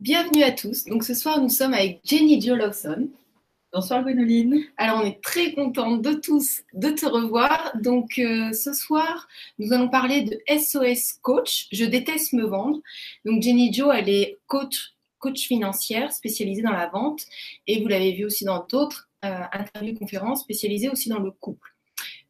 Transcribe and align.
Bienvenue 0.00 0.44
à 0.44 0.52
tous. 0.52 0.84
Donc 0.84 1.02
ce 1.02 1.12
soir, 1.12 1.40
nous 1.40 1.48
sommes 1.48 1.74
avec 1.74 1.98
Jenny 2.04 2.40
Jo 2.40 2.54
Lawson. 2.54 3.08
Bonsoir 3.72 4.04
Gwénoline. 4.04 4.62
Alors 4.76 5.00
on 5.02 5.04
est 5.04 5.20
très 5.20 5.54
contente 5.54 6.02
de 6.02 6.12
tous 6.12 6.62
de 6.72 6.90
te 6.90 7.04
revoir. 7.04 7.72
Donc 7.82 8.20
euh, 8.20 8.52
ce 8.52 8.72
soir, 8.72 9.26
nous 9.58 9.72
allons 9.72 9.88
parler 9.88 10.22
de 10.22 10.38
SOS 10.56 11.14
Coach. 11.20 11.66
Je 11.72 11.84
déteste 11.84 12.32
me 12.32 12.44
vendre. 12.44 12.80
Donc 13.24 13.42
Jenny 13.42 13.72
Jo, 13.72 13.90
elle 13.90 14.08
est 14.08 14.38
coach, 14.46 14.92
coach 15.18 15.48
financière 15.48 16.12
spécialisée 16.12 16.62
dans 16.62 16.70
la 16.70 16.86
vente 16.86 17.22
et 17.66 17.82
vous 17.82 17.88
l'avez 17.88 18.12
vu 18.12 18.24
aussi 18.24 18.44
dans 18.44 18.64
d'autres 18.70 19.10
euh, 19.24 19.42
interviews 19.50 19.98
conférences 19.98 20.42
spécialisées 20.42 20.90
aussi 20.90 21.08
dans 21.08 21.18
le 21.18 21.32
couple. 21.32 21.74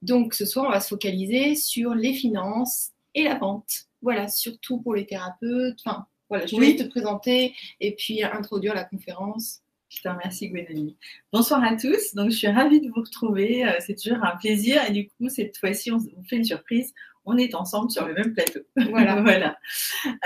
Donc 0.01 0.33
ce 0.33 0.47
soir, 0.47 0.65
on 0.69 0.73
va 0.73 0.81
se 0.81 0.89
focaliser 0.89 1.55
sur 1.55 1.95
les 1.95 2.15
finances 2.15 2.93
et 3.15 3.25
la 3.25 3.35
vente. 3.35 3.89
Voilà, 4.01 4.27
surtout 4.27 4.79
pour 4.79 4.95
les 4.95 5.05
thérapeutes. 5.05 5.81
Enfin, 5.85 6.07
voilà, 6.29 6.47
je 6.47 6.57
vais 6.57 6.77
te 6.77 6.85
présenter 6.85 7.55
et 7.81 7.95
puis 7.95 8.23
introduire 8.23 8.75
la 8.75 8.85
conférence. 8.85 9.61
Je 9.89 10.03
te 10.03 10.09
remercie 10.09 10.51
Gwendoline. 10.51 10.95
Bonsoir 11.33 11.65
à 11.65 11.75
tous. 11.75 12.15
Donc 12.15 12.31
je 12.31 12.37
suis 12.37 12.49
ravie 12.49 12.81
de 12.81 12.89
vous 12.89 13.01
retrouver. 13.01 13.67
Euh, 13.67 13.73
c'est 13.81 13.95
toujours 13.95 14.23
un 14.23 14.37
plaisir 14.37 14.83
et 14.87 14.93
du 14.93 15.09
coup 15.09 15.31
cette 15.31 15.57
fois-ci 15.57 15.91
on 15.91 15.97
vous 15.97 16.11
fait 16.29 16.37
une 16.37 16.45
surprise. 16.45 16.93
On 17.25 17.37
est 17.37 17.55
ensemble 17.55 17.91
sur 17.91 18.07
le 18.07 18.15
même 18.15 18.33
plateau. 18.35 18.61
Voilà. 18.91 19.21
voilà. 19.21 19.59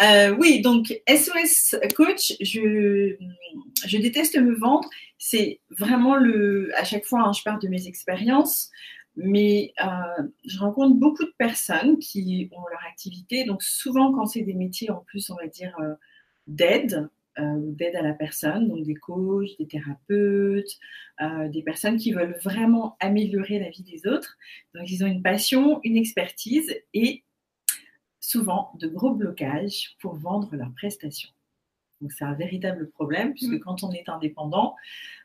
Euh, 0.03 0.37
oui, 0.39 0.61
donc 0.61 1.01
SOS 1.09 1.77
Coach, 1.97 2.33
je, 2.41 3.17
je 3.87 3.99
déteste 3.99 4.37
me 4.39 4.55
vendre. 4.55 4.89
C'est 5.19 5.61
vraiment 5.71 6.17
le. 6.17 6.71
À 6.77 6.85
chaque 6.85 7.05
fois, 7.05 7.23
hein, 7.23 7.33
je 7.33 7.43
parle 7.43 7.61
de 7.61 7.69
mes 7.69 7.87
expériences 7.87 8.71
mais 9.17 9.73
euh, 9.83 10.29
je 10.45 10.59
rencontre 10.59 10.97
beaucoup 10.97 11.25
de 11.25 11.35
personnes 11.39 11.99
qui 11.99 12.49
ont 12.53 12.67
leur 12.71 12.85
activité. 12.89 13.45
Donc 13.45 13.63
souvent, 13.63 14.13
quand 14.13 14.27
c'est 14.27 14.43
des 14.43 14.55
métiers 14.55 14.91
en 14.91 15.01
plus, 15.01 15.31
on 15.31 15.37
va 15.37 15.47
dire 15.47 15.77
euh, 15.81 15.95
d'aide, 16.47 17.09
euh, 17.39 17.59
d'aide 17.59 17.97
à 17.97 18.03
la 18.03 18.15
personne, 18.15 18.69
donc 18.69 18.85
des 18.85 18.95
coachs, 18.95 19.57
des 19.59 19.67
thérapeutes, 19.67 20.79
des 21.51 21.63
personnes 21.63 21.99
qui 21.99 22.13
veulent 22.13 22.37
vraiment 22.43 22.97
améliorer 22.99 23.61
la 23.61 23.71
vie 23.71 23.85
des 23.85 24.09
autres. 24.09 24.37
Donc 24.75 24.91
ils 24.91 25.05
ont 25.05 25.07
une 25.07 25.23
passion, 25.23 25.81
une 25.85 25.97
expertise 25.97 26.75
et 26.95 27.23
souvent 28.19 28.73
de 28.81 28.89
gros 28.89 29.15
blocages 29.15 29.97
pour 30.01 30.17
vendre 30.17 30.57
leurs 30.57 30.73
prestations. 30.75 31.31
Donc 32.03 32.13
c'est 32.13 32.25
un 32.25 32.35
véritable 32.35 32.91
problème 32.91 33.33
puisque 33.33 33.53
mm. 33.53 33.61
quand 33.61 33.83
on 33.85 33.93
est 33.93 34.09
indépendant, 34.09 34.75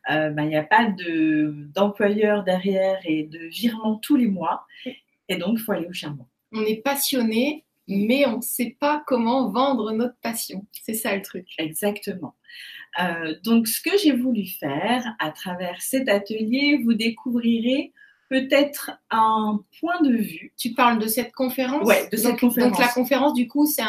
euh, 0.09 0.29
ben, 0.29 0.43
il 0.43 0.49
n'y 0.49 0.55
a 0.55 0.63
pas 0.63 0.87
d'employeur 1.73 2.43
derrière 2.43 2.99
et 3.03 3.23
de 3.23 3.39
virement 3.39 3.97
tous 3.97 4.15
les 4.15 4.27
mois. 4.27 4.65
Et 5.29 5.35
donc, 5.35 5.57
il 5.59 5.59
faut 5.59 5.73
aller 5.73 5.87
au 5.87 5.93
charbon. 5.93 6.25
On 6.53 6.61
est 6.61 6.81
passionné, 6.81 7.65
mais 7.87 8.25
on 8.25 8.37
ne 8.37 8.41
sait 8.41 8.77
pas 8.79 9.03
comment 9.05 9.49
vendre 9.49 9.91
notre 9.91 10.15
passion. 10.21 10.65
C'est 10.71 10.93
ça 10.93 11.15
le 11.15 11.21
truc. 11.21 11.47
Exactement. 11.57 12.35
Euh, 13.01 13.35
donc, 13.43 13.67
ce 13.67 13.81
que 13.81 13.97
j'ai 13.97 14.13
voulu 14.13 14.45
faire 14.45 15.03
à 15.19 15.31
travers 15.31 15.81
cet 15.81 16.07
atelier, 16.07 16.79
vous 16.83 16.93
découvrirez 16.93 17.91
peut-être 18.29 18.91
un 19.09 19.63
point 19.79 20.01
de 20.01 20.15
vue. 20.15 20.53
Tu 20.57 20.73
parles 20.73 20.99
de 20.99 21.07
cette 21.07 21.31
conférence 21.33 21.83
Oui, 21.85 21.95
de 22.11 22.17
cette 22.17 22.39
conférence. 22.39 22.71
Donc 22.71 22.79
la 22.79 22.89
conférence, 22.89 23.33
du 23.33 23.47
coup, 23.47 23.65
c'est 23.65 23.83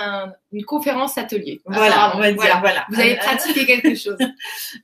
une 0.52 0.64
conférence 0.64 1.18
atelier. 1.18 1.60
Voilà, 1.66 2.12
on 2.14 2.20
va 2.20 2.32
dire, 2.32 2.60
voilà. 2.60 2.86
Vous 2.88 3.00
avez 3.00 3.16
pratiqué 3.16 3.66
quelque 3.66 3.94
chose. 3.96 4.18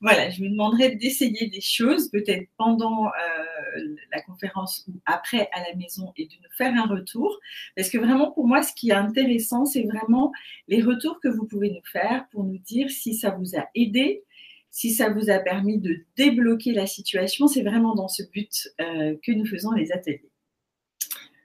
voilà, 0.00 0.30
je 0.30 0.42
vous 0.42 0.48
demanderai 0.48 0.96
d'essayer 0.96 1.48
des 1.48 1.60
choses, 1.60 2.10
peut-être 2.10 2.48
pendant 2.56 3.06
euh, 3.06 3.94
la 4.12 4.20
conférence 4.22 4.84
ou 4.88 4.92
après 5.06 5.48
à 5.52 5.60
la 5.60 5.76
maison, 5.76 6.12
et 6.16 6.24
de 6.26 6.34
nous 6.42 6.50
faire 6.56 6.74
un 6.74 6.86
retour. 6.86 7.38
Parce 7.76 7.88
que 7.90 7.98
vraiment, 7.98 8.32
pour 8.32 8.46
moi, 8.46 8.62
ce 8.62 8.72
qui 8.74 8.90
est 8.90 8.94
intéressant, 8.94 9.66
c'est 9.66 9.84
vraiment 9.84 10.32
les 10.68 10.82
retours 10.82 11.20
que 11.20 11.28
vous 11.28 11.46
pouvez 11.46 11.70
nous 11.70 11.84
faire 11.90 12.26
pour 12.32 12.44
nous 12.44 12.58
dire 12.58 12.90
si 12.90 13.14
ça 13.14 13.30
vous 13.30 13.56
a 13.56 13.68
aidé, 13.74 14.24
si 14.74 14.92
ça 14.92 15.08
vous 15.08 15.30
a 15.30 15.38
permis 15.38 15.78
de 15.78 16.04
débloquer 16.16 16.72
la 16.72 16.88
situation, 16.88 17.46
c'est 17.46 17.62
vraiment 17.62 17.94
dans 17.94 18.08
ce 18.08 18.24
but 18.24 18.74
euh, 18.80 19.16
que 19.22 19.30
nous 19.30 19.46
faisons 19.46 19.70
les 19.70 19.92
ateliers. 19.92 20.32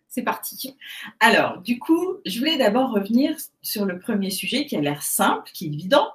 C'est 0.08 0.24
parti. 0.24 0.76
Alors, 1.20 1.62
du 1.62 1.78
coup, 1.78 2.18
je 2.26 2.40
voulais 2.40 2.58
d'abord 2.58 2.92
revenir 2.92 3.38
sur 3.62 3.86
le 3.86 4.00
premier 4.00 4.32
sujet 4.32 4.66
qui 4.66 4.76
a 4.76 4.82
l'air 4.82 5.04
simple, 5.04 5.52
qui 5.54 5.66
est 5.66 5.68
évident. 5.68 6.12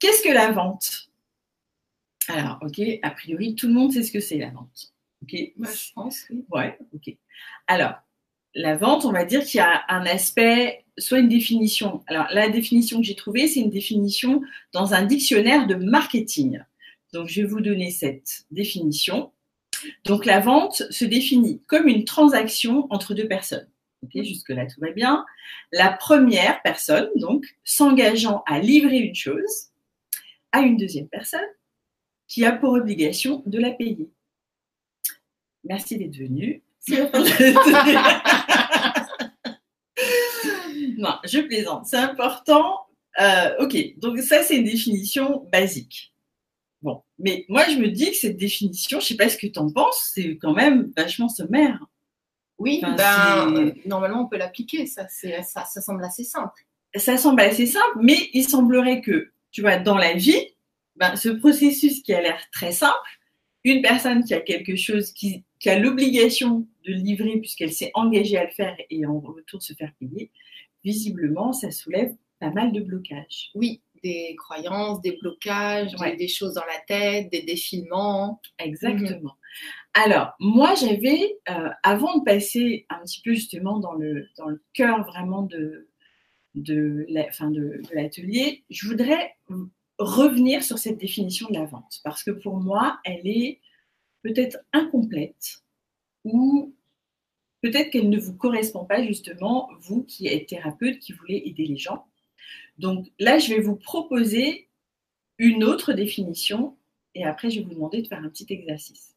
Qu'est-ce 0.00 0.24
que 0.24 0.32
la 0.32 0.50
vente? 0.50 1.12
Alors, 2.26 2.58
ok, 2.60 2.80
a 3.02 3.10
priori, 3.12 3.54
tout 3.54 3.68
le 3.68 3.74
monde 3.74 3.92
sait 3.92 4.02
ce 4.02 4.10
que 4.10 4.18
c'est 4.18 4.38
la 4.38 4.50
vente. 4.50 4.94
Ok, 5.22 5.36
Moi, 5.56 5.70
je 5.70 5.92
pense. 5.94 6.24
Oui. 6.28 6.44
Ouais, 6.50 6.76
ok. 6.92 7.16
Alors, 7.68 7.94
la 8.56 8.74
vente, 8.74 9.04
on 9.04 9.12
va 9.12 9.24
dire 9.24 9.44
qu'il 9.44 9.58
y 9.58 9.60
a 9.60 9.84
un 9.88 10.06
aspect 10.06 10.84
soit 10.98 11.18
une 11.18 11.28
définition. 11.28 12.02
Alors, 12.06 12.26
la 12.32 12.48
définition 12.48 12.98
que 13.00 13.06
j'ai 13.06 13.14
trouvée, 13.14 13.48
c'est 13.48 13.60
une 13.60 13.70
définition 13.70 14.40
dans 14.72 14.94
un 14.94 15.04
dictionnaire 15.04 15.66
de 15.66 15.74
marketing. 15.74 16.62
Donc, 17.12 17.28
je 17.28 17.42
vais 17.42 17.46
vous 17.46 17.60
donner 17.60 17.90
cette 17.90 18.46
définition. 18.50 19.30
Donc, 20.06 20.24
la 20.24 20.40
vente 20.40 20.84
se 20.90 21.04
définit 21.04 21.60
comme 21.66 21.86
une 21.86 22.04
transaction 22.06 22.86
entre 22.88 23.12
deux 23.12 23.28
personnes. 23.28 23.68
Ok, 24.02 24.22
jusque-là, 24.22 24.66
tout 24.66 24.80
va 24.80 24.90
bien. 24.90 25.26
La 25.70 25.92
première 25.92 26.62
personne, 26.62 27.10
donc, 27.16 27.44
s'engageant 27.62 28.42
à 28.46 28.58
livrer 28.58 28.98
une 28.98 29.14
chose 29.14 29.68
à 30.52 30.60
une 30.60 30.78
deuxième 30.78 31.08
personne 31.08 31.40
qui 32.26 32.46
a 32.46 32.52
pour 32.52 32.72
obligation 32.72 33.42
de 33.44 33.58
la 33.58 33.72
payer. 33.72 34.08
Merci 35.62 35.98
d'être 35.98 36.16
venu. 36.16 36.62
Non, 40.98 41.18
je 41.24 41.40
plaisante. 41.40 41.86
C'est 41.86 41.96
important. 41.96 42.86
Euh, 43.20 43.54
ok, 43.60 43.98
donc 43.98 44.18
ça, 44.18 44.42
c'est 44.42 44.56
une 44.56 44.64
définition 44.64 45.46
basique. 45.52 46.12
Bon, 46.82 47.02
mais 47.18 47.44
moi, 47.48 47.64
je 47.68 47.78
me 47.78 47.88
dis 47.88 48.10
que 48.10 48.16
cette 48.16 48.36
définition, 48.36 49.00
je 49.00 49.04
ne 49.04 49.08
sais 49.08 49.16
pas 49.16 49.28
ce 49.28 49.36
que 49.36 49.46
tu 49.46 49.58
en 49.58 49.70
penses, 49.70 50.10
c'est 50.14 50.36
quand 50.36 50.52
même 50.52 50.92
vachement 50.96 51.28
sommaire. 51.28 51.84
Oui, 52.58 52.80
ben, 52.80 53.74
normalement, 53.84 54.22
on 54.22 54.28
peut 54.28 54.38
l'appliquer. 54.38 54.86
Ça, 54.86 55.06
ça, 55.08 55.64
ça 55.64 55.80
semble 55.80 56.04
assez 56.04 56.24
simple. 56.24 56.66
Ça 56.94 57.16
semble 57.16 57.40
assez 57.40 57.66
simple, 57.66 57.98
mais 58.00 58.30
il 58.32 58.48
semblerait 58.48 59.00
que, 59.02 59.32
tu 59.50 59.60
vois, 59.60 59.76
dans 59.76 59.98
la 59.98 60.14
vie, 60.14 60.54
ben, 60.96 61.16
ce 61.16 61.28
processus 61.28 62.02
qui 62.02 62.14
a 62.14 62.20
l'air 62.22 62.40
très 62.52 62.72
simple, 62.72 62.94
une 63.64 63.82
personne 63.82 64.24
qui 64.24 64.32
a 64.32 64.40
quelque 64.40 64.76
chose, 64.76 65.12
qui, 65.12 65.44
qui 65.58 65.70
a 65.70 65.78
l'obligation 65.78 66.66
de 66.84 66.92
livrer 66.92 67.38
puisqu'elle 67.38 67.72
s'est 67.72 67.90
engagée 67.94 68.36
à 68.36 68.44
le 68.44 68.50
faire 68.50 68.76
et 68.90 69.06
en 69.06 69.18
retour 69.20 69.62
se 69.62 69.72
faire 69.72 69.92
payer, 69.98 70.30
visiblement, 70.84 71.52
ça 71.52 71.70
soulève 71.70 72.14
pas 72.38 72.50
mal 72.50 72.72
de 72.72 72.80
blocages. 72.80 73.50
Oui, 73.54 73.80
des 74.02 74.36
croyances, 74.36 75.00
des 75.00 75.16
blocages, 75.20 75.94
des, 76.18 76.28
choses 76.28 76.54
dans 76.54 76.64
la 76.66 76.80
tête, 76.86 77.30
des 77.30 77.42
défilements. 77.42 78.40
Exactement. 78.58 79.36
Alors, 79.94 80.34
moi, 80.38 80.74
j'avais, 80.74 81.38
euh, 81.48 81.70
avant 81.82 82.18
de 82.18 82.24
passer 82.24 82.86
un 82.90 82.98
petit 83.00 83.22
peu 83.22 83.32
justement 83.32 83.78
dans 83.78 83.94
le, 83.94 84.28
dans 84.36 84.48
le 84.48 84.62
cœur 84.74 85.04
vraiment 85.04 85.42
de, 85.42 85.88
de, 86.54 87.06
la, 87.08 87.30
fin 87.32 87.50
de, 87.50 87.80
l'atelier, 87.92 88.64
je 88.70 88.88
voudrais 88.88 89.36
revenir 89.98 90.62
sur 90.62 90.78
cette 90.78 90.98
définition 90.98 91.48
de 91.48 91.54
la 91.54 91.64
vente, 91.64 92.00
parce 92.04 92.22
que 92.22 92.30
pour 92.30 92.56
moi, 92.56 92.98
elle 93.04 93.26
est 93.26 93.60
peut-être 94.26 94.58
incomplète 94.72 95.62
ou 96.24 96.74
peut-être 97.62 97.90
qu'elle 97.90 98.10
ne 98.10 98.18
vous 98.18 98.34
correspond 98.34 98.84
pas 98.84 99.04
justement, 99.04 99.70
vous 99.80 100.02
qui 100.02 100.26
êtes 100.26 100.48
thérapeute, 100.48 100.98
qui 100.98 101.12
voulez 101.12 101.42
aider 101.46 101.64
les 101.64 101.76
gens. 101.76 102.06
Donc 102.78 103.06
là, 103.20 103.38
je 103.38 103.54
vais 103.54 103.60
vous 103.60 103.76
proposer 103.76 104.68
une 105.38 105.62
autre 105.62 105.92
définition 105.92 106.76
et 107.14 107.24
après, 107.24 107.50
je 107.50 107.60
vais 107.60 107.66
vous 107.66 107.74
demander 107.74 108.02
de 108.02 108.08
faire 108.08 108.18
un 108.18 108.28
petit 108.28 108.46
exercice. 108.50 109.14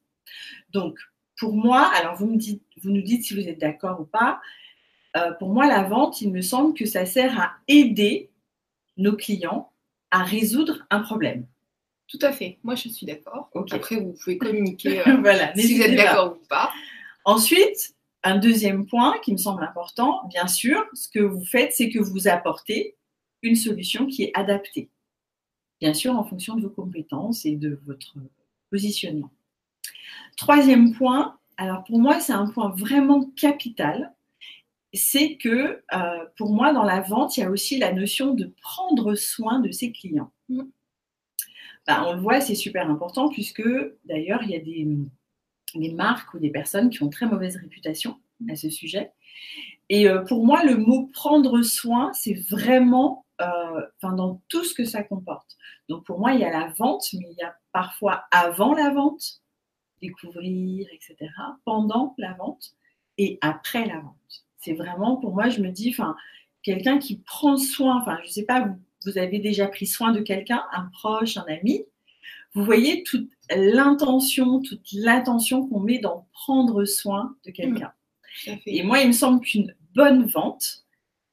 Donc, 0.69 0.99
pour 1.37 1.53
moi, 1.53 1.91
alors 1.95 2.15
vous, 2.15 2.27
me 2.27 2.37
dites, 2.37 2.61
vous 2.83 2.91
nous 2.91 3.01
dites 3.01 3.23
si 3.23 3.33
vous 3.33 3.47
êtes 3.47 3.59
d'accord 3.59 3.99
ou 3.99 4.05
pas, 4.05 4.39
euh, 5.17 5.31
pour 5.33 5.49
moi, 5.49 5.67
la 5.67 5.83
vente, 5.83 6.21
il 6.21 6.31
me 6.31 6.41
semble 6.41 6.75
que 6.75 6.85
ça 6.85 7.07
sert 7.07 7.39
à 7.39 7.53
aider 7.67 8.29
nos 8.95 9.15
clients 9.15 9.71
à 10.11 10.23
résoudre 10.23 10.85
un 10.91 10.99
problème. 10.99 11.47
Tout 12.09 12.19
à 12.21 12.31
fait. 12.31 12.57
Moi, 12.63 12.75
je 12.75 12.89
suis 12.89 13.05
d'accord. 13.05 13.49
Après, 13.71 13.97
vous 13.97 14.13
pouvez 14.13 14.37
communiquer 14.39 14.99
euh, 15.07 15.17
voilà, 15.21 15.53
si 15.55 15.75
vous 15.75 15.83
êtes 15.83 15.95
d'accord 15.95 16.37
ou 16.41 16.47
pas. 16.47 16.71
Ensuite, 17.23 17.95
un 18.23 18.37
deuxième 18.37 18.85
point 18.85 19.15
qui 19.23 19.31
me 19.31 19.37
semble 19.37 19.63
important, 19.63 20.27
bien 20.29 20.47
sûr, 20.47 20.83
ce 20.93 21.07
que 21.09 21.19
vous 21.19 21.45
faites, 21.45 21.73
c'est 21.73 21.89
que 21.89 21.99
vous 21.99 22.27
apportez 22.27 22.95
une 23.41 23.55
solution 23.55 24.07
qui 24.07 24.23
est 24.23 24.31
adaptée, 24.33 24.89
bien 25.79 25.93
sûr 25.93 26.17
en 26.17 26.23
fonction 26.23 26.55
de 26.55 26.61
vos 26.61 26.69
compétences 26.69 27.45
et 27.45 27.55
de 27.55 27.79
votre 27.85 28.15
positionnement. 28.69 29.31
Troisième 30.35 30.93
point, 30.93 31.37
alors 31.57 31.83
pour 31.83 31.99
moi 31.99 32.19
c'est 32.19 32.33
un 32.33 32.47
point 32.47 32.69
vraiment 32.69 33.29
capital, 33.37 34.13
c'est 34.93 35.37
que 35.37 35.81
euh, 35.93 36.25
pour 36.35 36.51
moi 36.51 36.73
dans 36.73 36.83
la 36.83 37.01
vente, 37.01 37.37
il 37.37 37.41
y 37.41 37.43
a 37.43 37.49
aussi 37.49 37.77
la 37.77 37.93
notion 37.93 38.33
de 38.33 38.51
prendre 38.61 39.15
soin 39.15 39.59
de 39.59 39.71
ses 39.71 39.91
clients. 39.91 40.31
Ben, 41.89 42.03
on 42.05 42.13
le 42.13 42.21
voit, 42.21 42.39
c'est 42.39 42.53
super 42.53 42.87
important 42.87 43.29
puisque 43.29 43.67
d'ailleurs 44.05 44.43
il 44.43 44.51
y 44.51 44.55
a 44.55 44.59
des 44.59 44.87
des 45.73 45.91
marques 45.91 46.35
ou 46.35 46.39
des 46.39 46.51
personnes 46.51 46.91
qui 46.91 47.01
ont 47.01 47.09
très 47.09 47.25
mauvaise 47.25 47.57
réputation 47.57 48.19
à 48.47 48.55
ce 48.55 48.69
sujet. 48.69 49.11
Et 49.89 50.07
euh, 50.07 50.21
pour 50.21 50.45
moi, 50.45 50.63
le 50.63 50.77
mot 50.77 51.07
prendre 51.07 51.63
soin, 51.63 52.13
c'est 52.13 52.35
vraiment 52.47 53.25
euh, 53.41 53.81
dans 54.03 54.39
tout 54.49 54.63
ce 54.63 54.75
que 54.75 54.83
ça 54.83 55.01
comporte. 55.01 55.57
Donc 55.87 56.05
pour 56.05 56.19
moi, 56.19 56.33
il 56.33 56.41
y 56.41 56.43
a 56.43 56.51
la 56.51 56.71
vente, 56.77 57.07
mais 57.13 57.25
il 57.31 57.37
y 57.39 57.43
a 57.43 57.55
parfois 57.71 58.25
avant 58.29 58.75
la 58.75 58.91
vente, 58.91 59.41
découvrir, 59.99 60.87
etc., 60.91 61.31
pendant 61.65 62.13
la 62.19 62.33
vente 62.33 62.75
et 63.17 63.39
après 63.41 63.87
la 63.87 63.99
vente. 63.99 64.45
C'est 64.57 64.73
vraiment, 64.73 65.17
pour 65.17 65.33
moi, 65.33 65.49
je 65.49 65.59
me 65.59 65.71
dis, 65.71 65.95
quelqu'un 66.61 66.99
qui 66.99 67.17
prend 67.17 67.57
soin, 67.57 67.99
enfin, 67.99 68.19
je 68.21 68.27
ne 68.27 68.31
sais 68.31 68.45
pas, 68.45 68.61
vous, 68.61 68.79
vous 69.05 69.17
avez 69.17 69.39
déjà 69.39 69.67
pris 69.67 69.87
soin 69.87 70.11
de 70.11 70.21
quelqu'un, 70.21 70.63
un 70.73 70.89
proche, 70.93 71.37
un 71.37 71.45
ami, 71.47 71.85
vous 72.53 72.63
voyez 72.65 73.03
toute 73.03 73.29
l'intention, 73.55 74.61
toute 74.61 74.91
l'attention 74.93 75.67
qu'on 75.67 75.79
met 75.79 75.99
dans 75.99 76.27
prendre 76.33 76.83
soin 76.85 77.35
de 77.45 77.51
quelqu'un. 77.51 77.93
Mmh. 78.47 78.51
Et 78.65 78.83
moi, 78.83 78.99
il 79.01 79.07
me 79.07 79.13
semble 79.13 79.41
qu'une 79.41 79.75
bonne 79.93 80.25
vente 80.25 80.85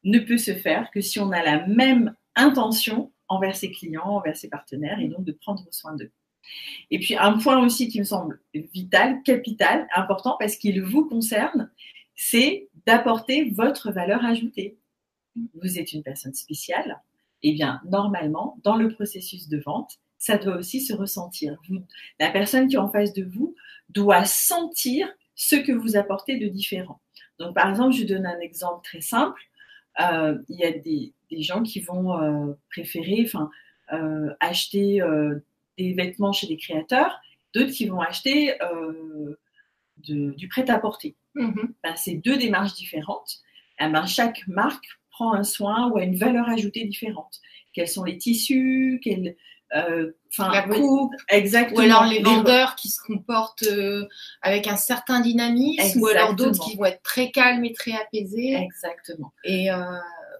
ne 0.04 0.18
peut 0.18 0.38
se 0.38 0.54
faire 0.54 0.90
que 0.90 1.00
si 1.00 1.18
on 1.18 1.32
a 1.32 1.42
la 1.42 1.66
même 1.66 2.14
intention 2.34 3.12
envers 3.28 3.56
ses 3.56 3.70
clients, 3.70 4.04
envers 4.04 4.36
ses 4.36 4.48
partenaires, 4.48 5.00
et 5.00 5.08
donc 5.08 5.24
de 5.24 5.32
prendre 5.32 5.66
soin 5.70 5.94
d'eux. 5.94 6.12
Et 6.90 7.00
puis 7.00 7.16
un 7.16 7.38
point 7.38 7.64
aussi 7.64 7.88
qui 7.88 7.98
me 7.98 8.04
semble 8.04 8.40
vital, 8.54 9.22
capital, 9.24 9.88
important, 9.94 10.36
parce 10.38 10.56
qu'il 10.56 10.80
vous 10.82 11.04
concerne, 11.06 11.70
c'est 12.14 12.68
d'apporter 12.86 13.50
votre 13.50 13.90
valeur 13.90 14.24
ajoutée. 14.24 14.78
Vous 15.60 15.78
êtes 15.78 15.92
une 15.92 16.02
personne 16.02 16.34
spéciale, 16.34 17.02
eh 17.42 17.52
bien 17.52 17.80
normalement, 17.84 18.58
dans 18.64 18.76
le 18.76 18.88
processus 18.88 19.48
de 19.48 19.58
vente, 19.58 19.98
ça 20.18 20.38
doit 20.38 20.56
aussi 20.56 20.80
se 20.80 20.92
ressentir. 20.92 21.56
la 22.18 22.30
personne 22.30 22.68
qui 22.68 22.76
est 22.76 22.78
en 22.78 22.88
face 22.88 23.12
de 23.12 23.24
vous 23.24 23.54
doit 23.90 24.24
sentir 24.24 25.08
ce 25.34 25.56
que 25.56 25.72
vous 25.72 25.96
apportez 25.96 26.38
de 26.38 26.48
différent. 26.48 27.00
Donc, 27.38 27.54
par 27.54 27.68
exemple, 27.68 27.94
je 27.94 28.04
donne 28.04 28.26
un 28.26 28.40
exemple 28.40 28.82
très 28.84 29.02
simple. 29.02 29.40
Euh, 30.00 30.38
il 30.48 30.58
y 30.58 30.64
a 30.64 30.72
des, 30.72 31.12
gens 31.42 31.62
qui 31.62 31.80
vont 31.80 32.18
euh, 32.18 32.54
préférer 32.70 33.22
enfin, 33.26 33.50
euh, 33.92 34.34
acheter 34.40 35.00
des 35.76 35.92
vêtements 35.92 36.32
chez 36.32 36.46
des 36.46 36.56
créateurs, 36.56 37.20
d'autres 37.54 37.72
qui 37.72 37.86
vont 37.86 38.00
acheter 38.00 38.54
du 39.98 40.48
prêt-à-porter. 40.48 41.14
Mm-hmm. 41.34 41.72
Ben, 41.82 41.96
c'est 41.96 42.14
deux 42.14 42.38
démarches 42.38 42.74
différentes. 42.74 43.40
Eh 43.78 43.88
ben, 43.88 44.06
chaque 44.06 44.46
marque 44.48 44.86
prend 45.16 45.32
un 45.32 45.44
soin 45.44 45.90
ou 45.90 45.98
a 45.98 46.04
une 46.04 46.16
valeur 46.16 46.48
ajoutée 46.48 46.84
différente. 46.84 47.40
Quels 47.72 47.88
sont 47.88 48.04
les 48.04 48.18
tissus, 48.18 49.00
quels, 49.02 49.36
euh, 49.74 50.12
la 50.38 50.62
coupe, 50.62 51.14
exactement. 51.28 51.80
Ou 51.80 51.82
alors 51.82 52.04
les 52.04 52.22
vendeurs 52.22 52.76
qui 52.76 52.88
se 52.88 53.00
comportent 53.00 53.64
euh, 53.64 54.06
avec 54.42 54.66
un 54.66 54.76
certain 54.76 55.20
dynamisme, 55.20 56.00
ou 56.00 56.06
alors 56.06 56.34
d'autres 56.34 56.62
qui 56.62 56.76
vont 56.76 56.84
être 56.84 57.02
très 57.02 57.30
calmes 57.30 57.64
et 57.64 57.72
très 57.72 57.92
apaisés. 57.92 58.54
Exactement. 58.54 59.32
Et 59.44 59.70
euh, 59.70 59.80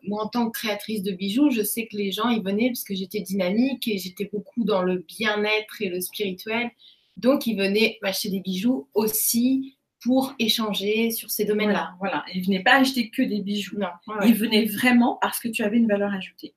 moi, 0.02 0.24
en 0.24 0.28
tant 0.28 0.50
que 0.50 0.58
créatrice 0.58 1.02
de 1.02 1.12
bijoux, 1.12 1.50
je 1.50 1.62
sais 1.62 1.86
que 1.86 1.96
les 1.96 2.12
gens, 2.12 2.28
ils 2.28 2.42
venaient 2.42 2.68
parce 2.68 2.84
que 2.84 2.94
j'étais 2.94 3.20
dynamique 3.20 3.88
et 3.88 3.98
j'étais 3.98 4.28
beaucoup 4.30 4.64
dans 4.64 4.82
le 4.82 4.98
bien-être 4.98 5.80
et 5.80 5.88
le 5.88 6.00
spirituel. 6.00 6.70
Donc, 7.16 7.46
ils 7.46 7.56
venaient 7.56 7.98
m'acheter 8.02 8.28
des 8.28 8.40
bijoux 8.40 8.88
aussi 8.92 9.75
pour 10.06 10.34
échanger 10.38 11.10
sur 11.10 11.30
ces 11.32 11.44
domaines-là. 11.44 11.96
Voilà, 11.98 12.24
Ils 12.32 12.42
ne 12.42 12.46
venaient 12.46 12.62
pas 12.62 12.76
acheter 12.76 13.10
que 13.10 13.22
des 13.22 13.40
bijoux. 13.40 13.76
Non. 13.76 13.88
Ils 14.24 14.36
venaient 14.36 14.64
vraiment 14.64 15.18
parce 15.20 15.40
que 15.40 15.48
tu 15.48 15.64
avais 15.64 15.78
une 15.78 15.88
valeur 15.88 16.12
ajoutée. 16.14 16.54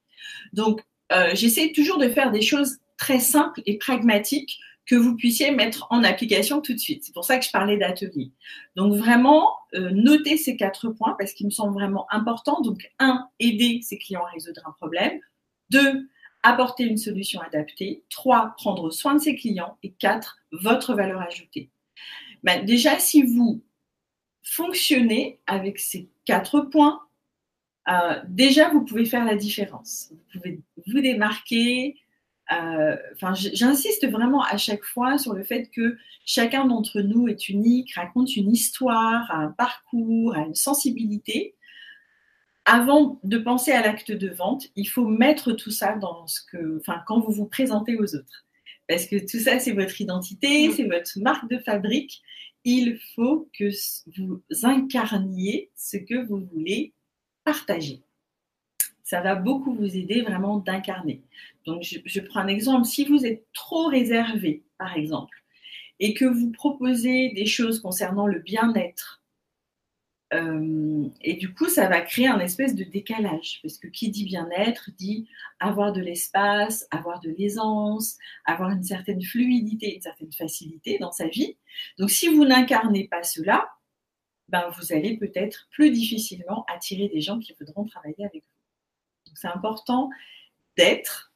Donc, 0.53 0.81
euh, 1.11 1.31
j'essaie 1.33 1.71
toujours 1.71 1.97
de 1.97 2.09
faire 2.09 2.31
des 2.31 2.43
choses 2.43 2.77
très 2.97 3.19
simples 3.19 3.63
et 3.65 3.79
pragmatiques 3.79 4.59
que 4.85 4.95
vous 4.95 5.15
puissiez 5.15 5.49
mettre 5.49 5.87
en 5.89 6.03
application 6.03 6.61
tout 6.61 6.73
de 6.73 6.79
suite. 6.79 7.03
C'est 7.03 7.13
pour 7.13 7.25
ça 7.25 7.39
que 7.39 7.45
je 7.45 7.51
parlais 7.51 7.77
d'atelier. 7.77 8.31
Donc 8.75 8.93
vraiment, 8.93 9.49
euh, 9.73 9.89
notez 9.93 10.37
ces 10.37 10.55
quatre 10.55 10.89
points 10.89 11.15
parce 11.17 11.33
qu'ils 11.33 11.47
me 11.47 11.51
semblent 11.51 11.73
vraiment 11.73 12.05
importants. 12.11 12.61
Donc 12.61 12.91
un, 12.99 13.27
aider 13.39 13.81
ses 13.81 13.97
clients 13.97 14.25
à 14.25 14.29
résoudre 14.29 14.61
un 14.65 14.71
problème. 14.73 15.19
Deux, 15.71 16.07
apporter 16.43 16.83
une 16.83 16.97
solution 16.97 17.41
adaptée. 17.41 18.03
Trois, 18.11 18.53
prendre 18.57 18.91
soin 18.91 19.15
de 19.15 19.19
ses 19.19 19.35
clients. 19.35 19.77
Et 19.81 19.91
quatre, 19.91 20.37
votre 20.51 20.93
valeur 20.93 21.21
ajoutée. 21.21 21.71
Ben, 22.43 22.65
déjà, 22.65 22.99
si 22.99 23.23
vous 23.23 23.61
fonctionnez 24.43 25.39
avec 25.47 25.79
ces 25.79 26.09
quatre 26.25 26.61
points, 26.61 27.01
euh, 27.89 28.19
déjà, 28.27 28.69
vous 28.69 28.85
pouvez 28.85 29.05
faire 29.05 29.25
la 29.25 29.35
différence. 29.35 30.09
Vous 30.11 30.39
pouvez 30.39 30.59
vous 30.87 31.01
démarquer. 31.01 31.97
Euh, 32.51 32.95
j'insiste 33.53 34.07
vraiment 34.07 34.43
à 34.43 34.57
chaque 34.57 34.83
fois 34.83 35.17
sur 35.17 35.33
le 35.33 35.43
fait 35.43 35.69
que 35.69 35.97
chacun 36.25 36.65
d'entre 36.65 37.01
nous 37.01 37.27
est 37.27 37.49
unique, 37.49 37.93
raconte 37.93 38.35
une 38.35 38.51
histoire, 38.51 39.29
un 39.31 39.49
parcours, 39.49 40.35
a 40.35 40.39
une 40.39 40.55
sensibilité. 40.55 41.55
Avant 42.65 43.19
de 43.23 43.37
penser 43.37 43.71
à 43.71 43.81
l'acte 43.81 44.11
de 44.11 44.29
vente, 44.29 44.67
il 44.75 44.85
faut 44.85 45.07
mettre 45.07 45.53
tout 45.53 45.71
ça 45.71 45.95
dans 45.95 46.27
ce 46.27 46.41
que, 46.51 46.81
quand 47.07 47.19
vous 47.19 47.31
vous 47.31 47.47
présentez 47.47 47.97
aux 47.97 48.15
autres. 48.15 48.45
Parce 48.89 49.05
que 49.05 49.17
tout 49.17 49.37
ça, 49.37 49.59
c'est 49.59 49.71
votre 49.71 50.01
identité, 50.01 50.71
c'est 50.71 50.87
votre 50.87 51.19
marque 51.19 51.47
de 51.47 51.59
fabrique. 51.59 52.23
Il 52.65 52.99
faut 53.15 53.47
que 53.57 53.69
vous 54.17 54.41
incarniez 54.63 55.69
ce 55.75 55.97
que 55.97 56.25
vous 56.25 56.43
voulez 56.51 56.93
partager. 57.43 58.01
Ça 59.03 59.21
va 59.21 59.35
beaucoup 59.35 59.75
vous 59.75 59.95
aider 59.95 60.23
vraiment 60.23 60.57
d'incarner. 60.57 61.21
Donc, 61.65 61.83
je, 61.83 62.19
prends 62.19 62.39
un 62.39 62.47
exemple. 62.47 62.85
Si 62.85 63.05
vous 63.05 63.27
êtes 63.27 63.45
trop 63.53 63.87
réservé, 63.87 64.63
par 64.79 64.97
exemple, 64.97 65.43
et 65.99 66.15
que 66.15 66.25
vous 66.25 66.51
proposez 66.51 67.29
des 67.33 67.45
choses 67.45 67.81
concernant 67.81 68.25
le 68.25 68.39
bien-être, 68.39 69.18
euh, 70.33 71.07
et 71.21 71.35
du 71.35 71.53
coup, 71.53 71.69
ça 71.69 71.87
va 71.87 72.01
créer 72.01 72.27
un 72.27 72.39
espèce 72.39 72.75
de 72.75 72.83
décalage, 72.83 73.59
parce 73.63 73.77
que 73.77 73.87
qui 73.87 74.09
dit 74.11 74.25
bien-être 74.25 74.91
dit 74.97 75.27
avoir 75.59 75.91
de 75.91 76.01
l'espace, 76.01 76.87
avoir 76.91 77.19
de 77.19 77.29
l'aisance, 77.31 78.17
avoir 78.45 78.69
une 78.69 78.83
certaine 78.83 79.21
fluidité, 79.21 79.95
une 79.95 80.01
certaine 80.01 80.31
facilité 80.31 80.99
dans 80.99 81.11
sa 81.11 81.27
vie. 81.27 81.57
Donc, 81.97 82.11
si 82.11 82.27
vous 82.27 82.45
n'incarnez 82.45 83.07
pas 83.07 83.23
cela, 83.23 83.69
ben, 84.49 84.69
vous 84.77 84.93
allez 84.93 85.17
peut-être 85.17 85.67
plus 85.71 85.91
difficilement 85.91 86.65
attirer 86.73 87.07
des 87.07 87.21
gens 87.21 87.39
qui 87.39 87.53
voudront 87.59 87.85
travailler 87.85 88.25
avec 88.25 88.43
vous. 88.43 89.27
Donc 89.27 89.37
c'est 89.37 89.47
important 89.47 90.09
d'être 90.75 91.31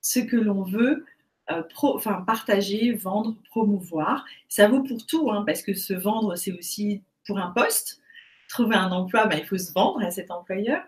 ce 0.00 0.20
que 0.20 0.36
l'on 0.36 0.62
veut 0.62 1.04
euh, 1.50 1.62
enfin, 1.82 2.22
partager, 2.26 2.92
vendre, 2.92 3.36
promouvoir. 3.50 4.24
Ça 4.48 4.68
vaut 4.68 4.82
pour 4.82 5.04
tout, 5.04 5.30
hein, 5.30 5.42
parce 5.46 5.62
que 5.62 5.74
se 5.74 5.94
vendre, 5.94 6.36
c'est 6.36 6.52
aussi 6.52 7.02
pour 7.26 7.38
un 7.38 7.50
poste. 7.50 8.00
Trouver 8.48 8.76
un 8.76 8.90
emploi, 8.92 9.26
ben, 9.26 9.38
il 9.38 9.46
faut 9.46 9.58
se 9.58 9.72
vendre 9.72 10.02
à 10.04 10.10
cet 10.10 10.30
employeur. 10.30 10.82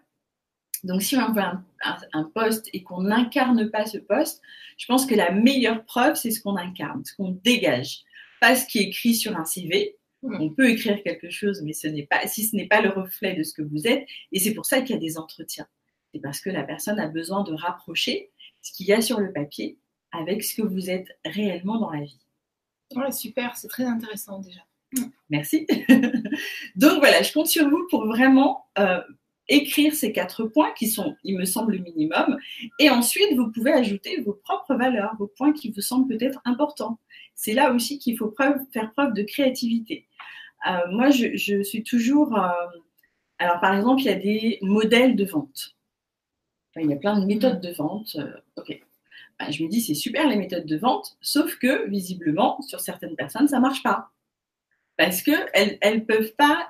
Donc 0.84 1.02
si 1.02 1.16
on 1.16 1.32
veut 1.32 1.42
un, 1.42 1.64
un 2.12 2.24
poste 2.24 2.68
et 2.72 2.82
qu'on 2.82 3.02
n'incarne 3.02 3.70
pas 3.70 3.86
ce 3.86 3.98
poste, 3.98 4.42
je 4.76 4.86
pense 4.86 5.06
que 5.06 5.14
la 5.14 5.32
meilleure 5.32 5.84
preuve, 5.84 6.14
c'est 6.14 6.30
ce 6.30 6.40
qu'on 6.40 6.56
incarne, 6.56 7.04
ce 7.04 7.14
qu'on 7.14 7.30
dégage. 7.30 8.00
Pas 8.40 8.54
ce 8.54 8.66
qui 8.66 8.78
est 8.78 8.84
écrit 8.84 9.14
sur 9.14 9.36
un 9.36 9.44
CV, 9.44 9.96
on 10.22 10.50
peut 10.50 10.70
écrire 10.70 11.02
quelque 11.02 11.30
chose, 11.30 11.62
mais 11.62 11.72
ce 11.72 11.86
n'est 11.86 12.06
pas, 12.06 12.26
si 12.26 12.46
ce 12.46 12.56
n'est 12.56 12.66
pas 12.66 12.80
le 12.80 12.90
reflet 12.90 13.34
de 13.34 13.42
ce 13.42 13.52
que 13.52 13.62
vous 13.62 13.86
êtes, 13.86 14.06
et 14.32 14.40
c'est 14.40 14.54
pour 14.54 14.66
ça 14.66 14.80
qu'il 14.80 14.94
y 14.94 14.98
a 14.98 15.00
des 15.00 15.18
entretiens. 15.18 15.66
C'est 16.12 16.20
parce 16.20 16.40
que 16.40 16.50
la 16.50 16.62
personne 16.62 16.98
a 16.98 17.08
besoin 17.08 17.42
de 17.42 17.52
rapprocher 17.54 18.30
ce 18.62 18.72
qu'il 18.72 18.86
y 18.86 18.92
a 18.92 19.00
sur 19.00 19.20
le 19.20 19.32
papier 19.32 19.78
avec 20.12 20.42
ce 20.42 20.54
que 20.56 20.66
vous 20.66 20.90
êtes 20.90 21.08
réellement 21.24 21.78
dans 21.78 21.90
la 21.90 22.02
vie. 22.02 22.18
super, 23.12 23.56
c'est 23.56 23.68
très 23.68 23.84
intéressant 23.84 24.40
déjà. 24.40 24.60
Merci. 25.30 25.66
Donc 26.76 26.98
voilà, 26.98 27.22
je 27.22 27.32
compte 27.32 27.48
sur 27.48 27.68
vous 27.68 27.86
pour 27.90 28.06
vraiment 28.06 28.66
euh, 28.78 29.00
écrire 29.48 29.94
ces 29.94 30.12
quatre 30.12 30.44
points 30.44 30.72
qui 30.72 30.88
sont, 30.88 31.16
il 31.24 31.36
me 31.36 31.44
semble, 31.44 31.74
le 31.74 31.82
minimum. 31.82 32.38
Et 32.78 32.90
ensuite, 32.90 33.34
vous 33.36 33.50
pouvez 33.50 33.72
ajouter 33.72 34.20
vos 34.20 34.34
propres 34.34 34.74
valeurs, 34.74 35.14
vos 35.18 35.26
points 35.26 35.52
qui 35.52 35.70
vous 35.70 35.80
semblent 35.80 36.08
peut-être 36.08 36.40
importants. 36.44 36.98
C'est 37.34 37.52
là 37.52 37.72
aussi 37.72 37.98
qu'il 37.98 38.16
faut 38.16 38.34
faire 38.72 38.92
preuve 38.92 39.12
de 39.12 39.22
créativité. 39.22 40.06
Euh, 40.68 40.78
moi, 40.90 41.10
je, 41.10 41.62
suis 41.62 41.82
toujours... 41.82 42.36
Euh, 42.38 42.48
alors, 43.38 43.60
par 43.60 43.76
exemple, 43.76 44.02
il 44.02 44.06
y 44.06 44.10
a 44.10 44.14
des 44.14 44.58
modèles 44.62 45.14
de 45.14 45.24
vente. 45.24 45.76
il 46.76 46.88
y 46.88 46.92
a 46.92 46.96
plein 46.96 47.20
de 47.20 47.26
méthodes 47.26 47.60
de 47.60 47.72
vente. 47.72 48.16
Ok. 48.56 48.80
Ben, 49.38 49.50
je 49.50 49.62
me 49.62 49.68
dis, 49.68 49.82
c'est 49.82 49.94
super 49.94 50.26
les 50.26 50.36
méthodes 50.36 50.64
de 50.64 50.76
vente, 50.78 51.18
sauf 51.20 51.56
que, 51.56 51.86
visiblement, 51.88 52.60
sur 52.62 52.80
certaines 52.80 53.16
personnes, 53.16 53.48
ça 53.48 53.56
ne 53.56 53.62
marche 53.62 53.82
pas. 53.82 54.10
Parce 54.96 55.22
qu'elles 55.22 55.78
ne 55.82 56.00
peuvent 56.00 56.34
pas 56.36 56.68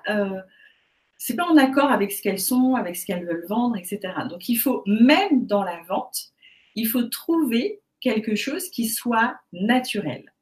c'est 1.19 1.37
pas 1.37 1.47
en 1.47 1.57
accord 1.57 1.91
avec 1.91 2.13
ce 2.13 2.23
qu'elles 2.23 2.41
sont, 2.41 2.75
avec 2.75 2.97
ce 2.97 3.07
qu'elles 3.07 3.25
veulent 3.25 3.47
vendre, 3.49 3.77
etc. 3.77 4.01
Donc 4.29 4.49
il 4.49 4.57
faut, 4.57 4.83
même 4.87 5.47
dans 5.47 5.65
la 5.65 5.83
vente, 5.89 6.33
il 6.75 6.87
faut 6.87 7.05
trouver 7.05 7.81
quelque 8.01 8.35
chose 8.35 8.69
qui 8.69 8.89
soit 8.89 9.37
naturel. 9.53 10.33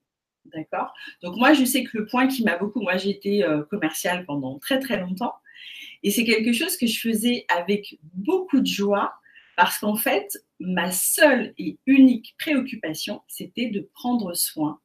D'accord? 0.46 0.92
Donc 1.22 1.36
moi, 1.36 1.52
je 1.52 1.64
sais 1.64 1.84
que 1.84 1.96
le 1.98 2.06
point 2.06 2.26
qui 2.26 2.44
m'a 2.44 2.58
beaucoup, 2.58 2.80
moi 2.80 2.96
j'ai 2.96 3.10
été 3.10 3.44
euh, 3.44 3.62
commerciale 3.62 4.26
pendant 4.26 4.58
très 4.58 4.78
très 4.78 5.00
longtemps, 5.00 5.34
et 6.02 6.10
c'est 6.10 6.24
quelque 6.24 6.52
chose 6.52 6.76
que 6.76 6.86
je 6.86 7.00
faisais 7.00 7.46
avec 7.48 7.98
beaucoup 8.12 8.60
de 8.60 8.66
joie, 8.66 9.14
parce 9.56 9.78
qu'en 9.78 9.96
fait, 9.96 10.44
ma 10.58 10.90
seule 10.90 11.54
et 11.56 11.78
unique 11.86 12.34
préoccupation, 12.38 13.22
c'était 13.28 13.68
de 13.68 13.88
prendre 13.94 14.34
soin 14.34 14.80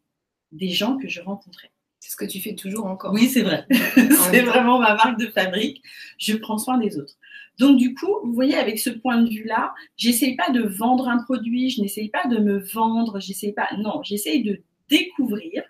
des 0.52 0.70
gens 0.70 0.98
que 0.98 1.10
je 1.10 1.22
rencontrais. 1.22 1.72
C'est 2.00 2.12
ce 2.12 2.16
que 2.16 2.26
tu 2.26 2.40
fais 2.40 2.56
toujours 2.56 2.86
encore. 2.86 3.14
Oui, 3.14 3.28
c'est 3.28 3.42
vrai. 3.42 3.66
c'est 3.72 4.42
vraiment 4.42 4.80
ma 4.80 4.96
marque 4.96 5.20
de 5.20 5.28
fabrique. 5.28 5.84
Je 6.18 6.36
prends 6.36 6.58
soin 6.58 6.78
des 6.78 6.98
autres. 6.98 7.16
Donc, 7.60 7.78
du 7.78 7.94
coup, 7.94 8.16
vous 8.24 8.34
voyez, 8.34 8.56
avec 8.56 8.80
ce 8.80 8.90
point 8.90 9.22
de 9.22 9.30
vue-là, 9.30 9.74
j'essaye 9.98 10.38
pas 10.38 10.50
de 10.50 10.62
vendre 10.62 11.10
un 11.10 11.22
produit, 11.22 11.70
je 11.70 11.82
n'essaye 11.82 12.10
pas 12.10 12.26
de 12.28 12.38
me 12.38 12.60
vendre, 12.60 13.20
j'essaye 13.20 13.52
pas. 13.52 13.68
Non, 13.78 14.02
j'essaye 14.02 14.44
de 14.44 14.62
découvrir 14.88 15.64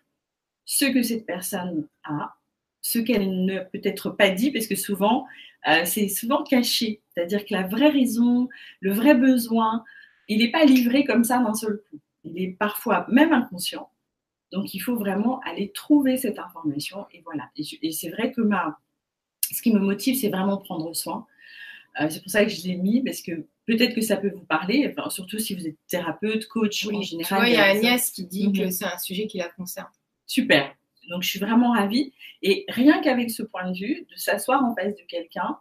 ce 0.65 0.85
que 0.85 1.01
cette 1.01 1.25
personne 1.25 1.87
a, 2.03 2.35
ce 2.81 2.99
qu'elle 2.99 3.43
ne 3.43 3.59
peut-être 3.73 4.11
pas 4.11 4.29
dit, 4.29 4.51
parce 4.51 4.67
que 4.67 4.75
souvent, 4.75 5.25
euh, 5.67 5.81
c'est 5.85 6.07
souvent 6.09 6.43
caché. 6.43 7.01
C'est-à-dire 7.09 7.43
que 7.43 7.53
la 7.53 7.63
vraie 7.63 7.89
raison, 7.89 8.47
le 8.81 8.93
vrai 8.93 9.15
besoin, 9.15 9.83
il 10.27 10.37
n'est 10.37 10.51
pas 10.51 10.65
livré 10.65 11.05
comme 11.05 11.23
ça 11.23 11.39
d'un 11.39 11.55
seul 11.55 11.81
coup. 11.89 11.99
Il 12.23 12.39
est 12.39 12.55
parfois 12.57 13.07
même 13.09 13.33
inconscient. 13.33 13.89
Donc, 14.51 14.73
il 14.73 14.79
faut 14.79 14.95
vraiment 14.95 15.39
aller 15.41 15.71
trouver 15.71 16.17
cette 16.17 16.39
information. 16.39 17.05
Et 17.13 17.21
voilà. 17.23 17.49
Et, 17.55 17.91
c'est 17.91 18.09
vrai 18.09 18.31
que 18.31 18.41
ma, 18.41 18.79
ce 19.51 19.61
qui 19.61 19.73
me 19.73 19.79
motive, 19.79 20.15
c'est 20.15 20.29
vraiment 20.29 20.57
prendre 20.57 20.93
soin. 20.95 21.25
Euh, 21.99 22.07
c'est 22.09 22.21
pour 22.21 22.31
ça 22.31 22.43
que 22.43 22.51
je 22.51 22.67
l'ai 22.67 22.75
mis, 22.75 23.03
parce 23.03 23.21
que 23.21 23.31
peut-être 23.65 23.93
que 23.93 24.01
ça 24.01 24.17
peut 24.17 24.31
vous 24.31 24.45
parler, 24.45 24.93
surtout 25.09 25.39
si 25.39 25.55
vous 25.55 25.67
êtes 25.67 25.77
thérapeute, 25.87 26.47
coach 26.47 26.87
en 26.87 27.01
général. 27.01 27.47
il 27.47 27.53
y 27.53 27.57
a 27.57 27.65
Agnès 27.65 28.11
qui 28.11 28.25
dit 28.25 28.51
que 28.51 28.63
mhm. 28.63 28.71
c'est 28.71 28.85
un 28.85 28.97
sujet 28.97 29.27
qui 29.27 29.37
la 29.37 29.49
concerne. 29.49 29.89
Super. 30.25 30.73
Donc, 31.09 31.23
je 31.23 31.29
suis 31.29 31.39
vraiment 31.39 31.71
ravie. 31.71 32.13
Et 32.41 32.65
rien 32.69 33.01
qu'avec 33.01 33.31
ce 33.31 33.43
point 33.43 33.71
de 33.71 33.77
vue, 33.77 34.07
de 34.09 34.15
s'asseoir 34.15 34.63
en 34.63 34.75
face 34.75 34.95
de 34.95 35.03
quelqu'un 35.07 35.57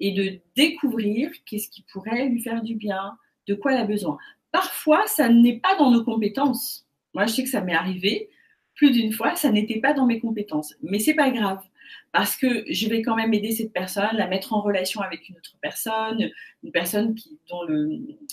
et 0.00 0.12
de 0.12 0.40
découvrir 0.56 1.30
qu'est-ce 1.44 1.68
qui 1.68 1.84
pourrait 1.92 2.28
lui 2.28 2.40
faire 2.40 2.62
du 2.62 2.74
bien, 2.74 3.16
de 3.46 3.54
quoi 3.54 3.72
elle 3.72 3.80
a 3.80 3.84
besoin. 3.84 4.16
Parfois, 4.52 5.06
ça 5.06 5.28
n'est 5.28 5.58
pas 5.58 5.76
dans 5.76 5.90
nos 5.90 6.04
compétences. 6.04 6.87
Moi, 7.14 7.26
je 7.26 7.32
sais 7.32 7.42
que 7.42 7.50
ça 7.50 7.60
m'est 7.60 7.74
arrivé 7.74 8.28
plus 8.78 8.92
d'une 8.92 9.12
fois, 9.12 9.34
ça 9.34 9.50
n'était 9.50 9.80
pas 9.80 9.92
dans 9.92 10.06
mes 10.06 10.20
compétences. 10.20 10.74
Mais 10.82 11.00
c'est 11.00 11.14
pas 11.14 11.30
grave 11.30 11.60
parce 12.12 12.36
que 12.36 12.64
je 12.70 12.88
vais 12.88 13.02
quand 13.02 13.16
même 13.16 13.34
aider 13.34 13.50
cette 13.50 13.72
personne, 13.72 14.08
la 14.12 14.28
mettre 14.28 14.52
en 14.52 14.60
relation 14.60 15.00
avec 15.00 15.28
une 15.28 15.36
autre 15.36 15.56
personne, 15.60 16.30
une 16.62 16.70
personne 16.70 17.14
dont 17.50 17.62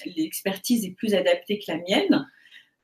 l'expertise 0.06 0.86
est 0.86 0.92
plus 0.92 1.16
adaptée 1.16 1.60
que 1.60 1.72
la 1.72 1.80
mienne. 1.80 2.28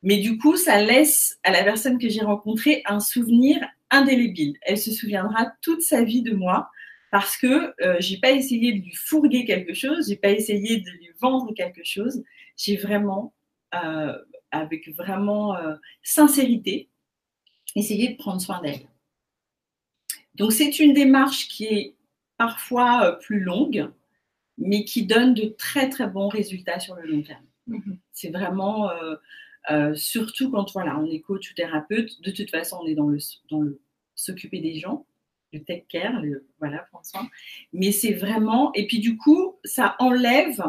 Mais 0.02 0.18
du 0.18 0.38
coup, 0.38 0.56
ça 0.56 0.82
laisse 0.82 1.38
à 1.44 1.52
la 1.52 1.62
personne 1.62 1.98
que 1.98 2.08
j'ai 2.08 2.22
rencontrée 2.22 2.82
un 2.86 2.98
souvenir 2.98 3.58
indélébile. 3.90 4.56
Elle 4.62 4.78
se 4.78 4.90
souviendra 4.90 5.52
toute 5.62 5.82
sa 5.82 6.02
vie 6.02 6.22
de 6.22 6.34
moi 6.34 6.68
parce 7.12 7.36
que 7.36 7.74
euh, 7.82 7.96
j'ai 8.00 8.16
pas 8.16 8.32
essayé 8.32 8.72
de 8.72 8.84
lui 8.84 8.94
fourguer 8.94 9.44
quelque 9.44 9.74
chose, 9.74 10.08
j'ai 10.08 10.16
pas 10.16 10.30
essayé 10.30 10.78
de 10.78 10.90
lui 10.90 11.10
vendre 11.20 11.54
quelque 11.54 11.84
chose. 11.84 12.24
J'ai 12.56 12.76
vraiment, 12.76 13.32
euh, 13.74 14.16
avec 14.52 14.88
vraiment 14.94 15.56
euh, 15.56 15.74
sincérité, 16.02 16.88
essayé 17.74 18.10
de 18.10 18.16
prendre 18.16 18.40
soin 18.40 18.60
d'elle. 18.62 18.88
Donc 20.34 20.52
c'est 20.52 20.78
une 20.78 20.94
démarche 20.94 21.48
qui 21.48 21.64
est 21.64 21.96
parfois 22.36 23.04
euh, 23.04 23.12
plus 23.12 23.40
longue, 23.40 23.88
mais 24.58 24.84
qui 24.84 25.06
donne 25.06 25.34
de 25.34 25.46
très 25.46 25.88
très 25.88 26.06
bons 26.06 26.28
résultats 26.28 26.80
sur 26.80 26.94
le 26.96 27.06
long 27.06 27.22
terme. 27.22 27.44
Mhm. 27.66 27.98
C'est 28.12 28.30
vraiment, 28.30 28.90
euh, 28.90 29.16
euh, 29.70 29.94
surtout 29.94 30.50
quand 30.50 30.72
voilà, 30.72 30.98
on 30.98 31.06
est 31.06 31.20
coach 31.20 31.50
ou 31.50 31.54
thérapeute, 31.54 32.20
de 32.22 32.30
toute 32.30 32.50
façon 32.50 32.80
on 32.82 32.86
est 32.86 32.94
dans 32.94 33.08
le, 33.08 33.18
dans 33.50 33.60
le 33.60 33.80
s'occuper 34.14 34.60
des 34.60 34.74
gens, 34.74 35.06
le 35.52 35.62
tech 35.62 35.84
care, 35.88 36.20
le, 36.20 36.46
voilà, 36.58 36.78
prendre 36.90 37.06
soin. 37.06 37.28
Mais 37.72 37.92
c'est 37.92 38.14
vraiment, 38.14 38.72
et 38.74 38.86
puis 38.86 38.98
du 38.98 39.16
coup, 39.16 39.58
ça 39.64 39.96
enlève, 39.98 40.62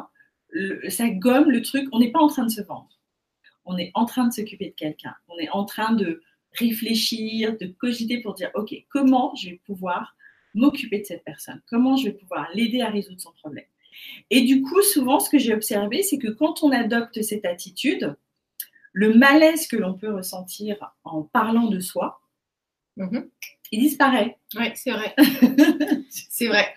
ça 0.90 1.10
gomme 1.10 1.50
le 1.50 1.62
truc, 1.62 1.88
on 1.92 2.00
n'est 2.00 2.12
pas 2.12 2.20
en 2.20 2.28
train 2.28 2.46
de 2.46 2.52
se 2.52 2.62
vendre. 2.62 2.90
On 3.66 3.78
est 3.78 3.92
en 3.94 4.06
train 4.06 4.28
de 4.28 4.34
s'occuper 4.34 4.70
de 4.70 4.76
quelqu'un. 4.76 5.16
On 5.28 5.38
est 5.38 5.50
en 5.50 5.66
train 5.66 5.94
de, 5.94 6.22
réfléchir, 6.56 7.58
de 7.58 7.68
cogiter 7.68 8.22
pour 8.22 8.34
dire, 8.34 8.52
OK, 8.56 8.74
comment 8.90 9.34
je 9.36 9.50
vais 9.50 9.62
pouvoir 9.66 10.16
m'occuper 10.54 11.00
de 11.00 11.06
cette 11.06 11.24
personne? 11.24 11.62
Comment 11.68 11.98
je 11.98 12.06
vais 12.06 12.14
pouvoir 12.14 12.48
l'aider 12.54 12.82
à 12.82 12.90
résoudre 12.90 13.20
son 13.20 13.32
problème? 13.32 13.66
Et 14.30 14.42
du 14.42 14.62
coup, 14.62 14.82
souvent, 14.82 15.20
ce 15.20 15.30
que 15.30 15.38
j'ai 15.38 15.54
observé, 15.54 16.04
c'est 16.04 16.18
que 16.18 16.30
quand 16.30 16.64
on 16.64 16.72
adopte 16.72 17.22
cette 17.22 17.46
attitude, 17.46 18.16
le 18.92 19.14
malaise 19.14 19.68
que 19.68 19.76
l'on 19.76 19.94
peut 19.94 20.14
ressentir 20.14 20.94
en 21.04 21.24
parlant 21.24 21.68
de 21.68 21.80
soi, 21.80 22.22
mm-hmm. 22.98 23.30
il 23.72 23.80
disparaît. 23.80 24.38
Oui, 24.56 24.66
c'est 24.76 24.92
vrai. 24.92 25.16
c'est 26.10 26.48
vrai. 26.48 26.74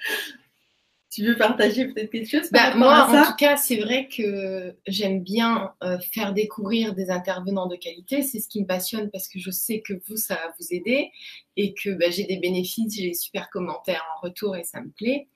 Tu 1.17 1.25
veux 1.25 1.35
partager 1.35 1.87
peut-être 1.87 2.11
quelque 2.11 2.29
chose 2.29 2.51
bah, 2.53 2.75
Moi, 2.75 2.93
en 3.09 3.25
tout 3.25 3.37
cas, 3.39 3.57
c'est 3.57 3.79
vrai 3.79 4.07
que 4.07 4.77
j'aime 4.87 5.23
bien 5.23 5.73
euh, 5.83 5.97
faire 6.13 6.35
découvrir 6.35 6.95
des 6.95 7.09
intervenants 7.09 7.69
de 7.69 7.77
qualité. 7.77 8.21
C'est 8.21 8.39
ce 8.39 8.47
qui 8.51 8.61
me 8.61 8.67
passionne 8.67 9.11
parce 9.11 9.27
que 9.27 9.39
je 9.39 9.51
sais 9.51 9.81
que 9.81 9.95
vous, 10.07 10.19
ça 10.19 10.35
va 10.35 10.53
vous 10.59 10.67
aider 10.73 11.11
et 11.57 11.73
que 11.73 11.89
bah, 11.89 12.11
j'ai 12.11 12.25
des 12.25 12.37
bénéfices, 12.37 12.95
j'ai 12.95 13.09
des 13.09 13.15
super 13.15 13.49
commentaires 13.49 14.05
en 14.15 14.27
retour 14.27 14.57
et 14.57 14.65
ça 14.65 14.83
me 14.83 14.91
plaît. 14.91 15.29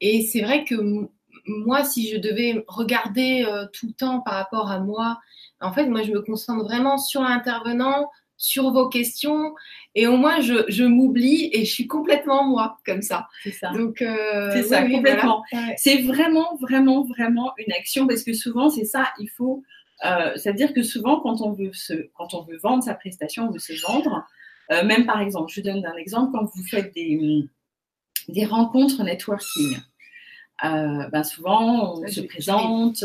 Et 0.00 0.22
c'est 0.22 0.40
vrai 0.40 0.64
que 0.64 0.74
moi, 1.46 1.84
si 1.84 2.10
je 2.10 2.16
devais 2.16 2.64
regarder 2.66 3.44
euh, 3.46 3.66
tout 3.72 3.86
le 3.86 3.92
temps 3.92 4.22
par 4.22 4.34
rapport 4.34 4.68
à 4.68 4.80
moi, 4.80 5.20
en 5.60 5.72
fait, 5.72 5.86
moi, 5.86 6.02
je 6.02 6.10
me 6.10 6.22
concentre 6.22 6.64
vraiment 6.64 6.98
sur 6.98 7.22
l'intervenant, 7.22 8.10
sur 8.36 8.72
vos 8.72 8.88
questions 8.88 9.54
et 9.94 10.06
au 10.06 10.16
moins 10.16 10.40
je, 10.40 10.84
m'oublie 10.84 11.50
et 11.52 11.64
je 11.64 11.72
suis 11.72 11.86
complètement 11.86 12.44
moi 12.44 12.78
comme 12.86 13.02
ça. 13.02 13.28
C'est 13.42 13.50
ça. 13.50 13.70
Donc 13.70 14.02
euh, 14.02 14.50
c'est 14.52 14.62
ça 14.62 14.88
complètement. 14.88 15.42
C'est 15.76 16.02
vraiment 16.02 16.56
vraiment 16.60 17.04
vraiment 17.04 17.52
une 17.58 17.72
action 17.72 18.06
parce 18.06 18.22
que 18.22 18.32
souvent 18.32 18.70
c'est 18.70 18.84
ça. 18.84 19.08
Il 19.18 19.28
faut, 19.28 19.62
euh, 20.04 20.32
c'est-à-dire 20.36 20.72
que 20.72 20.82
souvent 20.82 21.20
quand 21.20 21.40
on 21.40 21.52
veut 21.52 21.72
se, 21.72 22.08
quand 22.14 22.34
on 22.34 22.42
veut 22.42 22.58
vendre 22.58 22.84
sa 22.84 22.94
prestation, 22.94 23.48
on 23.48 23.50
veut 23.50 23.58
se 23.58 23.80
vendre. 23.86 24.24
Euh, 24.70 24.84
même 24.84 25.06
par 25.06 25.20
exemple, 25.20 25.50
je 25.52 25.60
donne 25.60 25.84
un 25.84 25.96
exemple 25.96 26.30
quand 26.32 26.44
vous 26.44 26.64
faites 26.64 26.94
des 26.94 27.48
des 28.28 28.44
rencontres 28.44 29.02
networking. 29.02 29.76
ben 30.62 31.24
souvent 31.24 31.94
on 31.94 32.06
se 32.06 32.20
présente. 32.20 33.04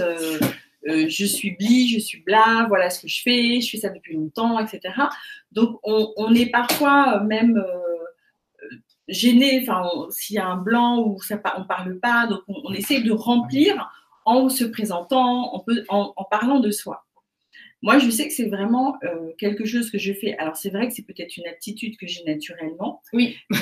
Euh, 0.88 1.08
je 1.10 1.26
suis 1.26 1.52
bli, 1.52 1.88
je 1.90 2.00
suis 2.00 2.22
bla, 2.22 2.66
voilà 2.68 2.90
ce 2.90 3.02
que 3.02 3.08
je 3.08 3.22
fais, 3.22 3.60
je 3.62 3.70
fais 3.72 3.78
ça 3.78 3.90
depuis 3.90 4.16
longtemps, 4.16 4.60
etc. 4.60 4.94
Donc 5.52 5.80
on, 5.84 6.34
est 6.34 6.52
parfois 6.52 7.22
même 7.22 7.58
euh, 7.58 8.68
gêné, 9.08 9.62
enfin 9.64 9.90
s'il 10.12 10.36
y 10.36 10.40
a 10.40 10.48
un 10.48 10.58
blanc 10.58 11.00
ou 11.00 11.22
ça, 11.22 11.42
on 11.58 11.64
parle 11.64 12.00
pas, 12.00 12.28
donc 12.28 12.42
on, 12.48 12.74
essaie 12.74 13.02
de 13.02 13.12
remplir 13.12 13.92
en 14.26 14.50
se 14.50 14.64
présentant, 14.66 15.64
en, 15.90 16.14
en 16.16 16.24
parlant 16.26 16.60
de 16.60 16.72
soi. 16.72 17.05
Moi, 17.86 18.00
je 18.00 18.10
sais 18.10 18.28
que 18.28 18.34
c'est 18.34 18.50
vraiment 18.50 18.98
euh, 19.04 19.32
quelque 19.38 19.64
chose 19.64 19.92
que 19.92 20.00
je 20.00 20.12
fais. 20.12 20.36
Alors, 20.40 20.56
c'est 20.56 20.72
vrai 20.72 20.88
que 20.88 20.94
c'est 20.96 21.06
peut-être 21.06 21.38
une 21.38 21.46
aptitude 21.46 21.98
que 21.98 22.08
j'ai 22.08 22.24
naturellement. 22.24 23.04
Oui. 23.14 23.38
Mais, 23.52 23.62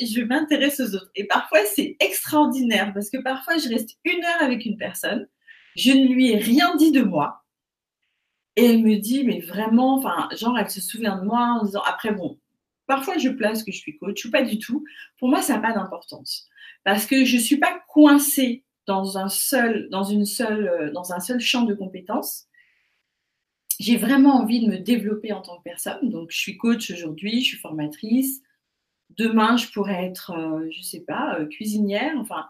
je 0.00 0.24
m'intéresse 0.24 0.80
aux 0.80 0.96
autres. 0.96 1.12
Et 1.14 1.22
parfois, 1.22 1.60
c'est 1.72 1.96
extraordinaire 2.00 2.92
parce 2.92 3.10
que 3.10 3.18
parfois, 3.22 3.58
je 3.58 3.68
reste 3.68 3.96
une 4.04 4.24
heure 4.24 4.40
avec 4.42 4.66
une 4.66 4.76
personne, 4.76 5.28
je 5.76 5.92
ne 5.92 6.08
lui 6.08 6.32
ai 6.32 6.36
rien 6.36 6.74
dit 6.74 6.90
de 6.90 7.02
moi. 7.02 7.44
Et 8.56 8.64
elle 8.64 8.82
me 8.82 8.96
dit, 8.96 9.22
mais 9.22 9.38
vraiment, 9.38 9.98
enfin, 9.98 10.28
genre, 10.36 10.58
elle 10.58 10.68
se 10.68 10.80
souvient 10.80 11.16
de 11.16 11.24
moi 11.24 11.60
en 11.60 11.64
disant, 11.64 11.82
après, 11.86 12.10
bon, 12.10 12.40
parfois, 12.88 13.18
je 13.18 13.28
place 13.28 13.62
que 13.62 13.70
je 13.70 13.78
suis 13.78 13.96
coach 13.98 14.24
ou 14.24 14.32
pas 14.32 14.42
du 14.42 14.58
tout. 14.58 14.82
Pour 15.20 15.28
moi, 15.28 15.42
ça 15.42 15.54
n'a 15.54 15.60
pas 15.60 15.72
d'importance. 15.72 16.48
Parce 16.82 17.06
que 17.06 17.24
je 17.24 17.36
ne 17.36 17.40
suis 17.40 17.58
pas 17.58 17.80
coincée 17.86 18.64
dans 18.86 19.18
un 19.18 19.28
seul, 19.28 19.88
dans 19.90 20.04
une 20.04 20.26
seule, 20.26 20.68
euh, 20.68 20.90
dans 20.92 21.12
un 21.12 21.20
seul 21.20 21.40
champ 21.40 21.62
de 21.62 21.74
compétences. 21.74 22.46
J'ai 23.80 23.96
vraiment 23.96 24.40
envie 24.40 24.60
de 24.60 24.70
me 24.70 24.78
développer 24.78 25.32
en 25.32 25.40
tant 25.40 25.58
que 25.58 25.62
personne. 25.62 26.10
Donc, 26.10 26.30
je 26.30 26.38
suis 26.38 26.56
coach 26.56 26.90
aujourd'hui, 26.90 27.40
je 27.40 27.48
suis 27.48 27.58
formatrice. 27.58 28.42
Demain, 29.10 29.56
je 29.56 29.68
pourrais 29.68 30.04
être, 30.04 30.32
euh, 30.32 30.68
je 30.70 30.82
sais 30.82 31.00
pas, 31.00 31.38
euh, 31.38 31.46
cuisinière. 31.46 32.14
Enfin, 32.18 32.46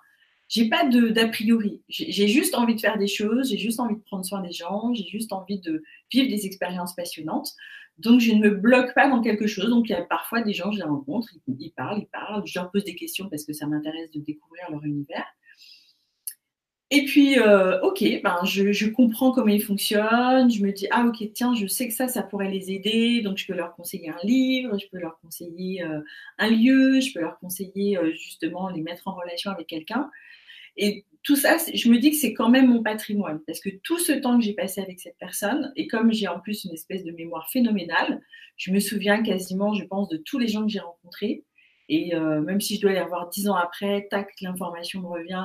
j'ai 0.49 0.69
pas 0.69 0.87
d'a 0.87 1.29
priori. 1.29 1.83
J'ai 1.89 2.29
juste 2.29 2.55
envie 2.55 2.75
de 2.75 2.81
faire 2.81 2.99
des 2.99 3.07
choses. 3.07 3.51
J'ai 3.51 3.59
juste 3.59 3.81
envie 3.81 3.97
de 3.97 4.03
prendre 4.03 4.25
soin 4.25 4.43
des 4.43 4.53
gens. 4.53 4.93
J'ai 4.95 5.07
juste 5.07 5.33
envie 5.33 5.61
de 5.61 5.83
vivre 6.11 6.29
des 6.29 6.47
expériences 6.47 6.95
passionnantes. 6.95 7.53
Donc, 7.99 8.21
je 8.21 8.33
ne 8.33 8.41
me 8.41 8.51
bloque 8.51 8.95
pas 8.95 9.09
dans 9.09 9.23
quelque 9.23 9.47
chose. 9.47 9.71
Donc, 9.71 9.89
il 9.89 9.93
y 9.93 9.95
a 9.95 10.03
parfois 10.03 10.43
des 10.43 10.53
gens, 10.53 10.73
je 10.73 10.79
les 10.79 10.85
rencontre, 10.85 11.29
ils, 11.47 11.57
ils 11.59 11.73
parlent, 11.73 12.01
ils 12.01 12.09
parlent. 12.09 12.43
Je 12.47 12.59
leur 12.59 12.71
pose 12.71 12.85
des 12.85 12.95
questions 12.95 13.29
parce 13.29 13.45
que 13.45 13.53
ça 13.53 13.67
m'intéresse 13.67 14.11
de 14.11 14.21
découvrir 14.21 14.71
leur 14.71 14.85
univers. 14.85 15.27
Et 16.95 17.07
puis, 17.07 17.39
euh, 17.39 17.81
ok, 17.81 18.05
ben, 18.23 18.45
je, 18.45 18.87
comprends 18.87 19.33
comment 19.33 19.49
ils 19.49 19.63
fonctionnent. 19.63 20.51
Je 20.51 20.63
me 20.63 20.73
dis, 20.73 20.87
ah 20.91 21.07
ok, 21.07 21.27
tiens, 21.33 21.55
je 21.55 21.67
sais 21.67 21.89
que 21.89 21.95
ça, 21.95 22.07
ça 22.07 22.23
pourrait 22.23 22.51
les 22.51 22.71
aider. 22.71 23.23
Donc, 23.23 23.39
je 23.39 23.47
peux 23.47 23.55
leur 23.55 23.75
conseiller 23.75 24.11
un 24.11 24.19
livre, 24.25 24.79
je 24.79 24.87
peux 24.93 24.99
leur 24.99 25.19
conseiller 25.21 25.83
euh, 25.85 26.01
un 26.37 26.51
lieu, 26.51 27.01
je 27.01 27.15
peux 27.15 27.21
leur 27.21 27.39
conseiller 27.39 27.97
euh, 27.97 28.13
justement 28.13 28.69
les 28.69 28.83
mettre 28.83 29.09
en 29.09 29.15
relation 29.15 29.51
avec 29.51 29.69
quelqu'un. 29.69 30.11
Et 30.77 31.07
tout 31.23 31.35
ça, 31.35 31.57
je 31.73 31.89
me 31.89 31.97
dis 31.97 32.11
que 32.11 32.17
c'est 32.19 32.35
quand 32.35 32.51
même 32.51 32.67
mon 32.67 32.83
patrimoine. 32.83 33.41
Parce 33.47 33.61
que 33.61 33.71
tout 33.83 33.99
ce 33.99 34.13
temps 34.13 34.39
que 34.39 34.45
j'ai 34.45 34.53
passé 34.53 34.83
avec 34.83 35.01
cette 35.01 35.17
personne, 35.17 35.73
et 35.77 35.87
comme 35.87 36.13
j'ai 36.13 36.29
en 36.29 36.41
plus 36.41 36.65
une 36.65 36.75
espèce 36.75 37.05
de 37.05 37.13
mémoire 37.13 37.49
phénoménale, 37.51 38.21
je 38.59 38.71
me 38.71 38.81
souviens 38.81 39.23
quasiment, 39.23 39.73
je 39.73 39.85
pense, 39.85 40.11
de 40.11 40.19
tous 40.19 40.39
les 40.39 40.49
gens 40.49 40.67
que 40.67 40.71
j'ai 40.71 40.81
rencontrés. 40.81 41.43
Et 41.89 42.15
même 42.15 42.61
si 42.61 42.77
je 42.77 42.81
dois 42.81 42.93
les 42.93 43.01
revoir 43.01 43.29
dix 43.29 43.49
ans 43.49 43.55
après, 43.55 44.07
tac, 44.11 44.29
l'information 44.41 45.01
me 45.03 45.09
revient. 45.09 45.45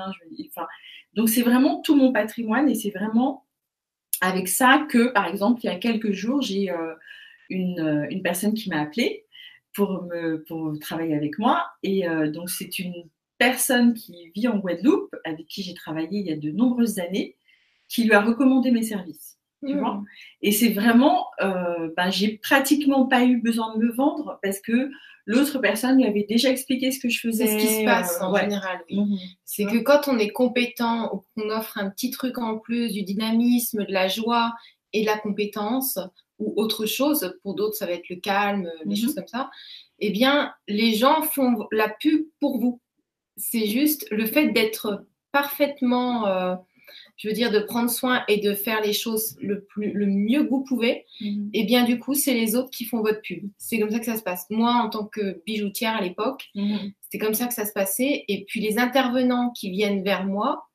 Enfin, 0.50 0.68
donc 1.18 1.30
c'est 1.30 1.42
vraiment 1.42 1.82
tout 1.82 1.96
mon 1.96 2.14
patrimoine 2.14 2.70
et 2.70 2.76
c'est 2.76 2.92
vraiment 2.92 3.46
avec 4.22 4.48
ça 4.48 4.86
que, 4.90 5.12
par 5.12 5.28
exemple, 5.28 5.62
il 5.64 5.66
y 5.66 5.70
a 5.70 5.76
quelques 5.76 6.12
jours, 6.12 6.42
j'ai, 6.42 6.72
euh, 6.72 6.94
une, 7.50 8.08
une 8.10 8.22
personne 8.22 8.54
qui 8.54 8.70
m'a 8.70 8.82
appelée 8.82 9.26
pour, 9.74 10.10
travailler 10.80 11.16
avec 11.16 11.38
moi. 11.38 11.66
Et 11.84 12.06
donc, 12.34 12.50
c'est 12.50 12.80
une 12.80 13.10
personne 13.38 13.94
qui 13.94 14.32
vit 14.36 14.48
en 14.48 14.58
Guadeloupe, 14.58 15.16
avec 15.24 15.46
qui 15.48 15.62
j'ai 15.62 15.76
travaillé 15.76 16.20
il 16.20 16.26
y 16.26 16.32
a 16.32 16.36
de 16.36 16.52
nombreuses 16.52 16.98
années, 17.00 17.36
qui 17.88 18.04
lui 18.04 18.14
a 18.14 18.22
recommandé 18.22 18.72
mes 18.72 18.82
services. 18.82 19.37
Tu 19.68 19.78
vois 19.78 19.96
mmh. 19.96 20.06
et 20.44 20.52
c'est 20.52 20.70
vraiment, 20.70 21.28
euh, 21.42 21.90
ben, 21.96 22.10
j'ai 22.10 22.38
pratiquement 22.38 23.06
pas 23.06 23.26
eu 23.26 23.42
besoin 23.42 23.76
de 23.76 23.84
me 23.84 23.92
vendre 23.92 24.40
parce 24.42 24.60
que 24.60 24.90
l'autre 25.26 25.60
personne 25.60 25.98
lui 25.98 26.06
avait 26.06 26.26
déjà 26.28 26.50
expliqué 26.50 26.92
ce 26.92 27.00
que 27.00 27.10
je 27.10 27.20
faisais. 27.20 27.48
C'est 27.48 27.60
ce 27.60 27.66
qui 27.66 27.74
se 27.82 27.86
passe 27.86 28.22
en 28.22 28.36
général. 28.36 28.80
Mmh. 28.90 29.16
C'est 29.44 29.66
que 29.66 29.78
quand 29.78 30.08
on 30.08 30.18
est 30.18 30.30
compétent 30.30 31.14
ou 31.14 31.24
qu'on 31.36 31.50
offre 31.50 31.78
un 31.78 31.90
petit 31.90 32.12
truc 32.12 32.38
en 32.38 32.58
plus, 32.58 32.94
du 32.94 33.04
dynamisme, 33.04 33.86
de 33.86 33.92
la 33.92 34.08
joie 34.08 34.54
et 34.94 35.02
de 35.02 35.06
la 35.06 35.18
compétence 35.18 36.00
ou 36.40 36.54
autre 36.56 36.86
chose, 36.86 37.36
pour 37.44 37.56
d'autres 37.56 37.76
ça 37.76 37.86
va 37.86 37.94
être 37.94 38.10
le 38.10 38.18
calme, 38.18 38.70
des 38.86 38.94
mmh. 38.94 38.98
choses 38.98 39.16
comme 39.16 39.28
ça, 39.28 39.50
eh 40.00 40.12
bien 40.12 40.54
les 40.68 40.94
gens 40.94 41.24
font 41.24 41.68
la 41.72 41.90
pub 41.90 42.22
pour 42.40 42.60
vous 42.60 42.80
c'est 43.38 43.68
juste 43.68 44.08
le 44.12 44.26
fait 44.26 44.50
d'être 44.50 45.06
parfaitement, 45.32 46.28
euh, 46.28 46.56
je 47.18 47.28
veux 47.28 47.34
dire, 47.34 47.52
de 47.52 47.60
prendre 47.60 47.90
soin 47.90 48.24
et 48.28 48.38
de 48.38 48.54
faire 48.54 48.82
les 48.82 48.94
choses 48.94 49.36
le, 49.42 49.64
plus, 49.66 49.92
le 49.92 50.06
mieux 50.06 50.44
que 50.44 50.50
vous 50.50 50.64
pouvez, 50.64 51.06
mhm. 51.20 51.50
et 51.54 51.62
eh 51.62 51.64
bien 51.66 51.84
du 51.84 52.00
coup, 52.00 52.14
c'est 52.14 52.34
les 52.34 52.56
autres 52.56 52.70
qui 52.70 52.86
font 52.86 53.02
votre 53.02 53.22
pub. 53.22 53.50
C'est 53.58 53.80
comme 53.80 53.90
ça 53.90 54.00
que 54.00 54.06
ça 54.06 54.18
se 54.18 54.24
passe. 54.24 54.46
Moi, 54.50 54.72
en 54.72 54.90
tant 54.90 55.06
que 55.06 55.42
bijoutière 55.46 55.96
à 55.96 56.02
l'époque, 56.02 56.46
mhm. 56.56 56.94
c'était 57.02 57.24
comme 57.24 57.34
ça 57.34 57.48
que 57.48 57.54
ça 57.54 57.66
se 57.66 57.74
passait. 57.74 58.24
Et 58.28 58.46
puis 58.46 58.62
les 58.62 58.78
intervenants 58.78 59.50
qui 59.52 59.72
viennent 59.72 60.04
vers 60.04 60.26
moi, 60.26 60.68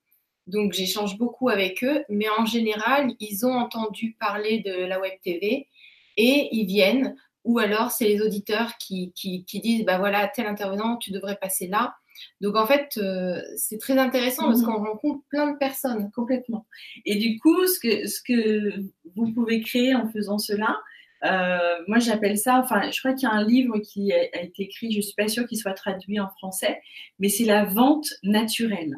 donc 0.48 0.72
j'échange 0.72 1.16
beaucoup 1.16 1.48
avec 1.48 1.84
eux, 1.84 2.04
mais 2.08 2.26
en 2.36 2.44
général, 2.44 3.12
ils 3.20 3.46
ont 3.46 3.54
entendu 3.54 4.16
parler 4.18 4.60
de 4.60 4.84
la 4.84 5.00
web 5.00 5.12
TV 5.22 5.68
et 6.16 6.48
ils 6.50 6.66
viennent. 6.66 7.16
Ou 7.44 7.58
alors, 7.58 7.90
c'est 7.90 8.06
les 8.06 8.20
auditeurs 8.20 8.76
qui, 8.78 9.12
qui, 9.14 9.44
qui 9.44 9.60
disent, 9.60 9.84
bah 9.84 9.98
voilà, 9.98 10.28
tel 10.28 10.46
intervenant, 10.46 10.96
tu 10.96 11.10
devrais 11.10 11.36
passer 11.36 11.66
là. 11.66 11.94
Donc 12.40 12.56
en 12.56 12.66
fait, 12.66 12.98
euh, 12.98 13.40
c'est 13.56 13.78
très 13.78 13.98
intéressant 13.98 14.46
parce 14.46 14.60
mhm. 14.60 14.66
qu'on 14.66 14.84
rencontre 14.84 15.24
plein 15.28 15.52
de 15.52 15.58
personnes 15.58 16.10
complètement. 16.12 16.66
Et 17.04 17.16
du 17.16 17.38
coup, 17.38 17.66
ce 17.66 17.78
que, 17.78 18.06
ce 18.06 18.20
que 18.22 18.80
vous 19.14 19.32
pouvez 19.32 19.60
créer 19.60 19.94
en 19.94 20.08
faisant 20.08 20.38
cela, 20.38 20.78
euh, 21.24 21.84
moi 21.86 22.00
j'appelle 22.00 22.36
ça, 22.36 22.58
enfin 22.58 22.90
je 22.90 22.98
crois 22.98 23.12
qu'il 23.12 23.28
y 23.28 23.30
a 23.30 23.34
un 23.34 23.44
livre 23.44 23.78
qui 23.78 24.12
a, 24.12 24.42
été 24.42 24.64
écrit, 24.64 24.90
je 24.90 24.96
ne 24.96 25.02
suis 25.02 25.14
pas 25.14 25.28
sûre 25.28 25.46
qu'il 25.46 25.58
soit 25.58 25.74
traduit 25.74 26.18
en 26.18 26.28
français, 26.28 26.80
mais 27.20 27.28
c'est 27.28 27.44
la 27.44 27.64
vente 27.64 28.08
naturelle. 28.24 28.96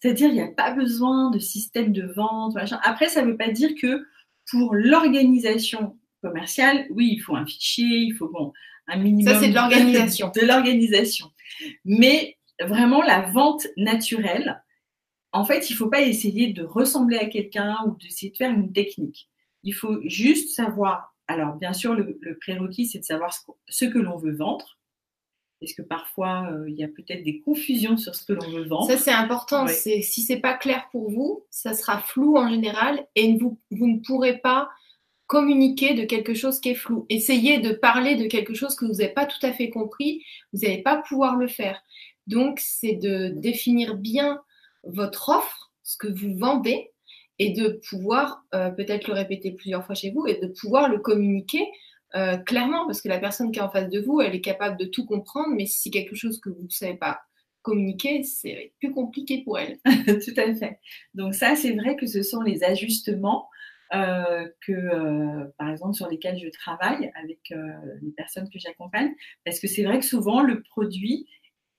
C'est-à-dire, 0.00 0.28
il 0.28 0.34
n'y 0.34 0.42
a 0.42 0.48
pas 0.48 0.72
besoin 0.72 1.30
de 1.30 1.38
système 1.38 1.92
de 1.92 2.06
vente. 2.06 2.54
Machin. 2.54 2.78
Après, 2.84 3.08
ça 3.08 3.22
ne 3.22 3.32
veut 3.32 3.36
pas 3.36 3.50
dire 3.50 3.70
que 3.80 4.04
pour 4.50 4.74
l'organisation 4.74 5.96
commerciale, 6.22 6.86
oui, 6.90 7.10
il 7.12 7.20
faut 7.20 7.36
un 7.36 7.46
fichier, 7.46 7.98
il 7.98 8.14
faut 8.14 8.28
bon, 8.28 8.52
un 8.86 8.98
minimum. 8.98 9.34
Ça, 9.34 9.40
c'est 9.40 9.50
de 9.50 9.54
l'organisation. 9.54 10.32
de 10.34 10.46
l'organisation. 10.46 11.26
Mais 11.84 12.36
vraiment, 12.60 13.02
la 13.02 13.22
vente 13.30 13.66
naturelle, 13.76 14.62
en 15.32 15.44
fait, 15.44 15.68
il 15.70 15.74
ne 15.74 15.78
faut 15.78 15.88
pas 15.88 16.02
essayer 16.02 16.52
de 16.52 16.64
ressembler 16.64 17.18
à 17.18 17.26
quelqu'un 17.26 17.76
ou 17.86 17.96
d'essayer 17.96 18.32
de 18.32 18.36
faire 18.36 18.50
une 18.50 18.72
technique. 18.72 19.28
Il 19.62 19.74
faut 19.74 19.98
juste 20.04 20.54
savoir. 20.54 21.14
Alors, 21.26 21.56
bien 21.56 21.74
sûr, 21.74 21.94
le, 21.94 22.18
prérequis, 22.40 22.86
c'est 22.86 23.00
de 23.00 23.04
savoir 23.04 23.34
ce, 23.68 23.84
que 23.84 23.98
l'on 23.98 24.16
veut 24.16 24.34
vendre. 24.34 24.78
Parce 25.60 25.74
que 25.74 25.82
parfois, 25.82 26.48
euh, 26.52 26.70
il 26.70 26.76
y 26.76 26.84
a 26.84 26.88
peut-être 26.88 27.24
des 27.24 27.40
confusions 27.40 27.96
sur 27.96 28.14
ce 28.14 28.24
que 28.24 28.32
l'on 28.32 28.48
veut 28.48 28.66
vendre. 28.66 28.86
Ça, 28.86 28.96
c'est 28.96 29.12
important. 29.12 29.66
Si 29.66 30.02
ce 30.02 30.32
n'est 30.32 30.40
pas 30.40 30.54
clair 30.54 30.88
pour 30.92 31.10
vous, 31.10 31.44
ça 31.50 31.74
sera 31.74 31.98
flou 31.98 32.38
en 32.38 32.48
général 32.48 33.04
et 33.16 33.36
vous, 33.36 33.58
vous 33.72 33.88
ne 33.88 33.98
pourrez 33.98 34.38
pas 34.38 34.70
communiquer 35.28 35.94
de 35.94 36.04
quelque 36.04 36.34
chose 36.34 36.58
qui 36.58 36.70
est 36.70 36.74
flou. 36.74 37.06
Essayez 37.08 37.58
de 37.58 37.72
parler 37.72 38.16
de 38.16 38.26
quelque 38.26 38.54
chose 38.54 38.74
que 38.74 38.86
vous 38.86 38.94
n'avez 38.94 39.12
pas 39.12 39.26
tout 39.26 39.44
à 39.46 39.52
fait 39.52 39.70
compris, 39.70 40.24
vous 40.52 40.60
n'allez 40.62 40.82
pas 40.82 40.96
pouvoir 41.08 41.36
le 41.36 41.46
faire. 41.46 41.80
Donc, 42.26 42.58
c'est 42.60 42.94
de 42.94 43.28
définir 43.36 43.94
bien 43.94 44.40
votre 44.82 45.28
offre, 45.28 45.70
ce 45.84 45.96
que 45.98 46.08
vous 46.08 46.36
vendez, 46.36 46.90
et 47.38 47.52
de 47.52 47.80
pouvoir 47.88 48.42
euh, 48.54 48.70
peut-être 48.70 49.06
le 49.06 49.14
répéter 49.14 49.52
plusieurs 49.52 49.84
fois 49.84 49.94
chez 49.94 50.10
vous 50.10 50.26
et 50.26 50.40
de 50.40 50.48
pouvoir 50.48 50.88
le 50.88 50.98
communiquer 50.98 51.64
euh, 52.16 52.38
clairement, 52.38 52.86
parce 52.86 53.02
que 53.02 53.08
la 53.08 53.18
personne 53.18 53.52
qui 53.52 53.58
est 53.58 53.62
en 53.62 53.70
face 53.70 53.90
de 53.90 54.00
vous, 54.00 54.22
elle 54.22 54.34
est 54.34 54.40
capable 54.40 54.78
de 54.78 54.86
tout 54.86 55.04
comprendre, 55.04 55.54
mais 55.54 55.66
si 55.66 55.80
c'est 55.80 55.90
quelque 55.90 56.16
chose 56.16 56.40
que 56.40 56.48
vous 56.48 56.62
ne 56.62 56.70
savez 56.70 56.96
pas 56.96 57.20
communiquer, 57.60 58.22
c'est 58.22 58.72
plus 58.80 58.92
compliqué 58.92 59.42
pour 59.44 59.58
elle. 59.58 59.78
tout 60.06 60.40
à 60.40 60.54
fait. 60.54 60.78
Donc 61.14 61.34
ça, 61.34 61.54
c'est 61.54 61.72
vrai 61.72 61.96
que 61.96 62.06
ce 62.06 62.22
sont 62.22 62.40
les 62.40 62.64
ajustements 62.64 63.48
que, 63.90 64.72
euh, 64.72 65.44
par 65.58 65.70
exemple, 65.70 65.94
sur 65.94 66.08
lesquels 66.08 66.38
je 66.38 66.48
travaille 66.48 67.10
avec 67.20 67.38
euh, 67.52 67.56
les 68.02 68.10
personnes 68.10 68.48
que 68.50 68.58
j'accompagne, 68.58 69.12
parce 69.44 69.60
que 69.60 69.66
c'est 69.66 69.84
vrai 69.84 69.98
que 69.98 70.04
souvent 70.04 70.42
le 70.42 70.62
produit 70.62 71.26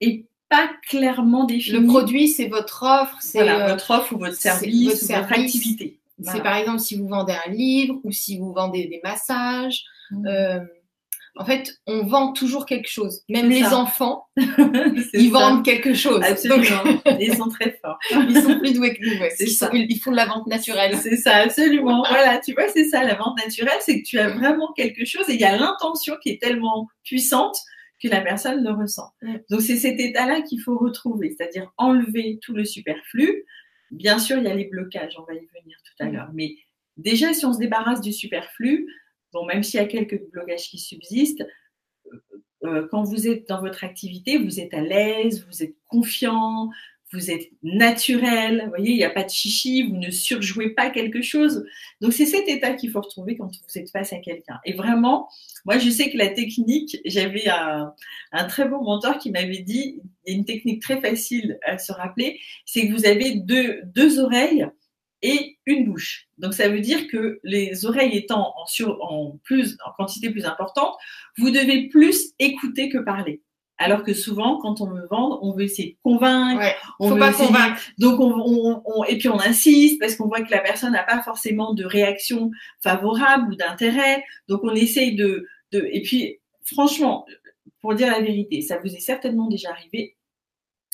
est 0.02 0.26
pas 0.50 0.70
clairement 0.88 1.46
défini. 1.46 1.80
Le 1.80 1.86
produit, 1.86 2.28
c'est 2.28 2.48
votre 2.48 2.84
offre, 2.84 3.18
c'est 3.22 3.44
votre 3.44 3.92
offre 3.92 4.14
ou 4.14 4.18
votre 4.18 4.36
service, 4.36 5.08
votre, 5.08 5.22
votre 5.22 5.40
activité. 5.40 6.00
C'est 6.22 6.44
par 6.44 6.56
exemple 6.56 6.80
si 6.80 6.98
vous 6.98 7.08
vendez 7.08 7.36
un 7.46 7.52
livre 7.52 8.00
ou 8.04 8.12
si 8.12 8.38
vous 8.40 8.52
vendez 8.52 8.88
des 8.88 9.00
massages. 9.04 9.84
Mmh. 10.12 10.28
En 11.40 11.46
fait, 11.46 11.80
on 11.88 12.04
vend 12.04 12.34
toujours 12.34 12.66
quelque 12.66 12.90
chose. 12.90 13.22
Même 13.30 13.50
les 13.50 13.64
enfants, 13.68 14.26
ils 15.14 15.32
vendent 15.32 15.64
quelque 15.64 15.94
chose. 15.94 16.22
Absolument. 16.22 16.84
ils 17.20 17.34
sont 17.34 17.48
très 17.48 17.80
forts. 17.82 17.98
Ils 18.12 18.42
sont 18.42 18.60
plus 18.60 18.74
doués 18.74 18.94
que 18.94 19.06
nous. 19.06 19.26
Ils, 19.40 19.88
ils, 19.90 20.00
font 20.02 20.12
de 20.12 20.18
la 20.18 20.26
vente 20.26 20.48
naturelle. 20.48 20.98
C'est 20.98 21.16
ça, 21.16 21.38
absolument. 21.38 22.04
voilà, 22.10 22.40
tu 22.40 22.52
vois, 22.54 22.68
c'est 22.68 22.90
ça. 22.90 23.06
La 23.06 23.16
vente 23.16 23.38
naturelle, 23.38 23.80
c'est 23.80 24.02
que 24.02 24.06
tu 24.06 24.20
as 24.20 24.28
vraiment 24.28 24.74
quelque 24.74 25.06
chose 25.06 25.30
et 25.30 25.36
il 25.36 25.40
y 25.40 25.46
a 25.46 25.56
l'intention 25.56 26.18
qui 26.22 26.32
est 26.32 26.42
tellement 26.42 26.90
puissante 27.06 27.56
que 28.04 28.10
la 28.10 28.20
personne 28.20 28.62
le 28.62 28.72
ressent. 28.72 29.10
Donc, 29.50 29.62
c'est 29.62 29.78
cet 29.78 29.98
état-là 29.98 30.42
qu'il 30.42 30.62
faut 30.62 30.78
retrouver, 30.78 31.36
c'est-à-dire 31.38 31.72
enlever 31.78 32.40
tout 32.42 32.54
le 32.54 32.66
superflu. 32.66 33.46
Bien 33.92 34.20
sûr, 34.20 34.40
il 34.40 34.44
y 34.44 34.48
a 34.48 34.56
les 34.56 34.66
blocages, 34.66 35.16
on 35.18 35.24
va 35.24 35.36
y 35.36 35.48
venir 35.62 35.78
tout 35.86 36.04
à 36.04 36.10
l'heure. 36.10 36.32
Mais 36.34 36.56
déjà, 36.98 37.34
si 37.34 37.46
on 37.46 37.54
se 37.54 37.60
débarrasse 37.60 38.02
du 38.02 38.12
superflu, 38.12 38.88
Bon, 39.34 39.46
même 39.46 39.64
s'il 39.64 39.80
y 39.80 39.84
a 39.84 39.88
quelques 39.88 40.22
blocages 40.32 40.70
qui 40.70 40.80
subsistent, 40.80 41.46
euh, 42.12 42.18
euh, 42.66 42.88
quand 42.92 43.04
vous 43.04 43.28
êtes 43.28 43.48
dans 43.48 43.62
votre 43.62 43.84
activité, 43.84 44.38
vous 44.38 44.60
êtes 44.60 44.74
à 44.74 44.82
l'aise, 44.82 45.46
vous 45.48 45.64
êtes 45.64 45.76
confiant, 45.88 46.70
vous 47.12 47.32
êtes 47.32 47.50
naturel, 47.64 48.62
vous 48.66 48.70
voyez, 48.70 48.92
il 48.92 48.98
n'y 48.98 49.04
a 49.04 49.10
pas 49.10 49.24
de 49.24 49.30
chichi, 49.30 49.84
vous 49.84 49.96
ne 49.96 50.12
surjouez 50.12 50.70
pas 50.70 50.90
quelque 50.90 51.22
chose. 51.22 51.66
Donc 52.02 52.14
c'est 52.14 52.26
cet 52.26 52.48
état 52.48 52.74
qu'il 52.74 52.92
faut 52.92 53.02
retrouver 53.02 53.36
quand 53.36 53.48
vous 53.48 53.78
êtes 53.78 53.90
face 53.90 54.14
à 54.14 54.18
quelqu'un. 54.18 54.60
Et 54.66 54.74
vraiment, 54.74 55.28
moi 55.66 55.80
je 55.80 55.90
sais 55.90 56.12
que 56.12 56.18
la 56.18 56.28
technique, 56.28 56.98
j'avais 57.06 57.48
un, 57.50 57.94
très 58.48 58.68
bon 58.68 58.84
mentor 58.84 59.18
qui 59.18 59.32
m'avait 59.32 59.62
dit, 59.62 60.02
il 60.26 60.32
y 60.32 60.36
a 60.36 60.38
une 60.38 60.46
technique 60.46 60.82
très 60.82 61.02
facile 61.02 61.58
à 61.64 61.78
se 61.80 61.92
rappeler, 61.92 62.40
c'est 62.66 62.88
que 62.88 62.94
vous 62.94 63.06
avez 63.06 63.36
deux, 63.36 63.82
deux 63.86 64.20
oreilles 64.20 64.68
et 65.22 65.58
une 65.66 65.86
bouche. 65.86 66.28
Donc 66.38 66.54
ça 66.54 66.70
veut 66.70 66.80
dire 66.80 67.08
que 67.08 67.40
les 67.44 67.86
oreilles 67.86 68.18
étant 68.18 68.54
en, 68.58 68.66
sur, 68.66 69.02
en, 69.04 69.38
plus, 69.44 69.78
en 69.86 69.92
quantité 69.98 70.30
plus 70.30 70.46
importante, 70.46 70.96
vous 71.38 71.52
devez 71.52 71.90
plus 71.90 72.34
écouter 72.40 72.90
que 72.90 72.98
parler. 72.98 73.42
Alors 73.78 74.04
que 74.04 74.14
souvent, 74.14 74.60
quand 74.60 74.82
on 74.82 74.88
me 74.88 75.08
vend, 75.08 75.40
on 75.42 75.54
veut 75.54 75.64
essayer 75.64 75.94
de 75.94 75.98
convaincre, 76.04 76.62
on 77.00 77.12
veut 77.12 77.20
pas 77.20 77.32
convaincre. 77.32 77.82
Donc 77.98 78.20
on, 78.20 78.82
on, 78.86 79.04
et 79.06 79.18
puis 79.18 79.30
on 79.30 79.40
insiste 79.40 80.00
parce 80.02 80.18
qu'on 80.18 80.28
voit 80.28 80.42
que 80.42 80.52
la 80.52 80.60
personne 80.60 80.92
n'a 80.92 81.04
pas 81.04 81.22
forcément 81.22 81.74
de 81.74 81.86
réaction 81.86 82.52
favorable 82.82 83.54
ou 83.54 83.56
d'intérêt. 83.56 84.26
Donc 84.50 84.62
on 84.64 84.76
essaye 84.76 85.16
de, 85.16 85.48
de. 85.72 85.88
Et 85.94 86.02
puis 86.02 86.40
franchement, 86.66 87.26
pour 87.80 87.96
dire 87.96 88.12
la 88.12 88.20
vérité, 88.20 88.62
ça 88.62 88.78
vous 88.80 88.94
est 88.94 89.00
certainement 89.00 89.48
déjà 89.48 89.70
arrivé 89.70 90.18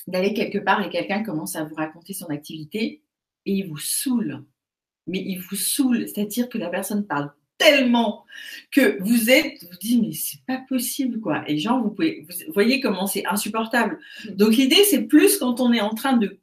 d'aller 0.05 0.35
quelque 0.35 0.59
part 0.59 0.85
et 0.85 0.89
quelqu'un 0.89 1.23
commence 1.23 1.55
à 1.55 1.63
vous 1.63 1.73
raconter 1.73 2.13
son 2.13 2.27
activité 2.27 3.01
et 3.45 3.53
il 3.53 3.67
vous 3.67 3.77
saoule. 3.77 4.43
Mais 5.07 5.19
il 5.19 5.37
vous 5.37 5.55
saoule, 5.55 6.07
c'est-à-dire 6.07 6.49
que 6.49 6.57
la 6.57 6.69
personne 6.69 7.05
parle 7.05 7.31
tellement 7.57 8.25
que 8.71 9.01
vous 9.01 9.29
êtes, 9.29 9.63
vous 9.63 9.77
dites 9.79 10.01
mais 10.01 10.13
c'est 10.13 10.43
pas 10.45 10.61
possible 10.67 11.19
quoi. 11.19 11.43
Et 11.47 11.57
genre 11.57 11.81
vous 11.81 11.91
pouvez, 11.91 12.25
vous 12.47 12.53
voyez 12.53 12.79
comment 12.81 13.07
c'est 13.07 13.25
insupportable. 13.25 13.99
Mm. 14.25 14.29
Donc 14.31 14.55
l'idée 14.55 14.83
c'est 14.83 15.03
plus 15.03 15.37
quand 15.37 15.59
on 15.59 15.71
est 15.73 15.81
en 15.81 15.93
train 15.93 16.17
de 16.17 16.39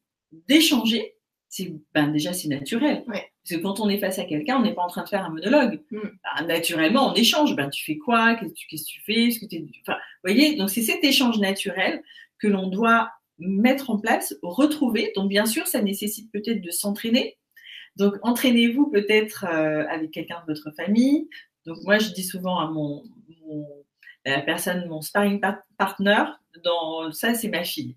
d'échanger, 0.48 1.14
c'est 1.48 1.74
ben 1.94 2.08
déjà 2.08 2.32
c'est 2.32 2.48
naturel. 2.48 3.04
Parce 3.06 3.56
que 3.56 3.62
quand 3.62 3.80
on 3.80 3.88
est 3.88 3.98
face 3.98 4.18
à 4.18 4.24
quelqu'un, 4.24 4.58
on 4.58 4.62
n'est 4.62 4.74
pas 4.74 4.82
en 4.82 4.88
train 4.88 5.02
de 5.02 5.08
faire 5.08 5.24
un 5.24 5.30
monologue. 5.30 5.80
Mm. 5.90 5.98
Ben, 6.00 6.46
naturellement, 6.46 7.12
on 7.12 7.14
échange. 7.14 7.56
Ben 7.56 7.68
tu 7.68 7.84
fais 7.84 7.98
quoi? 7.98 8.36
Qu'est-ce 8.36 8.52
que 8.52 8.88
tu 8.88 9.00
fais? 9.04 9.30
Ce 9.30 9.40
que 9.40 9.46
tu 9.46 9.62
enfin, 9.86 9.98
vous 9.98 10.32
voyez, 10.32 10.56
donc 10.56 10.70
c'est 10.70 10.82
cet 10.82 11.04
échange 11.04 11.38
naturel 11.38 12.02
que 12.38 12.48
l'on 12.48 12.68
doit 12.68 13.10
mettre 13.48 13.90
en 13.90 13.98
place, 13.98 14.34
retrouver. 14.42 15.12
Donc, 15.16 15.28
bien 15.28 15.46
sûr, 15.46 15.66
ça 15.66 15.82
nécessite 15.82 16.30
peut-être 16.32 16.60
de 16.60 16.70
s'entraîner. 16.70 17.36
Donc, 17.96 18.14
entraînez-vous 18.22 18.90
peut-être 18.90 19.46
euh, 19.48 19.84
avec 19.88 20.10
quelqu'un 20.10 20.42
de 20.46 20.52
votre 20.52 20.70
famille. 20.74 21.28
Donc, 21.66 21.78
moi, 21.84 21.98
je 21.98 22.10
dis 22.10 22.24
souvent 22.24 22.58
à 22.58 22.70
mon, 22.70 23.02
la 24.24 24.40
personne, 24.40 24.86
mon 24.88 25.02
sparring 25.02 25.40
partner, 25.78 26.24
dans 26.64 27.12
ça, 27.12 27.34
c'est 27.34 27.48
ma 27.48 27.64
fille. 27.64 27.96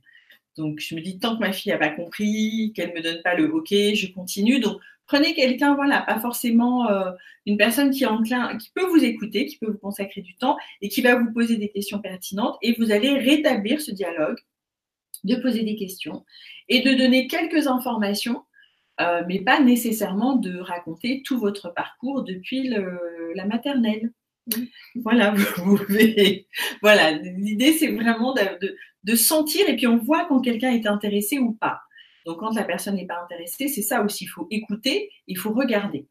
Donc, 0.58 0.80
je 0.80 0.96
me 0.96 1.02
dis, 1.02 1.20
tant 1.20 1.36
que 1.36 1.42
ma 1.42 1.52
fille 1.52 1.72
n'a 1.72 1.78
pas 1.78 1.90
compris, 1.90 2.72
qu'elle 2.76 2.90
ne 2.90 2.96
me 2.96 3.02
donne 3.02 3.22
pas 3.24 3.36
le 3.36 3.52
OK, 3.52 3.70
je 3.70 4.14
continue. 4.14 4.60
Donc, 4.60 4.80
Prenez 5.08 5.36
quelqu'un, 5.36 5.76
voilà, 5.76 6.02
pas 6.02 6.20
forcément 6.20 6.90
euh, 6.90 7.12
une 7.46 7.58
personne 7.58 7.92
qui 7.92 8.04
est 8.04 8.08
enclin, 8.08 8.58
qui 8.58 8.72
peut 8.74 8.86
vous 8.86 9.04
écouter, 9.04 9.46
qui 9.46 9.58
peut 9.58 9.70
vous 9.70 9.78
consacrer 9.78 10.22
du 10.22 10.36
temps 10.36 10.58
et 10.82 10.90
qui 10.90 11.02
va 11.02 11.16
vous 11.16 11.32
poser 11.32 11.58
des 11.58 11.70
questions 11.70 12.00
pertinentes 12.00 12.58
et 12.64 12.74
vous 12.74 12.92
allez 12.92 13.20
rétablir 13.20 13.82
ce 13.82 13.92
dialogue, 13.92 14.38
de 15.26 15.36
poser 15.36 15.64
des 15.64 15.76
questions 15.76 16.26
et 16.70 16.82
de 16.82 16.94
donner 16.94 17.28
quelques 17.28 17.68
informations, 17.68 18.44
euh, 19.02 19.24
mais 19.28 19.42
pas 19.42 19.60
nécessairement 19.60 20.36
de 20.36 20.58
raconter 20.58 21.22
tout 21.24 21.40
votre 21.40 21.74
parcours 21.74 22.24
depuis 22.24 22.70
la 23.36 23.46
maternelle. 23.46 24.12
Voilà, 24.96 25.32
vous 25.58 25.78
pouvez. 25.78 26.48
Voilà, 26.82 27.12
l'idée 27.12 27.74
c'est 27.74 27.92
vraiment 27.92 28.34
de, 28.34 28.76
de, 29.04 29.16
sentir 29.16 29.68
et 29.68 29.76
puis 29.76 29.88
on 29.88 29.98
voit 29.98 30.26
quand 30.26 30.40
quelqu'un 30.40 30.72
est 30.72 30.88
intéressé 30.88 31.40
ou 31.40 31.54
pas. 31.54 31.82
Donc 32.26 32.40
quand 32.40 32.56
la 32.56 32.64
personne 32.64 32.96
n'est 32.96 33.08
pas 33.08 33.22
intéressée, 33.24 33.68
c'est 33.68 33.82
ça 33.82 34.02
aussi. 34.04 34.26
Il 34.26 34.28
faut 34.28 34.48
écouter, 34.50 35.10
il 35.28 35.38
faut 35.38 35.52
regarder. 35.52 36.08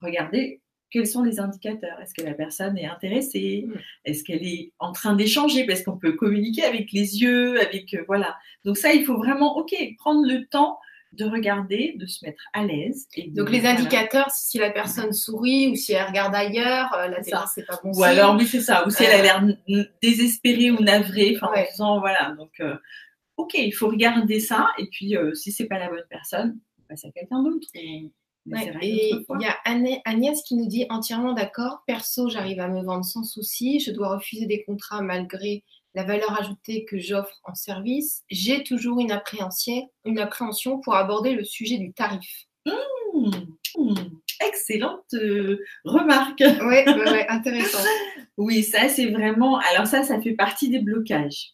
Regarder 0.00 0.60
quels 0.94 1.08
sont 1.08 1.24
les 1.24 1.40
indicateurs? 1.40 2.00
Est-ce 2.00 2.14
que 2.14 2.22
la 2.22 2.34
personne 2.34 2.78
est 2.78 2.86
intéressée? 2.86 3.66
Est-ce 4.04 4.22
qu'elle 4.22 4.46
est 4.46 4.70
en 4.78 4.92
train 4.92 5.16
d'échanger? 5.16 5.66
Parce 5.66 5.82
qu'on 5.82 5.98
peut 5.98 6.12
communiquer 6.12 6.62
avec 6.62 6.92
les 6.92 7.20
yeux, 7.20 7.60
avec 7.60 7.94
euh, 7.94 8.04
voilà. 8.06 8.36
Donc 8.64 8.78
ça, 8.78 8.92
il 8.92 9.04
faut 9.04 9.16
vraiment, 9.16 9.56
ok, 9.56 9.74
prendre 9.98 10.24
le 10.24 10.46
temps 10.46 10.78
de 11.12 11.24
regarder, 11.24 11.94
de 11.98 12.06
se 12.06 12.24
mettre 12.24 12.44
à 12.52 12.64
l'aise. 12.64 13.08
Donc 13.28 13.50
les 13.50 13.66
indicateurs, 13.66 14.30
si 14.30 14.58
la 14.58 14.70
personne 14.70 15.12
sourit 15.12 15.66
ou 15.68 15.74
si 15.74 15.92
elle 15.94 16.06
regarde 16.06 16.34
ailleurs, 16.34 16.94
euh, 16.94 17.08
là 17.08 17.44
c'est 17.52 17.66
pas 17.66 17.80
bon. 17.82 17.90
Ou 17.92 18.04
alors, 18.04 18.36
oui, 18.36 18.46
c'est 18.46 18.60
ça. 18.60 18.86
Ou 18.86 18.90
si 18.90 19.02
elle 19.02 19.26
a 19.26 19.36
euh. 19.36 19.54
l'air 19.66 19.88
désespérée 20.00 20.70
ou 20.70 20.80
navrée, 20.80 21.36
enfin, 21.36 21.48
en 21.52 21.70
disant, 21.70 21.98
voilà. 21.98 22.36
Donc, 22.38 22.60
ok, 23.36 23.54
il 23.54 23.72
faut 23.72 23.88
regarder 23.88 24.38
ça. 24.38 24.68
Et 24.78 24.86
puis, 24.86 25.16
euh, 25.16 25.34
si 25.34 25.52
c'est 25.52 25.66
pas 25.66 25.78
la 25.78 25.88
bonne 25.88 26.06
personne, 26.08 26.58
passer 26.88 27.08
à 27.08 27.10
quelqu'un 27.10 27.42
d'autre. 27.42 27.66
Et 27.74 28.10
il 28.46 29.40
y 29.40 29.46
a 29.46 29.56
Agnès 30.04 30.42
qui 30.42 30.54
nous 30.56 30.66
dit 30.66 30.86
entièrement 30.90 31.32
d'accord. 31.32 31.82
Perso, 31.86 32.28
j'arrive 32.28 32.60
à 32.60 32.68
me 32.68 32.82
vendre 32.82 33.04
sans 33.04 33.24
souci. 33.24 33.80
Je 33.80 33.90
dois 33.90 34.16
refuser 34.16 34.46
des 34.46 34.64
contrats 34.64 35.02
malgré 35.02 35.64
la 35.94 36.04
valeur 36.04 36.38
ajoutée 36.38 36.84
que 36.84 36.98
j'offre 36.98 37.40
en 37.44 37.54
service. 37.54 38.22
J'ai 38.28 38.62
toujours 38.64 39.00
une 39.00 39.12
appréhension, 39.12 39.90
une 40.04 40.18
appréhension 40.18 40.80
pour 40.80 40.94
aborder 40.96 41.32
le 41.32 41.44
sujet 41.44 41.78
du 41.78 41.92
tarif. 41.92 42.46
Mmh, 42.66 43.30
mmh, 43.78 43.94
excellente 44.46 45.14
euh, 45.14 45.58
remarque. 45.84 46.42
Oui, 46.42 46.84
ouais, 46.86 47.26
intéressant. 47.28 47.86
oui, 48.36 48.62
ça 48.62 48.88
c'est 48.88 49.10
vraiment. 49.10 49.58
Alors 49.72 49.86
ça, 49.86 50.02
ça 50.02 50.20
fait 50.20 50.34
partie 50.34 50.68
des 50.68 50.80
blocages. 50.80 51.52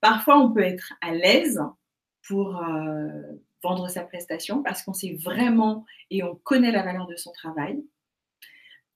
Parfois, 0.00 0.38
on 0.38 0.52
peut 0.52 0.62
être 0.62 0.92
à 1.00 1.14
l'aise 1.14 1.60
pour 2.26 2.56
euh, 2.56 3.08
vendre 3.62 3.88
sa 3.88 4.02
prestation 4.02 4.62
parce 4.62 4.82
qu'on 4.82 4.92
sait 4.92 5.14
vraiment 5.14 5.84
et 6.10 6.22
on 6.22 6.34
connaît 6.36 6.72
la 6.72 6.82
valeur 6.82 7.06
de 7.06 7.16
son 7.16 7.32
travail. 7.32 7.82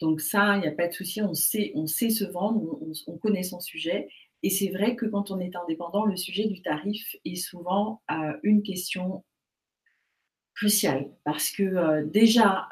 Donc 0.01 0.21
ça, 0.21 0.57
il 0.57 0.61
n'y 0.61 0.69
a 0.69 0.73
pas 0.73 0.89
de 0.89 0.93
souci, 0.93 1.21
on 1.23 1.35
sait, 1.35 1.73
on 1.75 1.87
sait 1.87 2.11
se 2.11 2.25
vendre, 2.25 2.79
on, 3.07 3.19
connaît 3.19 3.43
son 3.43 3.61
sujet. 3.61 4.09
Et 4.43 4.49
c'est 4.49 4.71
vrai 4.71 4.97
que 4.97 5.05
quand 5.05 5.31
on 5.31 5.39
est 5.41 5.55
indépendant, 5.55 6.07
le 6.07 6.17
sujet 6.17 6.47
du 6.47 6.63
tarif 6.63 7.17
est 7.25 7.37
souvent 7.37 8.01
euh, 8.11 8.33
une 8.43 8.63
question 8.63 9.25
cruciale 10.55 11.11
parce 11.25 11.51
que 11.51 11.63
euh, 11.63 12.05
déjà, 12.07 12.69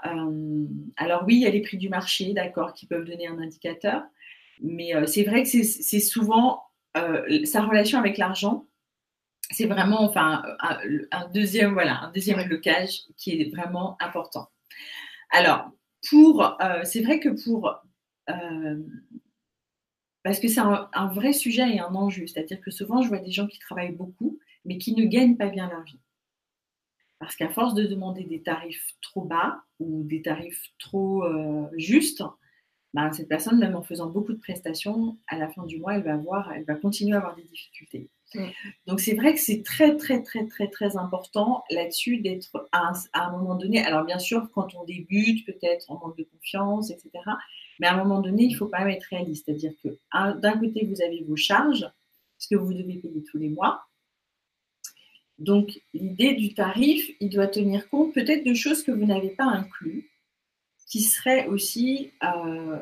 alors 0.96 1.24
oui, 1.26 1.36
il 1.36 1.42
y 1.42 1.46
a 1.46 1.50
les 1.50 1.60
prix 1.60 1.76
du 1.76 1.90
marché, 1.90 2.32
d'accord, 2.32 2.72
qui 2.72 2.86
peuvent 2.86 3.04
donner 3.04 3.26
un 3.26 3.38
indicateur, 3.38 4.02
mais 4.62 4.92
c'est 5.06 5.22
vrai 5.22 5.42
que 5.42 5.48
c'est 5.48 6.00
souvent 6.00 6.62
euh, 6.96 7.44
sa 7.44 7.62
relation 7.62 7.98
avec 7.98 8.18
l'argent, 8.18 8.66
c'est 9.50 9.66
vraiment 9.66 10.02
enfin, 10.02 10.42
un, 11.10 11.28
deuxième, 11.28 11.72
voilà, 11.72 12.02
un 12.02 12.10
deuxième 12.12 12.42
blocage 12.46 13.02
qui 13.16 13.40
est 13.40 13.50
vraiment 13.54 13.96
important. 14.00 14.48
Alors, 15.30 15.70
pour, 16.08 16.60
euh, 16.62 16.80
c'est 16.84 17.02
vrai 17.02 17.18
que 17.20 17.30
pour, 17.44 17.74
euh, 18.30 18.82
parce 20.22 20.40
que 20.40 20.48
c'est 20.48 20.60
un, 20.60 21.06
vrai 21.08 21.32
sujet 21.32 21.68
et 21.76 21.80
un 21.80 21.94
enjeu, 21.94 22.26
c'est-à-dire 22.26 22.60
que 22.60 22.70
souvent 22.70 23.02
je 23.02 23.08
vois 23.08 23.18
des 23.18 23.30
gens 23.30 23.46
qui 23.46 23.58
travaillent 23.58 23.94
beaucoup, 23.94 24.38
mais 24.64 24.78
qui 24.78 24.94
ne 24.94 25.04
gagnent 25.04 25.36
pas 25.36 25.48
bien 25.48 25.68
leur 25.68 25.82
vie. 25.82 26.00
Parce 27.18 27.34
qu'à 27.34 27.48
force 27.48 27.74
de 27.74 27.84
demander 27.84 28.24
des 28.24 28.42
tarifs 28.42 28.94
trop 29.00 29.22
bas 29.22 29.62
ou 29.80 30.04
des 30.04 30.22
tarifs 30.22 30.72
trop 30.78 31.24
justes, 31.76 32.22
bah, 32.98 33.12
cette 33.12 33.28
personne, 33.28 33.60
même 33.60 33.76
en 33.76 33.82
faisant 33.82 34.10
beaucoup 34.10 34.32
de 34.32 34.40
prestations, 34.40 35.16
à 35.28 35.38
la 35.38 35.48
fin 35.48 35.64
du 35.64 35.78
mois, 35.78 35.94
elle 35.94 36.02
va, 36.02 36.14
avoir, 36.14 36.52
elle 36.52 36.64
va 36.64 36.74
continuer 36.74 37.14
à 37.14 37.18
avoir 37.18 37.36
des 37.36 37.44
difficultés. 37.44 38.10
Donc 38.88 38.98
c'est 38.98 39.14
vrai 39.14 39.34
que 39.34 39.40
c'est 39.40 39.62
très 39.62 39.96
très 39.96 40.20
très 40.22 40.46
très 40.46 40.68
très 40.68 40.96
important 40.96 41.62
là-dessus 41.70 42.18
d'être 42.18 42.68
à, 42.72 42.92
un 43.14 43.30
moment 43.30 43.54
donné. 43.54 43.84
Alors 43.84 44.04
bien 44.04 44.18
sûr, 44.18 44.50
quand 44.52 44.74
on 44.74 44.84
débute, 44.84 45.46
peut-être 45.46 45.88
en 45.92 46.00
manque 46.00 46.18
de 46.18 46.24
confiance, 46.24 46.90
etc. 46.90 47.10
Mais 47.78 47.86
à 47.86 47.94
un 47.94 47.98
moment 48.02 48.20
donné, 48.20 48.42
il 48.42 48.54
faut 48.54 48.66
quand 48.66 48.80
même 48.80 48.88
être 48.88 49.04
réaliste, 49.04 49.44
c'est-à-dire 49.46 49.72
que 49.82 49.88
d'un 50.40 50.58
côté 50.58 50.84
vous 50.84 51.00
avez 51.00 51.22
vos 51.22 51.36
charges, 51.36 51.88
ce 52.36 52.48
que 52.48 52.56
vous 52.56 52.74
devez 52.74 52.96
payer 52.96 53.22
tous 53.30 53.38
les 53.38 53.48
mois. 53.48 53.84
Donc 55.38 55.80
l'idée 55.94 56.34
du 56.34 56.52
tarif, 56.52 57.08
il 57.20 57.30
doit 57.30 57.46
tenir 57.46 57.88
compte 57.90 58.12
peut-être 58.12 58.44
de 58.44 58.54
choses 58.54 58.82
que 58.82 58.90
vous 58.90 59.06
n'avez 59.06 59.30
pas 59.30 59.44
inclus 59.44 60.07
qui 60.88 61.02
serait 61.02 61.46
aussi, 61.46 62.12
euh, 62.24 62.78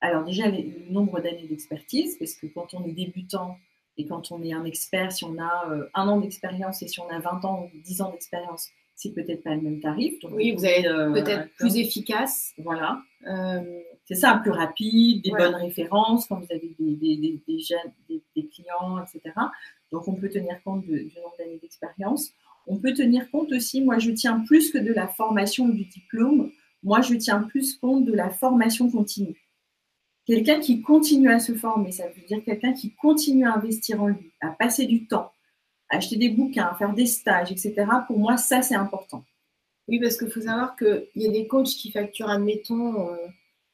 alors 0.00 0.24
déjà 0.24 0.50
le 0.50 0.90
nombre 0.90 1.20
d'années 1.20 1.46
d'expertise, 1.48 2.16
parce 2.18 2.34
que 2.34 2.46
quand 2.46 2.74
on 2.74 2.84
est 2.84 2.92
débutant 2.92 3.56
et 3.96 4.06
quand 4.06 4.30
on 4.32 4.42
est 4.42 4.52
un 4.52 4.64
expert, 4.64 5.12
si 5.12 5.24
on 5.24 5.38
a 5.38 5.70
euh, 5.70 5.88
un 5.94 6.08
an 6.08 6.20
d'expérience 6.20 6.82
et 6.82 6.88
si 6.88 7.00
on 7.00 7.08
a 7.08 7.18
20 7.18 7.44
ans 7.44 7.70
ou 7.72 7.78
10 7.80 8.02
ans 8.02 8.10
d'expérience, 8.10 8.70
c'est 8.94 9.14
peut-être 9.14 9.44
pas 9.44 9.54
le 9.54 9.62
même 9.62 9.80
tarif. 9.80 10.14
oui, 10.32 10.52
vous 10.52 10.64
allez 10.64 10.86
euh, 10.86 11.12
peut-être 11.12 11.48
plus 11.54 11.76
efficace. 11.76 12.52
Voilà. 12.58 13.00
c'est 14.04 14.16
ça, 14.16 14.40
plus 14.42 14.50
rapide, 14.50 15.22
des 15.22 15.30
bonnes 15.30 15.54
références 15.54 16.26
quand 16.26 16.40
vous 16.40 16.46
avez 16.50 16.74
des, 16.78 16.96
des, 16.96 17.40
des, 17.46 17.58
jeunes, 17.60 17.92
des, 18.08 18.46
clients, 18.48 18.98
etc. 19.00 19.34
Donc 19.92 20.08
on 20.08 20.14
peut 20.14 20.28
tenir 20.28 20.60
compte 20.64 20.84
de, 20.86 20.98
du 20.98 21.14
nombre 21.16 21.36
d'années 21.38 21.60
d'expérience. 21.62 22.32
On 22.66 22.76
peut 22.78 22.92
tenir 22.92 23.30
compte 23.30 23.52
aussi, 23.52 23.80
moi 23.80 23.98
je 23.98 24.10
tiens 24.10 24.40
plus 24.40 24.72
que 24.72 24.78
de 24.78 24.92
la 24.92 25.06
formation 25.06 25.66
ou 25.66 25.72
du 25.72 25.84
diplôme, 25.84 26.50
moi, 26.82 27.00
je 27.00 27.14
tiens 27.14 27.42
plus 27.42 27.76
compte 27.78 28.04
de 28.04 28.12
la 28.12 28.30
formation 28.30 28.90
continue. 28.90 29.48
Quelqu'un 30.26 30.60
qui 30.60 30.82
continue 30.82 31.30
à 31.30 31.38
se 31.38 31.54
former, 31.54 31.90
ça 31.90 32.06
veut 32.08 32.26
dire 32.26 32.44
quelqu'un 32.44 32.72
qui 32.72 32.94
continue 32.94 33.46
à 33.46 33.54
investir 33.54 34.02
en 34.02 34.08
lui, 34.08 34.32
à 34.40 34.50
passer 34.50 34.84
du 34.84 35.06
temps, 35.06 35.32
à 35.88 35.96
acheter 35.96 36.16
des 36.16 36.28
bouquins, 36.28 36.66
à 36.66 36.74
faire 36.74 36.92
des 36.92 37.06
stages, 37.06 37.50
etc. 37.50 37.86
Pour 38.06 38.18
moi, 38.18 38.36
ça, 38.36 38.60
c'est 38.60 38.74
important. 38.74 39.24
Oui, 39.88 39.98
parce 39.98 40.18
qu'il 40.18 40.30
faut 40.30 40.42
savoir 40.42 40.76
qu'il 40.76 41.08
y 41.16 41.26
a 41.26 41.30
des 41.30 41.46
coachs 41.46 41.68
qui 41.68 41.90
facturent, 41.90 42.28
admettons, 42.28 43.08
euh, 43.08 43.16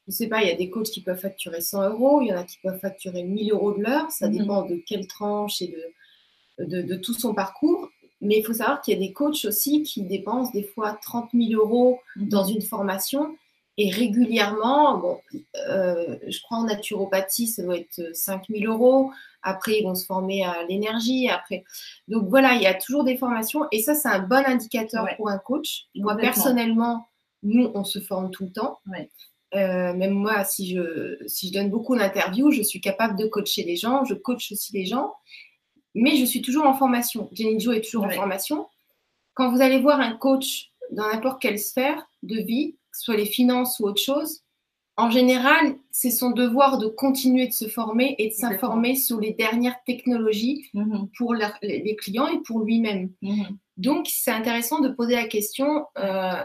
je 0.07 0.11
ne 0.11 0.13
sais 0.13 0.27
pas, 0.27 0.43
il 0.43 0.47
y 0.47 0.51
a 0.51 0.55
des 0.55 0.69
coachs 0.69 0.89
qui 0.89 1.01
peuvent 1.01 1.19
facturer 1.19 1.59
100 1.59 1.89
euros, 1.89 2.21
il 2.21 2.27
y 2.27 2.33
en 2.33 2.37
a 2.37 2.43
qui 2.45 2.57
peuvent 2.63 2.79
facturer 2.79 3.23
1000 3.23 3.51
euros 3.51 3.73
de 3.73 3.83
l'heure, 3.83 4.09
ça 4.11 4.29
mhm. 4.29 4.37
dépend 4.37 4.65
de 4.65 4.75
quelle 4.87 5.07
tranche 5.07 5.61
et 5.61 5.75
de, 6.59 6.81
de, 6.81 6.95
tout 6.95 7.13
son 7.13 7.33
parcours. 7.33 7.89
Mais 8.21 8.39
il 8.39 8.43
faut 8.43 8.53
savoir 8.53 8.81
qu'il 8.81 8.93
y 8.93 8.97
a 8.97 9.07
des 9.07 9.13
coachs 9.13 9.45
aussi 9.45 9.83
qui 9.83 10.03
dépensent 10.03 10.51
des 10.51 10.63
fois 10.63 10.97
30 11.01 11.29
000 11.33 11.61
euros 11.61 11.99
mhm. 12.15 12.29
dans 12.29 12.43
une 12.45 12.61
formation 12.61 13.35
et 13.77 13.89
régulièrement, 13.89 14.97
bon, 14.97 15.19
euh, 15.67 16.17
je 16.27 16.41
crois 16.41 16.59
en 16.59 16.63
naturopathie, 16.63 17.47
ça 17.47 17.61
doit 17.61 17.77
être 17.77 18.15
5 18.15 18.45
000 18.49 18.71
euros. 18.71 19.11
Après, 19.43 19.79
ils 19.79 19.83
vont 19.83 19.95
se 19.95 20.05
former 20.05 20.45
à 20.45 20.63
l'énergie. 20.63 21.27
Après, 21.29 21.65
donc 22.07 22.29
voilà, 22.29 22.53
il 22.53 22.61
y 22.61 22.67
a 22.67 22.73
toujours 22.73 23.03
des 23.03 23.17
formations 23.17 23.65
et 23.71 23.81
ça, 23.81 23.93
c'est 23.93 24.07
un 24.07 24.19
bon 24.19 24.43
indicateur 24.45 25.07
pour 25.17 25.29
un 25.29 25.37
coach. 25.37 25.87
Moi, 25.93 26.15
personnellement, 26.15 27.09
nous, 27.43 27.69
on 27.75 27.83
se 27.83 27.99
forme 27.99 28.31
tout 28.31 28.45
le 28.45 28.51
temps. 28.51 28.79
Euh, 29.53 29.93
même 29.93 30.13
moi, 30.13 30.45
si 30.45 30.73
je, 30.73 31.17
si 31.27 31.49
je 31.49 31.53
donne 31.53 31.69
beaucoup 31.69 31.97
d'interviews, 31.97 32.51
je 32.51 32.61
suis 32.61 32.79
capable 32.81 33.17
de 33.17 33.25
coacher 33.25 33.63
les 33.63 33.75
gens. 33.75 34.05
Je 34.05 34.13
coach 34.13 34.53
aussi 34.53 34.71
les 34.73 34.85
gens 34.85 35.13
mais 35.95 36.17
je 36.17 36.25
suis 36.25 36.41
toujours 36.41 36.65
en 36.65 36.75
formation. 36.75 37.29
Jenny 37.31 37.59
Jo 37.59 37.71
est 37.71 37.81
toujours 37.81 38.05
en 38.05 38.09
formation. 38.09 38.67
Quand 39.33 39.51
vous 39.51 39.61
allez 39.61 39.79
voir 39.79 39.99
un 39.99 40.15
coach 40.15 40.71
dans 40.91 41.07
n'importe 41.07 41.41
quelle 41.41 41.59
sphère 41.59 42.05
de 42.21 42.35
vie, 42.35 42.73
que 42.91 42.97
ce 42.97 43.05
soit 43.05 43.17
les 43.17 43.25
finances 43.25 43.79
ou 43.79 43.85
autre 43.85 44.01
chose, 44.01 44.41
en 44.97 45.09
général, 45.09 45.75
c'est 45.91 46.11
son 46.11 46.31
devoir 46.31 46.77
de 46.77 46.87
continuer 46.87 47.47
de 47.47 47.53
se 47.53 47.67
former 47.67 48.15
et 48.17 48.29
de 48.29 48.33
s'informer 48.33 48.95
sur 48.95 49.19
les 49.19 49.33
dernières 49.33 49.81
technologies 49.85 50.69
mm-hmm. 50.73 51.09
pour 51.17 51.33
les 51.33 51.95
clients 51.97 52.27
et 52.27 52.39
pour 52.45 52.61
lui-même. 52.61 53.11
Mm-hmm. 53.21 53.57
Donc, 53.77 54.07
c'est 54.09 54.31
intéressant 54.31 54.79
de 54.79 54.87
poser 54.87 55.15
la 55.15 55.27
question 55.27 55.85
euh, 55.97 56.41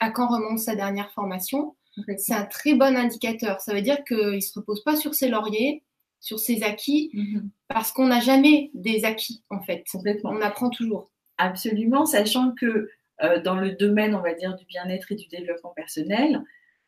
à 0.00 0.10
quand 0.10 0.26
remonte 0.26 0.58
sa 0.58 0.74
dernière 0.74 1.12
formation. 1.12 1.76
C'est 2.18 2.34
un 2.34 2.46
très 2.46 2.74
bon 2.74 2.96
indicateur. 2.96 3.60
Ça 3.60 3.72
veut 3.72 3.82
dire 3.82 4.02
qu'il 4.04 4.16
ne 4.16 4.40
se 4.40 4.58
repose 4.58 4.82
pas 4.82 4.96
sur 4.96 5.14
ses 5.14 5.28
lauriers, 5.28 5.84
sur 6.24 6.38
ses 6.38 6.62
acquis, 6.62 7.10
mhm. 7.12 7.50
parce 7.68 7.92
qu'on 7.92 8.06
n'a 8.06 8.20
jamais 8.20 8.70
des 8.72 9.04
acquis, 9.04 9.44
en 9.50 9.60
fait. 9.60 9.84
On 10.24 10.40
apprend 10.40 10.70
toujours. 10.70 11.10
Absolument, 11.36 12.06
sachant 12.06 12.52
que 12.52 12.88
euh, 13.22 13.42
dans 13.42 13.56
le 13.56 13.72
domaine, 13.72 14.14
on 14.14 14.22
va 14.22 14.32
dire, 14.32 14.56
du 14.56 14.64
bien-être 14.64 15.12
et 15.12 15.16
du 15.16 15.28
développement 15.28 15.74
personnel, 15.76 16.40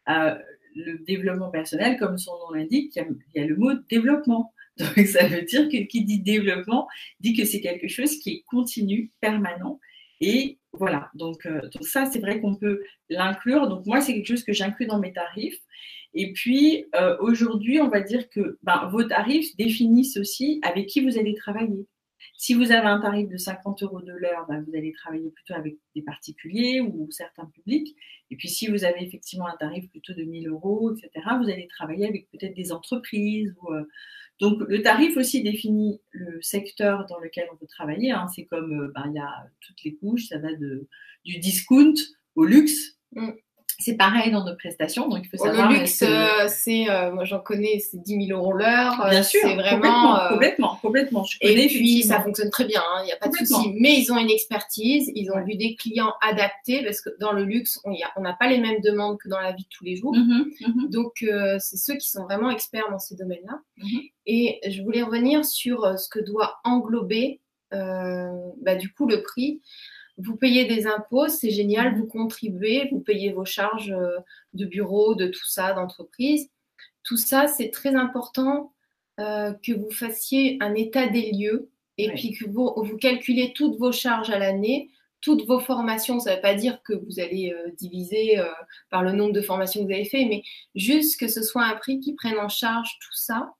euh, 0.08 0.34
le 0.74 1.04
développement 1.04 1.50
personnel, 1.50 1.98
comme 1.98 2.16
son 2.16 2.32
nom 2.38 2.50
l'indique, 2.54 2.96
il, 2.96 3.18
y, 3.34 3.44
a 3.44 3.46
le 3.46 3.56
mot 3.56 3.72
développement. 3.90 4.54
Donc 4.78 4.98
ça 5.06 5.26
veut 5.26 5.42
dire 5.42 5.68
que 5.68 5.84
qui 5.84 6.04
dit 6.04 6.20
développement 6.20 6.88
dit 7.20 7.34
que 7.34 7.44
c'est 7.44 7.60
quelque 7.60 7.88
chose 7.88 8.18
qui 8.18 8.30
est 8.30 8.44
continu, 8.46 9.12
permanent 9.20 9.80
et 10.22 10.58
voilà, 10.78 11.10
donc, 11.14 11.46
euh, 11.46 11.60
donc 11.72 11.84
ça, 11.86 12.06
c'est 12.06 12.20
vrai 12.20 12.40
qu'on 12.40 12.54
peut 12.54 12.82
l'inclure. 13.08 13.68
Donc 13.68 13.86
moi, 13.86 14.00
c'est 14.00 14.14
quelque 14.14 14.28
chose 14.28 14.44
que 14.44 14.52
j'inclus 14.52 14.86
dans 14.86 14.98
mes 14.98 15.12
tarifs. 15.12 15.58
Et 16.14 16.32
puis, 16.32 16.86
euh, 16.94 17.16
aujourd'hui, 17.20 17.80
on 17.80 17.88
va 17.88 18.00
dire 18.00 18.28
que 18.30 18.58
ben, 18.62 18.88
vos 18.90 19.04
tarifs 19.04 19.54
définissent 19.56 20.16
aussi 20.16 20.60
avec 20.62 20.86
qui 20.86 21.04
vous 21.04 21.18
allez 21.18 21.34
travailler. 21.34 21.86
Si 22.38 22.54
vous 22.54 22.72
avez 22.72 22.86
un 22.86 23.00
tarif 23.00 23.28
de 23.28 23.36
50 23.36 23.82
euros 23.82 24.02
de 24.02 24.12
l'heure, 24.12 24.46
ben, 24.48 24.64
vous 24.66 24.74
allez 24.76 24.92
travailler 24.92 25.30
plutôt 25.30 25.54
avec 25.54 25.76
des 25.94 26.02
particuliers 26.02 26.80
ou 26.80 27.08
certains 27.10 27.46
publics. 27.46 27.94
Et 28.30 28.36
puis, 28.36 28.48
si 28.48 28.66
vous 28.68 28.84
avez 28.84 29.02
effectivement 29.02 29.46
un 29.46 29.56
tarif 29.56 29.90
plutôt 29.90 30.14
de 30.14 30.22
1000 30.22 30.48
euros, 30.48 30.92
etc., 30.92 31.10
vous 31.38 31.50
allez 31.50 31.66
travailler 31.66 32.06
avec 32.06 32.30
peut-être 32.30 32.54
des 32.54 32.72
entreprises. 32.72 33.54
Ou, 33.62 33.72
euh, 33.72 33.84
Donc, 34.38 34.60
le 34.68 34.82
tarif 34.82 35.16
aussi 35.16 35.42
définit 35.42 36.00
le 36.10 36.40
secteur 36.42 37.06
dans 37.06 37.18
lequel 37.18 37.48
on 37.52 37.56
veut 37.56 37.66
travailler. 37.66 38.10
Hein. 38.10 38.26
C'est 38.34 38.44
comme, 38.44 38.82
euh, 38.82 38.92
ben, 38.94 39.04
il 39.06 39.14
y 39.14 39.18
a 39.18 39.46
toutes 39.60 39.82
les 39.84 39.94
couches, 39.94 40.28
ça 40.28 40.38
va 40.38 40.48
du 40.52 41.38
discount 41.38 41.94
au 42.34 42.44
luxe. 42.44 42.98
Mm. 43.12 43.30
C'est 43.78 43.94
pareil 43.94 44.30
dans 44.30 44.44
nos 44.44 44.56
prestations, 44.56 45.06
donc 45.08 45.20
il 45.24 45.28
faut 45.28 45.36
savoir. 45.36 45.70
Le 45.70 45.78
luxe, 45.78 46.02
euh, 46.02 46.46
c'est, 46.48 46.88
euh, 46.88 47.12
moi 47.12 47.24
j'en 47.24 47.40
connais, 47.40 47.78
c'est 47.78 48.02
10 48.02 48.26
000 48.28 48.40
euros 48.40 48.52
l'heure. 48.54 49.06
Bien 49.10 49.22
sûr, 49.22 49.40
c'est 49.42 49.54
vraiment 49.54 50.18
euh, 50.18 50.28
complètement, 50.30 50.78
complètement, 50.80 51.24
Je 51.24 51.38
connais, 51.38 51.64
et 51.64 51.68
puis 51.68 52.02
ça 52.02 52.22
fonctionne 52.22 52.48
très 52.48 52.64
bien, 52.64 52.80
il 52.80 53.00
hein, 53.00 53.04
n'y 53.04 53.12
a 53.12 53.16
pas 53.16 53.28
de 53.28 53.34
souci. 53.34 53.74
Mais 53.78 53.98
ils 53.98 54.10
ont 54.10 54.18
une 54.18 54.30
expertise, 54.30 55.12
ils 55.14 55.30
ont 55.30 55.44
vu 55.44 55.56
des 55.56 55.76
clients 55.76 56.14
adaptés 56.22 56.82
parce 56.84 57.02
que 57.02 57.10
dans 57.20 57.32
le 57.32 57.44
luxe, 57.44 57.78
on 57.84 58.22
n'a 58.22 58.32
pas 58.32 58.48
les 58.48 58.58
mêmes 58.58 58.80
demandes 58.80 59.18
que 59.18 59.28
dans 59.28 59.40
la 59.40 59.52
vie 59.52 59.64
de 59.64 59.68
tous 59.68 59.84
les 59.84 59.96
jours. 59.96 60.14
Mhm, 60.14 60.50
mhm. 60.60 60.90
Donc 60.90 61.24
c'est 61.58 61.76
ceux 61.76 61.96
qui 61.96 62.08
sont 62.08 62.24
vraiment 62.24 62.50
experts 62.50 62.90
dans 62.90 62.98
ces 62.98 63.14
domaines-là. 63.14 63.60
Mhm. 63.76 64.00
Et 64.24 64.58
je 64.70 64.82
voulais 64.82 65.02
revenir 65.02 65.44
sur 65.44 65.98
ce 65.98 66.08
que 66.08 66.20
doit 66.20 66.60
englober 66.64 67.40
bah, 67.70 68.74
du 68.74 68.90
coup 68.90 69.06
le 69.06 69.22
prix 69.22 69.60
vous 70.18 70.36
payez 70.36 70.64
des 70.64 70.86
impôts, 70.86 71.28
c'est 71.28 71.50
génial, 71.50 71.96
vous 71.96 72.06
contribuez, 72.06 72.88
vous 72.90 73.00
payez 73.00 73.32
vos 73.32 73.44
charges 73.44 73.92
euh, 73.92 74.18
de 74.54 74.64
bureau, 74.64 75.14
de 75.14 75.26
tout 75.26 75.46
ça, 75.46 75.72
d'entreprise. 75.72 76.50
Tout 77.02 77.16
ça, 77.16 77.46
c'est 77.46 77.70
très 77.70 77.94
important 77.94 78.72
euh, 79.20 79.52
que 79.62 79.72
vous 79.72 79.90
fassiez 79.90 80.58
un 80.60 80.74
état 80.74 81.06
des 81.06 81.32
lieux 81.32 81.70
et 81.98 82.10
puis 82.12 82.32
que 82.32 82.48
vous, 82.48 82.72
vous 82.76 82.96
calculez 82.96 83.52
toutes 83.54 83.78
vos 83.78 83.92
charges 83.92 84.30
à 84.30 84.38
l'année, 84.38 84.90
toutes 85.20 85.46
vos 85.46 85.60
formations. 85.60 86.18
Ça 86.18 86.30
ne 86.30 86.36
veut 86.36 86.42
pas 86.42 86.54
dire 86.54 86.82
que 86.82 86.94
vous 86.94 87.20
allez 87.20 87.52
euh, 87.52 87.70
diviser 87.78 88.38
par 88.90 89.02
le 89.02 89.12
nombre 89.12 89.32
de 89.32 89.42
formations 89.42 89.82
que 89.82 89.86
vous 89.86 89.94
avez 89.94 90.04
fait, 90.04 90.24
mais 90.24 90.42
juste 90.74 91.20
que 91.20 91.28
ce 91.28 91.42
soit 91.42 91.64
un 91.64 91.76
prix 91.76 92.00
qui 92.00 92.14
prenne 92.14 92.38
en 92.38 92.48
charge 92.48 92.98
tout 93.00 93.14
ça 93.14 93.54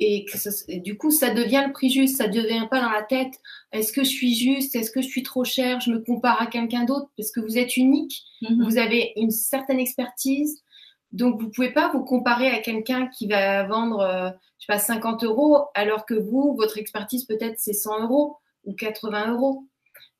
et 0.00 0.24
que 0.24 0.78
du 0.78 0.96
coup, 0.96 1.10
ça 1.10 1.30
devient 1.30 1.64
le 1.66 1.72
prix 1.72 1.90
juste. 1.90 2.16
Ça 2.16 2.28
ne 2.28 2.32
devient 2.32 2.66
pas 2.70 2.80
dans 2.80 2.90
la 2.90 3.02
tête. 3.02 3.40
Est-ce 3.72 3.92
que 3.92 4.04
je 4.04 4.10
suis 4.10 4.34
juste? 4.34 4.76
Est-ce 4.76 4.90
que 4.90 5.02
je 5.02 5.08
suis 5.08 5.22
trop 5.22 5.44
cher? 5.44 5.80
Je 5.80 5.90
me 5.90 5.98
compare 5.98 6.40
à 6.40 6.46
quelqu'un 6.46 6.84
d'autre 6.84 7.10
parce 7.16 7.32
que 7.32 7.40
vous 7.40 7.58
êtes 7.58 7.76
unique. 7.76 8.22
Mhm. 8.42 8.64
Vous 8.64 8.78
avez 8.78 9.12
une 9.16 9.30
certaine 9.30 9.80
expertise. 9.80 10.62
Donc, 11.10 11.40
vous 11.40 11.46
ne 11.46 11.52
pouvez 11.52 11.72
pas 11.72 11.90
vous 11.92 12.04
comparer 12.04 12.50
à 12.50 12.60
quelqu'un 12.60 13.08
qui 13.08 13.26
va 13.26 13.66
vendre, 13.66 14.00
euh, 14.00 14.30
je 14.58 14.66
sais 14.66 14.72
pas, 14.72 14.78
50 14.78 15.24
euros, 15.24 15.64
alors 15.74 16.04
que 16.04 16.14
vous, 16.14 16.54
votre 16.56 16.78
expertise 16.78 17.24
peut-être 17.24 17.56
c'est 17.58 17.72
100 17.72 18.02
euros 18.02 18.36
ou 18.64 18.74
80 18.74 19.32
euros. 19.32 19.64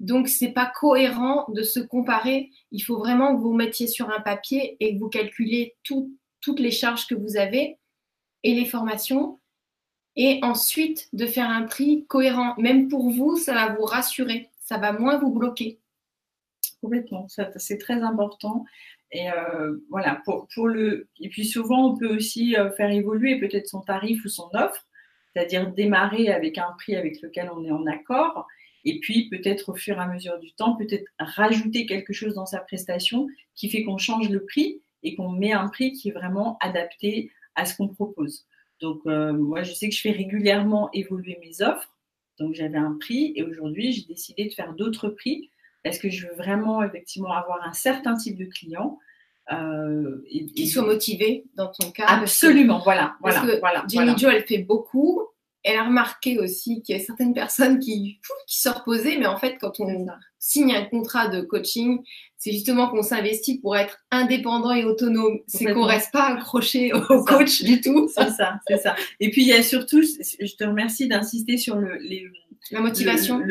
Donc, 0.01 0.29
c'est 0.29 0.53
pas 0.53 0.73
cohérent 0.81 1.45
de 1.49 1.63
se 1.63 1.81
comparer. 1.81 2.51
Il 2.73 2.81
faut 2.81 2.99
vraiment 2.99 3.37
que 3.37 3.41
vous 3.41 3.53
mettiez 3.53 3.87
sur 3.87 4.11
un 4.11 4.21
papier 4.21 4.77
et 4.81 4.95
que 4.95 4.99
vous 4.99 5.09
calculez 5.09 5.77
toutes 5.83 6.61
les 6.61 6.71
charges 6.71 7.07
que 7.07 7.15
vous 7.15 7.37
avez 7.37 7.79
et 8.45 8.55
les 8.55 8.65
formations 8.65 9.38
et 10.19 10.41
ensuite 10.43 11.09
de 11.13 11.27
faire 11.27 11.49
un 11.49 11.63
prix 11.63 12.05
cohérent. 12.09 12.55
Même 12.59 12.89
pour 12.89 13.09
vous, 13.09 13.37
ça 13.37 13.55
va 13.55 13.75
vous 13.75 13.85
rassurer, 13.85 14.51
ça 14.59 14.77
va 14.77 14.93
moins 14.93 15.17
vous 15.17 15.33
bloquer. 15.33 15.79
Complètement, 16.83 17.27
c'est 17.29 17.79
très 17.79 18.03
important. 18.03 18.65
Et 19.13 19.31
euh, 19.31 19.79
voilà, 19.91 20.21
pour, 20.25 20.69
le. 20.69 21.09
Et 21.21 21.29
puis 21.29 21.47
souvent, 21.47 21.93
on 21.93 21.97
peut 21.97 22.15
aussi 22.15 22.57
euh, 22.57 22.71
faire 22.73 22.91
évoluer 22.91 23.39
peut-être 23.39 23.69
son 23.69 23.81
tarif 23.81 24.25
ou 24.25 24.29
son 24.29 24.51
offre, 24.53 24.87
c'est-à-dire 25.33 25.73
démarrer 25.73 26.31
avec 26.31 26.59
un 26.59 26.75
prix 26.79 26.97
avec 26.97 27.23
lequel 27.23 27.51
on 27.55 27.65
est 27.65 27.71
en 27.71 27.87
accord, 27.87 28.47
et 28.85 28.99
puis 29.01 29.29
peut-être 29.31 29.71
au 29.71 29.75
fur 29.75 29.97
et 29.97 30.01
à 30.01 30.07
mesure 30.09 30.39
du 30.41 30.53
temps, 30.53 30.77
peut-être 30.77 31.07
rajouter 31.19 31.87
quelque 31.87 32.13
chose 32.13 32.35
dans 32.35 32.47
sa 32.47 32.59
prestation 32.59 33.29
qui 33.55 33.71
fait 33.71 33.85
qu'on 33.85 33.99
change 33.99 34.29
le 34.29 34.45
prix 34.45 34.83
et 35.05 35.15
qu'on 35.15 35.31
met 35.31 35.53
un 35.53 35.69
prix 35.69 35.93
qui 35.93 36.09
est 36.09 36.13
vraiment 36.13 36.59
adapté 36.61 37.31
à 37.55 37.65
ce 37.65 37.77
qu'on 37.77 37.89
propose. 37.89 38.47
Donc, 38.81 39.01
euh, 39.07 39.33
moi, 39.33 39.63
je 39.63 39.73
sais 39.73 39.89
que 39.89 39.95
je 39.95 40.01
fais 40.01 40.13
régulièrement 40.13 40.91
évoluer 40.93 41.39
mes 41.41 41.63
offres. 41.63 41.93
Donc, 42.39 42.55
j'avais 42.55 42.79
un 42.79 42.97
prix 43.01 43.33
et 43.37 43.43
aujourd'hui, 43.43 43.93
j'ai 43.93 44.05
décidé 44.07 44.47
de 44.47 44.55
faire 44.55 44.75
d'autres 44.75 45.09
prix 45.09 45.51
parce 45.83 45.99
que 45.99 46.11
je 46.11 46.27
veux 46.27 46.35
vraiment, 46.35 46.83
effectivement, 46.83 47.33
avoir 47.33 47.67
un 47.67 47.73
certain 47.73 48.15
type 48.17 48.37
de 48.37 48.45
client. 48.45 48.99
Euh, 49.51 50.23
et, 50.31 50.45
qui 50.45 50.67
soit 50.67 50.85
motivé 50.85 51.47
dans 51.55 51.69
ton 51.69 51.91
cas. 51.91 52.05
Absolument, 52.07 52.81
voilà. 52.81 53.17
Parce 53.23 53.41
que 53.41 53.59
voilà, 53.61 53.83
Jenny 53.89 54.19
Jo, 54.19 54.29
elle 54.29 54.45
fait 54.45 54.59
beaucoup 54.59 55.23
elle 55.69 55.77
a 55.77 55.85
remarqué 55.85 56.39
aussi 56.39 56.81
qu'il 56.81 56.97
y 56.97 57.01
a 57.01 57.05
certaines 57.05 57.35
personnes 57.35 57.79
qui, 57.79 58.21
qui 58.47 58.59
se 58.59 58.71
reposaient, 58.71 59.19
mais 59.19 59.27
en 59.27 59.37
fait, 59.37 59.59
quand 59.61 59.81
on 59.81 60.07
signe 60.39 60.75
un 60.75 60.85
contrat 60.87 61.29
de 61.29 61.43
coaching, 61.43 61.99
c'est 62.39 62.53
justement 62.53 62.89
qu'on 62.89 63.03
s'investit 63.03 63.61
pour 63.61 63.77
être 63.77 63.99
indépendant 64.11 64.73
et 64.73 64.85
autonome. 64.85 65.41
C'est 65.47 65.67
qu'on 65.67 65.85
reste 65.85 66.11
pas 66.11 66.33
accroché 66.33 66.93
au 66.95 67.23
coach 67.23 67.63
du 67.63 67.83
tout. 67.83 68.09
C'est 68.09 68.31
ça, 68.31 68.61
c'est 68.67 68.79
ça. 68.79 68.97
Et 69.21 69.31
puis 69.31 69.43
il 69.43 69.49
y 69.49 69.53
a 69.53 69.63
surtout, 69.63 70.01
je 70.01 70.57
te 70.57 70.65
remercie 70.65 71.07
d'insister 71.07 71.59
sur 71.59 71.77
le, 71.77 71.99
la 72.71 72.81
motivation, 72.81 73.43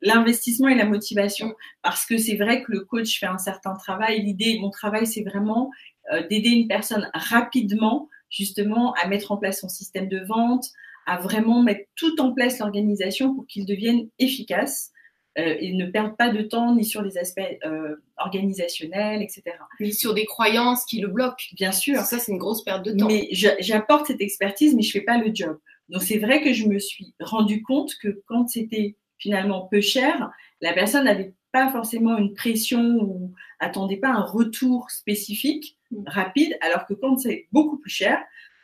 l'investissement 0.00 0.68
et 0.68 0.76
la 0.76 0.86
motivation, 0.86 1.54
parce 1.82 2.06
que 2.06 2.16
c'est 2.16 2.36
vrai 2.36 2.62
que 2.62 2.72
le 2.72 2.80
coach 2.80 3.20
fait 3.20 3.26
un 3.26 3.38
certain 3.38 3.74
travail. 3.74 4.22
L'idée, 4.22 4.58
mon 4.60 4.70
travail, 4.70 5.06
c'est 5.06 5.24
vraiment 5.24 5.70
euh, 6.10 6.26
d'aider 6.28 6.50
une 6.50 6.68
personne 6.68 7.10
rapidement, 7.12 8.08
justement, 8.30 8.94
à 8.94 9.08
mettre 9.08 9.30
en 9.32 9.36
place 9.36 9.60
son 9.60 9.68
système 9.68 10.08
de 10.08 10.24
vente, 10.24 10.64
à 11.06 11.18
vraiment 11.18 11.62
mettre 11.62 11.88
tout 11.94 12.20
en 12.20 12.32
place 12.32 12.58
l'organisation 12.58 13.34
pour 13.34 13.46
qu'ils 13.46 13.64
deviennent 13.64 14.08
efficaces 14.18 14.92
euh, 15.38 15.54
et 15.60 15.72
ne 15.72 15.86
perdent 15.86 16.16
pas 16.16 16.30
de 16.30 16.42
temps 16.42 16.74
ni 16.74 16.84
sur 16.84 17.02
les 17.02 17.18
aspects 17.18 17.40
euh, 17.64 17.96
organisationnels, 18.16 19.22
etc. 19.22 19.42
Ni 19.80 19.92
sur 19.92 20.14
des 20.14 20.24
croyances 20.24 20.84
qui 20.84 21.00
le 21.00 21.08
bloquent. 21.08 21.44
Bien 21.52 21.72
sûr. 21.72 22.00
Ça, 22.00 22.18
c'est 22.18 22.32
une 22.32 22.38
grosse 22.38 22.64
perte 22.64 22.84
de 22.84 22.92
temps. 22.92 23.06
Mais 23.06 23.28
j'apporte 23.30 24.06
cette 24.06 24.20
expertise, 24.20 24.74
mais 24.74 24.82
je 24.82 24.90
fais 24.92 25.02
pas 25.02 25.18
le 25.18 25.30
job. 25.34 25.58
Donc, 25.88 26.02
c'est 26.02 26.18
vrai 26.18 26.42
que 26.42 26.52
je 26.52 26.66
me 26.66 26.78
suis 26.78 27.14
rendu 27.20 27.62
compte 27.62 27.94
que 28.02 28.22
quand 28.26 28.48
c'était 28.48 28.96
finalement 29.18 29.68
peu 29.70 29.80
cher, 29.80 30.30
la 30.60 30.72
personne 30.72 31.04
n'avait 31.04 31.34
pas 31.52 31.70
forcément 31.70 32.16
une 32.16 32.34
pression 32.34 32.96
ou 33.00 33.32
attendait 33.60 33.98
pas 33.98 34.10
un 34.10 34.22
retour 34.22 34.90
spécifique 34.90 35.76
mm. 35.90 36.04
rapide, 36.06 36.56
alors 36.60 36.86
que 36.86 36.94
quand 36.94 37.18
c'est 37.18 37.46
beaucoup 37.52 37.78
plus 37.78 37.90
cher, 37.90 38.18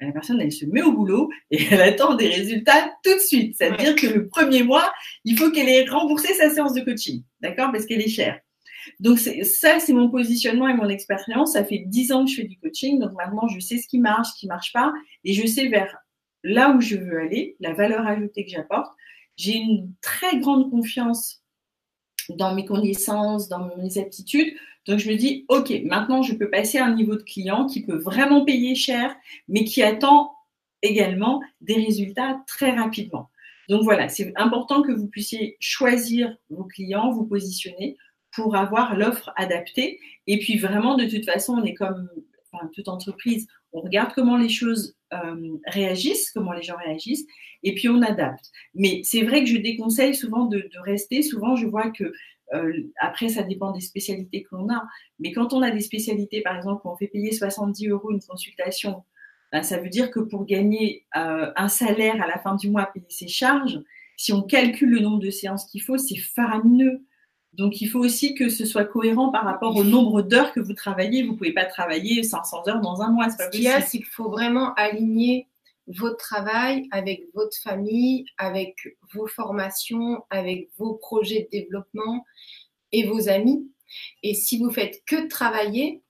la 0.06 0.12
personne, 0.12 0.40
elle 0.40 0.52
se 0.52 0.64
met 0.66 0.82
au 0.82 0.92
boulot 0.92 1.30
et 1.50 1.62
elle 1.70 1.82
attend 1.82 2.14
des 2.14 2.28
résultats 2.28 2.92
tout 3.02 3.14
de 3.14 3.20
suite. 3.20 3.56
C'est-à-dire 3.56 3.94
que 3.94 4.06
le 4.06 4.28
premier 4.28 4.62
mois, 4.62 4.92
il 5.24 5.36
faut 5.36 5.50
qu'elle 5.50 5.68
ait 5.68 5.88
remboursé 5.88 6.32
sa 6.34 6.50
séance 6.50 6.74
de 6.74 6.80
coaching, 6.80 7.22
d'accord 7.40 7.70
Parce 7.72 7.86
qu'elle 7.86 8.00
est 8.00 8.08
chère. 8.08 8.38
Donc 8.98 9.18
ça, 9.18 9.78
c'est 9.78 9.92
mon 9.92 10.10
positionnement 10.10 10.68
et 10.68 10.74
mon 10.74 10.88
expérience. 10.88 11.52
Ça 11.52 11.64
fait 11.64 11.84
dix 11.86 12.12
ans 12.12 12.24
que 12.24 12.30
je 12.30 12.36
fais 12.36 12.48
du 12.48 12.58
coaching, 12.58 12.98
donc 12.98 13.12
maintenant 13.12 13.46
je 13.48 13.60
sais 13.60 13.78
ce 13.78 13.86
qui 13.86 13.98
marche, 13.98 14.28
ce 14.34 14.40
qui 14.40 14.46
marche 14.46 14.72
pas, 14.72 14.92
et 15.24 15.34
je 15.34 15.46
sais 15.46 15.68
vers 15.68 15.96
là 16.44 16.72
où 16.72 16.80
je 16.80 16.96
veux 16.96 17.20
aller, 17.20 17.56
la 17.60 17.72
valeur 17.72 18.06
ajoutée 18.06 18.44
que 18.44 18.50
j'apporte. 18.50 18.90
J'ai 19.36 19.54
une 19.54 19.92
très 20.00 20.38
grande 20.38 20.70
confiance 20.70 21.42
dans 22.28 22.54
mes 22.54 22.64
connaissances, 22.64 23.48
dans 23.48 23.70
mes 23.76 23.98
aptitudes. 23.98 24.54
Donc 24.87 24.99
je 24.99 25.11
me 25.11 25.16
dis, 25.16 25.45
OK, 25.49 25.73
maintenant 25.85 26.23
je 26.23 26.35
peux 26.35 26.51
passer 26.51 26.79
à 26.79 26.87
un 26.87 26.95
niveau 26.95 27.16
de 27.16 27.23
client 27.23 27.66
qui 27.66 27.83
peut 27.83 27.97
vraiment 27.97 28.45
payer 28.45 28.75
cher, 28.75 29.14
mais 29.49 29.64
qui 29.64 29.83
attend 29.83 30.33
également 30.83 31.40
des 31.61 31.75
résultats 31.75 32.42
très 32.47 32.73
rapidement. 32.73 33.31
Donc 33.68 33.85
voilà, 33.85 34.09
c'est 34.09 34.33
important 34.37 34.83
que 34.83 34.92
vous 34.92 35.07
puissiez 35.07 35.57
choisir 35.61 36.37
vos 36.51 36.64
clients, 36.64 37.12
vous 37.12 37.25
positionner 37.25 37.97
pour 38.33 38.57
avoir 38.57 38.97
l'offre 38.97 39.31
adaptée. 39.37 40.01
Et 40.27 40.38
puis 40.38 40.59
vraiment, 40.59 40.97
de 40.97 41.05
toute 41.07 41.25
façon, 41.25 41.55
on 41.55 41.64
est 41.64 41.75
comme 41.75 42.09
toute 42.75 42.88
entreprise, 42.88 43.47
on 43.73 43.81
regarde 43.81 44.12
comment 44.14 44.37
les 44.37 44.49
choses 44.49 44.95
euh, 45.12 45.57
réagissent, 45.66 46.31
comment 46.31 46.53
les 46.53 46.62
gens 46.62 46.77
réagissent, 46.77 47.27
et 47.62 47.75
puis 47.75 47.88
on 47.88 48.03
adapte. 48.03 48.51
Mais 48.75 49.01
c'est 49.05 49.23
vrai 49.23 49.40
que 49.40 49.49
je 49.49 49.57
déconseille 49.57 50.14
souvent 50.14 50.47
de, 50.47 50.68
rester. 50.85 51.23
Souvent, 51.23 51.57
je 51.57 51.66
vois 51.66 51.90
que 51.90 52.12
après, 53.00 53.28
ça 53.30 53.42
dépend 53.42 53.72
des 53.72 53.80
spécialités 53.80 54.42
que 54.42 54.54
l'on 54.54 54.68
a. 54.68 54.86
Mais 55.18 55.32
quand 55.32 55.52
on 55.52 55.62
a 55.62 55.70
des 55.70 55.80
spécialités, 55.80 56.42
par 56.42 56.56
exemple, 56.56 56.82
on 56.84 56.96
fait 56.96 57.08
payer 57.08 57.32
70 57.32 57.88
euros 57.88 58.10
une 58.10 58.22
consultation, 58.22 59.04
ben, 59.52 59.62
ça 59.62 59.78
veut 59.78 59.88
dire 59.88 60.10
que 60.10 60.20
pour 60.20 60.46
gagner 60.46 61.06
euh, 61.16 61.50
un 61.56 61.68
salaire 61.68 62.20
à 62.22 62.26
la 62.26 62.38
fin 62.38 62.56
du 62.56 62.70
mois, 62.70 62.86
payer 62.86 63.06
ses 63.08 63.28
charges, 63.28 63.80
si 64.16 64.32
on 64.32 64.42
calcule 64.42 64.90
le 64.90 65.00
nombre 65.00 65.20
de 65.20 65.30
séances 65.30 65.66
qu'il 65.66 65.82
faut, 65.82 65.98
c'est 65.98 66.16
faramineux. 66.16 67.04
Donc, 67.54 67.82
il 67.82 67.86
faut 67.86 67.98
aussi 67.98 68.34
que 68.34 68.48
ce 68.48 68.64
soit 68.64 68.84
cohérent 68.84 69.30
par 69.30 69.44
rapport 69.44 69.76
au 69.76 69.84
nombre 69.84 70.22
d'heures 70.22 70.52
que 70.52 70.60
vous 70.60 70.72
travaillez. 70.72 71.22
Vous 71.22 71.32
ne 71.32 71.36
pouvez 71.36 71.52
pas 71.52 71.66
travailler 71.66 72.22
500 72.22 72.68
heures 72.68 72.80
dans 72.80 73.02
un 73.02 73.10
mois. 73.10 73.28
Ce 73.28 73.50
qu'il 73.50 73.62
y 73.62 73.68
a, 73.68 73.82
c'est 73.82 73.98
qu'il 73.98 74.06
faut 74.06 74.30
vraiment 74.30 74.72
aligner 74.74 75.48
votre 75.87 76.16
travail 76.16 76.87
avec 76.90 77.25
votre 77.35 77.57
famille, 77.57 78.25
avec 78.38 78.77
vos 79.12 79.27
formations, 79.27 80.23
avec 80.31 80.68
vos 80.79 80.95
projets 80.95 81.49
de 81.53 81.59
développement. 81.59 82.25
et 82.95 83.07
vos 83.07 83.31
amis. 83.31 83.66
Et 84.23 84.35
si 84.35 84.59
vous 84.59 84.71
faites 84.71 85.03
que 85.07 85.27
travailler, 85.29 86.03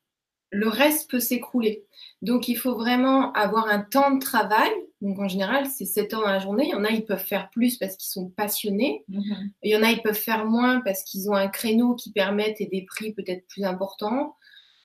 le 0.51 0.69
reste 0.69 1.11
peut 1.11 1.21
s'écrouler. 1.21 1.85
Donc, 2.21 2.47
il 2.47 2.57
faut 2.57 2.75
vraiment 2.75 3.33
avoir 3.33 3.69
un 3.69 3.81
temps 3.81 4.15
de 4.15 4.21
travail. 4.21 4.71
Donc, 5.01 5.19
en 5.19 5.27
général, 5.27 5.67
c'est 5.67 5.87
7 5.87 6.13
heures 6.13 6.21
dans 6.21 6.29
la 6.29 6.39
journée. 6.39 6.67
Il 6.67 6.71
y 6.71 6.75
en 6.75 6.85
a, 6.85 6.91
ils 6.91 7.05
peuvent 7.05 7.25
faire 7.25 7.49
plus 7.51 7.79
parce 7.79 7.97
qu'ils 7.97 8.11
sont 8.11 8.29
passionnés. 8.31 9.05
Mhm. 9.09 9.51
Il 9.63 9.73
y 9.73 9.77
en 9.77 9.83
a, 9.83 9.91
ils 9.91 10.03
peuvent 10.03 10.15
faire 10.15 10.45
moins 10.45 10.81
parce 10.81 11.03
qu'ils 11.05 11.31
ont 11.31 11.35
un 11.35 11.49
créneau 11.49 11.95
qui 11.95 12.13
permet 12.13 12.55
et 12.59 12.67
des 12.67 12.85
prix 12.85 13.13
peut-être 13.15 13.47
plus 13.49 13.65
importants. 13.65 14.37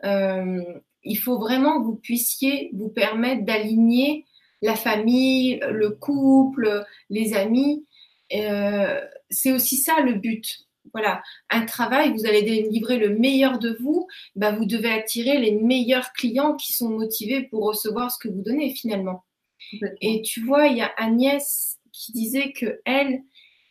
Euh, 0.06 0.64
il 1.04 1.18
faut 1.18 1.38
vraiment 1.38 1.80
que 1.80 1.86
vous 1.86 1.96
puissiez 1.96 2.72
vous 2.74 2.90
permettre 2.90 3.44
d'aligner 3.44 4.26
la 4.62 4.76
famille, 4.76 5.60
le 5.70 5.92
couple, 5.92 6.86
les 7.10 7.34
amis. 7.34 7.86
Euh, 8.34 9.00
c'est 9.30 9.52
aussi 9.52 9.78
ça 9.78 10.02
le 10.02 10.14
but. 10.14 10.60
Voilà, 10.94 11.22
un 11.50 11.66
travail, 11.66 12.14
vous 12.14 12.26
allez 12.26 12.42
livrer 12.70 12.98
le 12.98 13.10
meilleur 13.10 13.60
de 13.60 13.78
vous, 13.82 14.08
bah, 14.36 14.54
vous 14.54 14.66
devez 14.66 14.90
attirer 14.90 15.38
les 15.38 15.52
meilleurs 15.52 16.14
clients 16.14 16.56
qui 16.56 16.72
sont 16.72 16.90
motivés 16.90 17.44
pour 17.44 17.66
recevoir 17.66 18.10
ce 18.10 18.18
que 18.18 18.30
vous 18.30 18.42
donnez 18.42 18.74
finalement. 18.74 19.26
Et 20.02 20.22
tu 20.22 20.42
vois, 20.42 20.68
il 20.68 20.78
y 20.78 20.82
a 20.82 20.92
Agnès 20.98 21.78
qui 21.92 22.14
disait 22.14 22.54
que 22.54 22.80
elle, 22.86 23.22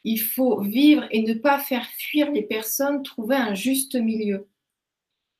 il 0.04 0.18
faut 0.18 0.60
vivre 0.60 1.04
et 1.10 1.22
ne 1.22 1.34
pas 1.34 1.58
faire 1.58 1.86
fuir 1.86 2.30
les 2.30 2.42
personnes, 2.42 3.02
trouver 3.02 3.36
un 3.36 3.54
juste 3.54 3.94
milieu. 3.96 4.48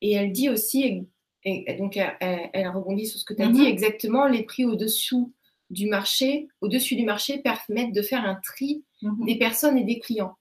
Et 0.01 0.13
elle 0.13 0.31
dit 0.31 0.49
aussi, 0.49 1.07
et 1.43 1.73
donc 1.75 1.97
elle, 1.97 2.67
rebondit 2.69 3.05
sur 3.05 3.19
ce 3.19 3.25
que 3.25 3.33
tu 3.33 3.41
as 3.41 3.47
dit, 3.47 3.61
mhm. 3.61 3.67
exactement, 3.67 4.25
les 4.25 4.43
prix 4.43 4.65
au-dessous 4.65 5.33
du 5.69 5.87
marché, 5.87 6.47
au-dessus 6.61 6.95
du 6.95 7.03
marché, 7.03 7.39
permettent 7.39 7.93
de 7.93 8.01
faire 8.01 8.25
un 8.25 8.35
tri 8.35 8.83
mhm. 9.01 9.25
des 9.25 9.37
personnes 9.37 9.77
et 9.77 9.83
des 9.83 9.99
clients. 9.99 10.35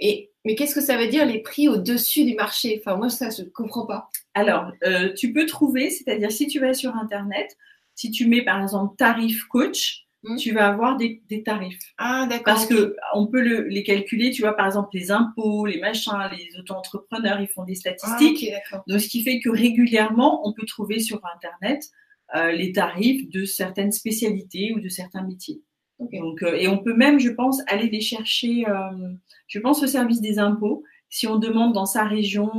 Et, 0.00 0.30
mais 0.44 0.54
qu'est-ce 0.54 0.74
que 0.74 0.80
ça 0.80 0.96
veut 0.96 1.08
dire 1.08 1.26
les 1.26 1.40
prix 1.40 1.68
au-dessus 1.68 2.24
du 2.24 2.34
marché? 2.34 2.80
Enfin, 2.80 2.96
moi, 2.96 3.08
ça, 3.08 3.30
je 3.30 3.42
ne 3.42 3.48
comprends 3.48 3.86
pas. 3.86 4.08
Alors, 4.34 4.70
euh, 4.84 5.12
tu 5.14 5.32
peux 5.32 5.46
trouver, 5.46 5.90
c'est-à-dire 5.90 6.30
si 6.30 6.46
tu 6.46 6.60
vas 6.60 6.74
sur 6.74 6.94
Internet, 6.94 7.56
si 7.94 8.10
tu 8.10 8.26
mets 8.26 8.42
par 8.42 8.62
exemple 8.62 8.94
tarif 8.96 9.44
coach, 9.46 10.06
hmm. 10.22 10.36
tu 10.36 10.52
vas 10.52 10.68
avoir 10.68 10.96
des, 10.96 11.20
tarifs. 11.44 11.80
Ah, 11.98 12.26
d'accord. 12.28 12.44
Parce 12.44 12.66
que 12.66 12.94
qu'on 13.12 13.26
peut 13.26 13.40
les 13.40 13.82
calculer, 13.82 14.30
tu 14.30 14.42
vois, 14.42 14.52
par 14.52 14.66
exemple, 14.66 14.90
les 14.92 15.10
impôts, 15.10 15.66
les 15.66 15.80
machins, 15.80 16.12
les 16.30 16.56
auto-entrepreneurs, 16.58 17.40
ils 17.40 17.48
font 17.48 17.64
des 17.64 17.74
statistiques. 17.74 18.46
Ah, 18.70 18.84
Donc, 18.86 19.00
ce 19.00 19.08
qui 19.08 19.24
fait 19.24 19.40
que 19.40 19.50
régulièrement, 19.50 20.46
on 20.46 20.52
peut 20.52 20.66
trouver 20.66 21.00
sur 21.00 21.20
Internet 21.34 21.90
euh, 22.36 22.52
les 22.52 22.72
tarifs 22.72 23.30
de 23.30 23.46
certaines 23.46 23.90
spécialités 23.90 24.74
ou 24.74 24.80
de 24.80 24.88
certains 24.90 25.22
métiers. 25.22 25.62
Donc, 25.98 26.42
euh, 26.42 26.52
et 26.52 26.68
on 26.68 26.76
peut 26.76 26.92
même, 26.92 27.18
je 27.18 27.30
pense, 27.30 27.62
aller 27.68 27.88
les 27.88 28.02
chercher, 28.02 28.68
euh, 28.68 29.14
je 29.46 29.58
pense, 29.58 29.82
au 29.82 29.86
service 29.86 30.20
des 30.20 30.38
impôts. 30.38 30.84
Si 31.08 31.26
on 31.26 31.36
demande 31.36 31.72
dans 31.72 31.86
sa 31.86 32.04
région 32.04 32.50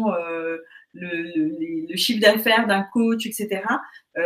le, 0.94 1.86
le, 1.88 1.96
chiffre 1.96 2.20
d'affaires 2.20 2.66
d'un 2.66 2.82
coach, 2.82 3.28
etc., 3.28 3.62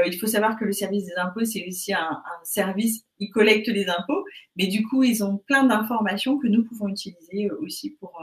il 0.06 0.18
faut 0.18 0.28
savoir 0.28 0.58
que 0.58 0.64
le 0.64 0.72
service 0.72 1.08
des 1.08 1.16
impôts, 1.18 1.44
c'est 1.44 1.68
aussi 1.68 1.94
un, 1.94 2.00
un, 2.00 2.46
service, 2.46 3.04
ils 3.20 3.30
collectent 3.30 3.68
les 3.68 3.90
impôts, 3.90 4.24
mais 4.56 4.68
du 4.68 4.86
coup, 4.88 5.04
ils 5.04 5.26
ont 5.26 5.40
plein 5.40 5.66
d'informations 5.66 6.38
que 6.38 6.48
nous 6.48 6.64
pouvons 6.64 6.88
utiliser 6.88 7.52
aussi 7.52 7.90
pour 8.00 8.18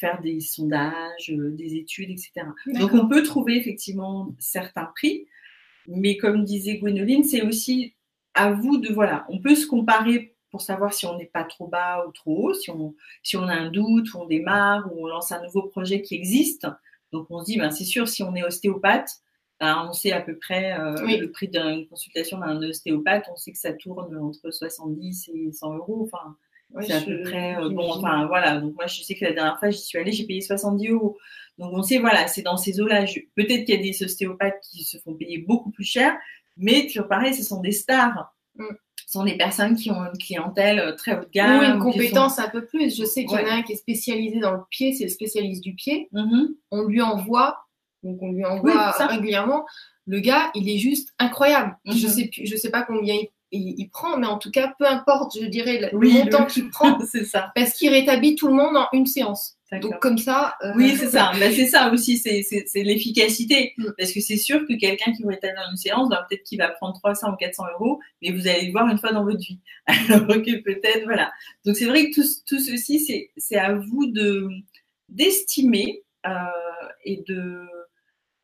faire 0.00 0.20
des 0.22 0.40
sondages, 0.40 1.30
des 1.30 1.76
études, 1.76 2.10
etc. 2.10 2.32
Donc, 2.74 2.94
on 2.94 3.06
peut 3.06 3.22
trouver 3.22 3.56
effectivement 3.56 4.34
certains 4.40 4.90
prix, 4.96 5.28
mais 5.88 6.16
comme 6.16 6.44
disait 6.44 6.78
Gwénoline, 6.78 7.24
c'est 7.24 7.42
aussi 7.42 7.94
à 8.34 8.52
vous 8.52 8.78
de, 8.78 8.92
voilà, 8.92 9.24
on 9.28 9.40
peut 9.40 9.54
se 9.54 9.66
comparer 9.66 10.36
pour 10.50 10.60
savoir 10.60 10.92
si 10.92 11.06
on 11.06 11.16
n'est 11.16 11.26
pas 11.26 11.44
trop 11.44 11.66
bas 11.66 12.04
ou 12.06 12.12
trop 12.12 12.48
haut, 12.48 12.54
si 12.54 12.70
on, 12.70 12.94
si 13.22 13.36
on 13.36 13.42
a 13.48 13.54
un 13.54 13.70
doute, 13.70 14.12
ou 14.14 14.18
on 14.20 14.26
démarre, 14.26 14.90
ou 14.92 15.04
on 15.04 15.06
lance 15.06 15.32
un 15.32 15.42
nouveau 15.42 15.62
projet 15.62 16.02
qui 16.02 16.14
existe. 16.14 16.66
Donc 17.12 17.26
on 17.30 17.40
se 17.40 17.46
dit, 17.46 17.58
ben, 17.58 17.70
c'est 17.70 17.84
sûr, 17.84 18.08
si 18.08 18.22
on 18.22 18.34
est 18.34 18.44
ostéopathe, 18.44 19.10
ben, 19.60 19.86
on 19.88 19.92
sait 19.92 20.12
à 20.12 20.20
peu 20.20 20.36
près 20.36 20.78
euh, 20.78 20.94
le 21.18 21.30
prix 21.30 21.48
d'une 21.48 21.86
consultation 21.88 22.38
d'un 22.38 22.62
ostéopathe, 22.62 23.26
on 23.32 23.36
sait 23.36 23.52
que 23.52 23.58
ça 23.58 23.72
tourne 23.72 24.16
entre 24.16 24.50
70 24.50 25.30
et 25.34 25.52
100 25.52 25.76
euros. 25.76 26.02
Enfin, 26.04 26.36
c'est 26.82 26.92
à 26.92 27.00
peu 27.00 27.22
près 27.22 27.56
euh, 27.56 27.70
bon. 27.70 27.90
Enfin 27.92 28.26
voilà. 28.26 28.58
Donc 28.58 28.74
moi, 28.74 28.86
je 28.86 29.02
sais 29.02 29.14
que 29.14 29.24
la 29.24 29.32
dernière 29.32 29.58
fois 29.58 29.70
j'y 29.70 29.78
suis 29.78 29.98
allée, 29.98 30.12
j'ai 30.12 30.26
payé 30.26 30.40
70 30.40 30.88
euros. 30.88 31.16
Donc 31.58 31.72
on 31.72 31.82
sait 31.82 31.98
voilà, 31.98 32.26
c'est 32.28 32.42
dans 32.42 32.56
ces 32.56 32.80
eaux-là. 32.80 33.04
Peut-être 33.34 33.64
qu'il 33.64 33.74
y 33.74 33.78
a 33.78 33.82
des 33.82 34.02
ostéopathes 34.02 34.60
qui 34.62 34.84
se 34.84 34.98
font 34.98 35.14
payer 35.14 35.38
beaucoup 35.38 35.70
plus 35.70 35.84
cher, 35.84 36.16
mais 36.56 36.86
toujours 36.86 37.08
pareil, 37.08 37.34
ce 37.34 37.42
sont 37.42 37.60
des 37.60 37.72
stars. 37.72 38.34
Mm. 38.56 38.64
Ce 39.06 39.12
sont 39.12 39.24
des 39.24 39.36
personnes 39.36 39.76
qui 39.76 39.90
ont 39.90 40.04
une 40.04 40.18
clientèle 40.18 40.80
euh, 40.80 40.92
très 40.92 41.16
haut 41.16 41.24
de 41.24 41.30
gamme. 41.30 41.60
Ou 41.60 41.74
une 41.74 41.78
compétence 41.78 42.40
un 42.40 42.48
peu 42.48 42.66
plus. 42.66 42.98
Je 42.98 43.04
sais 43.04 43.24
qu'il 43.24 43.38
y 43.38 43.42
en 43.42 43.46
a 43.46 43.54
un 43.54 43.62
qui 43.62 43.72
est 43.72 43.76
spécialisé 43.76 44.40
dans 44.40 44.52
le 44.52 44.62
pied, 44.68 44.94
c'est 44.94 45.04
le 45.04 45.10
spécialiste 45.10 45.62
du 45.62 45.74
pied. 45.74 46.08
Mm-hmm. 46.12 46.46
On 46.72 46.82
lui 46.84 47.00
envoie, 47.00 47.56
donc 48.02 48.20
on 48.20 48.32
lui 48.32 48.44
envoie 48.44 48.90
régulièrement. 49.06 49.64
Le 50.06 50.20
gars, 50.20 50.50
il 50.54 50.68
est 50.68 50.78
juste 50.78 51.10
incroyable. 51.18 51.76
Je 51.84 51.92
mm-hmm. 51.92 52.08
sais 52.08 52.30
je 52.44 52.56
sais 52.56 52.70
pas 52.70 52.82
combien 52.82 53.16
il, 53.52 53.88
prend, 53.90 54.18
mais 54.18 54.26
en 54.26 54.38
tout 54.38 54.50
cas, 54.50 54.74
peu 54.78 54.86
importe, 54.86 55.38
je 55.40 55.46
dirais, 55.46 55.88
le 55.92 56.08
montant 56.08 56.46
qu'il 56.46 56.68
prend. 56.70 56.98
c'est 57.06 57.24
ça. 57.24 57.52
Parce 57.54 57.72
qu'il 57.72 57.90
rétablit 57.90 58.34
tout 58.34 58.48
le 58.48 58.54
monde 58.54 58.76
en 58.76 58.88
une 58.92 59.06
séance. 59.06 59.55
Donc 59.72 60.00
comme 60.00 60.18
ça. 60.18 60.54
Euh, 60.62 60.72
oui, 60.76 60.94
c'est 60.96 61.08
ça. 61.08 61.32
Mais 61.38 61.52
c'est 61.56 61.66
ça 61.66 61.92
aussi, 61.92 62.18
c'est 62.18 62.82
l'efficacité. 62.82 63.74
Mm. 63.76 63.86
Parce 63.98 64.12
que 64.12 64.20
c'est 64.20 64.36
sûr 64.36 64.60
que 64.66 64.78
quelqu'un 64.78 65.12
qui 65.12 65.24
va 65.24 65.32
être 65.32 65.42
dans 65.42 65.70
une 65.70 65.76
séance, 65.76 66.08
ben, 66.08 66.24
peut-être 66.28 66.44
qu'il 66.44 66.58
va 66.58 66.68
prendre 66.68 66.94
300 66.94 67.32
ou 67.32 67.36
400 67.36 67.64
euros, 67.74 68.00
mais 68.22 68.30
vous 68.30 68.46
allez 68.46 68.66
le 68.66 68.72
voir 68.72 68.88
une 68.88 68.98
fois 68.98 69.12
dans 69.12 69.24
votre 69.24 69.38
vie. 69.40 69.58
Alors 69.86 70.26
que 70.26 70.62
peut-être, 70.62 71.04
voilà. 71.04 71.32
Donc 71.64 71.76
c'est 71.76 71.86
vrai 71.86 72.10
que 72.10 72.14
tout, 72.14 72.26
tout 72.46 72.60
ceci, 72.60 73.30
c'est 73.36 73.56
à 73.56 73.74
vous 73.74 74.06
de 74.06 74.48
d'estimer 75.08 76.02
euh, 76.26 76.30
et 77.04 77.24
de. 77.26 77.62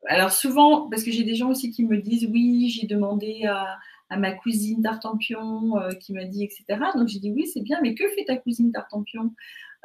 Alors 0.07 0.31
souvent, 0.31 0.89
parce 0.89 1.03
que 1.03 1.11
j'ai 1.11 1.23
des 1.23 1.35
gens 1.35 1.49
aussi 1.49 1.71
qui 1.71 1.85
me 1.85 1.97
disent, 1.97 2.27
oui, 2.29 2.69
j'ai 2.69 2.87
demandé 2.87 3.45
à, 3.45 3.77
à 4.13 4.17
ma 4.17 4.31
cousine 4.31 4.81
Tartampion 4.81 5.77
euh, 5.77 5.91
qui 5.91 6.13
m'a 6.13 6.25
dit, 6.25 6.43
etc. 6.43 6.65
Donc 6.95 7.07
j'ai 7.07 7.19
dit, 7.19 7.31
oui, 7.31 7.47
c'est 7.47 7.61
bien, 7.61 7.79
mais 7.81 7.95
que 7.95 8.07
fait 8.09 8.25
ta 8.25 8.37
cousine 8.37 8.71
Tartampion 8.71 9.31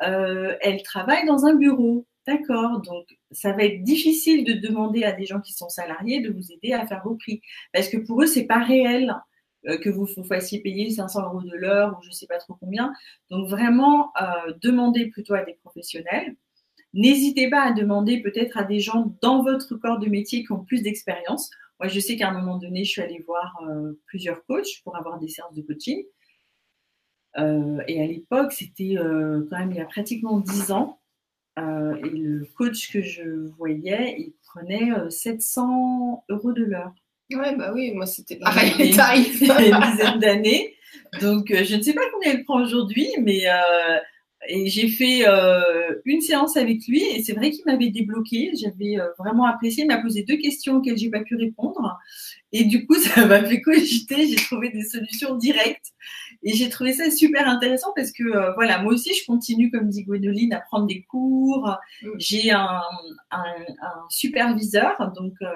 euh, 0.02 0.54
elle 0.60 0.82
travaille 0.82 1.26
dans 1.26 1.46
un 1.46 1.54
bureau. 1.54 2.06
D'accord, 2.26 2.82
donc 2.82 3.06
ça 3.30 3.52
va 3.52 3.64
être 3.64 3.82
difficile 3.82 4.44
de 4.44 4.52
demander 4.52 5.02
à 5.04 5.12
des 5.12 5.24
gens 5.24 5.40
qui 5.40 5.54
sont 5.54 5.70
salariés 5.70 6.20
de 6.20 6.30
vous 6.30 6.52
aider 6.52 6.74
à 6.74 6.86
faire 6.86 7.02
vos 7.02 7.14
prix. 7.14 7.40
Parce 7.72 7.88
que 7.88 7.96
pour 7.96 8.22
eux, 8.22 8.26
c'est 8.26 8.44
pas 8.44 8.58
réel 8.58 9.14
euh, 9.66 9.78
que 9.78 9.88
vous 9.88 10.06
vous 10.14 10.24
fassiez 10.24 10.60
payer 10.60 10.90
500 10.90 11.22
euros 11.22 11.42
de 11.42 11.56
l'heure 11.56 11.98
ou 11.98 12.02
je 12.04 12.10
sais 12.10 12.26
pas 12.26 12.38
trop 12.38 12.54
combien. 12.60 12.92
Donc 13.30 13.48
vraiment, 13.48 14.12
euh, 14.20 14.52
demandez 14.62 15.06
plutôt 15.06 15.34
à 15.34 15.42
des 15.42 15.54
professionnels. 15.54 16.36
N'hésitez 16.92 17.48
pas 17.48 17.62
à 17.62 17.72
demander 17.72 18.20
peut-être 18.20 18.58
à 18.58 18.64
des 18.64 18.80
gens 18.80 19.14
dans 19.22 19.42
votre 19.42 19.76
corps 19.76 19.98
de 19.98 20.08
métier 20.08 20.44
qui 20.44 20.52
ont 20.52 20.64
plus 20.64 20.82
d'expérience. 20.82 21.50
Moi, 21.80 21.88
je 21.88 22.00
sais 22.00 22.16
qu'à 22.16 22.28
un 22.28 22.32
moment 22.32 22.58
donné, 22.58 22.84
je 22.84 22.90
suis 22.90 23.02
allée 23.02 23.22
voir 23.26 23.60
plusieurs 24.06 24.44
coachs 24.46 24.82
pour 24.82 24.96
avoir 24.96 25.18
des 25.18 25.28
séances 25.28 25.54
de 25.54 25.62
coaching. 25.62 26.04
Euh, 27.38 27.78
et 27.86 28.02
à 28.02 28.06
l'époque, 28.06 28.52
c'était 28.52 28.96
euh, 28.96 29.46
quand 29.50 29.58
même 29.58 29.70
il 29.70 29.76
y 29.76 29.80
a 29.80 29.84
pratiquement 29.84 30.40
10 30.40 30.72
ans. 30.72 31.00
Euh, 31.58 31.96
et 31.96 32.10
le 32.10 32.46
coach 32.56 32.92
que 32.92 33.02
je 33.02 33.48
voyais, 33.56 34.16
il 34.18 34.34
prenait 34.44 34.90
700 35.10 36.24
euros 36.28 36.52
de 36.52 36.64
l'heure. 36.64 36.92
Ouais, 37.32 37.54
bah 37.56 37.72
oui, 37.74 37.92
moi 37.92 38.06
c'était 38.06 38.36
pareil, 38.36 38.72
il 38.78 38.94
y 38.94 39.00
a 39.00 39.16
une 39.16 39.90
dizaine 39.90 40.18
d'années. 40.18 40.74
Donc 41.20 41.48
je 41.52 41.76
ne 41.76 41.82
sais 41.82 41.92
pas 41.92 42.00
combien 42.12 42.32
il 42.32 42.44
prend 42.44 42.62
aujourd'hui, 42.62 43.08
mais 43.20 43.42
et 44.48 44.66
j'ai 44.68 44.88
fait 44.88 45.24
une 46.04 46.20
séance 46.20 46.56
avec 46.56 46.86
lui 46.88 47.02
et 47.02 47.22
c'est 47.22 47.34
vrai 47.34 47.50
qu'il 47.50 47.64
m'avait 47.66 47.90
débloqué. 47.90 48.52
J'avais 48.60 48.96
vraiment 49.18 49.44
apprécié. 49.44 49.84
Il 49.84 49.88
m'a 49.88 50.00
posé 50.00 50.22
deux 50.22 50.36
questions 50.38 50.76
auxquelles 50.76 50.98
j'ai 50.98 51.10
pas 51.10 51.20
pu 51.20 51.36
répondre 51.36 51.98
et 52.52 52.64
du 52.64 52.86
coup 52.86 52.94
ça 52.98 53.26
m'a 53.26 53.44
fait 53.44 53.60
cogiter. 53.60 54.26
J'ai 54.26 54.36
trouvé 54.36 54.70
des 54.70 54.82
solutions 54.82 55.36
directes 55.36 55.92
et 56.42 56.52
j'ai 56.52 56.68
trouvé 56.68 56.92
ça 56.92 57.10
super 57.10 57.48
intéressant 57.48 57.92
parce 57.96 58.12
que, 58.12 58.22
euh, 58.22 58.52
voilà, 58.54 58.80
moi 58.80 58.92
aussi, 58.92 59.12
je 59.14 59.26
continue, 59.26 59.70
comme 59.70 59.88
dit 59.88 60.04
Gwendoline, 60.04 60.52
à 60.52 60.60
prendre 60.60 60.86
des 60.86 61.02
cours. 61.02 61.76
J'ai 62.18 62.50
un, 62.50 62.80
un, 63.30 63.44
un, 63.82 64.06
superviseur. 64.08 65.12
Donc, 65.16 65.34
euh, 65.42 65.46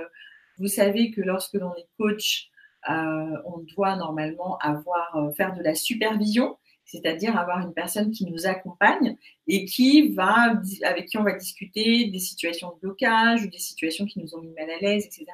vous 0.58 0.66
savez 0.66 1.12
que 1.12 1.20
lorsque 1.20 1.54
l'on 1.54 1.72
est 1.74 1.88
coach, 1.98 2.48
euh, 2.90 3.36
on 3.46 3.58
doit 3.76 3.94
normalement 3.96 4.58
avoir, 4.58 5.32
faire 5.36 5.54
de 5.54 5.62
la 5.62 5.74
supervision 5.74 6.56
c'est-à-dire 6.92 7.38
avoir 7.38 7.60
une 7.60 7.72
personne 7.72 8.10
qui 8.10 8.26
nous 8.26 8.46
accompagne 8.46 9.16
et 9.46 9.64
qui 9.64 10.12
va, 10.12 10.60
avec 10.84 11.06
qui 11.06 11.16
on 11.16 11.22
va 11.22 11.32
discuter 11.32 12.08
des 12.08 12.18
situations 12.18 12.68
de 12.74 12.80
blocage 12.80 13.44
ou 13.44 13.48
des 13.48 13.58
situations 13.58 14.04
qui 14.04 14.20
nous 14.20 14.34
ont 14.34 14.42
mis 14.42 14.52
mal 14.52 14.68
à 14.68 14.78
l'aise, 14.78 15.06
etc. 15.06 15.24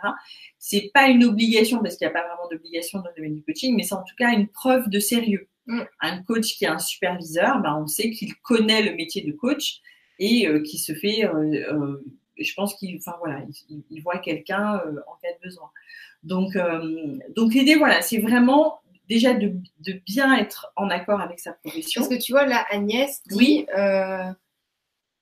C'est 0.60 0.92
pas 0.94 1.08
une 1.08 1.24
obligation 1.24 1.82
parce 1.82 1.96
qu'il 1.96 2.06
n'y 2.06 2.12
a 2.12 2.14
pas 2.14 2.26
vraiment 2.28 2.48
d'obligation 2.48 3.00
dans 3.00 3.08
le 3.08 3.16
domaine 3.16 3.34
du 3.34 3.42
coaching, 3.42 3.74
mais 3.74 3.82
c'est 3.82 3.96
en 3.96 4.04
tout 4.04 4.14
cas 4.16 4.32
une 4.32 4.46
preuve 4.46 4.88
de 4.88 5.00
sérieux. 5.00 5.48
Mm. 5.66 5.80
Un 6.00 6.22
coach 6.22 6.56
qui 6.56 6.64
est 6.64 6.68
un 6.68 6.78
superviseur, 6.78 7.60
ben 7.60 7.76
on 7.82 7.88
sait 7.88 8.10
qu'il 8.10 8.36
connaît 8.36 8.82
le 8.82 8.94
métier 8.94 9.22
de 9.22 9.32
coach 9.32 9.80
et 10.20 10.46
euh, 10.46 10.62
qui 10.62 10.78
se 10.78 10.94
fait, 10.94 11.24
euh, 11.24 11.72
euh, 11.72 12.04
je 12.38 12.54
pense 12.54 12.76
qu'il, 12.76 12.96
enfin 12.98 13.16
voilà, 13.18 13.42
il, 13.68 14.00
voit 14.02 14.18
quelqu'un 14.18 14.80
en 15.08 15.14
cas 15.20 15.32
de 15.32 15.44
besoin. 15.44 15.70
Donc, 16.22 16.56
donc 17.34 17.52
l'idée, 17.52 17.74
voilà, 17.74 18.00
c'est 18.00 18.18
vraiment 18.18 18.80
déjà 19.08 19.34
de, 19.34 19.52
bien 20.06 20.36
être 20.36 20.72
en 20.76 20.90
accord 20.90 21.20
avec 21.20 21.40
sa 21.40 21.52
profession. 21.52 22.00
Parce 22.00 22.14
que 22.14 22.20
tu 22.20 22.32
vois, 22.32 22.46
là, 22.46 22.64
Agnès 22.70 23.22
dit, 23.26 23.66
euh, 23.76 24.30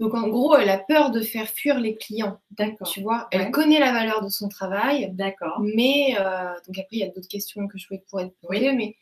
Donc 0.00 0.14
en 0.14 0.28
gros, 0.28 0.56
elle 0.56 0.68
a 0.68 0.78
peur 0.78 1.10
de 1.10 1.20
faire 1.20 1.48
fuir 1.48 1.78
les 1.78 1.96
clients. 1.96 2.38
D'accord. 2.50 2.88
Tu 2.88 3.00
vois, 3.00 3.28
elle 3.30 3.50
connaît 3.50 3.80
la 3.80 3.92
valeur 3.92 4.22
de 4.22 4.28
son 4.28 4.48
travail. 4.48 5.10
D'accord. 5.14 5.60
Mais 5.60 6.16
euh, 6.18 6.52
donc 6.66 6.78
après, 6.78 6.88
il 6.92 6.98
y 6.98 7.04
a 7.04 7.08
d'autres 7.08 7.28
questions 7.28 7.66
que 7.68 7.78
je 7.78 7.86
pourrais 8.08 8.28
te 8.28 8.46
poser. 8.46 8.72
Mais 8.72 8.96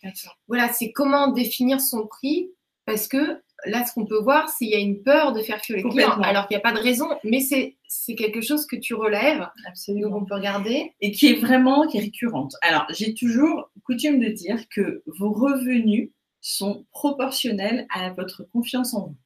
voilà, 0.46 0.72
c'est 0.72 0.92
comment 0.92 1.28
définir 1.32 1.80
son 1.80 2.06
prix 2.06 2.50
parce 2.86 3.08
que 3.08 3.42
là, 3.66 3.84
ce 3.84 3.92
qu'on 3.92 4.06
peut 4.06 4.20
voir, 4.20 4.48
c'est 4.48 4.64
qu'il 4.64 4.70
y 4.70 4.74
a 4.74 4.78
une 4.78 5.02
peur 5.02 5.32
de 5.32 5.42
faire 5.42 5.60
fuir 5.60 5.78
les 5.78 5.82
clients, 5.82 6.20
alors 6.22 6.46
qu'il 6.46 6.56
n'y 6.56 6.60
a 6.60 6.70
pas 6.70 6.72
de 6.72 6.82
raison, 6.82 7.08
mais 7.24 7.40
c'est 7.40 8.14
quelque 8.14 8.40
chose 8.40 8.66
que 8.66 8.76
tu 8.76 8.94
relèves, 8.94 9.46
Absolument. 9.66 10.10
donc 10.10 10.22
on 10.22 10.24
peut 10.24 10.34
regarder. 10.34 10.92
Et 11.00 11.12
qui 11.12 11.26
est 11.28 11.34
vraiment, 11.34 11.86
qui 11.86 11.98
est 11.98 12.02
récurrente. 12.02 12.54
Alors, 12.62 12.86
j'ai 12.90 13.14
toujours 13.14 13.70
coutume 13.84 14.20
de 14.20 14.28
dire 14.28 14.68
que 14.68 15.02
vos 15.06 15.32
revenus 15.32 16.10
sont 16.40 16.84
proportionnels 16.92 17.86
à 17.94 18.10
votre 18.10 18.44
confiance 18.44 18.94
en 18.94 19.08
vous. 19.08 19.16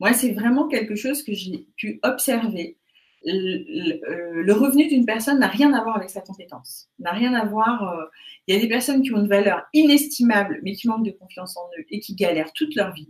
Moi, 0.00 0.12
c'est 0.12 0.32
vraiment 0.32 0.68
quelque 0.68 0.94
chose 0.94 1.22
que 1.22 1.32
j'ai 1.34 1.66
pu 1.76 2.00
observer. 2.02 2.78
Le, 3.24 4.52
revenu 4.52 4.86
d'une 4.86 5.04
personne 5.04 5.40
n'a 5.40 5.48
rien 5.48 5.72
à 5.74 5.82
voir 5.82 5.96
avec 5.96 6.10
sa 6.10 6.20
compétence, 6.20 6.88
n'a 6.98 7.10
rien 7.10 7.34
à 7.34 7.44
voir. 7.44 7.82
Euh, 7.82 8.04
il 8.46 8.54
y 8.54 8.58
a 8.58 8.60
des 8.60 8.68
personnes 8.68 9.02
qui 9.02 9.12
ont 9.12 9.18
une 9.18 9.28
valeur 9.28 9.62
inestimable, 9.74 10.60
mais 10.62 10.72
qui 10.72 10.86
manquent 10.86 11.04
de 11.04 11.10
confiance 11.10 11.56
en 11.56 11.68
eux 11.78 11.84
et 11.90 11.98
qui 11.98 12.14
galèrent 12.14 12.52
toute 12.52 12.74
leur 12.76 12.92
vie. 12.94 13.08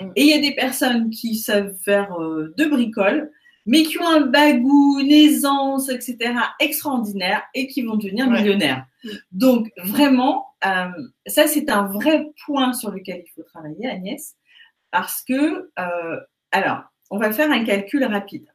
Mm. 0.00 0.12
Et 0.16 0.22
il 0.22 0.28
y 0.28 0.34
a 0.34 0.40
des 0.40 0.54
personnes 0.54 1.10
qui 1.10 1.36
savent 1.36 1.74
faire 1.84 2.20
euh, 2.20 2.54
de 2.56 2.64
bricoles, 2.66 3.30
mais 3.66 3.82
qui 3.82 3.98
ont 3.98 4.08
un 4.08 4.20
bagou, 4.20 4.98
une 5.00 5.10
aisance, 5.10 5.88
etc., 5.88 6.34
extraordinaire 6.60 7.42
et 7.54 7.66
qui 7.66 7.82
vont 7.82 7.96
devenir 7.96 8.28
millionnaires. 8.30 8.86
Mm. 9.04 9.08
Donc, 9.32 9.72
vraiment, 9.78 10.46
euh, 10.66 10.88
ça, 11.26 11.46
c'est 11.46 11.70
un 11.70 11.84
vrai 11.84 12.26
point 12.44 12.72
sur 12.72 12.90
lequel 12.90 13.24
il 13.26 13.30
faut 13.30 13.42
travailler, 13.42 13.88
Agnès, 13.88 14.34
parce 14.90 15.22
que, 15.22 15.70
euh, 15.78 16.20
alors, 16.50 16.82
on 17.10 17.18
va 17.18 17.32
faire 17.32 17.50
un 17.50 17.64
calcul 17.64 18.04
rapide. 18.04 18.46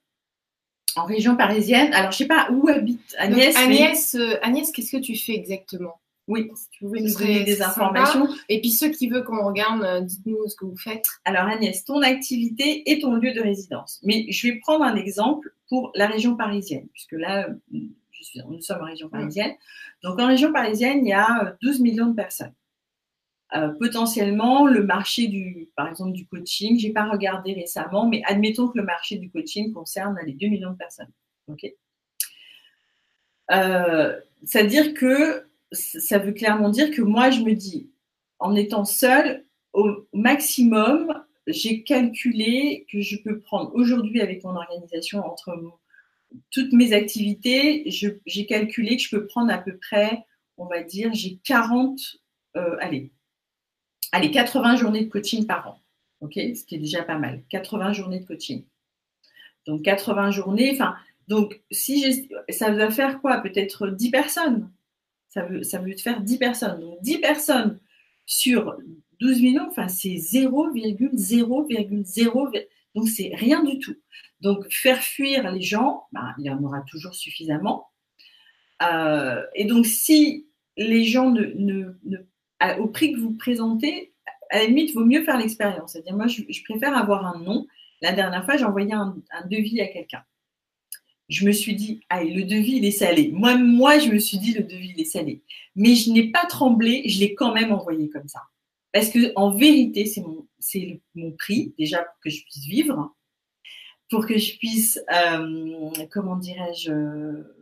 En 0.95 1.05
région 1.05 1.35
parisienne, 1.35 1.93
alors 1.93 2.11
je 2.11 2.15
ne 2.15 2.27
sais 2.27 2.27
pas 2.27 2.49
où 2.51 2.67
habite 2.67 3.15
Agnès. 3.19 3.55
Agnès, 3.55 4.17
Agnès 4.41 4.71
qu'est-ce 4.71 4.97
que 4.97 5.01
tu 5.01 5.15
fais 5.15 5.35
exactement? 5.35 5.99
Oui, 6.29 6.51
si 6.55 6.69
tu 6.69 6.85
pouvez 6.85 7.01
nous 7.01 7.13
donner 7.15 7.43
des 7.43 7.61
informations. 7.63 8.27
Et 8.49 8.61
puis 8.61 8.69
ceux 8.69 8.89
qui 8.89 9.09
veulent 9.09 9.23
qu'on 9.23 9.43
regarde, 9.43 9.81
euh, 9.81 10.01
dites-nous 10.01 10.47
ce 10.47 10.55
que 10.55 10.63
vous 10.63 10.77
faites. 10.77 11.07
Alors 11.25 11.45
Agnès, 11.45 11.83
ton 11.83 12.03
activité 12.03 12.89
et 12.89 12.99
ton 12.99 13.15
lieu 13.15 13.33
de 13.33 13.41
résidence. 13.41 13.99
Mais 14.03 14.27
je 14.29 14.47
vais 14.47 14.59
prendre 14.59 14.85
un 14.85 14.95
exemple 14.95 15.51
pour 15.67 15.91
la 15.95 16.05
région 16.05 16.37
parisienne, 16.37 16.87
puisque 16.93 17.13
là, 17.13 17.47
je 17.71 18.23
suis, 18.23 18.39
nous 18.47 18.61
sommes 18.61 18.81
en 18.81 18.85
région 18.85 19.07
mm. 19.07 19.11
parisienne. 19.11 19.51
Donc 20.03 20.19
en 20.19 20.27
région 20.27 20.53
parisienne, 20.53 21.03
il 21.03 21.09
y 21.09 21.13
a 21.13 21.57
12 21.63 21.79
euh, 21.79 21.83
millions 21.83 22.07
de 22.07 22.15
personnes. 22.15 22.53
Euh, 23.55 23.69
potentiellement, 23.79 24.67
le 24.67 24.83
marché 24.83 25.27
du, 25.27 25.69
par 25.75 25.87
exemple, 25.87 26.11
du 26.11 26.27
coaching, 26.27 26.79
je 26.79 26.87
n'ai 26.87 26.93
pas 26.93 27.09
regardé 27.09 27.53
récemment, 27.53 28.07
mais 28.07 28.21
admettons 28.27 28.67
que 28.67 28.77
le 28.77 28.83
marché 28.83 29.17
du 29.17 29.31
coaching 29.31 29.73
concerne 29.73 30.15
les 30.23 30.33
2 30.33 30.47
millions 30.47 30.71
de 30.71 30.77
personnes. 30.77 31.11
OK? 31.47 31.65
C'est-à-dire 34.43 34.93
que 34.93 35.48
ça 35.71 36.17
veut 36.17 36.33
clairement 36.33 36.69
dire 36.69 36.91
que 36.91 37.01
moi, 37.01 37.29
je 37.29 37.41
me 37.41 37.53
dis, 37.53 37.89
en 38.39 38.55
étant 38.55 38.85
seule, 38.85 39.45
au 39.73 40.07
maximum, 40.13 41.13
j'ai 41.47 41.83
calculé 41.83 42.85
que 42.91 43.01
je 43.01 43.17
peux 43.17 43.39
prendre 43.39 43.73
aujourd'hui 43.75 44.21
avec 44.21 44.43
mon 44.43 44.55
organisation 44.55 45.25
entre 45.25 45.57
toutes 46.51 46.73
mes 46.73 46.93
activités, 46.93 47.83
j'ai 47.87 48.45
calculé 48.45 48.97
que 48.97 49.03
je 49.03 49.09
peux 49.09 49.25
prendre 49.25 49.51
à 49.51 49.57
peu 49.57 49.77
près, 49.77 50.25
on 50.57 50.65
va 50.65 50.83
dire, 50.83 51.13
j'ai 51.13 51.39
40, 51.43 51.99
euh, 52.55 52.77
allez, 52.79 53.11
allez, 54.11 54.31
80 54.31 54.75
journées 54.75 55.05
de 55.05 55.09
coaching 55.09 55.45
par 55.45 55.67
an. 55.67 55.79
OK 56.21 56.33
Ce 56.33 56.63
qui 56.65 56.75
est 56.75 56.79
déjà 56.79 57.03
pas 57.03 57.17
mal. 57.17 57.43
80 57.49 57.93
journées 57.93 58.19
de 58.19 58.25
coaching. 58.25 58.65
Donc 59.65 59.83
80 59.83 60.31
journées, 60.31 60.71
enfin, 60.73 60.95
donc 61.27 61.61
si 61.71 62.27
ça 62.49 62.71
va 62.71 62.91
faire 62.91 63.21
quoi? 63.21 63.37
Peut-être 63.37 63.87
10 63.87 64.11
personnes 64.11 64.69
ça 65.29 65.45
veut, 65.45 65.63
ça 65.63 65.81
faire 66.03 66.19
10 66.21 66.37
personnes. 66.37 66.81
Donc 66.81 67.01
10 67.01 67.19
personnes 67.19 67.79
sur 68.25 68.75
12 69.21 69.41
millions, 69.41 69.67
enfin 69.67 69.87
c'est 69.87 70.15
0,0,0. 70.15 72.65
Donc 72.95 73.07
c'est 73.07 73.31
rien 73.35 73.63
du 73.63 73.79
tout. 73.79 73.95
Donc 74.41 74.69
faire 74.71 75.01
fuir 75.01 75.49
les 75.51 75.61
gens, 75.61 76.03
ben, 76.11 76.33
il 76.39 76.45
y 76.45 76.49
en 76.49 76.61
aura 76.63 76.81
toujours 76.81 77.13
suffisamment. 77.13 77.87
Euh, 78.81 79.43
et 79.55 79.65
donc 79.65 79.85
si 79.85 80.47
les 80.77 81.03
gens 81.03 81.29
ne, 81.29 81.93
au 82.79 82.87
prix 82.87 83.13
que 83.13 83.19
vous 83.19 83.35
présentez, 83.35 84.13
à 84.51 84.59
la 84.59 84.65
limite, 84.65 84.89
il 84.89 84.93
vaut 84.93 85.05
mieux 85.05 85.23
faire 85.23 85.37
l'expérience. 85.37 85.91
C'est-à-dire, 85.91 86.15
moi, 86.15 86.25
je, 86.25 86.41
préfère 86.63 86.97
avoir 86.97 87.27
un 87.27 87.37
nom. 87.39 87.67
La 88.01 88.13
dernière 88.13 88.43
fois, 88.45 88.57
j'ai 88.57 88.65
envoyé 88.65 88.91
un 88.93 89.13
devis 89.47 89.79
à 89.79 89.85
quelqu'un 89.87 90.23
je 91.29 91.45
me 91.45 91.51
suis 91.51 91.75
dit, 91.75 92.01
ah, 92.09 92.23
le 92.23 92.43
devis, 92.43 92.77
il 92.77 92.85
est 92.85 92.91
salé. 92.91 93.29
Moi, 93.31 93.55
moi, 93.55 93.99
je 93.99 94.09
me 94.11 94.17
suis 94.17 94.39
dit, 94.39 94.53
le 94.53 94.63
devis, 94.63 94.93
il 94.95 95.01
est 95.01 95.05
salé. 95.05 95.43
Mais 95.75 95.95
je 95.95 96.11
n'ai 96.11 96.31
pas 96.31 96.45
tremblé, 96.47 97.03
je 97.07 97.19
l'ai 97.19 97.35
quand 97.35 97.53
même 97.53 97.71
envoyé 97.71 98.09
comme 98.09 98.27
ça. 98.27 98.41
Parce 98.91 99.09
que, 99.09 99.31
en 99.35 99.53
vérité, 99.53 100.07
c'est 100.07 100.21
mon, 100.21 100.47
c'est 100.57 101.01
mon 101.13 101.31
prix, 101.31 101.73
déjà, 101.77 101.99
pour 101.99 102.19
que 102.23 102.29
je 102.31 102.43
puisse 102.43 102.65
vivre, 102.65 103.15
pour 104.09 104.25
que 104.25 104.39
je 104.39 104.57
puisse, 104.57 104.99
euh, 105.13 105.89
comment 106.11 106.35
dirais-je, 106.35 106.91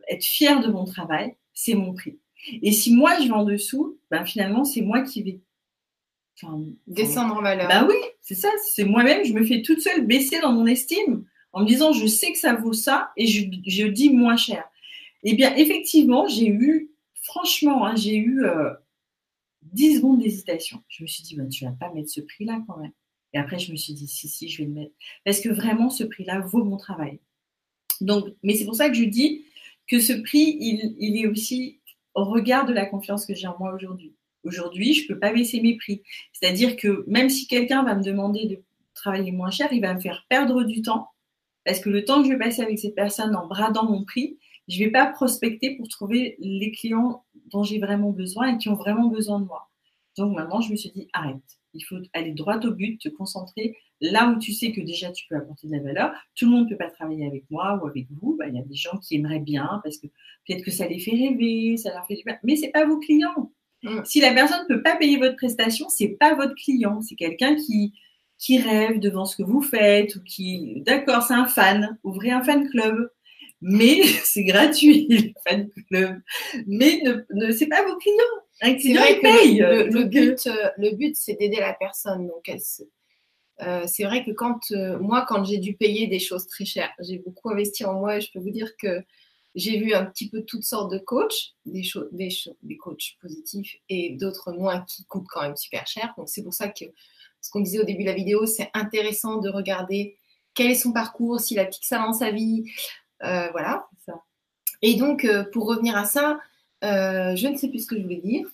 être 0.08 0.24
fière 0.24 0.62
de 0.62 0.72
mon 0.72 0.86
travail, 0.86 1.36
c'est 1.54 1.76
mon 1.76 1.94
prix. 1.94 2.18
Et 2.62 2.72
si 2.72 2.96
moi, 2.96 3.20
je 3.20 3.26
vais 3.26 3.34
en 3.34 3.44
dessous, 3.44 4.00
ben, 4.10 4.26
finalement, 4.26 4.64
c'est 4.64 4.82
moi 4.82 5.02
qui 5.02 5.24
vais 5.24 5.42
descendre 6.86 7.36
en 7.36 7.42
valeur. 7.42 7.68
Ben 7.68 7.86
oui, 7.90 7.96
c'est 8.22 8.36
ça. 8.36 8.50
C'est 8.74 8.86
moi-même, 8.86 9.26
je 9.26 9.34
me 9.34 9.44
fais 9.44 9.62
toute 9.62 9.82
seule 9.82 10.06
baisser 10.06 10.40
dans 10.40 10.54
mon 10.54 10.68
estime 10.68 11.26
en 11.54 11.62
me 11.62 11.68
disant 11.68 11.92
je 11.94 12.06
sais 12.08 12.32
que 12.32 12.38
ça 12.38 12.54
vaut 12.54 12.74
ça 12.74 13.12
et 13.18 13.28
je, 13.28 13.88
dis 13.88 14.10
moins 14.10 14.38
cher. 14.38 14.64
Eh 15.24 15.34
bien, 15.34 15.56
effectivement, 15.56 16.28
j'ai 16.28 16.48
eu, 16.48 16.92
franchement, 17.24 17.86
hein, 17.86 17.96
j'ai 17.96 18.18
eu 18.18 18.44
10 19.64 19.90
euh, 19.90 19.96
secondes 19.98 20.20
d'hésitation. 20.20 20.84
Je 20.88 21.04
me 21.04 21.08
suis 21.08 21.24
dit, 21.24 21.38
tu 21.50 21.66
ne 21.66 21.70
vas 21.70 21.76
pas 21.76 21.92
mettre 21.94 22.10
ce 22.10 22.22
prix-là 22.22 22.64
quand 22.68 22.78
même. 22.78 22.92
Et 23.34 23.38
après, 23.38 23.60
je 23.60 23.72
me 23.72 23.78
suis 23.78 23.94
dit, 23.94 24.08
si, 24.08 24.28
si, 24.28 24.48
je 24.48 24.60
vais 24.60 24.68
le 24.68 24.74
mettre. 24.74 24.94
Parce 25.26 25.42
que 25.42 25.50
vraiment, 25.50 25.90
ce 25.90 26.04
prix-là 26.04 26.40
vaut 26.40 26.64
mon 26.64 26.78
travail. 26.78 27.20
Donc, 28.00 28.28
mais 28.44 28.56
c'est 28.56 28.66
pour 28.66 28.76
ça 28.76 28.90
que 28.90 28.96
je 28.96 29.04
dis 29.04 29.46
que 29.88 30.00
ce 30.00 30.14
prix, 30.14 30.58
il, 30.60 30.96
il 31.00 31.18
est 31.18 31.28
aussi 31.28 31.80
au 32.14 32.26
regard 32.26 32.66
de 32.66 32.74
la 32.74 32.86
confiance 32.86 33.26
que 33.26 33.34
j'ai 33.34 33.48
en 33.48 33.58
moi 33.60 33.74
aujourd'hui. 33.74 34.16
Aujourd'hui, 34.44 34.94
je 34.94 35.04
ne 35.04 35.08
peux 35.10 35.20
pas 35.20 35.34
baisser 35.34 35.62
mes 35.62 35.76
prix. 35.76 36.04
C'est-à-dire 36.32 36.78
que 36.78 37.04
même 37.08 37.30
si 37.30 37.48
quelqu'un 37.48 37.84
va 37.84 37.96
me 37.96 38.04
demander 38.04 38.46
de 38.46 38.64
travailler 38.94 39.32
moins 39.32 39.52
cher, 39.52 39.68
il 39.72 39.82
va 39.82 39.94
me 39.94 40.00
faire 40.00 40.26
perdre 40.30 40.64
du 40.64 40.82
temps 40.82 41.10
parce 41.68 41.82
que 41.82 41.90
le 41.90 42.06
temps 42.06 42.22
que 42.22 42.30
je 42.30 42.32
vais 42.32 42.40
passer 42.40 42.62
avec 42.62 42.80
cette 42.80 42.96
personne 42.96 43.36
en 43.36 43.46
bradant 43.46 43.84
mon 43.92 44.06
prix, 44.06 44.40
je 44.70 44.80
ne 44.80 44.86
vais 44.86 44.92
pas 44.92 45.06
prospecter 45.08 45.76
pour 45.76 45.90
trouver 45.90 46.38
les 46.40 46.72
clients 46.72 47.26
dont 47.52 47.64
j'ai 47.64 47.78
vraiment 47.78 48.12
besoin 48.12 48.56
et 48.56 48.58
qui 48.58 48.70
ont 48.70 48.76
vraiment 48.76 49.10
besoin 49.10 49.42
de 49.42 49.46
moi. 49.46 49.70
Donc 50.18 50.34
maintenant, 50.34 50.62
je 50.62 50.72
me 50.72 50.78
suis 50.78 50.92
dit, 50.92 51.10
arrête. 51.12 51.36
Il 51.74 51.82
faut 51.82 51.98
aller 52.14 52.32
droit 52.32 52.58
au 52.64 52.72
but, 52.72 52.98
te 53.02 53.10
concentrer 53.10 53.76
là 54.00 54.30
où 54.30 54.40
tu 54.40 54.54
sais 54.54 54.72
que 54.72 54.80
déjà 54.80 55.12
tu 55.12 55.26
peux 55.28 55.36
apporter 55.36 55.68
de 55.68 55.74
la 55.74 55.84
valeur. 55.84 56.14
Tout 56.36 56.46
le 56.46 56.52
monde 56.52 56.64
ne 56.66 56.70
peut 56.70 56.78
pas 56.78 56.90
travailler 56.90 57.28
avec 57.28 57.44
moi 57.50 57.78
ou 57.84 57.88
avec 57.88 58.08
vous. 58.12 58.38
Bah, 58.40 58.48
il 58.48 58.56
y 58.56 58.60
a 58.60 58.64
des 58.64 58.76
gens 58.76 58.98
qui 59.00 59.18
aimeraient 59.18 59.42
bien 59.42 59.82
parce 59.84 59.98
que 59.98 60.08
peut-être 60.48 60.64
que 60.64 60.72
ça 60.72 60.88
les 60.88 61.00
fait 61.00 61.12
rêver, 61.12 61.76
ça 61.76 61.94
leur 61.94 62.08
fait 62.08 62.16
du 62.16 62.24
bien. 62.24 62.38
Mais 62.44 62.56
ce 62.56 62.62
n'est 62.62 62.72
pas 62.72 62.86
vos 62.86 62.98
clients. 62.98 63.52
Mm. 63.84 64.06
Si 64.06 64.22
la 64.22 64.34
personne 64.34 64.66
ne 64.70 64.74
peut 64.74 64.82
pas 64.82 64.96
payer 64.96 65.18
votre 65.18 65.36
prestation, 65.36 65.90
ce 65.90 66.06
n'est 66.06 66.12
pas 66.12 66.34
votre 66.34 66.56
client. 66.56 67.02
C'est 67.02 67.16
quelqu'un 67.16 67.56
qui, 67.56 67.94
qui 68.38 68.60
rêve 68.60 69.00
devant 69.00 69.26
ce 69.26 69.36
que 69.36 69.44
vous 69.44 69.62
faites 69.62 70.16
ou 70.16 70.24
qui, 70.24 70.82
d'accord, 70.86 71.24
c'est 71.24 71.34
un 71.34 71.48
fan, 71.48 71.98
ouvrez 72.04 72.32
un 72.32 72.44
fan 72.44 72.70
club, 72.70 73.10
mais 73.62 74.04
c'est 74.24 74.44
gratuit, 74.44 75.08
le 75.10 75.32
fan 75.48 75.70
club, 75.88 76.22
mais 76.68 77.02
ne, 77.04 77.24
ne 77.34 77.52
c'est 77.52 77.68
pas 77.68 77.84
vos 77.84 77.98
clients. 77.98 78.78
c'est 78.80 78.94
vrai 78.94 79.20
que 79.20 79.92
le, 79.92 80.04
but, 80.04 80.48
euh, 80.48 80.70
le 80.78 80.96
but, 80.96 81.16
c'est 81.16 81.36
d'aider 81.36 81.60
la 81.60 81.74
personne. 81.74 82.28
Donc, 82.28 82.50
euh, 83.62 83.84
c'est 83.88 84.04
vrai 84.04 84.24
que 84.24 84.32
quand 84.32 84.60
euh, 84.72 85.00
moi, 85.00 85.26
quand 85.28 85.44
j'ai 85.44 85.58
dû 85.58 85.76
payer 85.76 86.08
des 86.08 86.20
choses 86.20 86.48
très 86.48 86.66
chères, 86.66 86.94
j'ai 87.00 87.18
beaucoup 87.20 87.50
investi 87.50 87.86
en 87.86 87.94
moi 87.94 88.18
et 88.18 88.22
je 88.22 88.32
peux 88.32 88.40
vous 88.40 88.52
dire 88.52 88.78
que 88.78 89.04
j'ai 89.56 89.80
vu 89.80 89.96
un 89.96 90.06
petit 90.06 90.30
peu 90.30 90.44
toutes 90.44 90.64
sortes 90.64 90.92
de 90.92 91.00
coachs, 91.00 91.56
des, 91.66 91.82
des, 92.12 92.30
des 92.62 92.78
coachs 92.78 93.18
positifs 93.20 93.78
et 93.90 94.12
d'autres 94.12 94.52
moins 94.52 94.82
qui 94.82 95.06
coûtent 95.06 95.26
quand 95.28 95.42
même 95.42 95.56
super 95.56 95.88
cher. 95.88 96.14
Donc, 96.16 96.30
c'est 96.30 96.44
pour 96.44 96.54
ça 96.54 96.68
que 96.68 96.86
ce 97.42 97.50
qu'on 97.52 97.62
disait 97.62 97.80
au 97.80 97.86
début 97.86 98.04
de 98.04 98.10
la 98.10 98.16
vidéo, 98.16 98.46
c'est 98.46 98.70
intéressant 98.74 99.38
de 99.38 99.50
regarder 99.50 100.18
quel 100.54 100.72
est 100.72 100.76
son 100.76 100.92
parcours, 100.92 101.40
s'il 101.40 101.60
a 101.60 101.66
piqué 101.66 101.86
ça 101.86 102.00
dans 102.00 102.14
sa 102.14 102.32
vie. 102.32 102.66
Euh, 103.24 103.50
voilà. 103.52 103.88
Et 104.82 104.96
donc, 104.96 105.26
euh, 105.26 105.44
pour 105.52 105.68
revenir 105.68 105.96
à 105.96 106.06
ça, 106.06 106.40
euh, 106.84 107.36
je 107.36 107.48
ne 107.48 107.56
sais 107.56 107.70
plus 107.70 107.80
ce 107.80 107.88
que 107.88 107.98
je 107.98 108.04
voulais 108.04 108.22
dire. 108.24 108.48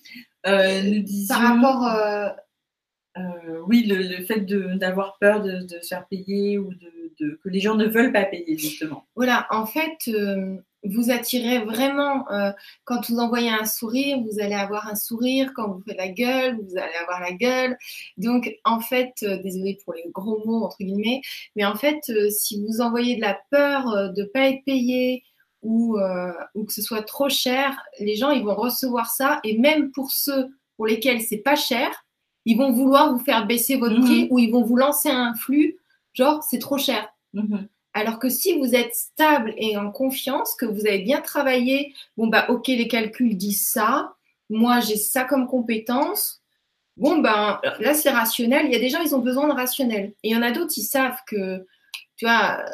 nous 0.46 1.02
disions, 1.02 1.34
Par 1.34 1.56
rapport. 1.56 2.36
oui, 3.66 3.84
le, 3.86 4.24
fait 4.24 4.40
d'avoir 4.78 5.18
peur 5.18 5.42
de, 5.42 5.66
se 5.68 5.88
faire 5.88 6.06
payer 6.06 6.58
ou 6.58 6.72
de, 7.18 7.38
que 7.42 7.48
les 7.48 7.60
gens 7.60 7.74
ne 7.74 7.86
veulent 7.86 8.12
pas 8.12 8.24
payer, 8.24 8.56
justement. 8.56 9.06
Voilà, 9.16 9.46
en 9.50 9.66
fait, 9.66 10.10
vous 10.84 11.10
attirez 11.10 11.60
vraiment, 11.60 12.30
euh, 12.30 12.52
quand 12.84 13.08
vous 13.08 13.18
envoyez 13.18 13.50
un 13.50 13.64
sourire, 13.64 14.18
vous 14.20 14.40
allez 14.40 14.54
avoir 14.54 14.88
un 14.88 14.94
sourire. 14.94 15.52
Quand 15.54 15.68
vous 15.70 15.82
faites 15.86 15.96
la 15.96 16.08
gueule, 16.08 16.58
vous 16.60 16.76
allez 16.76 16.94
avoir 17.00 17.20
la 17.20 17.32
gueule. 17.32 17.76
Donc, 18.16 18.54
en 18.64 18.80
fait, 18.80 19.14
euh, 19.22 19.38
désolé 19.42 19.78
pour 19.84 19.94
les 19.94 20.04
gros 20.12 20.42
mots, 20.44 20.64
entre 20.64 20.78
guillemets, 20.80 21.22
mais 21.56 21.64
en 21.64 21.74
fait, 21.74 22.00
euh, 22.10 22.28
si 22.30 22.60
vous 22.60 22.80
envoyez 22.80 23.16
de 23.16 23.20
la 23.20 23.38
peur 23.50 24.12
de 24.12 24.22
ne 24.22 24.26
pas 24.26 24.48
être 24.48 24.64
payé 24.64 25.22
ou, 25.62 25.96
ou 26.54 26.64
que 26.64 26.72
ce 26.74 26.82
soit 26.82 27.02
trop 27.02 27.30
cher, 27.30 27.80
les 27.98 28.16
gens, 28.16 28.30
ils 28.30 28.44
vont 28.44 28.54
recevoir 28.54 29.10
ça. 29.10 29.40
Et 29.44 29.56
même 29.56 29.92
pour 29.92 30.10
ceux 30.10 30.50
pour 30.76 30.86
lesquels 30.86 31.22
c'est 31.22 31.38
pas 31.38 31.56
cher, 31.56 32.04
ils 32.44 32.56
vont 32.56 32.72
vouloir 32.72 33.12
vous 33.12 33.24
faire 33.24 33.46
baisser 33.46 33.76
votre 33.76 34.00
prix 34.00 34.24
mhm. 34.24 34.28
ou 34.30 34.38
ils 34.38 34.50
vont 34.50 34.62
vous 34.62 34.76
lancer 34.76 35.08
un 35.08 35.34
flux, 35.34 35.78
genre, 36.12 36.42
c'est 36.42 36.58
trop 36.58 36.78
cher. 36.78 37.08
Mhm. 37.32 37.68
Alors 37.94 38.18
que 38.18 38.28
si 38.28 38.58
vous 38.58 38.74
êtes 38.74 38.92
stable 38.94 39.54
et 39.56 39.76
en 39.76 39.90
confiance, 39.92 40.56
que 40.56 40.66
vous 40.66 40.86
avez 40.86 40.98
bien 40.98 41.20
travaillé, 41.20 41.94
bon 42.16 42.26
bah 42.26 42.46
ok 42.48 42.66
les 42.66 42.88
calculs 42.88 43.36
disent 43.36 43.64
ça, 43.64 44.14
moi 44.50 44.80
j'ai 44.80 44.96
ça 44.96 45.22
comme 45.22 45.46
compétence, 45.46 46.42
bon 46.96 47.18
ben 47.18 47.60
là 47.78 47.94
c'est 47.94 48.10
rationnel. 48.10 48.66
Il 48.66 48.72
y 48.72 48.76
a 48.76 48.80
des 48.80 48.88
gens 48.88 49.00
ils 49.00 49.14
ont 49.14 49.20
besoin 49.20 49.46
de 49.46 49.52
rationnel 49.52 50.12
et 50.24 50.30
il 50.30 50.32
y 50.32 50.36
en 50.36 50.42
a 50.42 50.50
d'autres 50.50 50.72
ils 50.76 50.82
savent 50.82 51.18
que 51.28 51.64
tu 52.16 52.24
vois 52.24 52.64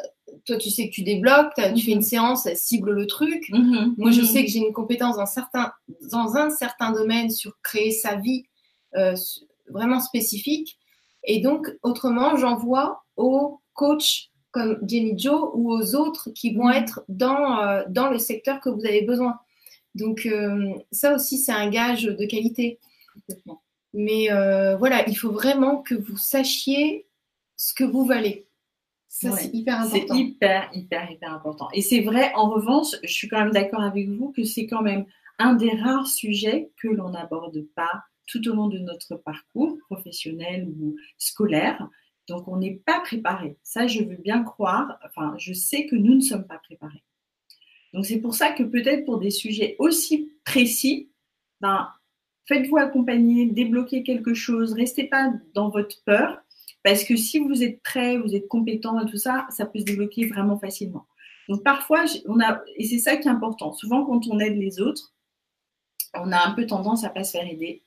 toi 0.45 0.57
tu 0.57 0.71
sais 0.71 0.89
que 0.89 0.93
tu 0.93 1.03
débloques, 1.03 1.53
tu 1.75 1.83
fais 1.83 1.91
une 1.91 1.97
mhm. 1.97 2.03
séance, 2.03 2.45
elle 2.47 2.57
cible 2.57 2.91
le 2.91 3.05
truc. 3.05 3.47
Mhm. 3.49 3.93
Moi 3.99 4.09
je 4.09 4.21
mhm. 4.21 4.27
sais 4.27 4.43
que 4.43 4.49
j'ai 4.49 4.59
une 4.59 4.73
compétence 4.73 5.17
dans 5.17 5.27
certain 5.27 5.71
dans 6.11 6.35
un 6.35 6.49
certain 6.49 6.91
domaine 6.91 7.29
sur 7.29 7.59
créer 7.61 7.91
sa 7.91 8.15
vie 8.15 8.45
euh, 8.95 9.15
vraiment 9.69 9.99
spécifique 9.99 10.79
et 11.23 11.41
donc 11.41 11.67
autrement 11.83 12.37
j'envoie 12.37 13.03
aux 13.17 13.61
coachs 13.73 14.30
comme 14.51 14.79
Jenny 14.87 15.17
Joe 15.17 15.49
ou 15.53 15.71
aux 15.71 15.95
autres 15.95 16.29
qui 16.31 16.53
vont 16.53 16.69
être 16.69 17.03
dans, 17.07 17.59
euh, 17.59 17.83
dans 17.89 18.09
le 18.09 18.19
secteur 18.19 18.59
que 18.59 18.69
vous 18.69 18.85
avez 18.85 19.01
besoin. 19.01 19.39
Donc 19.95 20.25
euh, 20.25 20.73
ça 20.91 21.13
aussi, 21.15 21.37
c'est 21.37 21.51
un 21.51 21.69
gage 21.69 22.03
de 22.03 22.25
qualité. 22.25 22.79
Mais 23.93 24.31
euh, 24.31 24.77
voilà, 24.77 25.07
il 25.07 25.17
faut 25.17 25.31
vraiment 25.31 25.77
que 25.81 25.95
vous 25.95 26.17
sachiez 26.17 27.07
ce 27.57 27.73
que 27.73 27.83
vous 27.83 28.05
valez. 28.05 28.47
Ça, 29.09 29.31
c'est 29.31 29.53
hyper 29.53 29.81
important. 29.81 30.15
C'est 30.15 30.19
hyper, 30.21 30.69
hyper, 30.73 31.11
hyper 31.11 31.33
important. 31.33 31.67
Et 31.73 31.81
c'est 31.81 31.99
vrai, 31.99 32.31
en 32.35 32.49
revanche, 32.49 32.95
je 33.03 33.11
suis 33.11 33.27
quand 33.27 33.39
même 33.39 33.51
d'accord 33.51 33.81
avec 33.81 34.07
vous 34.09 34.31
que 34.31 34.45
c'est 34.45 34.67
quand 34.67 34.81
même 34.81 35.05
un 35.37 35.53
des 35.53 35.71
rares 35.71 36.07
sujets 36.07 36.71
que 36.77 36.87
l'on 36.87 37.09
n'aborde 37.09 37.61
pas 37.75 38.03
tout 38.27 38.47
au 38.47 38.55
long 38.55 38.67
de 38.67 38.79
notre 38.79 39.15
parcours 39.17 39.77
professionnel 39.89 40.69
ou 40.79 40.95
scolaire. 41.17 41.89
Donc, 42.27 42.47
on 42.47 42.57
n'est 42.57 42.81
pas 42.85 42.99
préparé. 43.01 43.57
Ça, 43.63 43.87
je 43.87 44.03
veux 44.03 44.15
bien 44.15 44.43
croire. 44.43 44.99
Enfin, 45.05 45.33
je 45.37 45.53
sais 45.53 45.85
que 45.85 45.95
nous 45.95 46.15
ne 46.15 46.21
sommes 46.21 46.45
pas 46.45 46.59
préparés. 46.59 47.03
Donc, 47.93 48.05
c'est 48.05 48.19
pour 48.19 48.35
ça 48.35 48.51
que 48.51 48.63
peut-être 48.63 49.05
pour 49.05 49.19
des 49.19 49.31
sujets 49.31 49.75
aussi 49.79 50.31
précis, 50.45 51.09
ben, 51.59 51.89
faites-vous 52.45 52.77
accompagner, 52.77 53.47
débloquez 53.47 54.03
quelque 54.03 54.33
chose, 54.33 54.73
restez 54.73 55.05
pas 55.05 55.33
dans 55.53 55.69
votre 55.69 56.01
peur, 56.05 56.41
parce 56.83 57.03
que 57.03 57.15
si 57.15 57.39
vous 57.39 57.63
êtes 57.63 57.81
prêt, 57.83 58.17
vous 58.17 58.33
êtes 58.33 58.47
compétent 58.47 59.05
tout 59.05 59.17
ça, 59.17 59.45
ça 59.49 59.65
peut 59.65 59.79
se 59.79 59.85
débloquer 59.85 60.27
vraiment 60.27 60.57
facilement. 60.57 61.05
Donc, 61.49 61.63
parfois, 61.63 62.05
on 62.25 62.39
a, 62.39 62.61
et 62.77 62.85
c'est 62.85 62.99
ça 62.99 63.17
qui 63.17 63.27
est 63.27 63.31
important. 63.31 63.73
Souvent, 63.73 64.05
quand 64.05 64.27
on 64.27 64.39
aide 64.39 64.57
les 64.57 64.79
autres, 64.79 65.13
on 66.13 66.31
a 66.31 66.47
un 66.47 66.53
peu 66.53 66.65
tendance 66.65 67.03
à 67.03 67.09
pas 67.09 67.23
se 67.23 67.31
faire 67.31 67.47
aider 67.47 67.83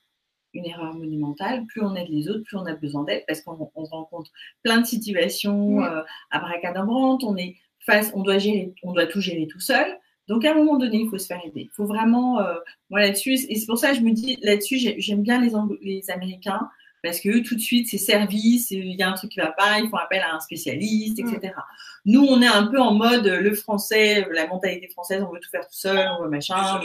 une 0.54 0.66
erreur 0.66 0.94
monumentale. 0.94 1.66
Plus 1.66 1.82
on 1.82 1.94
aide 1.94 2.08
les 2.08 2.28
autres, 2.28 2.42
plus 2.44 2.56
on 2.56 2.66
a 2.66 2.74
besoin 2.74 3.04
d'aide 3.04 3.24
parce 3.26 3.40
qu'on 3.40 3.54
rencontre 3.54 4.30
plein 4.62 4.80
de 4.80 4.86
situations 4.86 5.80
à 5.80 5.98
euh, 5.98 6.38
bracadabrantes. 6.38 7.24
On 7.24 7.36
est 7.36 7.56
face, 7.80 8.10
on 8.14 8.22
doit 8.22 8.38
gérer, 8.38 8.74
on 8.82 8.92
doit 8.92 9.06
tout 9.06 9.20
gérer 9.20 9.46
tout 9.46 9.60
seul. 9.60 9.98
Donc 10.28 10.44
à 10.44 10.52
un 10.52 10.54
moment 10.54 10.78
donné, 10.78 11.02
il 11.02 11.08
faut 11.08 11.18
se 11.18 11.26
faire 11.26 11.40
aider. 11.44 11.62
Il 11.62 11.70
faut 11.74 11.84
vraiment, 11.86 12.40
euh, 12.40 12.54
moi 12.88 13.00
là-dessus, 13.00 13.34
et 13.34 13.54
c'est 13.56 13.66
pour 13.66 13.78
ça 13.78 13.90
que 13.90 13.96
je 13.96 14.02
me 14.02 14.12
dis 14.12 14.38
là-dessus, 14.42 14.78
j'aime 14.78 15.22
bien 15.22 15.40
les, 15.40 15.50
les 15.82 16.10
Américains 16.10 16.68
parce 17.04 17.20
que 17.20 17.40
tout 17.40 17.54
de 17.54 17.60
suite, 17.60 17.86
c'est 17.88 17.98
service, 17.98 18.70
il 18.70 18.94
y 18.94 19.02
a 19.02 19.10
un 19.10 19.12
truc 19.12 19.30
qui 19.30 19.38
va 19.38 19.52
pas, 19.52 19.78
ils 19.78 19.90
font 19.90 19.98
appel 19.98 20.22
à 20.22 20.34
un 20.34 20.40
spécialiste, 20.40 21.18
etc. 21.18 21.52
Mm. 21.54 22.12
Nous, 22.12 22.24
on 22.24 22.40
est 22.40 22.46
un 22.46 22.66
peu 22.66 22.80
en 22.80 22.94
mode 22.94 23.26
le 23.26 23.54
français, 23.54 24.26
la 24.32 24.46
mentalité 24.46 24.88
française, 24.88 25.22
on 25.22 25.32
veut 25.32 25.38
tout 25.38 25.50
faire 25.50 25.66
tout 25.66 25.76
seul, 25.76 26.08
on 26.18 26.24
veut 26.24 26.30
machin. 26.30 26.80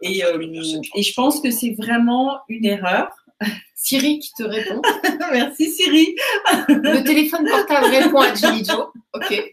et, 0.00 0.24
euh, 0.24 0.38
et 0.94 1.02
je 1.02 1.14
pense 1.14 1.40
que 1.40 1.50
c'est 1.50 1.74
vraiment 1.76 2.38
une 2.48 2.64
erreur. 2.64 3.10
Siri 3.74 4.20
qui 4.20 4.32
te 4.34 4.44
répond. 4.44 4.80
Merci 5.32 5.72
Siri. 5.72 6.14
le 6.68 7.02
téléphone 7.02 7.48
portable 7.48 7.86
répond 7.86 8.20
à 8.20 8.32
Julie 8.32 8.68
Ok. 9.12 9.50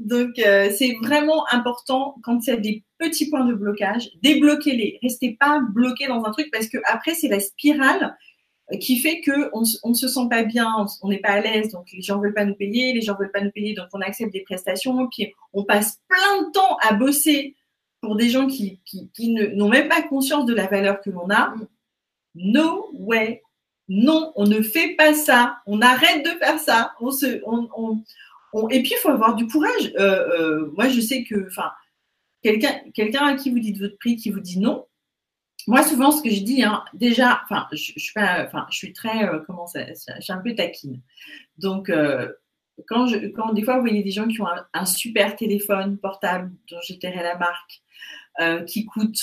Donc 0.00 0.38
euh, 0.38 0.70
c'est 0.76 0.96
vraiment 1.02 1.44
important 1.52 2.16
quand 2.22 2.46
il 2.46 2.50
y 2.50 2.52
a 2.52 2.56
des 2.56 2.82
petits 2.98 3.28
points 3.28 3.44
de 3.44 3.52
blocage, 3.52 4.10
débloquez-les. 4.22 4.98
Restez 5.02 5.36
pas 5.38 5.60
bloqué 5.60 6.06
dans 6.06 6.24
un 6.24 6.30
truc 6.30 6.48
parce 6.50 6.68
que 6.68 6.78
après 6.86 7.14
c'est 7.14 7.28
la 7.28 7.40
spirale 7.40 8.16
qui 8.76 8.98
fait 8.98 9.20
que 9.20 9.50
on, 9.54 9.90
ne 9.90 9.94
se 9.94 10.08
sent 10.08 10.28
pas 10.28 10.42
bien, 10.42 10.86
on 11.02 11.08
n'est 11.08 11.20
pas 11.20 11.30
à 11.30 11.40
l'aise, 11.40 11.72
donc 11.72 11.86
les 11.92 12.02
gens 12.02 12.20
veulent 12.20 12.34
pas 12.34 12.44
nous 12.44 12.54
payer, 12.54 12.92
les 12.92 13.00
gens 13.00 13.16
veulent 13.18 13.32
pas 13.32 13.40
nous 13.40 13.50
payer, 13.50 13.74
donc 13.74 13.86
on 13.94 14.00
accepte 14.00 14.32
des 14.32 14.42
prestations, 14.42 15.08
puis 15.08 15.32
on 15.54 15.64
passe 15.64 15.98
plein 16.08 16.42
de 16.42 16.52
temps 16.52 16.76
à 16.82 16.92
bosser 16.92 17.56
pour 18.00 18.16
des 18.16 18.28
gens 18.28 18.46
qui, 18.46 18.80
qui, 18.84 19.30
n'ont 19.30 19.68
même 19.68 19.88
pas 19.88 20.02
conscience 20.02 20.44
de 20.44 20.54
la 20.54 20.66
valeur 20.66 21.00
que 21.00 21.10
l'on 21.10 21.30
a. 21.30 21.54
No 22.34 22.90
way, 22.92 23.42
non, 23.88 24.32
on 24.36 24.46
ne 24.46 24.60
fait 24.60 24.94
pas 24.96 25.14
ça, 25.14 25.58
on 25.66 25.80
arrête 25.80 26.24
de 26.24 26.30
faire 26.38 26.58
ça, 26.58 26.94
et 28.70 28.82
puis 28.82 28.92
il 28.94 28.98
faut 29.00 29.08
avoir 29.08 29.34
du 29.34 29.46
courage. 29.46 29.92
Euh, 29.98 30.28
euh, 30.28 30.72
moi, 30.76 30.88
je 30.88 31.00
sais 31.00 31.24
que, 31.24 31.48
quelqu'un, 32.42 32.80
quelqu'un 32.92 33.26
à 33.26 33.34
qui 33.34 33.50
vous 33.50 33.58
dites 33.58 33.78
votre 33.78 33.96
prix, 33.98 34.16
qui 34.16 34.30
vous 34.30 34.40
dit 34.40 34.60
non, 34.60 34.86
moi, 35.68 35.82
souvent, 35.82 36.10
ce 36.10 36.22
que 36.22 36.30
je 36.30 36.40
dis, 36.40 36.62
hein, 36.62 36.82
déjà, 36.94 37.42
enfin, 37.44 37.66
je, 37.72 37.92
je, 37.94 38.00
suis 38.00 38.14
pas, 38.14 38.42
enfin, 38.46 38.66
je 38.70 38.78
suis 38.78 38.94
très, 38.94 39.28
euh, 39.28 39.40
comment 39.46 39.66
ça, 39.66 39.80
je 39.86 40.22
suis 40.22 40.32
un 40.32 40.38
peu 40.38 40.54
taquine. 40.54 41.02
Donc, 41.58 41.90
euh, 41.90 42.32
quand, 42.86 43.06
je, 43.06 43.28
quand 43.28 43.52
des 43.52 43.62
fois, 43.62 43.74
vous 43.74 43.82
voyez 43.82 44.02
des 44.02 44.10
gens 44.10 44.26
qui 44.26 44.40
ont 44.40 44.46
un, 44.72 44.84
super 44.86 45.36
téléphone 45.36 45.98
portable, 45.98 46.50
dont 46.70 46.78
je 46.80 46.94
la 47.02 47.36
marque, 47.36 47.82
euh, 48.40 48.64
qui 48.64 48.86
coûte 48.86 49.20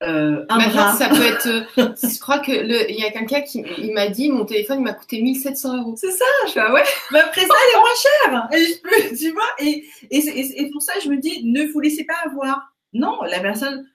un 0.00 0.46
bras. 0.46 0.94
Ça 0.94 1.10
peut 1.10 1.22
être, 1.22 1.66
je 1.76 2.18
crois 2.18 2.38
que 2.38 2.52
il 2.90 2.98
y 2.98 3.04
a 3.04 3.10
quelqu'un 3.10 3.42
qui 3.42 3.62
il 3.76 3.92
m'a 3.92 4.08
dit, 4.08 4.30
mon 4.30 4.46
téléphone, 4.46 4.78
il 4.78 4.84
m'a 4.84 4.94
coûté 4.94 5.20
1700 5.20 5.82
euros. 5.82 5.96
C'est 5.96 6.12
ça. 6.12 6.24
Je 6.46 6.52
fais, 6.52 6.60
ah 6.60 6.72
ouais. 6.72 6.84
Mais 7.12 7.18
après 7.18 7.42
ça, 7.42 7.48
il 7.48 7.76
est 7.76 7.78
moins 7.78 8.48
cher. 8.48 8.48
Et 8.54 9.12
je 9.12 9.18
tu 9.18 9.32
vois. 9.32 9.50
Et, 9.58 9.84
et, 10.10 10.62
et 10.62 10.70
pour 10.70 10.80
ça, 10.80 10.94
je 11.04 11.10
me 11.10 11.18
dis, 11.18 11.44
ne 11.44 11.64
vous 11.70 11.80
laissez 11.80 12.04
pas 12.04 12.16
avoir. 12.24 12.72
Non, 12.94 13.20
la 13.24 13.40
personne 13.40 13.86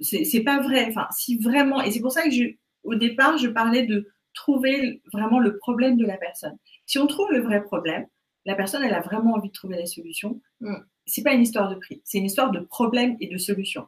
c'est 0.00 0.44
pas 0.44 0.60
vrai. 0.60 0.86
Enfin, 0.88 1.06
si 1.10 1.38
vraiment, 1.38 1.82
et 1.82 1.90
c'est 1.90 2.00
pour 2.00 2.12
ça 2.12 2.22
que 2.22 2.30
je, 2.30 2.44
au 2.84 2.94
départ, 2.94 3.38
je 3.38 3.48
parlais 3.48 3.84
de 3.84 4.08
trouver 4.34 5.02
vraiment 5.12 5.40
le 5.40 5.56
problème 5.58 5.96
de 5.96 6.06
la 6.06 6.16
personne. 6.16 6.56
Si 6.84 6.98
on 6.98 7.06
trouve 7.06 7.32
le 7.32 7.40
vrai 7.40 7.62
problème, 7.62 8.06
la 8.44 8.54
personne, 8.54 8.84
elle 8.84 8.94
a 8.94 9.00
vraiment 9.00 9.34
envie 9.34 9.48
de 9.48 9.54
trouver 9.54 9.76
la 9.76 9.86
solution. 9.86 10.40
Mm. 10.60 10.76
C'est 11.06 11.22
pas 11.22 11.32
une 11.32 11.42
histoire 11.42 11.68
de 11.68 11.76
prix, 11.76 12.00
c'est 12.04 12.18
une 12.18 12.24
histoire 12.24 12.50
de 12.50 12.60
problème 12.60 13.16
et 13.20 13.28
de 13.28 13.38
solution. 13.38 13.86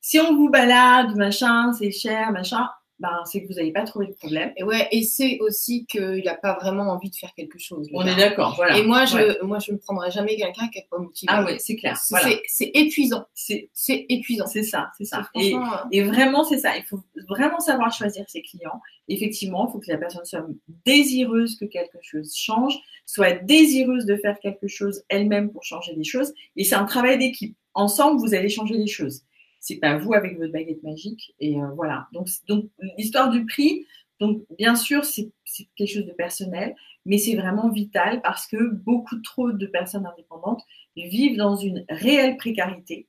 Si 0.00 0.18
on 0.20 0.34
vous 0.36 0.48
balade, 0.48 1.16
machin, 1.16 1.72
c'est 1.72 1.90
cher, 1.90 2.30
machin, 2.32 2.68
ben, 3.00 3.22
c'est 3.26 3.42
que 3.42 3.46
vous 3.46 3.54
n'avez 3.54 3.70
pas 3.70 3.84
trouvé 3.84 4.06
le 4.06 4.14
problème. 4.14 4.52
Et 4.56 4.64
ouais, 4.64 4.88
et 4.90 5.02
c'est 5.02 5.38
aussi 5.40 5.86
qu'il 5.86 6.22
n'a 6.24 6.34
pas 6.34 6.54
vraiment 6.54 6.90
envie 6.90 7.10
de 7.10 7.14
faire 7.14 7.32
quelque 7.34 7.58
chose. 7.58 7.88
On 7.92 8.04
est 8.04 8.16
d'accord, 8.16 8.56
voilà. 8.56 8.76
Et 8.76 8.82
moi, 8.82 9.04
je, 9.04 9.42
moi, 9.44 9.58
je 9.60 9.72
ne 9.72 9.76
prendrai 9.76 10.10
jamais 10.10 10.36
quelqu'un 10.36 10.68
qui 10.68 10.78
n'est 10.78 10.88
pas 10.90 10.98
motivé. 10.98 11.32
Ah 11.32 11.44
ouais, 11.44 11.58
c'est 11.58 11.76
clair. 11.76 11.96
C'est 11.96 12.70
épuisant. 12.74 13.26
C'est 13.34 13.70
épuisant. 14.08 14.46
C'est 14.46 14.64
ça, 14.64 14.90
c'est 14.98 15.04
ça. 15.04 15.28
Et, 15.36 15.54
euh, 15.54 15.60
et, 15.92 16.02
vraiment, 16.02 16.42
c'est 16.42 16.58
ça. 16.58 16.76
Il 16.76 16.82
faut 16.84 17.00
vraiment 17.28 17.60
savoir 17.60 17.92
choisir 17.92 18.24
ses 18.28 18.42
clients. 18.42 18.80
Effectivement, 19.06 19.68
il 19.68 19.72
faut 19.72 19.78
que 19.78 19.90
la 19.90 19.98
personne 19.98 20.24
soit 20.24 20.44
désireuse 20.84 21.56
que 21.56 21.66
quelque 21.66 21.98
chose 22.02 22.34
change, 22.34 22.74
soit 23.06 23.32
désireuse 23.32 24.06
de 24.06 24.16
faire 24.16 24.38
quelque 24.40 24.66
chose 24.66 25.02
elle-même 25.08 25.52
pour 25.52 25.62
changer 25.62 25.94
les 25.94 26.04
choses. 26.04 26.32
Et 26.56 26.64
c'est 26.64 26.74
un 26.74 26.84
travail 26.84 27.18
d'équipe. 27.18 27.56
Ensemble, 27.74 28.20
vous 28.20 28.34
allez 28.34 28.48
changer 28.48 28.74
les 28.74 28.88
choses 28.88 29.22
c'est 29.68 29.76
pas 29.76 29.98
vous 29.98 30.14
avec 30.14 30.38
votre 30.38 30.52
baguette 30.52 30.82
magique. 30.82 31.34
Et 31.40 31.60
euh, 31.60 31.68
voilà. 31.76 32.08
Donc, 32.12 32.28
donc 32.46 32.70
l'histoire 32.96 33.30
du 33.30 33.44
prix, 33.44 33.86
donc 34.18 34.42
bien 34.56 34.74
sûr, 34.74 35.04
c'est 35.04 35.30
quelque 35.76 35.92
chose 35.92 36.06
de 36.06 36.12
personnel, 36.12 36.74
mais 37.04 37.18
c'est 37.18 37.36
vraiment 37.36 37.68
vital 37.68 38.22
parce 38.22 38.46
que 38.46 38.70
beaucoup 38.72 39.20
trop 39.20 39.52
de 39.52 39.66
personnes 39.66 40.06
indépendantes 40.06 40.62
vivent 40.96 41.36
dans 41.36 41.54
une 41.54 41.84
réelle 41.88 42.36
précarité. 42.38 43.06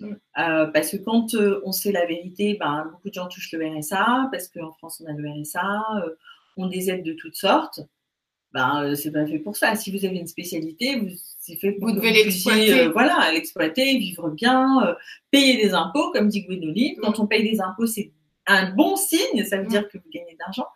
Mm. 0.00 0.14
Euh, 0.38 0.66
parce 0.66 0.90
que 0.90 0.96
quand 0.96 1.34
euh, 1.34 1.62
on 1.64 1.70
sait 1.70 1.92
la 1.92 2.06
vérité, 2.06 2.56
ben, 2.58 2.88
beaucoup 2.90 3.08
de 3.08 3.14
gens 3.14 3.28
touchent 3.28 3.52
le 3.52 3.78
RSA, 3.78 4.28
parce 4.32 4.48
qu'en 4.48 4.72
France 4.72 5.00
on 5.00 5.08
a 5.08 5.12
le 5.12 5.30
RSA, 5.30 5.80
on 6.56 6.66
des 6.66 6.90
aides 6.90 7.04
de 7.04 7.12
toutes 7.12 7.36
sortes. 7.36 7.80
Ben, 8.52 8.94
c'est 8.96 9.12
pas 9.12 9.26
fait 9.26 9.38
pour 9.38 9.56
ça. 9.56 9.74
Si 9.76 9.90
vous 9.96 10.04
avez 10.04 10.18
une 10.18 10.26
spécialité, 10.26 10.96
vous 10.96 11.08
c'est 11.44 11.56
fait 11.56 11.72
pour 11.72 11.88
vous 11.88 11.94
devez 11.94 12.12
l'exploiter. 12.12 12.80
Euh, 12.80 12.90
voilà, 12.90 13.30
l'exploiter, 13.32 13.98
vivre 13.98 14.30
bien, 14.30 14.86
euh, 14.86 14.94
payer 15.30 15.62
des 15.62 15.74
impôts, 15.74 16.10
comme 16.12 16.28
dit 16.28 16.42
Gwénoline. 16.42 16.96
Quand 17.02 17.20
on 17.20 17.26
paye 17.26 17.48
des 17.48 17.60
impôts, 17.60 17.86
c'est 17.86 18.12
un 18.46 18.70
bon 18.70 18.96
signe, 18.96 19.44
ça 19.44 19.58
veut 19.58 19.66
dire 19.66 19.88
que 19.88 19.98
vous 19.98 20.10
gagnez 20.10 20.32
de 20.32 20.38
l'argent. 20.38 20.66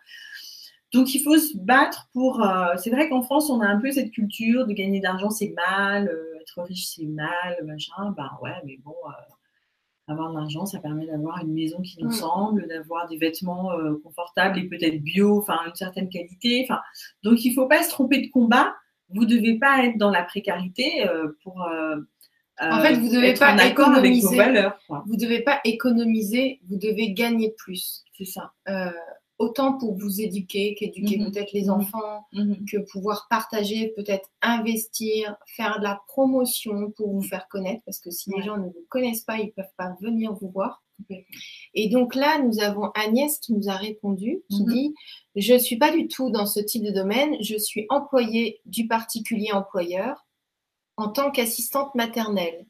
Donc, 0.93 1.13
il 1.13 1.23
faut 1.23 1.37
se 1.37 1.55
battre 1.57 2.09
pour. 2.13 2.43
Euh, 2.43 2.75
c'est 2.77 2.89
vrai 2.89 3.09
qu'en 3.09 3.21
France, 3.21 3.49
on 3.49 3.61
a 3.61 3.67
un 3.67 3.79
peu 3.79 3.91
cette 3.91 4.11
culture 4.11 4.65
de 4.65 4.73
gagner 4.73 4.99
d'argent, 4.99 5.29
c'est 5.29 5.53
mal, 5.55 6.07
euh, 6.07 6.39
être 6.41 6.63
riche, 6.63 6.87
c'est 6.87 7.05
mal, 7.05 7.57
machin. 7.63 8.13
Ben 8.17 8.29
ouais, 8.41 8.55
mais 8.65 8.77
bon, 8.83 8.95
euh, 9.07 10.11
avoir 10.11 10.31
de 10.31 10.37
l'argent, 10.37 10.65
ça 10.65 10.79
permet 10.79 11.05
d'avoir 11.05 11.43
une 11.43 11.53
maison 11.53 11.81
qui 11.81 12.03
nous 12.03 12.11
semble, 12.11 12.67
d'avoir 12.67 13.07
des 13.07 13.17
vêtements 13.17 13.69
confortables 14.03 14.57
et 14.57 14.63
peut-être 14.63 15.03
bio, 15.03 15.37
enfin, 15.37 15.59
une 15.67 15.75
certaine 15.75 16.09
qualité. 16.09 16.65
Enfin, 16.67 16.81
donc, 17.23 17.45
il 17.45 17.49
ne 17.49 17.53
faut 17.53 17.67
pas 17.67 17.83
se 17.83 17.89
tromper 17.89 18.21
de 18.21 18.31
combat. 18.31 18.73
Vous 19.13 19.21
ne 19.21 19.29
devez 19.29 19.57
pas 19.57 19.85
être 19.85 19.97
dans 19.97 20.11
la 20.11 20.23
précarité 20.23 21.05
pour. 21.43 21.67
en 22.59 22.81
fait, 22.81 22.95
vous 22.95 23.09
devez 23.09 23.33
pas 23.33 23.65
économiser. 23.65 24.39
Avec 24.39 24.53
valeurs, 24.53 24.79
vous 25.05 25.17
devez 25.17 25.41
pas 25.41 25.59
économiser, 25.63 26.59
vous 26.69 26.77
devez 26.77 27.13
gagner 27.13 27.53
plus. 27.57 28.03
C'est 28.17 28.25
ça 28.25 28.53
autant 29.39 29.77
pour 29.77 29.97
vous 29.97 30.21
éduquer, 30.21 30.75
qu'éduquer 30.75 31.17
mhm. 31.17 31.31
peut-être 31.31 31.53
les 31.53 31.65
mhm. 31.65 31.71
enfants, 31.71 32.27
mhm. 32.33 32.65
que 32.65 32.77
pouvoir 32.91 33.27
partager, 33.29 33.93
peut-être 33.95 34.29
investir, 34.41 35.35
faire 35.47 35.79
de 35.79 35.85
la 35.85 35.99
promotion 36.07 36.91
pour 36.91 37.11
vous 37.13 37.23
faire 37.23 37.47
connaître, 37.47 37.81
parce 37.85 37.99
que 37.99 38.11
si 38.11 38.29
les 38.35 38.43
gens 38.43 38.57
ne 38.57 38.65
vous 38.65 38.85
connaissent 38.89 39.23
pas, 39.23 39.37
ils 39.37 39.47
ne 39.47 39.51
peuvent 39.51 39.73
pas 39.77 39.95
venir 40.01 40.33
vous 40.33 40.49
voir. 40.49 40.83
Et 41.73 41.89
donc 41.89 42.15
là, 42.15 42.39
nous 42.39 42.59
avons 42.59 42.91
Agnès 42.95 43.37
qui 43.39 43.53
nous 43.53 43.69
a 43.69 43.75
répondu, 43.75 44.41
qui 44.49 44.63
dit 44.65 44.93
Je 45.35 45.53
ne 45.53 45.59
suis 45.59 45.77
pas 45.77 45.91
du 45.91 46.07
tout 46.07 46.29
dans 46.29 46.45
ce 46.45 46.59
type 46.59 46.83
de 46.83 46.91
domaine, 46.91 47.35
je 47.41 47.57
suis 47.57 47.85
employée 47.89 48.61
du 48.65 48.87
particulier 48.87 49.51
employeur 49.51 50.25
en 50.97 51.09
tant 51.09 51.31
qu'assistante 51.31 51.95
maternelle. 51.95 52.65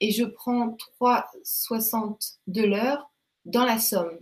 Et 0.00 0.12
je 0.12 0.24
prends 0.24 0.76
3,60 1.00 2.36
de 2.46 2.62
l'heure 2.62 3.10
dans 3.44 3.64
la 3.64 3.78
somme. 3.78 4.18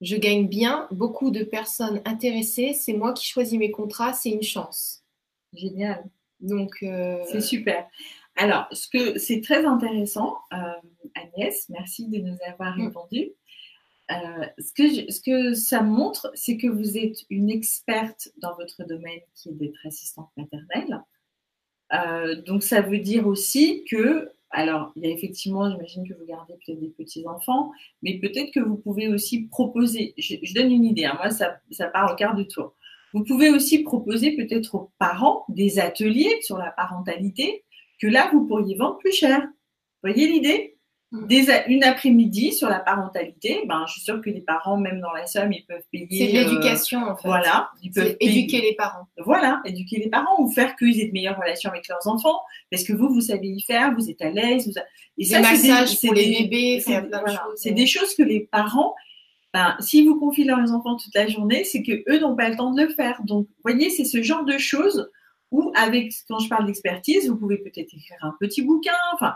Je 0.00 0.16
gagne 0.16 0.48
bien, 0.48 0.88
beaucoup 0.90 1.30
de 1.30 1.44
personnes 1.44 2.02
intéressées, 2.04 2.74
c'est 2.74 2.92
moi 2.92 3.12
qui 3.12 3.26
choisis 3.26 3.58
mes 3.58 3.70
contrats, 3.70 4.12
c'est 4.12 4.30
une 4.30 4.42
chance. 4.42 5.02
Génial. 5.52 6.04
Donc, 6.40 6.82
euh, 6.82 7.22
c'est 7.30 7.40
super. 7.40 7.88
Alors, 8.36 8.66
ce 8.72 8.88
que 8.88 9.18
c'est 9.18 9.40
très 9.40 9.64
intéressant, 9.64 10.38
euh, 10.52 10.56
Agnès, 11.14 11.68
merci 11.68 12.08
de 12.08 12.18
nous 12.18 12.36
avoir 12.46 12.76
mm. 12.76 12.86
répondu. 12.86 13.32
Euh, 14.10 14.46
ce, 14.58 14.72
que 14.72 15.12
ce 15.12 15.20
que 15.20 15.54
ça 15.54 15.82
montre, 15.82 16.30
c'est 16.34 16.56
que 16.56 16.66
vous 16.66 16.98
êtes 16.98 17.18
une 17.30 17.50
experte 17.50 18.28
dans 18.38 18.54
votre 18.56 18.84
domaine 18.84 19.20
qui 19.34 19.50
est 19.50 19.52
d'être 19.52 19.86
assistante 19.86 20.30
maternelle. 20.36 21.02
donc, 22.46 22.62
ça 22.62 22.80
veut 22.80 22.98
dire 22.98 23.26
aussi 23.26 23.84
que 23.84 24.32
alors, 24.52 24.92
il 24.96 25.04
y 25.04 25.06
a 25.06 25.10
effectivement, 25.10 25.70
j'imagine 25.70 26.06
que 26.06 26.12
vous 26.12 26.26
gardez 26.26 26.52
peut-être 26.54 26.78
des 26.78 26.90
petits-enfants, 26.90 27.72
mais 28.02 28.18
peut-être 28.18 28.52
que 28.52 28.60
vous 28.60 28.76
pouvez 28.76 29.08
aussi 29.08 29.46
proposer, 29.46 30.12
je, 30.18 30.54
donne 30.54 30.70
une 30.70 30.84
idée, 30.84 31.06
hein, 31.06 31.14
moi 31.16 31.30
ça, 31.30 31.58
ça 31.70 31.88
part 31.88 32.12
au 32.12 32.16
quart 32.16 32.36
de 32.36 32.42
tour. 32.42 32.74
Vous 33.14 33.24
pouvez 33.24 33.50
aussi 33.50 33.82
proposer 33.82 34.36
peut-être 34.36 34.74
aux 34.74 34.90
parents 34.98 35.44
des 35.48 35.78
ateliers 35.78 36.38
sur 36.42 36.58
la 36.58 36.70
parentalité 36.70 37.64
que 38.02 38.08
là, 38.08 38.28
vous 38.32 38.46
pourriez 38.46 38.74
vendre 38.74 38.98
plus 38.98 39.12
cher. 39.12 39.40
Vous 39.40 40.10
voyez 40.10 40.26
l'idée? 40.26 40.76
Mm. 41.12 41.26
une 41.68 41.84
après-midi 41.84 42.54
sur 42.54 42.70
la 42.70 42.80
parentalité, 42.80 43.64
ben, 43.68 43.84
je 43.86 43.92
suis 43.92 44.00
sûre 44.00 44.22
que 44.22 44.30
les 44.30 44.40
parents, 44.40 44.78
même 44.78 44.98
dans 44.98 45.12
la 45.12 45.26
somme, 45.26 45.52
ils 45.52 45.64
peuvent 45.66 45.84
payer. 45.92 46.08
C'est 46.10 46.32
de 46.32 46.38
l'éducation, 46.38 47.04
en 47.04 47.14
fait. 47.14 47.28
Voilà. 47.28 47.70
Ils 47.82 47.92
peuvent 47.92 48.16
éduquer 48.18 48.62
les 48.62 48.74
parents. 48.74 49.06
Voilà, 49.18 49.60
éduquer 49.66 49.98
les 49.98 50.08
parents 50.08 50.40
ou 50.40 50.50
faire 50.50 50.74
qu'ils 50.74 50.98
aient 51.00 51.08
de 51.08 51.12
meilleures 51.12 51.38
relations 51.38 51.68
avec 51.68 51.86
leurs 51.86 52.06
enfants. 52.08 52.40
Parce 52.70 52.82
que 52.82 52.94
vous, 52.94 53.12
vous 53.12 53.20
savez 53.20 53.46
y 53.46 53.60
faire, 53.60 53.94
vous 53.94 54.08
êtes 54.08 54.22
à 54.22 54.30
l'aise. 54.30 54.66
Vous... 54.66 54.72
Et 55.18 55.24
ça, 55.26 55.40
massages 55.40 56.00
pour 56.00 56.14
les 56.14 56.48
bébés, 56.48 56.82
c'est 57.56 57.72
des 57.72 57.86
choses 57.86 58.14
que 58.14 58.22
les 58.22 58.40
parents, 58.40 58.94
ben, 59.52 59.76
si 59.80 60.06
vous 60.06 60.18
confiez 60.18 60.44
leurs 60.44 60.72
enfants 60.72 60.96
toute 60.96 61.14
la 61.14 61.28
journée, 61.28 61.64
c'est 61.64 61.82
que 61.82 62.02
eux 62.08 62.20
n'ont 62.20 62.34
pas 62.34 62.48
le 62.48 62.56
temps 62.56 62.72
de 62.72 62.82
le 62.82 62.88
faire. 62.88 63.20
Donc, 63.24 63.46
vous 63.48 63.70
voyez, 63.70 63.90
c'est 63.90 64.06
ce 64.06 64.22
genre 64.22 64.46
de 64.46 64.56
choses 64.56 65.10
où, 65.52 65.70
avec, 65.76 66.12
quand 66.28 66.40
je 66.40 66.48
parle 66.48 66.66
d'expertise, 66.66 67.28
vous 67.28 67.36
pouvez 67.36 67.58
peut-être 67.58 67.94
écrire 67.94 68.18
un 68.22 68.34
petit 68.40 68.62
bouquin. 68.62 68.92
Enfin, 69.14 69.34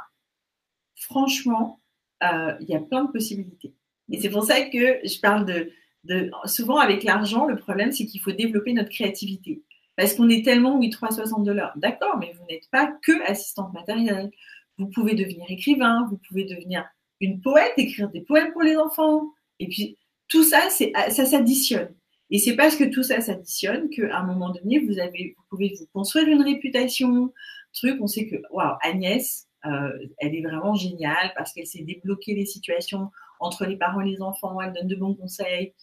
franchement, 0.96 1.80
euh, 2.24 2.54
il 2.60 2.68
y 2.68 2.74
a 2.74 2.80
plein 2.80 3.04
de 3.04 3.12
possibilités. 3.12 3.74
Et 4.10 4.20
c'est 4.20 4.30
pour 4.30 4.44
ça 4.44 4.62
que 4.62 4.98
je 5.04 5.20
parle 5.20 5.44
de, 5.44 5.70
de 6.04 6.30
souvent 6.46 6.78
avec 6.78 7.04
l'argent, 7.04 7.44
le 7.44 7.56
problème, 7.56 7.92
c'est 7.92 8.06
qu'il 8.06 8.20
faut 8.20 8.32
développer 8.32 8.72
notre 8.72 8.90
créativité. 8.90 9.62
Parce 9.96 10.14
qu'on 10.14 10.28
est 10.28 10.44
tellement, 10.44 10.78
oui, 10.78 10.90
360 10.90 11.44
dollars. 11.44 11.72
D'accord, 11.76 12.16
mais 12.18 12.34
vous 12.38 12.46
n'êtes 12.46 12.68
pas 12.70 12.92
que 13.02 13.30
assistante 13.30 13.72
matérielle. 13.72 14.30
Vous 14.78 14.88
pouvez 14.88 15.14
devenir 15.14 15.44
écrivain, 15.48 16.06
vous 16.10 16.18
pouvez 16.28 16.44
devenir 16.44 16.84
une 17.20 17.40
poète, 17.40 17.72
écrire 17.76 18.10
des 18.10 18.20
poèmes 18.20 18.52
pour 18.52 18.62
les 18.62 18.76
enfants. 18.76 19.32
Et 19.58 19.68
puis, 19.68 19.96
tout 20.28 20.44
ça, 20.44 20.68
ça 20.70 21.24
s'additionne. 21.24 21.94
Et 22.30 22.38
c'est 22.38 22.56
parce 22.56 22.76
que 22.76 22.84
tout 22.84 23.02
ça 23.02 23.20
s'additionne 23.20 23.88
qu'à 23.90 24.18
un 24.18 24.24
moment 24.24 24.50
donné, 24.50 24.80
vous, 24.80 24.98
avez, 24.98 25.34
vous 25.36 25.44
pouvez 25.48 25.76
vous 25.78 25.86
construire 25.92 26.28
une 26.28 26.42
réputation, 26.42 27.32
truc. 27.76 27.98
On 28.00 28.06
sait 28.06 28.26
que, 28.26 28.36
waouh, 28.50 28.76
Agnès, 28.82 29.46
euh, 29.64 29.92
elle 30.18 30.34
est 30.34 30.42
vraiment 30.42 30.74
géniale 30.74 31.32
parce 31.36 31.52
qu'elle 31.52 31.66
sait 31.66 31.82
débloquer 31.82 32.34
les 32.34 32.46
situations 32.46 33.10
entre 33.38 33.66
les 33.66 33.76
parents 33.76 34.00
et 34.00 34.10
les 34.10 34.22
enfants. 34.22 34.60
Elle 34.60 34.72
donne 34.72 34.88
de 34.88 34.96
bons 34.96 35.14
conseils. 35.14 35.74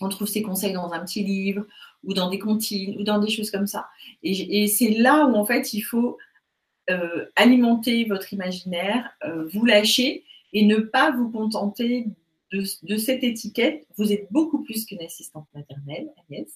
On 0.00 0.08
trouve 0.08 0.28
ses 0.28 0.42
conseils 0.42 0.72
dans 0.72 0.92
un 0.92 1.04
petit 1.04 1.22
livre 1.22 1.64
ou 2.02 2.14
dans 2.14 2.28
des 2.28 2.38
comptines 2.38 3.00
ou 3.00 3.04
dans 3.04 3.18
des 3.18 3.30
choses 3.30 3.50
comme 3.50 3.66
ça. 3.66 3.88
Et, 4.22 4.66
c'est 4.66 4.90
là 4.90 5.26
où 5.26 5.34
en 5.34 5.44
fait 5.44 5.72
il 5.74 5.82
faut 5.82 6.18
euh, 6.90 7.26
alimenter 7.36 8.04
votre 8.04 8.32
imaginaire, 8.32 9.10
euh, 9.24 9.46
vous 9.52 9.64
lâcher 9.64 10.24
et 10.52 10.64
ne 10.64 10.76
pas 10.76 11.12
vous 11.12 11.30
contenter 11.30 12.06
de, 12.52 12.64
de, 12.82 12.96
cette 12.96 13.24
étiquette. 13.24 13.86
Vous 13.96 14.12
êtes 14.12 14.28
beaucoup 14.30 14.62
plus 14.62 14.84
qu'une 14.84 15.02
assistante 15.02 15.46
maternelle, 15.54 16.08
Agnès. 16.28 16.48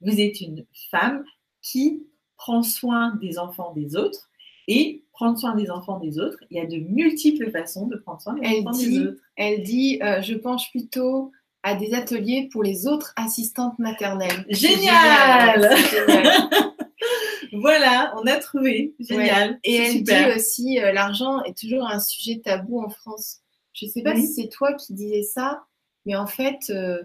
Vous 0.00 0.20
êtes 0.20 0.40
une 0.40 0.64
femme 0.90 1.24
qui 1.62 2.02
prend 2.36 2.62
soin 2.62 3.16
des 3.20 3.38
enfants 3.38 3.72
des 3.74 3.96
autres 3.96 4.28
et 4.68 5.04
prendre 5.12 5.38
soin 5.38 5.54
des 5.54 5.70
enfants 5.70 5.98
des 6.00 6.18
autres, 6.18 6.38
il 6.50 6.56
y 6.56 6.60
a 6.60 6.66
de 6.66 6.78
multiples 6.78 7.50
façons 7.50 7.86
de 7.86 7.96
prendre 7.96 8.20
soin 8.20 8.34
des 8.34 8.60
enfants 8.60 8.72
des 8.72 8.98
autres. 9.00 9.22
Elle 9.36 9.62
dit, 9.62 9.98
euh, 10.02 10.22
je 10.22 10.34
penche 10.34 10.70
plutôt 10.70 11.30
à 11.62 11.74
des 11.74 11.94
ateliers 11.94 12.48
pour 12.52 12.62
les 12.62 12.86
autres 12.86 13.12
assistantes 13.16 13.78
maternelles. 13.78 14.44
Génial, 14.48 15.70
Voilà, 17.52 18.12
on 18.16 18.26
a 18.26 18.36
trouvé. 18.36 18.94
Génial. 18.98 19.60
Et 19.62 19.76
elle 19.76 20.02
dit 20.02 20.36
aussi, 20.36 20.80
euh, 20.80 20.92
l'argent 20.92 21.42
est 21.44 21.56
toujours 21.56 21.86
un 21.86 22.00
sujet 22.00 22.40
tabou 22.44 22.82
en 22.82 22.88
France. 22.88 23.40
Je 23.74 23.86
ne 23.86 23.90
sais 23.90 24.02
pas 24.02 24.16
si 24.16 24.28
c'est 24.28 24.48
toi 24.48 24.72
qui 24.72 24.94
disais 24.94 25.22
ça, 25.22 25.64
mais 26.06 26.16
en 26.16 26.26
fait, 26.26 26.70
euh, 26.70 27.02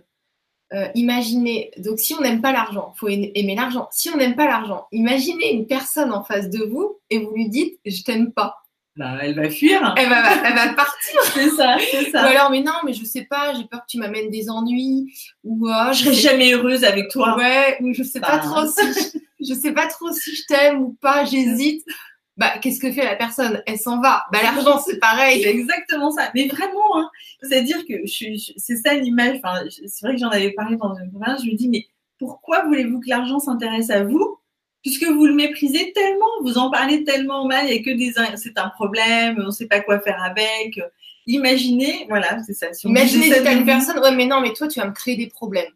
euh, 0.72 0.88
imaginez, 0.94 1.72
donc 1.78 2.00
si 2.00 2.14
on 2.14 2.22
n'aime 2.22 2.42
pas 2.42 2.52
l'argent, 2.52 2.94
faut 2.96 3.08
aimer 3.08 3.56
l'argent. 3.56 3.88
Si 3.92 4.10
on 4.10 4.18
n'aime 4.18 4.36
pas 4.36 4.46
l'argent, 4.46 4.88
imaginez 4.92 5.52
une 5.52 5.66
personne 5.66 6.14
en 6.14 6.24
face 6.24 6.50
de 6.50 6.64
vous 6.64 7.00
et 7.10 7.18
vous 7.20 7.34
lui 7.34 7.50
dites 7.50 7.80
je 7.86 8.04
t'aime 8.04 8.32
pas. 8.32 8.56
Bah, 8.96 9.18
elle 9.22 9.34
va 9.34 9.50
fuir. 9.50 9.94
Elle 9.98 10.10
va, 10.10 10.46
elle 10.46 10.56
va 10.56 10.74
partir. 10.74 11.22
c'est 11.34 11.50
ça, 11.50 11.78
c'est 11.90 12.12
ça. 12.12 12.24
Ou 12.24 12.28
alors, 12.28 12.52
mais 12.52 12.62
non, 12.62 12.74
mais 12.86 12.94
je 12.94 13.06
sais 13.06 13.24
pas, 13.24 13.54
j'ai 13.54 13.64
peur 13.64 13.82
que 13.82 13.86
tu 13.88 13.98
m'amènes 13.98 14.30
des 14.30 14.50
ennuis. 14.50 15.14
Ou 15.44 15.70
oh, 15.70 15.94
je 15.94 16.04
serai 16.04 16.16
jamais 16.16 16.52
heureuse 16.54 16.84
avec 16.84 17.10
toi. 17.10 17.38
Ouais, 17.38 17.78
ou 17.82 17.94
je 17.94 18.04
sais 18.04 18.20
pas 18.20 18.38
bah. 18.38 18.44
trop 18.44 18.66
si, 18.68 19.22
je 19.40 19.54
sais 19.54 19.72
pas 19.72 19.88
trop 19.88 20.12
si 20.12 20.36
je 20.36 20.44
t'aime 20.48 20.82
ou 20.82 20.98
pas, 21.02 21.24
j'hésite 21.24 21.84
bah, 22.40 22.54
qu'est-ce 22.62 22.80
que 22.80 22.90
fait 22.90 23.04
la 23.04 23.18
personne? 23.18 23.62
Elle 23.68 23.78
s'en 23.78 24.00
va. 24.00 24.24
Bah, 24.32 24.40
l'argent, 24.42 24.80
c'est 24.80 24.98
pareil. 24.98 25.44
C'est 25.44 25.50
exactement 25.50 26.10
ça. 26.10 26.32
Mais 26.34 26.48
vraiment, 26.48 26.98
hein, 26.98 27.10
c'est-à-dire 27.42 27.86
que 27.86 27.96
c'est 28.08 28.78
ça 28.78 28.94
l'image. 28.94 29.42
Enfin, 29.44 29.66
c'est 29.70 30.06
vrai 30.06 30.16
que 30.16 30.22
j'en 30.22 30.30
avais 30.30 30.52
parlé 30.52 30.78
dans 30.78 30.96
une 30.96 31.12
conférence. 31.12 31.44
Je 31.44 31.52
me 31.52 31.56
dis, 31.58 31.68
mais 31.68 31.86
pourquoi 32.18 32.64
voulez-vous 32.64 33.02
que 33.02 33.10
l'argent 33.10 33.40
s'intéresse 33.40 33.90
à 33.90 34.06
vous 34.06 34.38
Puisque 34.82 35.04
vous 35.04 35.26
le 35.26 35.34
méprisez 35.34 35.92
tellement, 35.92 36.30
vous 36.42 36.58
en 36.58 36.72
parlez 36.72 37.04
tellement 37.04 37.46
mal, 37.46 37.66
a 37.66 37.80
que 37.80 37.90
des, 37.90 38.14
c'est 38.38 38.58
un 38.58 38.70
problème, 38.70 39.36
on 39.38 39.48
ne 39.48 39.52
sait 39.52 39.68
pas 39.68 39.82
quoi 39.82 40.00
faire 40.00 40.24
avec. 40.24 40.80
Imaginez, 41.28 42.06
voilà, 42.08 42.42
c'est 42.44 42.54
ça. 42.54 42.68
Imaginez 42.86 43.34
si 43.34 43.52
une 43.52 43.66
personne, 43.66 44.00
ouais, 44.00 44.16
mais 44.16 44.26
non, 44.26 44.40
mais 44.40 44.54
toi, 44.54 44.70
tu 44.70 44.80
vas 44.80 44.88
me 44.88 44.94
créer 44.94 45.18
des 45.18 45.28
problèmes. 45.28 45.74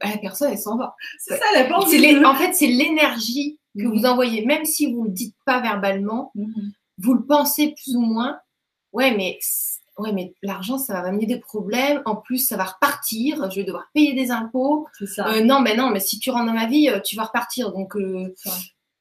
Bah, 0.00 0.08
la 0.08 0.16
personne, 0.16 0.50
elle 0.50 0.58
s'en 0.58 0.78
va. 0.78 0.96
C'est 1.18 1.36
ça 1.36 1.44
la 1.52 1.64
pensée. 1.64 2.24
En 2.24 2.34
fait, 2.34 2.54
c'est 2.54 2.66
l'énergie 2.66 3.58
que 3.76 3.86
vous 3.86 4.00
mhm. 4.00 4.06
envoyez, 4.06 4.44
même 4.46 4.64
si 4.64 4.92
vous 4.92 5.02
ne 5.02 5.08
le 5.08 5.12
dites 5.12 5.36
pas 5.44 5.60
verbalement, 5.60 6.32
mhm. 6.34 6.72
vous 6.98 7.14
le 7.14 7.24
pensez 7.24 7.74
plus 7.74 7.96
ou 7.96 8.00
moins. 8.00 8.38
Ouais, 8.92 9.14
mais 9.14 9.38
ouais, 9.98 10.12
mais 10.12 10.34
l'argent, 10.42 10.78
ça 10.78 10.94
va 10.94 11.02
m'amener 11.02 11.26
des 11.26 11.38
problèmes. 11.38 12.02
En 12.04 12.16
plus, 12.16 12.38
ça 12.38 12.56
va 12.56 12.64
repartir. 12.64 13.50
Je 13.50 13.60
vais 13.60 13.64
devoir 13.64 13.88
payer 13.94 14.14
des 14.14 14.30
impôts. 14.30 14.86
Ça. 15.06 15.28
Euh, 15.28 15.42
non, 15.42 15.60
mais 15.60 15.76
non, 15.76 15.90
mais 15.90 16.00
si 16.00 16.18
tu 16.18 16.30
rentres 16.30 16.46
dans 16.46 16.52
ma 16.52 16.66
vie, 16.66 16.88
euh, 16.88 17.00
tu 17.00 17.16
vas 17.16 17.24
repartir. 17.24 17.72
Donc, 17.72 17.96
euh, 17.96 18.34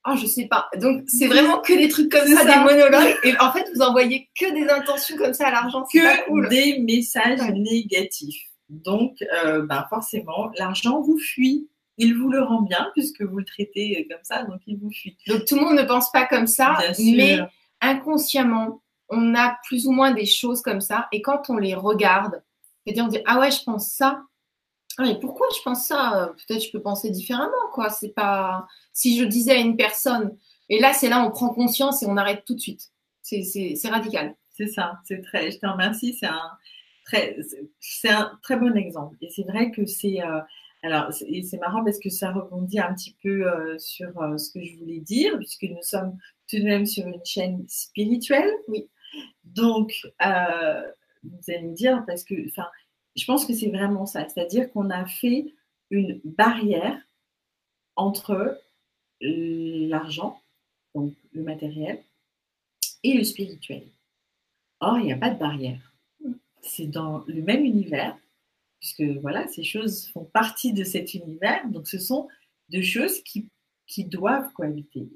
oh, 0.08 0.16
je 0.16 0.26
sais 0.26 0.48
pas. 0.48 0.70
Donc, 0.78 1.04
c'est 1.08 1.28
vraiment 1.28 1.60
que 1.60 1.74
des 1.74 1.88
trucs 1.88 2.12
comme 2.12 2.28
ça, 2.28 2.44
des 2.46 2.64
monologues. 2.64 3.16
Et 3.24 3.38
en 3.40 3.52
fait, 3.52 3.66
vous 3.74 3.82
envoyez 3.82 4.30
que 4.40 4.54
des 4.54 4.70
intentions 4.70 5.18
comme 5.18 5.34
ça 5.34 5.48
à 5.48 5.52
l'argent. 5.52 5.86
Que 5.92 6.50
des 6.50 6.80
messages 6.80 7.42
négatifs. 7.52 8.42
Donc, 8.70 9.24
bah, 9.68 9.88
forcément, 9.90 10.52
l'argent 10.58 11.02
vous 11.02 11.18
fuit 11.18 11.68
il 11.98 12.16
vous 12.18 12.30
le 12.30 12.42
rend 12.44 12.62
bien 12.62 12.90
puisque 12.94 13.22
vous 13.22 13.38
le 13.38 13.46
traitez 13.46 14.08
comme 14.10 14.24
ça, 14.24 14.44
donc 14.44 14.62
il 14.68 14.78
vous 14.78 14.92
fuit. 14.92 15.18
Donc 15.28 15.46
tout 15.46 15.56
le 15.56 15.62
monde 15.62 15.78
ne 15.78 15.84
pense 15.84 16.12
pas 16.12 16.26
comme 16.26 16.48
ça, 16.48 16.78
mais 17.00 17.40
inconsciemment, 17.82 18.82
on 19.10 19.36
a 19.36 19.58
plus 19.66 19.88
ou 19.88 19.92
moins 19.92 20.12
des 20.12 20.26
choses 20.26 20.62
comme 20.62 20.82
ça, 20.82 21.08
et 21.12 21.22
quand 21.22 21.50
on 21.50 21.58
les 21.58 21.76
regarde, 21.76 22.42
c'est-à-dire 22.84 23.06
on 23.06 23.08
dit 23.08 23.20
ah 23.26 23.40
ouais, 23.40 23.52
je 23.52 23.64
pense 23.64 23.88
ça, 23.90 24.24
Ah, 24.98 25.08
et 25.08 25.20
pourquoi 25.20 25.48
je 25.56 25.62
pense 25.62 25.88
ça? 25.88 26.34
Peut-être 26.48 26.64
je 26.64 26.72
peux 26.72 26.82
penser 26.82 27.10
différemment, 27.10 27.52
quoi. 27.74 27.90
C'est 27.90 28.14
pas 28.14 28.66
si 28.94 29.18
je 29.20 29.26
disais 29.26 29.52
à 29.52 29.60
une 29.60 29.76
personne, 29.76 30.38
et 30.70 30.80
là 30.80 30.94
c'est 30.94 31.10
là 31.10 31.24
on 31.26 31.32
prend 31.32 31.50
conscience 31.50 32.02
et 32.02 32.06
on 32.08 32.18
arrête 32.18 32.44
tout 32.46 32.56
de 32.56 32.60
suite. 32.62 32.92
C'est 33.22 33.90
radical. 33.90 34.36
C'est 34.52 34.68
ça. 34.68 35.00
C'est 35.06 35.22
très. 35.22 35.52
Je 35.52 35.60
te 35.60 35.68
remercie. 35.68 36.16
C'est 36.18 36.28
un 36.28 36.52
très, 37.06 37.38
c'est 37.80 38.10
un 38.10 38.40
très 38.42 38.56
bon 38.58 38.76
exemple. 38.78 39.18
Et 39.22 39.30
c'est 39.30 39.44
vrai 39.44 39.72
que 39.72 39.86
c'est 39.86 40.22
euh, 40.22 40.40
alors, 40.86 41.12
c'est 41.12 41.58
marrant 41.58 41.84
parce 41.84 41.98
que 41.98 42.10
ça 42.10 42.32
rebondit 42.32 42.80
un 42.80 42.94
petit 42.94 43.16
peu 43.24 43.52
euh, 43.52 43.76
sur 43.80 44.22
euh, 44.22 44.38
ce 44.38 44.52
que 44.52 44.64
je 44.64 44.78
voulais 44.78 45.00
dire, 45.00 45.36
puisque 45.40 45.64
nous 45.64 45.82
sommes 45.82 46.16
tout 46.48 46.58
de 46.58 46.64
même 46.64 46.86
sur 46.86 47.08
une 47.08 47.26
chaîne 47.26 47.66
spirituelle. 47.68 48.54
Oui. 48.68 48.88
Donc, 49.44 49.94
euh, 50.24 50.84
vous 51.24 51.40
allez 51.48 51.64
me 51.64 51.74
dire, 51.74 52.04
parce 52.06 52.24
que, 52.24 52.36
enfin, 52.50 52.68
je 53.16 53.26
pense 53.26 53.48
que 53.48 53.54
c'est 53.54 53.70
vraiment 53.70 54.06
ça, 54.06 54.28
c'est-à-dire 54.30 54.72
qu'on 54.72 54.92
a 54.92 55.08
fait 55.08 55.56
une 55.90 56.22
barrière 56.24 57.02
entre 57.96 58.62
l'argent, 59.22 60.40
donc 60.94 61.16
le 61.32 61.42
matériel, 61.42 62.04
et 63.02 63.14
le 63.14 63.24
spirituel. 63.24 63.88
Or, 64.82 65.00
il 65.00 65.06
n'y 65.06 65.14
a 65.14 65.18
pas 65.18 65.32
de 65.32 65.40
barrière. 65.40 65.96
C'est 66.62 66.88
dans 66.88 67.24
le 67.28 67.42
même 67.42 67.66
univers, 67.66 68.16
puisque 68.80 69.04
voilà, 69.22 69.48
ces 69.48 69.64
choses 69.64 70.08
font 70.08 70.26
partie 70.26 70.74
de 70.74 70.84
cet 70.84 71.14
univers. 71.14 71.68
Donc, 71.70 71.88
ce 71.88 72.00
sont 72.00 72.28
deux 72.70 72.82
choses 72.82 73.22
qui, 73.22 73.50
qui 73.88 74.06
doivent 74.06 74.52
cohabiter. 74.54 75.08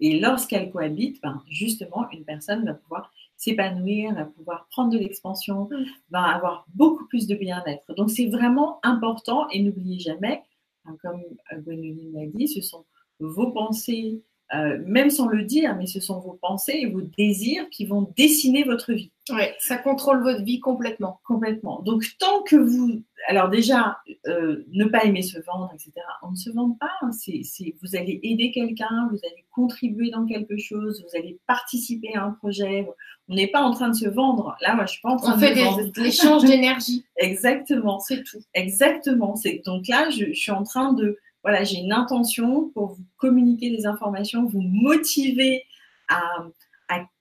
Et, 0.00 0.20
lorsqu'elles 0.20 0.70
cohabitent, 0.70 1.20
ben, 1.22 1.42
justement, 1.48 2.08
une 2.10 2.24
personne 2.24 2.64
va 2.64 2.74
pouvoir 2.74 3.12
s'épanouir, 3.36 4.14
va 4.14 4.24
pouvoir 4.24 4.66
prendre 4.70 4.90
de 4.92 4.98
l'expansion, 4.98 5.68
mm. 5.70 5.84
va 6.10 6.22
avoir 6.22 6.66
beaucoup 6.74 7.06
plus 7.06 7.26
de 7.26 7.34
bien-être. 7.34 7.94
Donc, 7.94 8.10
c'est 8.10 8.26
vraiment 8.26 8.78
important 8.82 9.48
et 9.50 9.62
n'oubliez 9.62 9.98
jamais, 9.98 10.42
hein, 10.84 10.96
comme 11.02 11.22
Gwenoline 11.52 12.12
l'a 12.14 12.26
dit, 12.26 12.48
ce 12.48 12.60
sont 12.60 12.84
vos 13.20 13.50
pensées, 13.50 14.22
euh, 14.54 14.78
même 14.86 15.10
sans 15.10 15.28
le 15.28 15.42
dire, 15.42 15.76
mais 15.76 15.86
ce 15.86 16.00
sont 16.00 16.20
vos 16.20 16.38
pensées 16.40 16.78
et 16.80 16.86
vos 16.86 17.02
désirs 17.02 17.68
qui 17.70 17.84
vont 17.84 18.12
dessiner 18.16 18.64
votre 18.64 18.92
vie. 18.92 19.10
Oui, 19.30 19.42
ça 19.58 19.76
contrôle 19.76 20.22
votre 20.22 20.42
vie 20.42 20.60
complètement. 20.60 21.20
Complètement. 21.24 21.82
Donc, 21.82 22.04
tant 22.18 22.42
que 22.42 22.56
vous. 22.56 23.02
Alors, 23.26 23.48
déjà, 23.48 23.98
euh, 24.26 24.64
ne 24.72 24.84
pas 24.86 25.04
aimer 25.04 25.22
se 25.22 25.38
vendre, 25.40 25.70
etc. 25.74 25.92
On 26.22 26.30
ne 26.30 26.36
se 26.36 26.50
vend 26.50 26.70
pas. 26.78 26.90
Hein. 27.02 27.10
C'est, 27.12 27.42
vous 27.82 27.96
allez 27.96 28.20
aider 28.22 28.50
quelqu'un, 28.52 29.08
vous 29.10 29.18
allez 29.24 29.44
contribuer 29.50 30.10
dans 30.10 30.24
quelque 30.24 30.56
chose, 30.56 31.02
vous 31.02 31.18
allez 31.18 31.38
participer 31.46 32.14
à 32.14 32.24
un 32.24 32.30
projet. 32.30 32.88
On 33.28 33.34
n'est 33.34 33.48
pas 33.48 33.60
en 33.60 33.72
train 33.72 33.88
de 33.88 33.96
se 33.96 34.08
vendre. 34.08 34.56
Là, 34.60 34.74
moi, 34.74 34.86
je 34.86 34.92
suis 34.92 35.02
pas 35.02 35.10
en 35.10 35.16
train 35.16 35.36
de. 35.36 35.36
On 35.36 35.40
fait 35.40 35.54
des, 35.54 36.02
l'échange 36.02 36.44
d'énergie. 36.46 37.04
Exactement. 37.16 37.98
C'est 37.98 38.22
tout. 38.22 38.40
Exactement. 38.54 39.36
C'est, 39.36 39.62
donc 39.64 39.88
là, 39.88 40.10
je 40.10 40.32
suis 40.32 40.52
en 40.52 40.62
train 40.62 40.92
de 40.92 41.18
voilà, 41.42 41.64
j'ai 41.64 41.78
une 41.78 41.92
intention 41.92 42.68
pour 42.74 42.88
vous 42.88 43.04
communiquer 43.16 43.70
des 43.70 43.86
informations, 43.86 44.46
vous 44.46 44.60
motiver 44.60 45.64
à, 46.08 46.46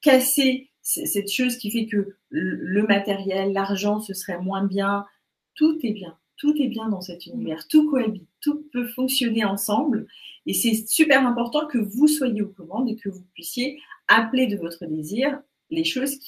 casser 0.02 0.70
cette 0.88 1.30
chose 1.30 1.58
qui 1.58 1.70
fait 1.70 1.86
que 1.86 2.16
le 2.30 2.84
matériel, 2.84 3.52
l'argent, 3.52 4.00
ce 4.00 4.14
serait 4.14 4.40
moins 4.40 4.64
bien. 4.64 5.06
Tout 5.54 5.78
est 5.84 5.92
bien, 5.92 6.18
tout 6.38 6.56
est 6.62 6.68
bien 6.68 6.88
dans 6.88 7.02
cet 7.02 7.26
univers, 7.26 7.68
tout 7.68 7.90
cohabite, 7.90 8.28
tout 8.40 8.64
peut 8.72 8.88
fonctionner 8.88 9.44
ensemble. 9.44 10.08
Et 10.46 10.54
c'est 10.54 10.88
super 10.88 11.28
important 11.28 11.68
que 11.68 11.78
vous 11.78 12.08
soyez 12.08 12.42
aux 12.42 12.48
commandes 12.48 12.88
et 12.90 12.96
que 12.96 13.10
vous 13.10 13.24
puissiez 13.34 13.82
appeler 14.08 14.48
de 14.48 14.56
votre 14.56 14.86
désir 14.86 15.42
les 15.70 15.84
choses 15.84 16.20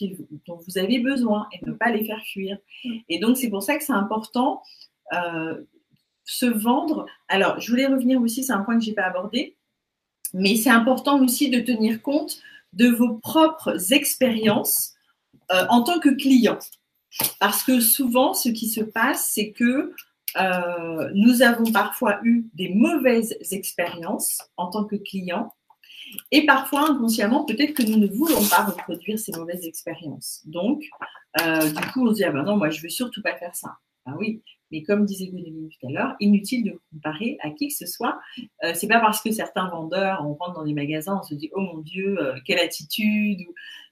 dont 0.45 0.59
vous 0.67 0.77
avez 0.77 0.99
besoin 0.99 1.47
et 1.53 1.65
ne 1.65 1.71
pas 1.71 1.91
les 1.91 2.03
faire 2.03 2.21
fuir. 2.25 2.57
Mm. 2.83 2.97
Et 3.07 3.19
donc, 3.19 3.37
c'est 3.37 3.49
pour 3.49 3.63
ça 3.63 3.77
que 3.77 3.83
c'est 3.85 3.93
important 3.93 4.61
euh, 5.13 5.63
se 6.25 6.47
vendre. 6.47 7.05
Alors, 7.29 7.61
je 7.61 7.71
voulais 7.71 7.85
revenir 7.85 8.21
aussi, 8.21 8.43
c'est 8.43 8.51
un 8.51 8.59
point 8.59 8.77
que 8.77 8.83
je 8.83 8.89
n'ai 8.89 8.95
pas 8.95 9.05
abordé, 9.05 9.55
mais 10.33 10.57
c'est 10.57 10.69
important 10.69 11.23
aussi 11.23 11.49
de 11.49 11.61
tenir 11.61 12.01
compte 12.01 12.41
de 12.73 12.87
vos 12.87 13.17
propres 13.17 13.93
expériences 13.93 14.93
euh, 15.51 15.65
en 15.69 15.83
tant 15.83 15.99
que 15.99 16.09
client. 16.09 16.59
Parce 17.39 17.63
que 17.63 17.79
souvent, 17.79 18.33
ce 18.33 18.49
qui 18.49 18.69
se 18.69 18.81
passe, 18.81 19.31
c'est 19.33 19.51
que 19.51 19.93
euh, 20.37 21.09
nous 21.15 21.41
avons 21.41 21.71
parfois 21.71 22.19
eu 22.23 22.49
des 22.53 22.69
mauvaises 22.69 23.35
expériences 23.51 24.37
en 24.57 24.69
tant 24.69 24.85
que 24.85 24.95
client. 24.95 25.51
Et 26.31 26.45
parfois, 26.45 26.89
inconsciemment, 26.89 27.45
peut-être 27.45 27.73
que 27.73 27.83
nous 27.83 27.97
ne 27.97 28.07
voulons 28.07 28.43
pas 28.47 28.63
reproduire 28.63 29.19
ces 29.19 29.31
mauvaises 29.31 29.65
expériences. 29.65 30.41
Donc, 30.45 30.83
euh, 31.41 31.69
du 31.69 31.81
coup, 31.91 32.07
on 32.07 32.09
se 32.09 32.15
dit, 32.15 32.23
ah 32.23 32.31
ben 32.31 32.43
non, 32.43 32.57
moi, 32.57 32.69
je 32.69 32.77
ne 32.77 32.83
veux 32.83 32.89
surtout 32.89 33.21
pas 33.21 33.35
faire 33.35 33.55
ça. 33.55 33.77
Ah 34.09 34.15
oui, 34.17 34.41
mais 34.71 34.83
comme 34.83 35.05
disait 35.05 35.27
Gwendoline 35.27 35.69
tout 35.69 35.87
à 35.87 35.91
l'heure, 35.91 36.15
inutile 36.19 36.63
de 36.63 36.79
comparer 36.91 37.37
à 37.41 37.51
qui 37.51 37.67
que 37.67 37.73
ce 37.73 37.85
soit. 37.85 38.19
Euh, 38.63 38.73
c'est 38.73 38.87
pas 38.87 38.99
parce 38.99 39.21
que 39.21 39.31
certains 39.31 39.69
vendeurs, 39.69 40.25
on 40.25 40.33
rentre 40.33 40.53
dans 40.53 40.65
des 40.65 40.73
magasins, 40.73 41.19
on 41.21 41.23
se 41.23 41.35
dit 41.35 41.49
oh 41.53 41.61
mon 41.61 41.79
Dieu, 41.79 42.17
euh, 42.19 42.35
quelle 42.45 42.59
attitude. 42.59 43.39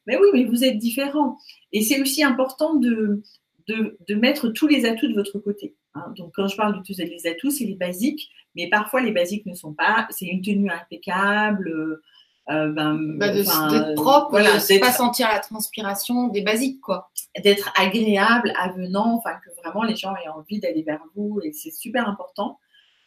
Mais 0.06 0.18
oui, 0.18 0.28
mais 0.34 0.44
vous 0.46 0.64
êtes 0.64 0.78
différents. 0.78 1.38
Et 1.72 1.82
c'est 1.82 2.02
aussi 2.02 2.24
important 2.24 2.76
de, 2.76 3.22
de, 3.68 4.16
mettre 4.16 4.50
tous 4.50 4.68
les 4.68 4.86
atouts 4.86 5.08
de 5.08 5.14
votre 5.14 5.40
côté. 5.40 5.76
Hein. 5.94 6.14
Donc 6.16 6.32
quand 6.36 6.48
je 6.48 6.56
parle 6.56 6.78
de 6.78 6.84
tous 6.84 6.98
les 6.98 7.28
atouts, 7.28 7.52
c'est 7.52 7.66
les 7.66 7.76
basiques, 7.76 8.30
mais 8.56 8.70
parfois 8.70 9.02
les 9.02 9.12
basiques 9.12 9.46
ne 9.46 9.54
sont 9.54 9.74
pas. 9.74 10.08
C'est 10.10 10.28
une 10.28 10.42
tenue 10.42 10.70
impeccable. 10.70 11.70
Euh, 11.70 12.02
ben, 12.48 13.18
bah 13.18 13.30
d'être 13.34 13.94
propre, 13.96 14.30
voilà, 14.30 14.58
de 14.58 14.80
pas 14.80 14.92
sentir 14.92 15.28
la 15.28 15.40
transpiration, 15.40 16.28
des 16.30 16.42
basiques 16.42 16.80
quoi. 16.80 17.10
D'être 17.44 17.72
agréable, 17.78 18.54
avenant, 18.58 19.16
enfin 19.18 19.36
que 19.44 19.50
vraiment 19.62 19.84
les 19.84 19.96
gens 19.96 20.16
aient 20.16 20.30
envie 20.30 20.60
d'aller 20.60 20.84
vers 20.84 21.02
vous 21.16 21.42
et 21.44 21.52
c'est 21.52 21.72
super 21.72 22.08
important 22.08 22.60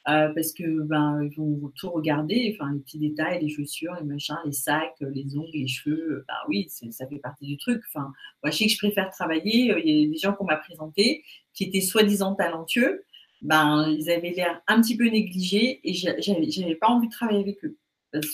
euh, 0.09 0.32
parce 0.34 0.53
que 0.53 0.82
ben 0.82 1.22
ils 1.22 1.36
vont 1.36 1.70
tout 1.76 1.91
regarder, 1.91 2.55
enfin 2.55 2.72
les 2.72 2.80
petits 2.80 2.99
détails, 2.99 3.41
les 3.43 3.51
chaussures, 3.51 3.95
les 4.01 4.07
machins, 4.07 4.38
les 4.47 4.53
sacs, 4.53 4.95
les 5.01 5.36
ongles, 5.36 5.51
les 5.53 5.68
cheveux, 5.68 6.24
ben 6.26 6.34
oui 6.49 6.68
ça 6.70 7.07
fait 7.07 7.18
partie 7.18 7.47
du 7.47 7.59
truc. 7.59 7.82
Enfin 7.88 8.11
moi 8.43 8.51
je 8.51 8.57
sais 8.57 8.64
que 8.64 8.72
je 8.72 8.78
préfère 8.78 9.11
travailler. 9.11 9.72
Euh, 9.72 9.80
il 9.84 10.01
y 10.01 10.05
a 10.07 10.09
des 10.09 10.16
gens 10.16 10.32
qu'on 10.32 10.47
m'a 10.47 10.57
présentés 10.57 11.22
qui 11.53 11.64
étaient 11.64 11.82
soi-disant 11.82 12.34
talentueux, 12.34 13.05
ben 13.43 13.88
ils 13.91 14.11
avaient 14.11 14.30
l'air 14.30 14.62
un 14.68 14.80
petit 14.80 14.97
peu 14.97 15.07
négligés 15.07 15.80
et 15.84 15.93
j'avais 15.93 16.76
pas 16.76 16.88
envie 16.88 17.09
de 17.09 17.12
travailler 17.12 17.41
avec 17.41 17.62
eux 17.64 17.76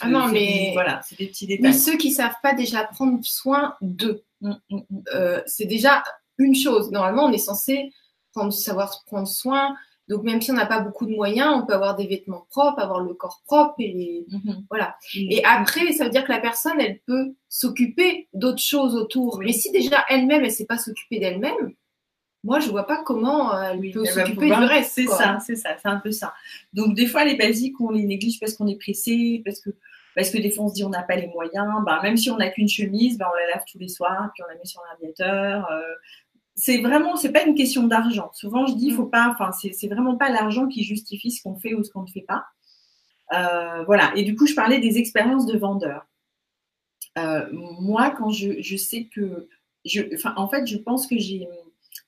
ah 0.00 0.08
non, 0.08 0.28
mais 0.28 0.70
voilà, 0.72 1.00
c'est 1.04 1.18
des 1.18 1.26
petits 1.26 1.46
détails. 1.46 1.70
Mais 1.70 1.72
ceux 1.72 1.96
qui 1.96 2.10
savent 2.10 2.36
pas 2.42 2.54
déjà 2.54 2.84
prendre 2.84 3.18
soin 3.22 3.74
d'eux, 3.80 4.22
mm, 4.40 4.52
mm, 4.70 4.76
mm. 4.76 5.02
euh, 5.14 5.42
c'est 5.46 5.66
déjà 5.66 6.02
une 6.38 6.54
chose. 6.54 6.90
Normalement, 6.90 7.24
on 7.26 7.32
est 7.32 7.38
censé 7.38 7.92
prendre, 8.32 8.52
savoir 8.52 9.02
prendre 9.06 9.28
soin. 9.28 9.74
Donc 10.08 10.22
même 10.22 10.40
si 10.40 10.52
on 10.52 10.54
n'a 10.54 10.66
pas 10.66 10.80
beaucoup 10.80 11.04
de 11.04 11.10
moyens, 11.10 11.52
on 11.56 11.66
peut 11.66 11.74
avoir 11.74 11.96
des 11.96 12.06
vêtements 12.06 12.46
propres, 12.50 12.80
avoir 12.80 13.00
le 13.00 13.12
corps 13.14 13.42
propre 13.44 13.74
et 13.78 14.24
mm-hmm. 14.30 14.64
voilà. 14.70 14.96
Et 15.14 15.44
après, 15.44 15.92
ça 15.92 16.04
veut 16.04 16.10
dire 16.10 16.24
que 16.24 16.32
la 16.32 16.40
personne, 16.40 16.80
elle 16.80 17.00
peut 17.06 17.34
s'occuper 17.48 18.28
d'autres 18.32 18.62
choses 18.62 18.94
autour. 18.94 19.40
Mais 19.40 19.52
si 19.52 19.72
déjà 19.72 20.04
elle-même, 20.08 20.42
elle 20.42 20.50
ne 20.50 20.54
sait 20.54 20.66
pas 20.66 20.78
s'occuper 20.78 21.18
d'elle-même, 21.18 21.74
moi, 22.46 22.60
je 22.60 22.70
vois 22.70 22.86
pas 22.86 23.02
comment 23.02 23.52
euh, 23.52 23.72
elle 23.72 23.90
peut 23.90 24.04
s'occuper 24.04 24.46
du 24.46 24.52
reste. 24.52 24.92
C'est 24.94 25.06
ça, 25.06 25.38
c'est 25.44 25.56
ça, 25.56 25.70
c'est 25.82 25.88
un 25.88 25.98
peu 25.98 26.12
ça. 26.12 26.32
Donc, 26.72 26.94
des 26.94 27.06
fois, 27.06 27.24
les 27.24 27.34
basiques, 27.34 27.80
on 27.80 27.90
les 27.90 28.04
néglige 28.04 28.38
parce 28.38 28.54
qu'on 28.54 28.68
est 28.68 28.78
pressé, 28.78 29.42
parce 29.44 29.60
que, 29.60 29.70
parce 30.14 30.30
que 30.30 30.38
des 30.38 30.50
fois, 30.52 30.66
on 30.66 30.68
se 30.68 30.74
dit 30.74 30.84
on 30.84 30.88
n'a 30.88 31.02
pas 31.02 31.16
les 31.16 31.26
moyens. 31.26 31.66
Ben, 31.84 32.00
même 32.02 32.16
si 32.16 32.30
on 32.30 32.36
n'a 32.36 32.48
qu'une 32.50 32.68
chemise, 32.68 33.18
ben, 33.18 33.26
on 33.30 33.36
la 33.36 33.54
lave 33.54 33.64
tous 33.70 33.78
les 33.80 33.88
soirs, 33.88 34.30
puis 34.32 34.44
on 34.44 34.48
la 34.48 34.54
met 34.54 34.64
sur 34.64 34.80
radiateur. 34.88 35.68
Euh, 35.72 35.82
c'est 36.54 36.78
vraiment, 36.78 37.16
c'est 37.16 37.32
pas 37.32 37.42
une 37.42 37.56
question 37.56 37.82
d'argent. 37.82 38.30
Souvent, 38.32 38.64
je 38.66 38.74
dis, 38.74 38.92
faut 38.92 39.06
pas, 39.06 39.28
enfin, 39.28 39.50
c'est 39.52 39.88
vraiment 39.88 40.16
pas 40.16 40.30
l'argent 40.30 40.68
qui 40.68 40.84
justifie 40.84 41.32
ce 41.32 41.42
qu'on 41.42 41.56
fait 41.56 41.74
ou 41.74 41.82
ce 41.82 41.90
qu'on 41.90 42.02
ne 42.02 42.08
fait 42.08 42.24
pas. 42.26 42.44
Euh, 43.34 43.82
voilà. 43.86 44.12
Et 44.14 44.22
du 44.22 44.36
coup, 44.36 44.46
je 44.46 44.54
parlais 44.54 44.78
des 44.78 44.98
expériences 44.98 45.46
de 45.46 45.58
vendeur. 45.58 46.06
moi, 47.52 48.10
quand 48.10 48.30
je, 48.30 48.62
je 48.62 48.76
sais 48.76 49.08
que, 49.12 49.48
je, 49.84 50.02
en 50.36 50.48
fait, 50.48 50.64
je 50.66 50.76
pense 50.76 51.08
que 51.08 51.18
j'ai 51.18 51.48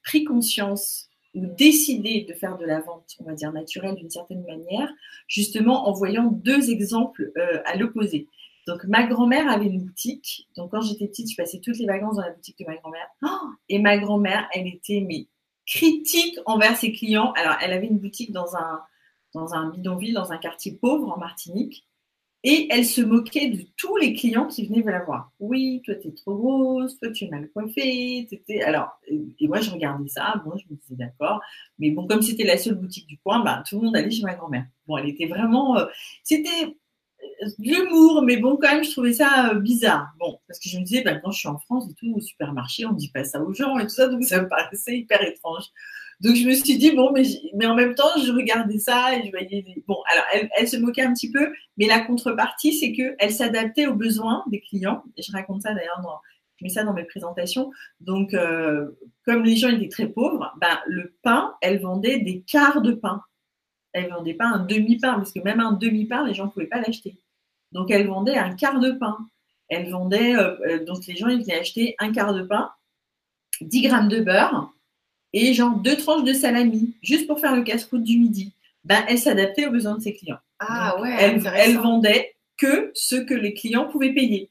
pris 0.09 0.25
conscience 0.25 1.11
ou 1.35 1.45
décidé 1.47 2.25
de 2.27 2.33
faire 2.33 2.57
de 2.57 2.65
la 2.65 2.81
vente, 2.81 3.15
on 3.21 3.25
va 3.25 3.35
dire 3.35 3.53
naturelle 3.53 3.95
d'une 3.95 4.09
certaine 4.09 4.43
manière, 4.45 4.91
justement 5.27 5.87
en 5.87 5.93
voyant 5.93 6.31
deux 6.33 6.71
exemples 6.71 7.31
euh, 7.37 7.61
à 7.67 7.77
l'opposé. 7.77 8.27
Donc 8.67 8.85
ma 8.85 9.07
grand-mère 9.07 9.51
avait 9.51 9.67
une 9.67 9.85
boutique. 9.85 10.49
Donc 10.57 10.71
quand 10.71 10.81
j'étais 10.81 11.07
petite, 11.09 11.31
je 11.31 11.37
passais 11.37 11.61
toutes 11.61 11.79
les 11.79 11.87
vacances 11.87 12.17
dans 12.17 12.23
la 12.23 12.31
boutique 12.31 12.59
de 12.59 12.65
ma 12.65 12.77
grand-mère. 12.77 13.07
Oh 13.23 13.51
et 13.69 13.79
ma 13.79 13.99
grand-mère, 13.99 14.49
elle 14.55 14.67
était 14.67 15.05
mais 15.07 15.27
critique 15.67 16.39
envers 16.47 16.77
ses 16.77 16.93
clients. 16.93 17.33
Alors 17.33 17.57
elle 17.61 17.75
avait 17.75 17.87
une 17.87 17.99
boutique 17.99 18.33
dans 18.33 18.57
un 18.57 18.81
dans 19.35 19.53
un 19.53 19.69
bidonville, 19.69 20.15
dans 20.15 20.33
un 20.33 20.39
quartier 20.39 20.73
pauvre 20.73 21.11
en 21.11 21.19
Martinique. 21.19 21.87
Et 22.51 22.67
elle 22.71 22.87
se 22.87 23.03
moquait 23.03 23.51
de 23.51 23.63
tous 23.77 23.95
les 23.99 24.15
clients 24.15 24.47
qui 24.47 24.67
venaient 24.67 24.83
la 24.83 25.05
voir. 25.05 25.31
Oui, 25.39 25.83
toi, 25.85 25.95
tu 25.97 26.09
es 26.09 26.13
trop 26.13 26.35
grosse, 26.35 26.99
toi, 26.99 27.11
tu 27.11 27.27
es 27.27 27.29
mal 27.29 27.47
coiffée. 27.51 28.27
Alors, 28.65 28.89
et 29.07 29.47
moi, 29.47 29.61
je 29.61 29.71
regardais 29.71 30.09
ça. 30.09 30.41
Bon, 30.47 30.57
je 30.57 30.65
me 30.71 30.79
disais 30.79 30.95
d'accord. 30.95 31.43
Mais 31.79 31.91
bon, 31.91 32.07
comme 32.07 32.23
c'était 32.23 32.45
la 32.45 32.57
seule 32.57 32.77
boutique 32.77 33.07
du 33.07 33.19
coin, 33.19 33.45
bah, 33.45 33.63
tout 33.69 33.79
le 33.79 33.85
monde 33.85 33.97
allait 33.97 34.11
chez 34.11 34.23
ma 34.23 34.35
grand-mère. 34.35 34.65
Bon, 34.87 34.97
elle 34.97 35.11
était 35.11 35.27
vraiment. 35.27 35.77
Euh, 35.77 35.85
c'était. 36.23 36.75
de 37.43 37.53
l'humour, 37.59 38.23
mais 38.23 38.39
bon, 38.39 38.57
quand 38.57 38.73
même, 38.73 38.83
je 38.83 38.93
trouvais 38.93 39.13
ça 39.13 39.51
euh, 39.51 39.61
bizarre. 39.61 40.09
Bon, 40.19 40.39
parce 40.49 40.59
que 40.59 40.71
je 40.71 40.79
me 40.79 40.85
disais, 40.85 41.03
bah, 41.03 41.17
quand 41.17 41.31
je 41.31 41.41
suis 41.41 41.49
en 41.49 41.59
France 41.59 41.85
et 41.91 41.95
tout, 41.97 42.15
au 42.17 42.21
supermarché, 42.21 42.87
on 42.87 42.93
ne 42.93 42.97
dit 42.97 43.11
pas 43.11 43.25
ça 43.25 43.43
aux 43.43 43.53
gens 43.53 43.79
et 43.79 43.83
tout 43.83 43.91
ça, 43.91 44.09
donc 44.09 44.25
ça 44.25 44.41
me 44.41 44.49
paraissait 44.49 44.97
hyper 44.97 45.21
étrange. 45.21 45.65
Donc 46.21 46.35
je 46.35 46.47
me 46.47 46.55
suis 46.55 46.79
dit, 46.79 46.93
bon, 46.93 47.13
mais, 47.13 47.67
en 47.67 47.77
même 47.77 47.95
temps, 47.95 48.11
je 48.17 48.33
regardais 48.33 48.79
ça 48.79 49.17
et 49.17 49.25
je 49.25 49.31
voyais. 49.31 49.65
Bon, 49.87 49.99
alors 50.13 50.49
elle, 50.57 50.69
se 50.69 50.77
moquait 50.77 51.03
un 51.03 51.13
petit 51.13 51.31
peu, 51.31 51.53
mais 51.77 51.87
la 51.87 52.01
contrepartie, 52.01 52.73
c'est 52.75 52.93
qu'elle 52.93 53.33
s'adaptait 53.33 53.87
aux 53.87 53.95
besoins 53.95 54.45
des 54.51 54.61
clients. 54.61 55.05
Je 55.17 55.31
raconte 55.33 55.63
ça 55.63 55.75
d'ailleurs 55.75 56.01
dans. 56.03 56.19
Je 56.57 56.65
mets 56.65 56.71
ça 56.71 56.83
dans 56.83 56.93
mes 56.93 57.05
présentations. 57.05 57.71
Donc, 58.01 58.35
euh, 58.35 58.89
comme 59.25 59.45
les 59.45 59.55
gens 59.55 59.69
étaient 59.69 59.89
très 59.89 60.09
pauvres, 60.09 60.53
ben, 60.61 60.81
le 60.89 61.15
pain, 61.23 61.55
elle 61.61 61.81
vendait 61.81 62.19
des 62.19 62.43
quarts 62.43 62.83
de 62.83 62.93
pain. 62.93 63.23
Elle 63.93 64.11
vendait 64.11 64.35
pas 64.35 64.47
un 64.47 64.65
demi-pain, 64.65 65.15
parce 65.15 65.33
que 65.33 65.39
même 65.39 65.61
un 65.61 65.73
demi-pain, 65.73 66.27
les 66.27 66.35
gens 66.35 66.47
ne 66.47 66.51
pouvaient 66.51 66.67
pas 66.67 66.81
l'acheter. 66.81 67.17
Donc, 67.71 67.93
elle 67.93 68.09
vendait 68.09 68.37
un 68.37 68.57
quart 68.57 68.81
de 68.81 68.91
pain. 68.91 69.17
Elle 69.69 69.91
vendait, 69.91 70.35
euh, 70.35 70.57
euh, 70.67 70.85
donc 70.85 71.07
les 71.07 71.15
gens, 71.15 71.29
ils 71.29 71.43
venaient 71.43 71.61
acheter 71.61 71.95
un 72.01 72.11
quart 72.11 72.35
de 72.35 72.43
pain, 72.43 72.71
10 73.61 73.83
grammes 73.83 74.09
de 74.09 74.21
beurre, 74.21 74.73
et 75.33 75.53
genre 75.53 75.77
deux 75.77 75.97
tranches 75.97 76.25
de 76.25 76.33
salami, 76.33 76.95
juste 77.03 77.27
pour 77.27 77.41
faire 77.41 77.55
le 77.55 77.63
casse-croûte 77.63 78.03
du 78.03 78.19
midi. 78.19 78.53
Ben, 78.85 79.05
elle 79.09 79.19
s'adaptait 79.19 79.67
aux 79.67 79.71
besoins 79.71 79.97
de 79.97 80.03
ses 80.03 80.15
clients. 80.15 80.39
Ah 80.59 81.01
ouais. 81.01 81.15
Elle, 81.19 81.43
elle, 81.57 81.77
vendait 81.77 82.35
que 82.57 82.91
ce 82.95 83.17
que 83.17 83.35
les 83.35 83.55
clients 83.55 83.89
pouvaient 83.89 84.13
payer. 84.13 84.51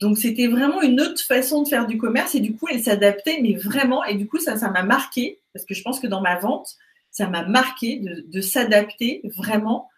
Donc 0.00 0.18
c'était 0.18 0.46
vraiment 0.46 0.82
une 0.82 1.00
autre 1.00 1.22
façon 1.22 1.62
de 1.62 1.68
faire 1.68 1.86
du 1.86 1.96
commerce 1.98 2.34
et 2.34 2.40
du 2.40 2.54
coup 2.54 2.68
elle 2.70 2.82
s'adaptait 2.82 3.38
mais 3.40 3.54
vraiment 3.54 4.04
et 4.04 4.14
du 4.14 4.26
coup 4.26 4.38
ça 4.38 4.56
ça 4.58 4.70
m'a 4.70 4.82
marqué 4.82 5.38
parce 5.54 5.64
que 5.64 5.74
je 5.74 5.82
pense 5.82 6.00
que 6.00 6.06
dans 6.06 6.20
ma 6.20 6.38
vente 6.38 6.76
ça 7.10 7.28
m'a 7.28 7.46
marqué 7.46 7.96
de, 7.96 8.26
de 8.28 8.40
s'adapter 8.42 9.22
vraiment 9.36 9.88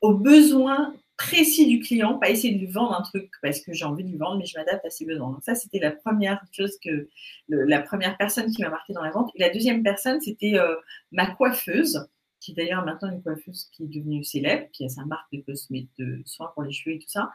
aux 0.00 0.14
besoins 0.14 0.94
précis 1.16 1.66
du 1.66 1.80
client, 1.80 2.18
pas 2.18 2.30
essayer 2.30 2.54
de 2.54 2.58
lui 2.58 2.66
vendre 2.66 2.94
un 2.94 3.02
truc 3.02 3.30
parce 3.42 3.60
que 3.60 3.72
j'ai 3.72 3.84
envie 3.84 4.04
de 4.04 4.08
lui 4.08 4.16
vendre, 4.16 4.38
mais 4.38 4.46
je 4.46 4.56
m'adapte 4.56 4.84
à 4.84 4.90
ses 4.90 5.04
besoins. 5.04 5.30
Donc 5.30 5.42
ça, 5.42 5.54
c'était 5.54 5.78
la 5.78 5.92
première 5.92 6.42
chose 6.52 6.78
que 6.82 7.08
la 7.48 7.80
première 7.80 8.16
personne 8.16 8.50
qui 8.50 8.62
m'a 8.62 8.70
marqué 8.70 8.92
dans 8.92 9.02
la 9.02 9.10
vente. 9.10 9.30
Et 9.34 9.40
la 9.40 9.50
deuxième 9.50 9.82
personne, 9.82 10.20
c'était 10.20 10.54
euh, 10.56 10.74
ma 11.10 11.26
coiffeuse, 11.26 12.08
qui 12.40 12.54
d'ailleurs 12.54 12.84
maintenant 12.84 13.10
une 13.10 13.22
coiffeuse 13.22 13.68
qui 13.72 13.84
est 13.84 13.86
devenue 13.86 14.24
célèbre, 14.24 14.66
qui 14.72 14.84
a 14.84 14.88
sa 14.88 15.04
marque 15.04 15.32
de 15.32 15.40
cosmétiques, 15.42 15.90
de 15.98 16.22
soins 16.24 16.50
pour 16.54 16.64
les 16.64 16.72
cheveux 16.72 16.96
et 16.96 16.98
tout 16.98 17.08
ça. 17.08 17.30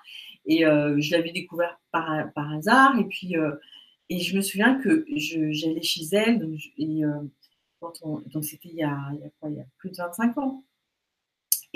Et 0.45 0.65
euh, 0.65 0.99
je 0.99 1.11
l'avais 1.11 1.31
découvert 1.31 1.79
par, 1.91 2.31
par, 2.33 2.51
hasard. 2.51 2.99
Et 2.99 3.05
puis, 3.05 3.37
euh, 3.37 3.51
et 4.09 4.19
je 4.19 4.35
me 4.35 4.41
souviens 4.41 4.75
que 4.81 5.05
j'allais 5.07 5.81
chez 5.81 6.03
elle. 6.11 6.39
Donc, 6.39 6.59
donc 7.79 8.43
c'était 8.43 8.69
il, 8.69 8.73
il, 8.73 8.79
y 8.79 8.83
a 8.83 9.29
quoi, 9.39 9.49
il 9.49 9.55
y 9.55 9.61
a 9.61 9.65
plus 9.77 9.91
de 9.91 9.97
25 9.97 10.37
ans. 10.39 10.63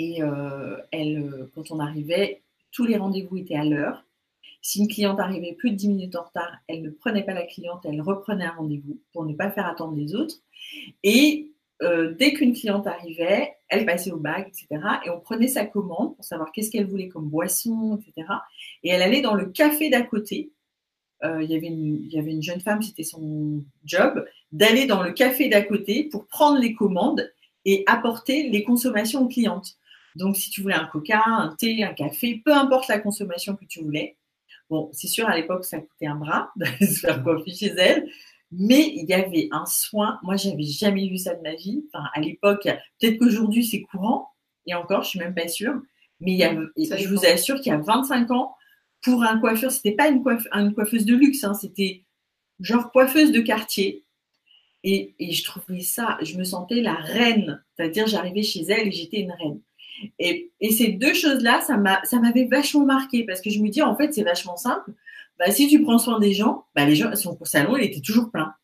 Et 0.02 0.20
euh, 0.20 0.78
elle, 0.90 1.18
euh, 1.18 1.52
quand 1.54 1.70
on 1.70 1.78
arrivait, 1.78 2.42
tous 2.72 2.84
les 2.84 2.96
rendez-vous 2.96 3.36
étaient 3.36 3.54
à 3.54 3.64
l'heure. 3.64 4.04
Si 4.60 4.80
une 4.80 4.88
cliente 4.88 5.20
arrivait 5.20 5.52
plus 5.52 5.70
de 5.70 5.76
10 5.76 5.88
minutes 5.90 6.16
en 6.16 6.24
retard, 6.24 6.58
elle 6.66 6.82
ne 6.82 6.90
prenait 6.90 7.22
pas 7.22 7.34
la 7.34 7.46
cliente, 7.46 7.84
elle 7.84 8.00
reprenait 8.00 8.46
un 8.46 8.50
rendez-vous 8.50 9.00
pour 9.12 9.24
ne 9.24 9.34
pas 9.34 9.52
faire 9.52 9.66
attendre 9.66 9.96
les 9.96 10.16
autres. 10.16 10.34
Et 11.04 11.52
euh, 11.82 12.14
dès 12.18 12.32
qu'une 12.32 12.52
cliente 12.52 12.88
arrivait, 12.88 13.54
elle 13.68 13.86
passait 13.86 14.10
au 14.10 14.16
bac, 14.16 14.48
etc. 14.48 14.84
Et 15.06 15.10
on 15.10 15.20
prenait 15.20 15.46
sa 15.46 15.66
commande 15.66 16.16
pour 16.16 16.24
savoir 16.24 16.50
qu'est-ce 16.50 16.72
qu'elle 16.72 16.86
voulait 16.88 17.08
comme 17.08 17.28
boisson, 17.28 17.96
etc. 17.96 18.26
Et 18.82 18.88
elle 18.88 19.02
allait 19.02 19.22
dans 19.22 19.34
le 19.34 19.46
café 19.46 19.88
d'à 19.88 20.02
côté. 20.02 20.50
il, 21.22 21.48
y 21.48 21.54
avait 21.54 21.68
une, 21.68 22.02
il 22.06 22.12
y 22.12 22.18
avait 22.18 22.32
une 22.32 22.42
jeune 22.42 22.60
femme, 22.60 22.82
c'était 22.82 23.04
son 23.04 23.62
job, 23.84 24.24
d'aller 24.50 24.86
dans 24.86 25.04
le 25.04 25.12
café 25.12 25.48
d'à 25.48 25.62
côté 25.62 26.08
pour 26.10 26.26
prendre 26.26 26.58
les 26.58 26.74
commandes 26.74 27.32
et 27.64 27.84
apporter 27.86 28.48
les 28.48 28.64
consommations 28.64 29.22
aux 29.22 29.28
clientes. 29.28 29.76
Donc, 30.16 30.36
si 30.36 30.50
tu 30.50 30.62
voulais 30.62 30.74
un 30.74 30.86
coca, 30.86 31.22
un 31.26 31.54
thé, 31.56 31.84
un 31.84 31.94
café, 31.94 32.40
peu 32.44 32.52
importe 32.52 32.88
la 32.88 32.98
consommation 32.98 33.56
que 33.56 33.64
tu 33.64 33.82
voulais. 33.82 34.16
Bon, 34.70 34.90
c'est 34.92 35.08
sûr, 35.08 35.28
à 35.28 35.36
l'époque, 35.36 35.64
ça 35.64 35.80
coûtait 35.80 36.06
un 36.06 36.16
bras 36.16 36.50
d'aller 36.56 36.86
se 36.86 37.00
faire 37.00 37.22
coiffer 37.22 37.52
chez 37.52 37.74
elle. 37.76 38.08
Mais 38.50 38.92
il 38.94 39.08
y 39.08 39.14
avait 39.14 39.48
un 39.50 39.64
soin. 39.64 40.18
Moi, 40.22 40.36
j'avais 40.36 40.64
jamais 40.64 41.08
vu 41.08 41.16
ça 41.16 41.34
de 41.34 41.42
ma 41.42 41.54
vie. 41.54 41.84
Enfin, 41.92 42.04
à 42.14 42.20
l'époque, 42.20 42.68
peut-être 43.00 43.18
qu'aujourd'hui, 43.18 43.64
c'est 43.64 43.80
courant. 43.80 44.28
Et 44.66 44.74
encore, 44.74 45.02
je 45.02 45.10
suis 45.10 45.18
même 45.18 45.34
pas 45.34 45.48
sûre. 45.48 45.74
Mais 46.20 46.32
il 46.32 46.38
y 46.38 46.44
a, 46.44 46.54
je 46.96 47.08
vous 47.08 47.24
assure 47.24 47.60
qu'il 47.60 47.72
y 47.72 47.74
a 47.74 47.78
25 47.78 48.30
ans, 48.30 48.54
pour 49.02 49.24
un 49.24 49.38
coiffeur, 49.40 49.72
c'était 49.72 49.92
pas 49.92 50.08
une, 50.08 50.22
une, 50.52 50.74
coiffeuse 50.74 51.04
de 51.04 51.16
luxe, 51.16 51.42
hein, 51.42 51.54
c'était 51.54 52.04
genre 52.60 52.92
coiffeuse 52.92 53.32
de 53.32 53.40
quartier. 53.40 54.04
Et, 54.84 55.14
et, 55.18 55.32
je 55.32 55.44
trouvais 55.44 55.80
ça, 55.80 56.18
je 56.22 56.36
me 56.36 56.44
sentais 56.44 56.80
la 56.80 56.94
reine. 56.94 57.62
C'est-à-dire, 57.76 58.06
j'arrivais 58.06 58.42
chez 58.42 58.62
elle 58.62 58.88
et 58.88 58.92
j'étais 58.92 59.20
une 59.20 59.32
reine. 59.32 59.60
Et, 60.18 60.50
ces 60.70 60.88
deux 60.88 61.14
choses-là, 61.14 61.60
ça 61.60 62.18
m'avait 62.20 62.44
vachement 62.44 62.84
marqué 62.84 63.24
parce 63.24 63.40
que 63.40 63.50
je 63.50 63.60
me 63.60 63.68
dis, 63.68 63.82
en 63.82 63.96
fait, 63.96 64.12
c'est 64.12 64.22
vachement 64.22 64.56
simple. 64.56 64.92
Bah, 65.38 65.50
si 65.50 65.68
tu 65.68 65.82
prends 65.82 65.98
soin 65.98 66.20
des 66.20 66.32
gens, 66.32 66.64
bah, 66.74 66.84
les 66.84 66.94
gens, 66.94 67.14
son 67.16 67.36
salon, 67.44 67.76
il 67.76 67.84
était 67.84 68.00
toujours 68.00 68.30
plein. 68.30 68.54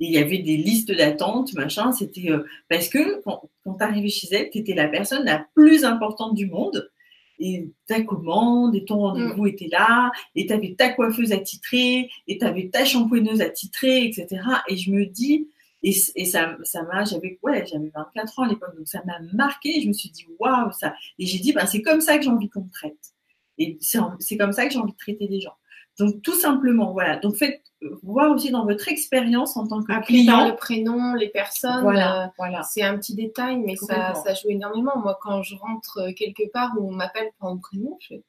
Et 0.00 0.06
il 0.06 0.12
y 0.12 0.18
avait 0.18 0.38
des 0.38 0.56
listes 0.56 0.90
d'attente, 0.90 1.54
machin. 1.54 1.92
C'était 1.92 2.30
euh, 2.30 2.44
parce 2.68 2.88
que 2.88 3.22
quand, 3.22 3.48
quand 3.62 3.74
tu 3.74 3.84
arrivais 3.84 4.08
chez 4.08 4.28
elle, 4.32 4.50
tu 4.50 4.58
étais 4.58 4.74
la 4.74 4.88
personne 4.88 5.24
la 5.24 5.46
plus 5.54 5.84
importante 5.84 6.34
du 6.34 6.46
monde. 6.46 6.90
Et 7.38 7.68
ta 7.86 8.00
commande 8.02 8.74
et 8.74 8.84
ton 8.84 8.98
rendez-vous 8.98 9.44
mm. 9.44 9.48
était 9.48 9.68
là, 9.68 10.12
et 10.34 10.46
tu 10.46 10.52
avais 10.52 10.74
ta 10.76 10.90
coiffeuse 10.90 11.32
attitrée, 11.32 12.08
et 12.28 12.38
tu 12.38 12.44
avais 12.44 12.68
ta 12.68 12.84
shampooineuse 12.84 13.40
attitrée, 13.40 14.04
etc. 14.04 14.42
Et 14.68 14.76
je 14.76 14.90
me 14.92 15.04
dis, 15.04 15.48
et, 15.84 16.24
ça, 16.24 16.56
ça 16.62 16.82
m'a, 16.84 17.04
j'avais, 17.04 17.38
ouais, 17.42 17.66
j'avais 17.66 17.90
24 17.94 18.38
ans 18.38 18.42
à 18.44 18.48
l'époque, 18.48 18.74
donc 18.76 18.88
ça 18.88 19.02
m'a 19.04 19.18
marqué. 19.34 19.82
Je 19.82 19.88
me 19.88 19.92
suis 19.92 20.10
dit, 20.10 20.26
waouh, 20.38 20.72
ça. 20.72 20.94
Et 21.18 21.26
j'ai 21.26 21.38
dit, 21.38 21.52
ben, 21.52 21.66
c'est 21.66 21.82
comme 21.82 22.00
ça 22.00 22.16
que 22.16 22.24
j'ai 22.24 22.30
envie 22.30 22.48
qu'on 22.48 22.62
me 22.62 22.70
traite. 22.70 23.12
Et 23.58 23.78
c'est 23.80 24.36
comme 24.38 24.52
ça 24.52 24.66
que 24.66 24.72
j'ai 24.72 24.78
envie 24.78 24.92
de 24.92 24.96
traiter 24.96 25.28
les 25.28 25.40
gens. 25.40 25.56
Donc, 25.98 26.22
tout 26.22 26.34
simplement, 26.34 26.92
voilà. 26.92 27.18
Donc, 27.18 27.36
faites 27.36 27.62
voir 28.02 28.30
aussi 28.32 28.50
dans 28.50 28.64
votre 28.64 28.88
expérience 28.88 29.56
en 29.56 29.66
tant 29.66 29.82
que 29.82 30.06
client. 30.06 30.48
le 30.48 30.56
prénom, 30.56 31.14
les 31.14 31.28
personnes. 31.28 31.82
Voilà, 31.82 32.24
euh, 32.24 32.28
voilà. 32.38 32.62
C'est 32.62 32.82
un 32.82 32.96
petit 32.96 33.14
détail, 33.14 33.58
mais 33.58 33.76
ça, 33.76 34.14
ça 34.14 34.34
joue 34.34 34.48
énormément. 34.48 34.98
Moi, 34.98 35.18
quand 35.20 35.42
je 35.42 35.54
rentre 35.54 36.10
quelque 36.16 36.50
part 36.50 36.72
où 36.78 36.88
on 36.88 36.92
m'appelle 36.92 37.30
par 37.38 37.50
mon 37.50 37.58
prénom, 37.58 37.96
je 38.00 38.08
fais 38.08 38.22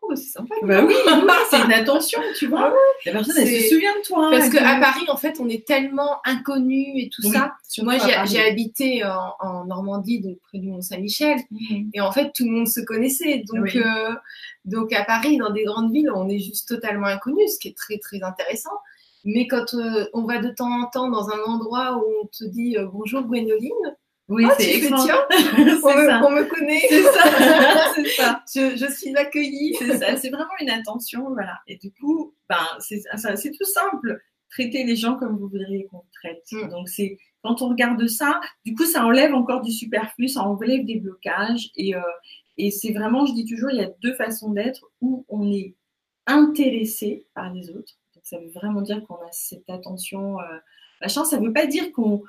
Oh, 0.00 0.14
c'est 0.14 0.30
sympa. 0.30 0.54
Bah 0.62 0.84
oui, 0.86 0.94
c'est 1.50 1.60
une 1.60 1.72
attention, 1.72 2.20
tu 2.36 2.46
vois. 2.46 2.72
Ah 2.72 2.76
la 3.04 3.12
personne, 3.12 3.36
elle 3.38 3.48
se 3.48 3.68
souvient 3.68 3.94
de 3.96 4.06
toi. 4.06 4.30
Parce 4.30 4.48
qu'à 4.48 4.80
Paris, 4.80 5.04
en 5.08 5.16
fait, 5.16 5.38
on 5.40 5.48
est 5.48 5.66
tellement 5.66 6.18
inconnus 6.24 6.94
et 6.96 7.10
tout 7.10 7.22
ça. 7.22 7.54
Moi, 7.82 7.96
j'ai 8.24 8.40
habité 8.40 9.04
en, 9.04 9.64
Normandie, 9.66 10.20
donc 10.20 10.38
près 10.40 10.58
du 10.58 10.68
Mont-Saint-Michel. 10.68 11.38
Mhm. 11.50 11.90
Et 11.94 12.00
en 12.00 12.12
fait, 12.12 12.32
tout 12.34 12.44
le 12.44 12.50
monde 12.50 12.68
se 12.68 12.80
connaissait. 12.80 13.42
Donc, 13.52 13.76
euh, 13.76 14.14
donc, 14.64 14.92
à 14.92 15.04
Paris, 15.04 15.36
dans 15.36 15.50
des 15.50 15.64
grandes 15.64 15.92
villes, 15.92 16.10
on 16.14 16.28
est 16.28 16.38
juste 16.38 16.68
totalement 16.68 17.06
inconnus, 17.06 17.54
ce 17.54 17.58
qui 17.58 17.68
est 17.68 17.76
très, 17.76 17.98
très 17.98 18.22
intéressant. 18.22 18.70
Mais 19.24 19.46
quand 19.46 19.74
euh, 19.74 20.06
on 20.14 20.24
va 20.24 20.38
de 20.38 20.48
temps 20.50 20.70
en 20.70 20.86
temps 20.86 21.10
dans 21.10 21.28
un 21.28 21.42
endroit 21.46 21.98
où 21.98 22.04
on 22.22 22.26
te 22.26 22.44
dit 22.44 22.78
euh, 22.78 22.86
bonjour 22.90 23.22
Gwénoline, 23.22 23.96
oui, 24.28 24.44
ah, 24.46 24.54
c'est 24.58 24.80
tiens, 24.80 25.26
on, 25.30 26.30
me, 26.30 26.44
connaît. 26.44 26.82
C'est 26.86 27.02
ça. 27.02 27.92
c'est 27.94 28.08
ça. 28.08 28.44
Je, 28.54 28.76
je, 28.76 28.92
suis 28.92 29.16
accueillie. 29.16 29.74
C'est 29.78 29.96
ça. 29.96 30.16
C'est 30.16 30.28
vraiment 30.28 30.52
une 30.60 30.68
attention, 30.68 31.30
voilà. 31.32 31.58
Et 31.66 31.76
du 31.76 31.90
coup, 31.92 32.34
ben, 32.48 32.66
c'est 32.78 33.50
tout 33.52 33.64
simple. 33.64 34.20
Traiter 34.50 34.84
les 34.84 34.96
gens 34.96 35.16
comme 35.16 35.38
vous 35.38 35.48
voudriez 35.48 35.86
qu'on 35.86 36.04
traite. 36.12 36.44
Mm. 36.52 36.68
Donc 36.68 36.88
c'est 36.90 37.18
quand 37.42 37.62
on 37.62 37.68
regarde 37.70 38.06
ça, 38.06 38.40
du 38.66 38.74
coup, 38.74 38.84
ça 38.84 39.06
enlève 39.06 39.32
encore 39.34 39.62
du 39.62 39.72
superflu, 39.72 40.28
ça 40.28 40.42
enlève 40.42 40.84
des 40.84 41.00
blocages. 41.00 41.70
Et, 41.76 41.94
euh, 41.94 42.00
et 42.58 42.70
c'est 42.70 42.92
vraiment, 42.92 43.24
je 43.24 43.32
dis 43.32 43.46
toujours, 43.46 43.70
il 43.70 43.78
y 43.78 43.84
a 43.84 43.90
deux 44.02 44.14
façons 44.14 44.50
d'être 44.50 44.90
où 45.00 45.24
on 45.28 45.50
est 45.50 45.74
intéressé 46.26 47.26
par 47.34 47.52
les 47.54 47.70
autres. 47.70 47.94
Donc 48.14 48.24
ça 48.24 48.38
veut 48.38 48.50
vraiment 48.50 48.82
dire 48.82 49.02
qu'on 49.06 49.14
a 49.14 49.32
cette 49.32 49.70
attention. 49.70 50.38
Euh, 50.40 50.58
machin, 51.00 51.24
ça 51.24 51.40
ne 51.40 51.46
veut 51.46 51.52
pas 51.52 51.66
dire 51.66 51.92
qu'on 51.92 52.22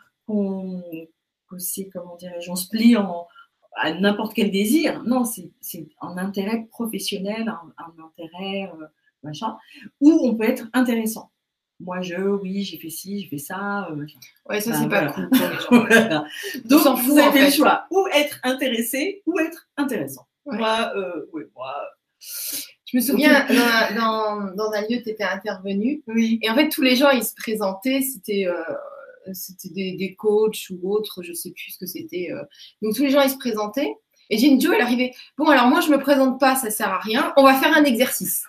aussi, 1.54 1.90
comment 1.90 2.16
dirais-je, 2.16 2.50
on 2.52 2.56
se 2.56 2.68
plie 2.68 2.96
en, 2.98 3.28
à 3.76 3.94
n'importe 3.94 4.34
quel 4.34 4.52
désir. 4.52 5.04
Non, 5.04 5.24
c'est 5.26 5.52
un 6.02 6.18
intérêt 6.18 6.68
professionnel, 6.72 7.48
un, 7.78 8.04
intérêt 8.04 8.72
euh, 8.74 8.86
machin, 9.24 9.58
où 10.02 10.12
on 10.24 10.36
peut 10.36 10.46
être 10.46 10.68
intéressant. 10.74 11.32
Moi, 11.80 12.02
je, 12.02 12.16
oui, 12.16 12.64
j'ai 12.64 12.78
fait 12.78 12.90
ci, 12.90 13.22
j'ai 13.22 13.28
fait 13.30 13.38
ça. 13.38 13.88
Euh, 13.90 14.06
ouais, 14.50 14.60
ça, 14.60 14.74
c'est 14.74 14.90
pas 14.90 15.14
cool 15.68 15.88
Donc, 16.66 17.00
vous 17.00 17.18
avez 17.18 17.46
le 17.46 17.52
choix. 17.52 17.86
Ou 17.90 18.06
être 18.14 18.40
intéressé, 18.44 19.22
ou 19.26 19.40
être 19.40 19.70
intéressant. 19.78 20.28
Moi, 20.46 20.92
euh, 20.96 21.26
oui, 21.32 21.44
moi. 21.56 21.74
Je 22.20 22.98
me 22.98 23.02
souviens, 23.02 23.46
dans, 23.96 24.56
dans, 24.56 24.72
un 24.74 24.82
lieu, 24.82 25.02
tu 25.02 25.10
étais 25.10 25.24
intervenu. 25.24 26.04
Oui. 26.08 26.40
Et 26.42 26.50
en 26.50 26.56
fait, 26.56 26.68
tous 26.68 26.82
les 26.82 26.98
gens, 26.98 27.12
ils 27.12 27.24
se 27.24 27.36
présentaient. 27.36 28.02
C'était 28.02 28.46
c'était 29.34 29.70
des, 29.70 29.94
des, 29.94 30.16
coachs 30.16 30.70
ou 30.70 30.94
autres, 30.94 31.24
je 31.24 31.34
sais 31.34 31.52
plus 31.52 31.72
ce 31.72 31.78
que 31.78 31.86
c'était. 31.86 32.30
Euh. 32.32 32.44
Donc 32.82 32.96
tous 32.96 33.04
les 33.04 33.10
gens 33.10 33.22
ils 33.22 33.30
se 33.30 33.38
présentaient. 33.38 33.94
Et 34.30 34.38
Jenny 34.38 34.62
Joe, 34.62 34.76
elle 34.76 34.82
arrivait. 34.82 35.14
Bon, 35.38 35.48
alors 35.48 35.66
moi, 35.68 35.82
je 35.82 35.90
me 35.90 36.00
présente 36.00 36.40
pas, 36.40 36.56
ça 36.56 36.70
sert 36.70 36.90
à 36.90 37.00
rien. 37.00 37.34
On 37.36 37.44
va 37.44 37.56
faire 37.56 37.76
un 37.76 37.84
exercice. 37.84 38.46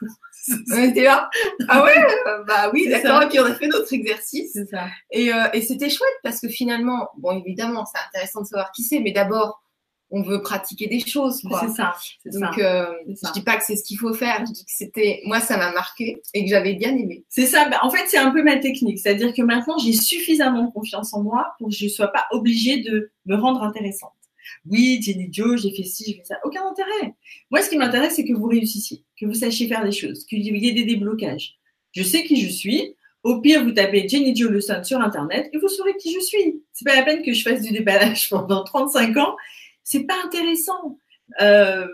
on 0.73 0.83
était 0.83 1.05
là. 1.05 1.31
Ah 1.69 1.83
ouais 1.83 1.97
euh, 2.27 2.45
Bah 2.45 2.71
oui, 2.73 2.87
d'accord. 2.89 3.23
Et 3.23 3.29
puis 3.29 3.41
on 3.41 3.47
a 3.47 3.55
fait 3.55 3.69
notre 3.69 3.93
exercice. 3.93 4.59
Ça. 4.71 4.89
Et, 5.11 5.33
euh, 5.33 5.49
et 5.55 5.63
c'était 5.63 5.89
chouette 5.89 6.09
parce 6.23 6.41
que 6.41 6.49
finalement, 6.49 7.09
bon, 7.17 7.39
évidemment, 7.41 7.87
c'est 7.87 8.01
intéressant 8.09 8.43
de 8.43 8.47
savoir 8.47 8.73
qui 8.73 8.83
c'est, 8.83 9.01
mais 9.01 9.13
d'abord, 9.13 9.63
on 10.11 10.23
veut 10.23 10.43
pratiquer 10.43 10.87
des 10.87 11.01
choses. 11.01 11.41
C'est 11.61 11.69
ça. 11.69 11.95
Donc, 12.27 12.59
euh, 12.59 12.87
je 13.07 13.33
dis 13.33 13.43
pas 13.43 13.57
que 13.57 13.65
c'est 13.65 13.77
ce 13.77 13.85
qu'il 13.85 13.99
faut 13.99 14.13
faire. 14.13 14.45
Je 14.47 14.53
dis 14.53 14.65
que 14.65 14.71
c'était, 14.73 15.21
moi, 15.25 15.41
ça 15.41 15.57
m'a 15.57 15.73
marqué 15.73 16.21
et 16.35 16.45
que 16.45 16.51
j'avais 16.51 16.75
bien 16.75 16.97
aimé. 16.97 17.25
C'est 17.29 17.47
ça. 17.47 17.69
Bah, 17.69 17.79
en 17.83 17.91
fait, 17.91 18.05
c'est 18.09 18.19
un 18.19 18.31
peu 18.31 18.43
ma 18.43 18.57
technique. 18.57 18.99
C'est-à-dire 18.99 19.33
que 19.33 19.43
maintenant, 19.43 19.79
j'ai 19.79 19.93
suffisamment 19.93 20.71
confiance 20.71 21.15
en 21.15 21.23
moi 21.23 21.55
pour 21.59 21.69
que 21.69 21.75
je 21.75 21.85
ne 21.85 21.91
sois 21.91 22.09
pas 22.09 22.27
obligée 22.33 22.79
de 22.83 23.11
me 23.27 23.37
rendre 23.37 23.63
intéressante. 23.63 24.13
Oui, 24.69 25.01
Jenny 25.01 25.29
Joe, 25.31 25.61
j'ai 25.61 25.71
fait 25.75 25.85
ci, 25.85 26.05
j'ai 26.07 26.15
fait 26.15 26.25
ça. 26.25 26.39
Aucun 26.45 26.67
intérêt. 26.67 27.15
Moi, 27.51 27.63
ce 27.63 27.71
qui 27.71 27.77
m'intéresse, 27.77 28.15
c'est 28.17 28.25
que 28.25 28.33
vous 28.35 28.47
réussissiez, 28.47 29.05
que 29.19 29.27
vous 29.27 29.35
sachiez 29.35 29.69
faire 29.69 29.85
des 29.85 29.93
choses, 29.93 30.25
qu'il 30.25 30.41
y 30.45 30.69
ait 30.69 30.73
des 30.73 30.85
déblocages. 30.85 31.55
Je 31.93 32.03
sais 32.03 32.25
qui 32.25 32.41
je 32.41 32.49
suis. 32.49 32.97
Au 33.23 33.41
pire, 33.41 33.63
vous 33.63 33.73
tapez 33.73 34.09
Jenny 34.09 34.35
Joe 34.35 34.51
Le 34.51 34.61
sur 34.61 34.99
Internet 34.99 35.51
et 35.53 35.59
vous 35.59 35.69
saurez 35.69 35.95
qui 35.97 36.13
je 36.13 36.21
suis. 36.21 36.63
C'est 36.73 36.87
pas 36.87 36.97
la 36.97 37.03
peine 37.03 37.23
que 37.23 37.35
je 37.35 37.43
fasse 37.43 37.61
du 37.61 37.71
déballage 37.71 38.29
pendant 38.31 38.65
35 38.65 39.17
ans 39.19 39.37
c'est 39.85 40.05
pas 40.05 40.17
intéressant. 40.25 40.99
Euh, 41.41 41.87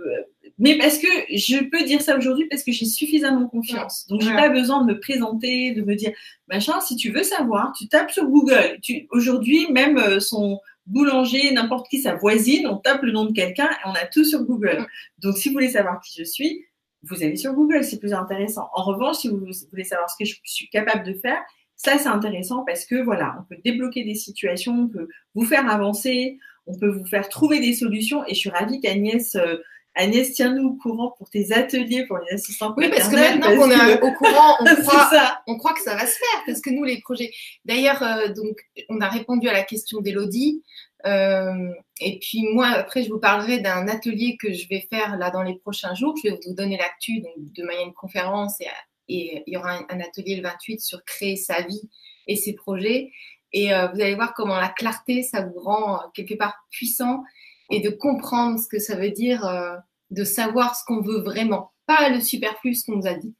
mais 0.58 0.78
parce 0.78 0.98
que 0.98 1.08
je 1.30 1.64
peux 1.68 1.84
dire 1.84 2.00
ça 2.00 2.16
aujourd'hui 2.16 2.46
parce 2.48 2.62
que 2.62 2.72
j'ai 2.72 2.86
suffisamment 2.86 3.46
confiance. 3.48 4.06
Donc, 4.08 4.22
j'ai 4.22 4.30
n'ai 4.30 4.36
pas 4.36 4.48
besoin 4.48 4.82
de 4.84 4.94
me 4.94 4.98
présenter, 4.98 5.72
de 5.72 5.82
me 5.82 5.94
dire, 5.94 6.12
machin, 6.48 6.80
si 6.80 6.96
tu 6.96 7.10
veux 7.10 7.22
savoir, 7.22 7.72
tu 7.76 7.88
tapes 7.88 8.10
sur 8.10 8.26
Google. 8.26 8.78
Aujourd'hui, 9.10 9.70
même 9.70 9.98
euh, 9.98 10.20
son 10.20 10.60
boulanger, 10.86 11.52
n'importe 11.52 11.88
qui, 11.88 12.00
sa 12.00 12.14
voisine, 12.14 12.66
on 12.66 12.76
tape 12.76 13.02
le 13.02 13.12
nom 13.12 13.26
de 13.26 13.32
quelqu'un 13.32 13.68
et 13.68 13.88
on 13.88 13.92
a 13.92 14.06
tout 14.06 14.24
sur 14.24 14.44
Google. 14.44 14.86
Donc, 15.18 15.36
si 15.36 15.48
vous 15.48 15.54
voulez 15.54 15.70
savoir 15.70 16.00
qui 16.00 16.14
je 16.18 16.24
suis, 16.24 16.64
vous 17.02 17.22
allez 17.22 17.36
sur 17.36 17.52
Google, 17.52 17.84
c'est 17.84 17.98
plus 17.98 18.14
intéressant. 18.14 18.68
En 18.74 18.84
revanche, 18.84 19.16
si 19.16 19.28
vous 19.28 19.38
voulez 19.70 19.84
savoir 19.84 20.08
ce 20.08 20.16
que 20.18 20.24
je 20.24 20.36
suis 20.44 20.68
capable 20.70 21.04
de 21.04 21.14
faire, 21.14 21.38
ça, 21.76 21.98
c'est 21.98 22.08
intéressant 22.08 22.64
parce 22.64 22.86
que 22.86 23.02
voilà, 23.02 23.36
on 23.38 23.44
peut 23.44 23.60
débloquer 23.62 24.04
des 24.04 24.14
situations, 24.14 24.72
on 24.72 24.88
peut 24.88 25.08
vous 25.34 25.44
faire 25.44 25.70
avancer, 25.70 26.38
on 26.66 26.78
peut 26.78 26.88
vous 26.88 27.06
faire 27.06 27.28
trouver 27.28 27.60
des 27.60 27.72
solutions. 27.72 28.24
Et 28.26 28.34
je 28.34 28.40
suis 28.40 28.50
ravie 28.50 28.80
qu'Agnès, 28.80 29.34
euh, 29.36 29.56
Agnès, 29.94 30.32
tiens-nous 30.32 30.68
au 30.68 30.74
courant 30.74 31.14
pour 31.16 31.30
tes 31.30 31.52
ateliers 31.52 32.04
pour 32.06 32.18
les 32.18 32.34
assistants 32.34 32.74
Oui, 32.76 32.90
parce 32.90 33.08
que 33.08 33.16
maintenant 33.16 33.56
qu'on 33.56 33.70
est 33.70 34.02
au 34.02 34.12
courant, 34.12 34.56
on 34.60 34.74
croit, 34.76 35.42
on 35.46 35.56
croit 35.56 35.72
que 35.72 35.80
ça 35.80 35.94
va 35.94 36.06
se 36.06 36.18
faire. 36.18 36.42
Parce 36.46 36.60
que 36.60 36.70
nous, 36.70 36.84
les 36.84 37.00
projets. 37.00 37.32
D'ailleurs, 37.64 38.02
euh, 38.02 38.28
donc, 38.28 38.58
on 38.88 39.00
a 39.00 39.08
répondu 39.08 39.48
à 39.48 39.52
la 39.52 39.62
question 39.62 40.00
d'Elodie. 40.00 40.62
Euh, 41.06 41.70
et 42.00 42.18
puis 42.18 42.42
moi, 42.52 42.66
après, 42.68 43.04
je 43.04 43.10
vous 43.10 43.20
parlerai 43.20 43.60
d'un 43.60 43.88
atelier 43.88 44.36
que 44.38 44.52
je 44.52 44.68
vais 44.68 44.86
faire 44.90 45.16
là 45.16 45.30
dans 45.30 45.42
les 45.42 45.56
prochains 45.56 45.94
jours. 45.94 46.14
Je 46.22 46.30
vais 46.30 46.38
vous 46.44 46.54
donner 46.54 46.76
l'actu 46.76 47.22
de 47.38 47.62
manière 47.62 47.86
une 47.86 47.94
conférence 47.94 48.60
et, 48.60 48.66
et 49.08 49.44
il 49.46 49.54
y 49.54 49.56
aura 49.56 49.78
un, 49.78 49.86
un, 49.88 50.00
atelier 50.00 50.36
le 50.36 50.42
28 50.42 50.80
sur 50.80 51.04
créer 51.04 51.36
sa 51.36 51.62
vie 51.62 51.88
et 52.26 52.36
ses 52.36 52.54
projets. 52.54 53.12
Et 53.56 53.72
euh, 53.72 53.88
vous 53.88 54.02
allez 54.02 54.14
voir 54.14 54.34
comment 54.34 54.56
la 54.56 54.68
clarté, 54.68 55.22
ça 55.22 55.40
vous 55.40 55.58
rend 55.58 55.94
euh, 55.94 56.06
quelque 56.12 56.34
part 56.34 56.54
puissant 56.70 57.24
et 57.70 57.80
de 57.80 57.88
comprendre 57.88 58.60
ce 58.60 58.68
que 58.68 58.78
ça 58.78 58.96
veut 58.96 59.10
dire, 59.10 59.46
euh, 59.46 59.74
de 60.10 60.24
savoir 60.24 60.76
ce 60.76 60.84
qu'on 60.84 61.00
veut 61.00 61.20
vraiment, 61.20 61.72
pas 61.86 62.10
le 62.10 62.20
superflu, 62.20 62.74
ce 62.74 62.84
qu'on 62.84 62.98
nous 62.98 63.06
a 63.06 63.14
dit. 63.14 63.34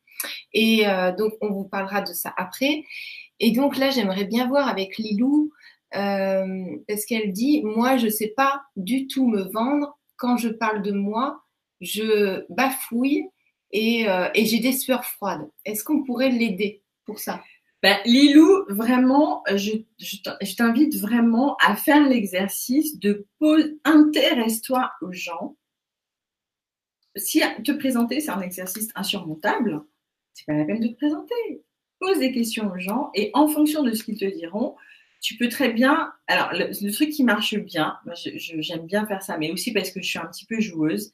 Et 0.55 0.87
donc, 1.19 1.35
on 1.43 1.51
vous 1.51 1.65
parlera 1.65 2.01
de 2.01 2.15
ça 2.15 2.33
après. 2.39 2.85
Et 3.39 3.51
donc 3.51 3.77
là, 3.77 3.91
j'aimerais 3.91 4.25
bien 4.25 4.49
voir 4.49 4.67
avec 4.67 4.97
Lilou, 4.97 5.53
parce 5.93 7.05
qu'elle 7.07 7.33
dit, 7.33 7.63
moi, 7.63 7.99
je 7.99 8.07
ne 8.07 8.11
sais 8.11 8.33
pas 8.35 8.63
du 8.77 9.07
tout 9.07 9.29
me 9.29 9.43
vendre. 9.53 9.99
Quand 10.17 10.39
je 10.39 10.49
parle 10.49 10.81
de 10.81 10.93
moi, 10.93 11.43
je 11.83 12.45
bafouille 12.49 13.29
et, 13.71 14.07
et 14.35 14.47
j'ai 14.47 14.59
des 14.59 14.73
sueurs 14.73 15.05
froides. 15.05 15.49
Est-ce 15.67 15.85
qu'on 15.85 16.03
pourrait 16.03 16.31
l'aider 16.31 16.83
pour 17.05 17.19
ça? 17.19 17.43
Ben, 17.83 17.99
Lilou, 18.05 18.65
vraiment, 18.69 19.43
je, 19.55 20.55
t'invite 20.57 20.97
vraiment 20.97 21.57
à 21.57 21.77
faire 21.77 22.09
l'exercice 22.09 22.99
de 22.99 23.27
pose, 23.39 23.75
intéresse-toi 23.85 24.91
aux 25.03 25.13
gens. 25.13 25.57
Si 27.17 27.41
te 27.65 27.73
présenter, 27.73 28.21
c'est 28.21 28.31
un 28.31 28.41
exercice 28.41 28.89
insurmontable, 28.95 29.83
c'est 30.33 30.47
pas 30.47 30.55
la 30.55 30.65
peine 30.65 30.81
de 30.81 30.89
te 30.89 30.97
présenter. 30.97 31.65
Pose 31.99 32.19
des 32.19 32.33
questions 32.33 32.71
aux 32.71 32.79
gens 32.79 33.11
et 33.15 33.31
en 33.35 33.49
fonction 33.49 33.83
de 33.83 33.93
ce 33.93 34.05
qu'ils 34.05 34.19
te 34.19 34.25
diront, 34.25 34.77
tu 35.23 35.37
peux 35.37 35.49
très 35.49 35.73
bien. 35.73 36.13
Alors, 36.27 36.51
le, 36.53 36.93
truc 36.93 37.11
qui 37.11 37.25
marche 37.25 37.55
bien, 37.55 37.99
j'aime 38.35 38.87
bien 38.87 39.07
faire 39.07 39.23
ça, 39.23 39.39
mais 39.39 39.51
aussi 39.51 39.73
parce 39.73 39.91
que 39.91 40.01
je 40.01 40.09
suis 40.09 40.19
un 40.19 40.27
petit 40.27 40.47
peu 40.47 40.61
joueuse, 40.61 41.11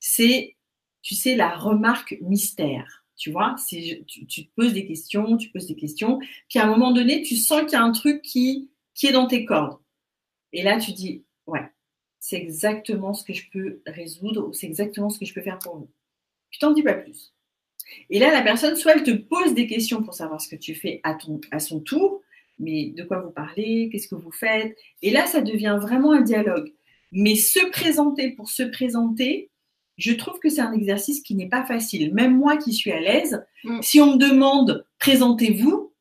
c'est, 0.00 0.56
tu 1.02 1.14
sais, 1.14 1.36
la 1.36 1.54
remarque 1.54 2.16
mystère. 2.20 3.03
Tu 3.16 3.30
vois, 3.30 3.54
tu, 3.68 4.04
tu, 4.04 4.26
te 4.26 4.54
poses 4.56 4.72
des 4.72 4.86
questions, 4.86 5.36
tu 5.36 5.50
poses 5.50 5.68
des 5.68 5.76
questions, 5.76 6.18
puis 6.48 6.58
à 6.58 6.64
un 6.64 6.66
moment 6.66 6.92
donné, 6.92 7.22
tu 7.22 7.36
sens 7.36 7.60
qu'il 7.62 7.72
y 7.72 7.76
a 7.76 7.82
un 7.82 7.92
truc 7.92 8.22
qui, 8.22 8.70
qui 8.94 9.06
est 9.06 9.12
dans 9.12 9.28
tes 9.28 9.44
cordes. 9.44 9.78
Et 10.52 10.62
là, 10.62 10.78
tu 10.78 10.92
dis, 10.92 11.24
ouais, 11.46 11.62
c'est 12.18 12.36
exactement 12.36 13.14
ce 13.14 13.24
que 13.24 13.32
je 13.32 13.48
peux 13.50 13.82
résoudre 13.86 14.48
ou 14.48 14.52
c'est 14.52 14.66
exactement 14.66 15.10
ce 15.10 15.18
que 15.18 15.26
je 15.26 15.34
peux 15.34 15.42
faire 15.42 15.58
pour 15.58 15.76
vous. 15.76 15.90
Tu 16.50 16.58
t'en 16.58 16.72
dis 16.72 16.82
pas 16.82 16.94
plus. 16.94 17.34
Et 18.10 18.18
là, 18.18 18.32
la 18.32 18.42
personne, 18.42 18.76
soit 18.76 18.94
elle 18.94 19.02
te 19.02 19.10
pose 19.10 19.54
des 19.54 19.66
questions 19.66 20.02
pour 20.02 20.14
savoir 20.14 20.40
ce 20.40 20.48
que 20.48 20.56
tu 20.56 20.74
fais 20.74 21.00
à, 21.02 21.14
ton, 21.14 21.40
à 21.50 21.58
son 21.58 21.80
tour, 21.80 22.22
mais 22.58 22.86
de 22.96 23.02
quoi 23.02 23.20
vous 23.20 23.30
parlez, 23.30 23.88
qu'est-ce 23.90 24.08
que 24.08 24.14
vous 24.14 24.32
faites. 24.32 24.76
Et 25.02 25.10
là, 25.10 25.26
ça 25.26 25.40
devient 25.40 25.78
vraiment 25.80 26.12
un 26.12 26.22
dialogue. 26.22 26.72
Mais 27.12 27.36
se 27.36 27.64
présenter 27.70 28.30
pour 28.32 28.50
se 28.50 28.62
présenter, 28.62 29.50
je 29.96 30.12
trouve 30.12 30.38
que 30.40 30.48
c'est 30.48 30.60
un 30.60 30.72
exercice 30.72 31.22
qui 31.22 31.34
n'est 31.34 31.48
pas 31.48 31.64
facile. 31.64 32.12
Même 32.14 32.36
moi 32.36 32.56
qui 32.56 32.72
suis 32.72 32.92
à 32.92 33.00
l'aise, 33.00 33.44
mm. 33.64 33.80
si 33.82 34.00
on 34.00 34.14
me 34.14 34.18
demande 34.18 34.86
présentez-vous, 34.98 35.92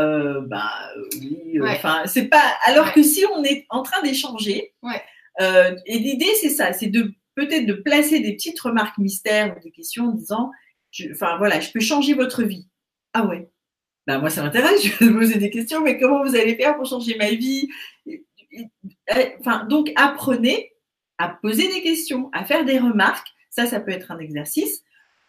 euh, 0.00 0.40
bah 0.40 0.72
oui, 1.20 1.58
euh, 1.58 1.68
enfin 1.68 2.02
c'est 2.06 2.26
pas. 2.26 2.42
Alors 2.64 2.92
que 2.92 3.02
si 3.02 3.24
on 3.32 3.44
est 3.44 3.66
en 3.70 3.82
train 3.82 4.02
d'échanger, 4.02 4.74
euh, 5.40 5.76
et 5.86 5.98
l'idée 5.98 6.32
c'est 6.40 6.50
ça, 6.50 6.72
c'est 6.72 6.88
de 6.88 7.14
peut-être 7.36 7.66
de 7.66 7.74
placer 7.74 8.20
des 8.20 8.32
petites 8.32 8.58
remarques 8.60 8.98
mystères 8.98 9.56
ou 9.56 9.60
des 9.60 9.70
questions 9.70 10.06
en 10.06 10.12
disant, 10.12 10.50
enfin 11.12 11.36
voilà, 11.38 11.60
je 11.60 11.70
peux 11.70 11.80
changer 11.80 12.14
votre 12.14 12.42
vie. 12.42 12.68
Ah 13.12 13.26
ouais. 13.26 13.48
Bah 14.06 14.18
moi 14.18 14.30
ça 14.30 14.42
m'intéresse, 14.42 14.84
je 14.84 15.04
vais 15.04 15.12
poser 15.12 15.38
des 15.38 15.50
questions, 15.50 15.80
mais 15.80 15.98
comment 15.98 16.24
vous 16.24 16.34
allez 16.34 16.56
faire 16.56 16.76
pour 16.76 16.86
changer 16.86 17.16
ma 17.16 17.30
vie? 17.30 17.68
Enfin 19.40 19.64
donc 19.64 19.92
apprenez 19.94 20.73
à 21.18 21.28
poser 21.28 21.68
des 21.68 21.82
questions, 21.82 22.30
à 22.32 22.44
faire 22.44 22.64
des 22.64 22.78
remarques. 22.78 23.28
Ça, 23.50 23.66
ça 23.66 23.80
peut 23.80 23.92
être 23.92 24.10
un 24.10 24.18
exercice 24.18 24.82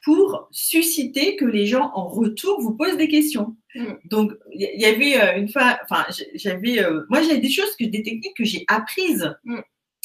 pour 0.05 0.47
susciter 0.51 1.35
que 1.35 1.45
les 1.45 1.65
gens 1.65 1.91
en 1.95 2.07
retour 2.07 2.61
vous 2.61 2.75
posent 2.75 2.95
des 2.95 3.07
questions. 3.07 3.55
Mm. 3.73 3.93
Donc, 4.05 4.33
il 4.53 4.79
y, 4.79 4.85
avait 4.85 5.19
euh, 5.19 5.37
une 5.39 5.49
fois, 5.49 5.79
enfin, 5.83 6.05
j'avais, 6.35 6.79
euh, 6.79 7.05
moi, 7.09 7.23
j'avais 7.23 7.39
des 7.39 7.49
choses, 7.49 7.75
que, 7.75 7.85
des 7.85 8.03
techniques 8.03 8.37
que 8.37 8.43
j'ai 8.43 8.65
apprises 8.67 9.35
mm. 9.45 9.59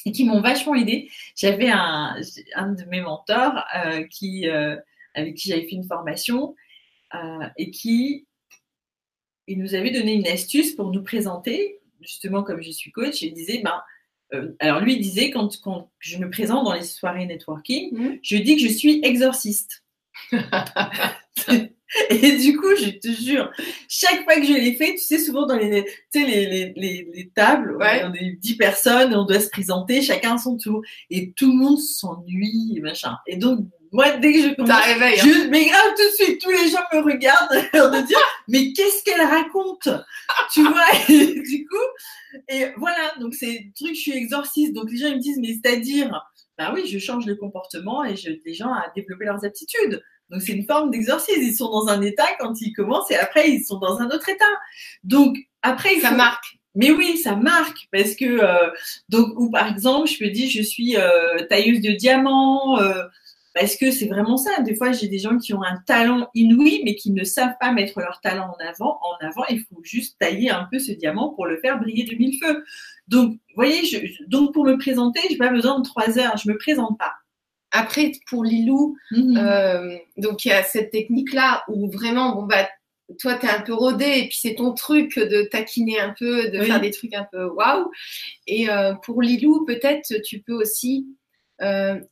et 0.06 0.12
qui 0.12 0.24
m'ont 0.24 0.40
vachement 0.40 0.74
aidé. 0.74 1.10
J'avais 1.36 1.68
un, 1.68 2.16
un 2.54 2.72
de 2.72 2.84
mes 2.84 3.02
mentors 3.02 3.62
euh, 3.76 4.04
qui, 4.04 4.48
avec 4.48 5.34
qui 5.34 5.50
j'avais 5.50 5.64
fait 5.64 5.76
une 5.76 5.86
formation 5.86 6.56
et 7.58 7.70
qui, 7.70 8.26
il 9.48 9.58
nous 9.58 9.74
avait 9.74 9.90
donné 9.90 10.14
une 10.14 10.28
astuce 10.28 10.72
pour 10.72 10.90
nous 10.90 11.02
présenter. 11.02 11.78
Justement, 12.00 12.42
comme 12.42 12.62
je 12.62 12.70
suis 12.70 12.90
coach, 12.90 13.20
il 13.20 13.34
disait, 13.34 13.60
ben, 13.62 13.82
euh, 14.34 14.54
alors 14.58 14.80
lui 14.80 14.98
disait 14.98 15.30
quand, 15.30 15.60
quand, 15.62 15.90
je 15.98 16.18
me 16.18 16.30
présente 16.30 16.64
dans 16.64 16.72
les 16.72 16.82
soirées 16.82 17.26
networking, 17.26 17.96
mmh. 17.96 18.18
je 18.22 18.36
dis 18.36 18.56
que 18.56 18.62
je 18.62 18.68
suis 18.72 19.00
exorciste. 19.04 19.84
Et 22.10 22.36
du 22.36 22.56
coup, 22.56 22.74
je 22.76 22.90
te 22.90 23.08
jure, 23.08 23.50
chaque 23.88 24.24
fois 24.24 24.36
que 24.36 24.44
je 24.44 24.52
l'ai 24.52 24.74
fait, 24.74 24.92
tu 24.92 25.00
sais, 25.00 25.18
souvent 25.18 25.46
dans 25.46 25.56
les, 25.56 25.84
tu 25.84 26.20
sais, 26.20 26.26
les, 26.26 26.72
les, 26.76 27.08
les, 27.12 27.30
tables, 27.34 27.76
on 27.80 28.14
est 28.14 28.36
10 28.38 28.56
personnes, 28.56 29.14
on 29.14 29.24
doit 29.24 29.40
se 29.40 29.50
présenter, 29.50 30.02
chacun 30.02 30.34
à 30.34 30.38
son 30.38 30.56
tour. 30.56 30.82
Et 31.10 31.32
tout 31.32 31.50
le 31.50 31.56
monde 31.56 31.78
s'ennuie, 31.78 32.78
machin. 32.82 33.16
Et 33.26 33.36
donc, 33.36 33.66
moi, 33.92 34.12
dès 34.18 34.32
que 34.32 34.38
je 34.40 34.54
commence, 34.54 34.70
hein. 34.70 35.12
je, 35.16 35.48
mais 35.48 35.64
grave 35.64 35.94
tout 35.96 36.04
de 36.04 36.24
suite, 36.24 36.40
tous 36.40 36.50
les 36.50 36.68
gens 36.68 36.78
me 36.92 37.00
regardent 37.00 37.50
de 37.74 38.06
dire, 38.06 38.18
mais 38.46 38.72
qu'est-ce 38.72 39.02
qu'elle 39.02 39.26
raconte? 39.26 39.88
Tu 40.52 40.62
vois 40.62 40.86
et 41.08 41.40
Du 41.40 41.66
coup, 41.66 42.38
et 42.48 42.66
voilà, 42.76 43.12
donc 43.18 43.34
c'est 43.34 43.64
le 43.66 43.72
truc, 43.74 43.96
je 43.96 44.00
suis 44.00 44.12
exorciste. 44.12 44.74
Donc 44.74 44.90
les 44.92 44.98
gens 44.98 45.08
ils 45.08 45.16
me 45.16 45.20
disent, 45.20 45.40
mais 45.40 45.54
c'est-à-dire, 45.54 46.24
ben 46.56 46.72
oui, 46.72 46.86
je 46.86 46.98
change 46.98 47.26
le 47.26 47.34
comportement 47.34 48.04
et 48.04 48.14
je 48.14 48.30
les 48.44 48.54
gens 48.54 48.72
à 48.72 48.92
développer 48.94 49.24
leurs 49.24 49.44
aptitudes. 49.44 50.00
Donc 50.30 50.42
c'est 50.42 50.52
une 50.52 50.66
forme 50.66 50.90
d'exorcisme. 50.90 51.42
Ils 51.42 51.54
sont 51.54 51.70
dans 51.70 51.88
un 51.88 52.00
état 52.02 52.26
quand 52.38 52.60
ils 52.60 52.72
commencent 52.72 53.10
et 53.10 53.16
après 53.16 53.50
ils 53.50 53.64
sont 53.64 53.78
dans 53.78 54.00
un 54.00 54.06
autre 54.06 54.28
état. 54.28 54.44
Donc 55.04 55.36
après, 55.62 55.98
ça 56.00 56.12
marque. 56.12 56.58
Mais 56.74 56.92
oui, 56.92 57.18
ça 57.18 57.34
marque 57.34 57.88
parce 57.92 58.14
que 58.14 58.24
euh, 58.24 58.70
donc 59.08 59.28
ou 59.36 59.50
par 59.50 59.68
exemple, 59.68 60.08
je 60.08 60.24
me 60.24 60.30
dis, 60.30 60.48
je 60.48 60.62
suis 60.62 60.96
euh, 60.96 61.44
tailleuse 61.48 61.80
de 61.80 61.92
diamants. 61.92 62.80
Euh, 62.80 63.02
parce 63.52 63.74
que 63.76 63.90
c'est 63.90 64.06
vraiment 64.06 64.36
ça. 64.36 64.62
Des 64.62 64.76
fois, 64.76 64.92
j'ai 64.92 65.08
des 65.08 65.18
gens 65.18 65.36
qui 65.36 65.52
ont 65.54 65.62
un 65.62 65.78
talent 65.84 66.28
inouï, 66.34 66.82
mais 66.84 66.94
qui 66.94 67.10
ne 67.10 67.24
savent 67.24 67.56
pas 67.60 67.72
mettre 67.72 67.98
leur 67.98 68.20
talent 68.20 68.54
en 68.56 68.64
avant. 68.64 69.00
En 69.02 69.26
avant, 69.26 69.44
il 69.50 69.60
faut 69.60 69.80
juste 69.82 70.16
tailler 70.20 70.50
un 70.50 70.68
peu 70.70 70.78
ce 70.78 70.92
diamant 70.92 71.30
pour 71.30 71.46
le 71.46 71.58
faire 71.58 71.80
briller 71.80 72.04
de 72.04 72.14
mille 72.14 72.38
feux. 72.40 72.64
Donc, 73.08 73.32
vous 73.32 73.38
voyez, 73.56 73.84
je, 73.84 73.98
donc 74.28 74.54
pour 74.54 74.64
me 74.64 74.78
présenter, 74.78 75.20
je 75.24 75.32
n'ai 75.32 75.36
pas 75.36 75.50
besoin 75.50 75.80
de 75.80 75.84
trois 75.84 76.16
heures. 76.16 76.36
Je 76.36 76.48
me 76.48 76.56
présente 76.58 76.96
pas. 76.96 77.14
Après, 77.72 78.12
pour 78.28 78.44
Lilou, 78.44 78.96
mhm. 79.10 79.36
euh, 79.36 79.96
donc 80.16 80.44
il 80.44 80.48
y 80.48 80.52
a 80.52 80.62
cette 80.62 80.90
technique-là 80.90 81.64
où 81.68 81.90
vraiment, 81.90 82.34
bon 82.34 82.44
bah, 82.44 82.68
toi, 83.18 83.34
tu 83.34 83.46
es 83.46 83.50
un 83.50 83.60
peu 83.60 83.74
rodé 83.74 84.04
et 84.04 84.28
puis 84.28 84.38
c'est 84.40 84.54
ton 84.54 84.72
truc 84.72 85.18
de 85.18 85.42
taquiner 85.42 85.98
un 85.98 86.14
peu, 86.16 86.48
de 86.50 86.62
faire 86.62 86.80
des 86.80 86.92
trucs 86.92 87.14
un 87.14 87.26
peu 87.30 87.46
waouh. 87.46 87.90
Et 88.46 88.68
pour 89.02 89.20
Lilou, 89.20 89.64
peut-être 89.64 90.22
tu 90.22 90.40
peux 90.42 90.52
aussi 90.52 91.08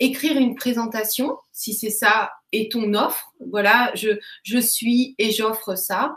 écrire 0.00 0.36
une 0.36 0.56
présentation, 0.56 1.36
si 1.52 1.72
c'est 1.72 1.90
ça, 1.90 2.32
et 2.50 2.68
ton 2.68 2.94
offre. 2.94 3.32
Voilà, 3.48 3.92
je, 3.94 4.18
je 4.42 4.58
suis 4.58 5.14
et 5.18 5.30
j'offre 5.30 5.76
ça. 5.76 6.16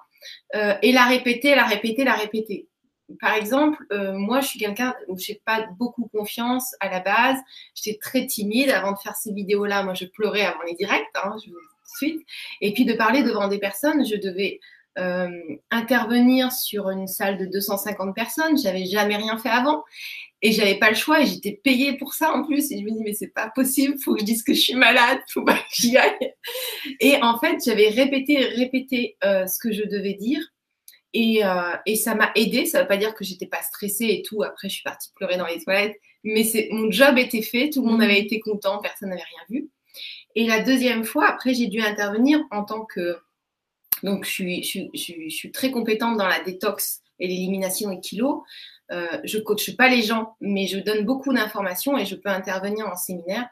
et 0.56 0.92
la 0.92 1.06
répéter, 1.06 1.54
la 1.54 1.66
répéter, 1.66 2.04
la 2.04 2.16
répéter 2.16 2.68
par 3.20 3.34
exemple, 3.34 3.84
euh, 3.92 4.14
moi, 4.14 4.42
je 4.42 4.48
suis 4.48 4.60
quelqu'un 4.60 4.96
où 5.08 5.18
je 5.18 5.32
n'ai 5.32 5.42
pas 5.46 5.68
beaucoup 5.78 6.08
confiance 6.14 6.76
à 6.80 6.90
la 6.90 7.00
base. 7.00 7.38
J'étais 7.76 7.98
très 8.00 8.26
timide 8.26 8.70
avant 8.70 8.92
de 8.92 8.98
faire 8.98 9.16
ces 9.16 9.34
vidéos-là. 9.34 9.84
Moi, 9.84 9.94
je 9.94 10.06
pleurais 10.06 10.44
avant 10.44 10.62
les 10.68 10.76
directs, 10.76 11.06
hein, 11.16 11.36
je 11.44 11.52
vous. 11.52 11.58
Et 12.62 12.74
puis 12.74 12.86
de 12.86 12.94
parler 12.94 13.24
devant 13.24 13.48
des 13.48 13.60
personnes, 13.60 14.06
je 14.06 14.16
devais 14.16 14.60
euh, 15.00 15.30
intervenir 15.70 16.52
sur 16.52 16.90
une 16.90 17.08
salle 17.08 17.38
de 17.38 17.46
250 17.46 18.16
personnes. 18.16 18.58
J'avais 18.58 18.86
jamais 18.86 19.18
rien 19.18 19.38
fait 19.38 19.50
avant. 19.50 19.84
Et 20.44 20.52
j'avais 20.52 20.80
pas 20.80 20.90
le 20.90 20.96
choix 20.96 21.22
et 21.22 21.28
j'étais 21.28 21.60
payée 21.64 21.98
pour 21.98 22.16
ça 22.16 22.34
en 22.34 22.44
plus. 22.44 22.72
Et 22.72 22.80
je 22.80 22.84
me 22.84 22.92
dis, 22.92 23.04
mais 23.04 23.14
c'est 23.14 23.28
pas 23.28 23.52
possible, 23.54 23.96
faut 24.04 24.16
que 24.16 24.22
je 24.22 24.26
dise 24.26 24.44
que 24.44 24.56
je 24.56 24.60
suis 24.60 24.76
malade, 24.76 25.20
faut 25.28 25.44
pas 25.44 25.54
que 25.54 25.70
j'y 25.72 25.96
aille. 25.98 26.34
Et 27.00 27.22
en 27.22 27.38
fait, 27.38 27.58
j'avais 27.64 27.90
répété, 27.90 28.38
répété 28.38 29.18
euh, 29.24 29.46
ce 29.46 29.60
que 29.60 29.72
je 29.72 29.84
devais 29.84 30.16
dire 30.16 30.42
et, 31.14 31.44
euh, 31.46 31.76
et 31.86 31.96
ça 31.96 32.16
m'a 32.16 32.32
aidé. 32.36 32.66
Ça 32.66 32.80
ne 32.80 32.84
veut 32.84 32.88
pas 32.88 32.98
dire 32.98 33.14
que 33.14 33.24
j'étais 33.24 33.46
pas 33.46 33.62
stressée 33.62 34.08
et 34.08 34.22
tout. 34.22 34.44
Après, 34.44 34.70
je 34.70 34.76
suis 34.76 34.84
partie 34.84 35.12
pleurer 35.16 35.38
dans 35.38 35.46
les 35.46 35.62
toilettes. 35.62 36.00
Mais 36.24 36.44
c'est 36.44 36.70
mon 36.72 36.92
job 36.92 37.18
était 37.18 37.42
fait. 37.42 37.70
Tout 37.70 37.84
le 37.84 37.92
monde 37.92 38.02
avait 38.02 38.20
été 38.20 38.40
content. 38.40 38.80
Personne 38.80 39.10
n'avait 39.10 39.22
rien 39.22 39.46
vu. 39.50 39.70
Et 40.36 40.48
la 40.48 40.62
deuxième 40.62 41.04
fois, 41.04 41.28
après, 41.28 41.54
j'ai 41.54 41.68
dû 41.68 41.82
intervenir 41.82 42.40
en 42.52 42.64
tant 42.64 42.86
que. 42.86 43.18
Donc, 44.04 44.26
je 44.26 44.32
suis, 44.32 44.64
je, 44.64 44.80
je, 44.94 45.14
je 45.26 45.36
suis 45.36 45.52
très 45.52 45.72
compétente 45.72 46.18
dans 46.18 46.28
la 46.28 46.40
détox 46.42 47.02
et 47.20 47.28
l'élimination 47.28 47.90
des 47.90 48.00
kilos. 48.00 48.42
Euh, 48.92 49.20
je 49.24 49.38
coache 49.40 49.76
pas 49.78 49.88
les 49.88 50.02
gens, 50.02 50.36
mais 50.42 50.68
je 50.68 50.78
donne 50.78 51.06
beaucoup 51.06 51.34
d'informations 51.34 51.98
et 51.98 52.06
je 52.06 52.16
peux 52.16 52.30
intervenir 52.30 52.88
en 52.88 52.96
séminaire. 52.96 53.48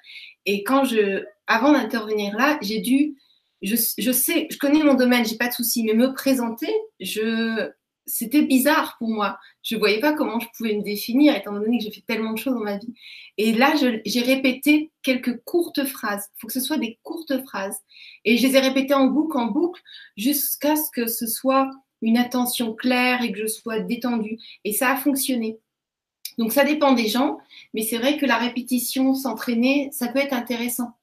Et 0.45 0.63
quand 0.63 0.83
je, 0.83 1.23
avant 1.47 1.71
d'intervenir 1.71 2.35
là, 2.35 2.57
j'ai 2.61 2.79
dû 2.79 3.15
je, 3.61 3.75
je, 3.97 4.11
sais, 4.11 4.47
je 4.49 4.57
connais 4.57 4.83
mon 4.83 4.93
domaine, 4.93 5.25
j'ai 5.25 5.37
pas 5.37 5.47
de 5.47 5.53
souci, 5.53 5.83
mais 5.83 5.93
me 5.93 6.13
présenter, 6.13 6.73
je, 6.99 7.69
c'était 8.09 8.41
bizarre 8.41 8.95
pour 8.97 9.09
moi. 9.09 9.37
Je 9.61 9.75
voyais 9.75 9.99
pas 9.99 10.13
comment 10.13 10.39
je 10.39 10.47
pouvais 10.57 10.75
me 10.75 10.83
définir, 10.83 11.35
étant 11.35 11.53
donné 11.53 11.77
que 11.77 11.83
j'ai 11.83 11.91
fait 11.91 12.03
tellement 12.05 12.33
de 12.33 12.37
choses 12.37 12.53
dans 12.53 12.63
ma 12.63 12.77
vie. 12.77 12.93
Et 13.37 13.53
là, 13.53 13.73
j'ai 14.05 14.21
répété 14.21 14.91
quelques 15.03 15.41
courtes 15.43 15.85
phrases. 15.85 16.27
Il 16.35 16.39
faut 16.41 16.47
que 16.47 16.53
ce 16.53 16.59
soit 16.59 16.77
des 16.77 16.99
courtes 17.03 17.41
phrases. 17.45 17.77
Et 18.25 18.37
je 18.37 18.47
les 18.47 18.55
ai 18.55 18.59
répétées 18.59 18.95
en 18.95 19.07
boucle, 19.07 19.37
en 19.37 19.47
boucle, 19.47 19.81
jusqu'à 20.17 20.75
ce 20.75 20.89
que 20.91 21.07
ce 21.07 21.27
soit 21.27 21.69
une 22.01 22.17
attention 22.17 22.73
claire 22.73 23.21
et 23.21 23.31
que 23.31 23.39
je 23.39 23.47
sois 23.47 23.79
détendue. 23.79 24.39
Et 24.63 24.73
ça 24.73 24.91
a 24.91 24.97
fonctionné. 24.97 25.59
Donc 26.37 26.53
ça 26.53 26.63
dépend 26.63 26.93
des 26.93 27.07
gens, 27.07 27.37
mais 27.73 27.81
c'est 27.81 27.97
vrai 27.97 28.17
que 28.17 28.25
la 28.25 28.37
répétition, 28.37 29.13
s'entraîner, 29.13 29.89
ça 29.91 30.07
peut 30.07 30.19
être 30.19 30.33
intéressant. 30.33 30.93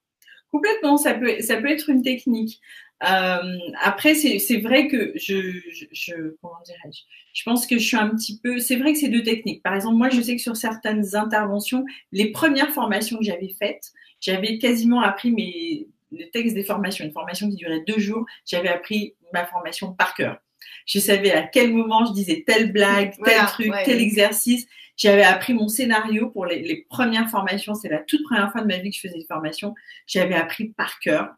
Complètement, 0.57 0.97
ça 0.97 1.13
peut, 1.13 1.41
ça 1.41 1.57
peut 1.57 1.71
être 1.71 1.91
une 1.91 2.03
technique. 2.03 2.61
Euh, 3.03 3.59
après, 3.83 4.15
c'est 4.15 4.57
vrai 4.57 4.89
que 4.89 5.13
je, 5.17 5.61
je, 5.93 6.15
comment 6.41 6.55
dirais-je, 6.65 7.01
je 7.35 7.43
pense 7.43 7.67
que 7.67 7.79
je 7.79 7.87
suis 7.87 7.97
un 7.97 8.09
petit 8.09 8.39
peu, 8.43 8.59
c'est 8.59 8.77
vrai 8.77 8.95
que 8.95 8.99
c'est 8.99 9.09
deux 9.09 9.23
techniques. 9.23 9.63
Par 9.63 9.75
exemple, 9.75 9.97
moi, 9.97 10.09
je 10.09 10.21
sais 10.23 10.35
que 10.35 10.41
sur 10.41 10.57
certaines 10.57 11.15
interventions, 11.15 11.85
les 12.13 12.33
premières 12.33 12.71
formations 12.71 13.19
que 13.19 13.25
j'avais 13.25 13.51
faites, 13.59 13.93
j'avais 14.21 14.57
quasiment 14.57 15.03
appris 15.03 15.31
mes, 15.31 15.89
le 16.11 16.31
texte 16.31 16.55
des 16.55 16.65
formations, 16.65 17.05
une 17.05 17.13
formation 17.13 17.51
qui 17.51 17.57
durait 17.57 17.85
deux 17.87 17.99
jours, 17.99 18.25
j'avais 18.47 18.69
appris 18.69 19.15
ma 19.35 19.45
formation 19.45 19.93
par 19.93 20.15
cœur. 20.15 20.39
Je 20.87 20.99
savais 20.99 21.33
à 21.33 21.43
quel 21.43 21.75
moment 21.75 22.07
je 22.07 22.15
disais 22.15 22.45
telle 22.47 22.73
blague, 22.73 23.13
tel 23.23 23.45
truc, 23.47 23.73
tel 23.85 24.01
exercice. 24.01 24.67
J'avais 24.97 25.22
appris 25.22 25.53
mon 25.53 25.68
scénario 25.68 26.30
pour 26.30 26.47
les, 26.47 26.86
premières 26.88 27.30
formations. 27.30 27.74
C'est 27.74 27.88
la 27.88 27.99
toute 27.99 28.22
première 28.24 28.51
fois 28.51 28.62
de 28.62 28.66
ma 28.66 28.78
vie 28.78 28.90
que 28.90 28.97
je 28.97 29.01
faisais 29.01 29.18
des 29.18 29.26
formations. 29.26 29.74
J'avais 30.07 30.34
appris 30.34 30.68
par 30.68 30.99
cœur. 31.01 31.34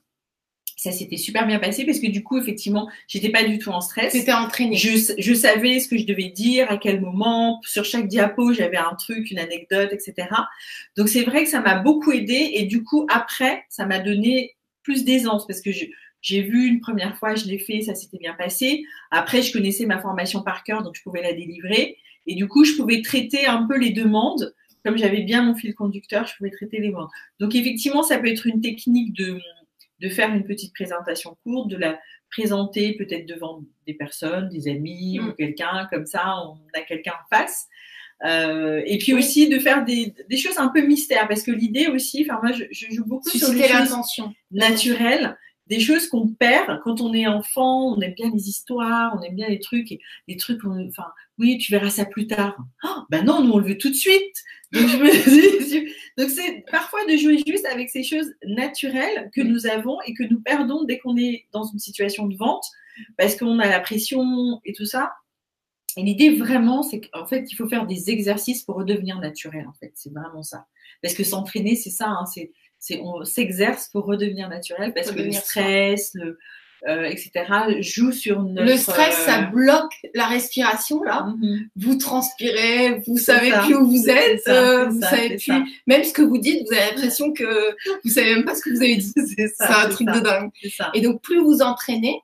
Ça 0.76 0.92
s'était 0.92 1.16
super 1.16 1.44
bien 1.44 1.58
passé 1.58 1.84
parce 1.84 1.98
que 1.98 2.06
du 2.06 2.22
coup, 2.22 2.38
effectivement, 2.38 2.88
j'étais 3.08 3.30
pas 3.30 3.42
du 3.42 3.58
tout 3.58 3.70
en 3.70 3.80
stress. 3.80 4.12
C'était 4.12 4.32
entraîné. 4.32 4.76
Je, 4.76 5.12
je 5.18 5.34
savais 5.34 5.80
ce 5.80 5.88
que 5.88 5.98
je 5.98 6.06
devais 6.06 6.28
dire, 6.28 6.70
à 6.70 6.76
quel 6.76 7.00
moment. 7.00 7.60
Sur 7.64 7.84
chaque 7.84 8.06
diapo, 8.06 8.52
j'avais 8.52 8.76
un 8.76 8.94
truc, 8.94 9.28
une 9.32 9.40
anecdote, 9.40 9.92
etc. 9.92 10.28
Donc 10.96 11.08
c'est 11.08 11.24
vrai 11.24 11.42
que 11.42 11.50
ça 11.50 11.60
m'a 11.60 11.80
beaucoup 11.80 12.12
aidé 12.12 12.52
et 12.54 12.64
du 12.64 12.84
coup, 12.84 13.06
après, 13.10 13.64
ça 13.68 13.86
m'a 13.86 13.98
donné 13.98 14.54
plus 14.84 15.04
d'aisance 15.04 15.48
parce 15.48 15.60
que 15.60 15.70
j'ai 16.20 16.42
vu 16.42 16.66
une 16.66 16.80
première 16.80 17.16
fois, 17.18 17.34
je 17.34 17.46
l'ai 17.46 17.58
fait, 17.58 17.82
ça 17.82 17.96
s'était 17.96 18.18
bien 18.18 18.34
passé. 18.34 18.84
Après, 19.10 19.42
je 19.42 19.52
connaissais 19.52 19.84
ma 19.84 19.98
formation 19.98 20.42
par 20.42 20.62
cœur, 20.62 20.84
donc 20.84 20.94
je 20.96 21.02
pouvais 21.02 21.22
la 21.22 21.32
délivrer. 21.32 21.96
Et 22.28 22.34
du 22.34 22.46
coup, 22.46 22.64
je 22.64 22.76
pouvais 22.76 23.02
traiter 23.02 23.46
un 23.46 23.66
peu 23.66 23.76
les 23.76 23.90
demandes. 23.90 24.54
Comme 24.84 24.96
j'avais 24.96 25.22
bien 25.22 25.42
mon 25.42 25.56
fil 25.56 25.74
conducteur, 25.74 26.26
je 26.26 26.36
pouvais 26.36 26.50
traiter 26.50 26.78
les 26.78 26.88
demandes. 26.88 27.08
Donc, 27.40 27.56
effectivement, 27.56 28.04
ça 28.04 28.18
peut 28.18 28.28
être 28.28 28.46
une 28.46 28.60
technique 28.60 29.12
de, 29.14 29.40
de 30.00 30.08
faire 30.08 30.32
une 30.32 30.44
petite 30.44 30.72
présentation 30.72 31.36
courte, 31.42 31.68
de 31.68 31.76
la 31.76 31.98
présenter 32.30 32.94
peut-être 32.94 33.26
devant 33.26 33.62
des 33.86 33.94
personnes, 33.94 34.48
des 34.50 34.68
amis 34.68 35.18
ou 35.18 35.24
mm. 35.24 35.34
quelqu'un, 35.36 35.88
comme 35.90 36.06
ça, 36.06 36.36
on 36.44 36.58
a 36.78 36.82
quelqu'un 36.82 37.12
en 37.12 37.36
face. 37.36 37.66
Euh, 38.24 38.82
et 38.84 38.98
puis 38.98 39.14
aussi 39.14 39.48
de 39.48 39.58
faire 39.58 39.84
des, 39.84 40.12
des, 40.28 40.36
choses 40.36 40.58
un 40.58 40.68
peu 40.68 40.84
mystères, 40.84 41.28
parce 41.28 41.42
que 41.44 41.52
l'idée 41.52 41.86
aussi, 41.86 42.26
enfin 42.28 42.40
moi 42.42 42.50
je, 42.50 42.64
je 42.72 42.92
joue 42.92 43.04
beaucoup 43.04 43.28
sur 43.28 43.52
les 43.52 43.68
choses 43.68 43.94
naturelles 44.50 45.36
des 45.68 45.80
choses 45.80 46.08
qu'on 46.08 46.28
perd 46.28 46.80
quand 46.82 47.00
on 47.00 47.12
est 47.12 47.26
enfant, 47.26 47.94
on 47.94 48.00
aime 48.00 48.14
bien 48.14 48.30
les 48.32 48.48
histoires, 48.48 49.16
on 49.18 49.22
aime 49.22 49.34
bien 49.34 49.48
les 49.48 49.60
trucs, 49.60 49.92
et 49.92 50.00
les 50.26 50.36
trucs, 50.36 50.64
enfin, 50.64 51.06
oui, 51.38 51.58
tu 51.58 51.72
verras 51.72 51.90
ça 51.90 52.04
plus 52.04 52.26
tard. 52.26 52.56
Oh, 52.84 53.02
ben 53.10 53.24
non, 53.24 53.44
nous 53.44 53.52
on 53.52 53.58
le 53.58 53.68
veut 53.68 53.78
tout 53.78 53.90
de 53.90 53.94
suite. 53.94 54.36
Donc 54.72 54.88
je 54.88 54.96
me 54.96 55.68
dis, 55.68 55.92
donc 56.18 56.30
c'est 56.30 56.64
parfois 56.70 57.04
de 57.06 57.16
jouer 57.16 57.42
juste 57.46 57.66
avec 57.66 57.90
ces 57.90 58.02
choses 58.02 58.32
naturelles 58.46 59.30
que 59.34 59.40
nous 59.40 59.66
avons 59.66 59.98
et 60.06 60.14
que 60.14 60.24
nous 60.24 60.40
perdons 60.40 60.84
dès 60.84 60.98
qu'on 60.98 61.16
est 61.16 61.46
dans 61.52 61.64
une 61.64 61.78
situation 61.78 62.26
de 62.26 62.36
vente, 62.36 62.64
parce 63.16 63.36
qu'on 63.36 63.58
a 63.58 63.68
la 63.68 63.80
pression 63.80 64.60
et 64.64 64.72
tout 64.72 64.86
ça. 64.86 65.12
Et 65.96 66.02
l'idée 66.02 66.30
vraiment, 66.30 66.82
c'est 66.82 67.00
qu'en 67.00 67.26
fait, 67.26 67.50
il 67.50 67.56
faut 67.56 67.68
faire 67.68 67.86
des 67.86 68.10
exercices 68.10 68.62
pour 68.62 68.76
redevenir 68.76 69.18
naturel. 69.18 69.66
En 69.66 69.72
fait, 69.72 69.90
c'est 69.94 70.12
vraiment 70.12 70.44
ça. 70.44 70.66
Parce 71.02 71.14
que 71.14 71.24
s'entraîner, 71.24 71.74
c'est 71.74 71.90
ça. 71.90 72.08
Hein, 72.08 72.24
c'est 72.26 72.52
on 73.02 73.24
s'exerce 73.24 73.88
pour 73.88 74.04
redevenir 74.04 74.48
naturel 74.48 74.94
parce 74.94 75.10
que 75.10 75.20
le 75.20 75.32
stress, 75.32 76.12
le, 76.14 76.38
euh, 76.86 77.04
etc., 77.06 77.32
joue 77.80 78.12
sur 78.12 78.40
notre. 78.40 78.70
Le 78.70 78.76
stress, 78.76 79.14
ça 79.16 79.42
euh, 79.42 79.46
bloque 79.46 79.92
la 80.14 80.26
respiration, 80.26 81.02
là. 81.02 81.26
Mm-hmm. 81.26 81.68
Vous 81.74 81.96
transpirez, 81.96 83.02
vous 83.04 83.18
savez 83.18 83.50
plus 83.64 83.74
où 83.74 83.90
vous 83.90 84.08
êtes, 84.08 84.46
euh, 84.46 84.86
vous 84.86 85.00
savez 85.00 85.36
plus. 85.36 85.80
Même 85.88 86.04
ce 86.04 86.12
que 86.12 86.22
vous 86.22 86.38
dites, 86.38 86.64
vous 86.68 86.76
avez 86.76 86.90
l'impression 86.90 87.32
que 87.32 87.74
vous 88.04 88.10
savez 88.10 88.36
même 88.36 88.44
pas 88.44 88.54
ce 88.54 88.62
que 88.62 88.70
vous 88.70 88.82
avez 88.82 88.96
dit. 88.96 89.12
C'est 89.36 89.50
un 89.60 89.88
truc 89.88 90.06
de 90.06 90.20
dingue. 90.20 90.50
Et 90.94 91.00
donc, 91.00 91.20
plus 91.20 91.40
vous 91.40 91.62
entraînez, 91.62 92.20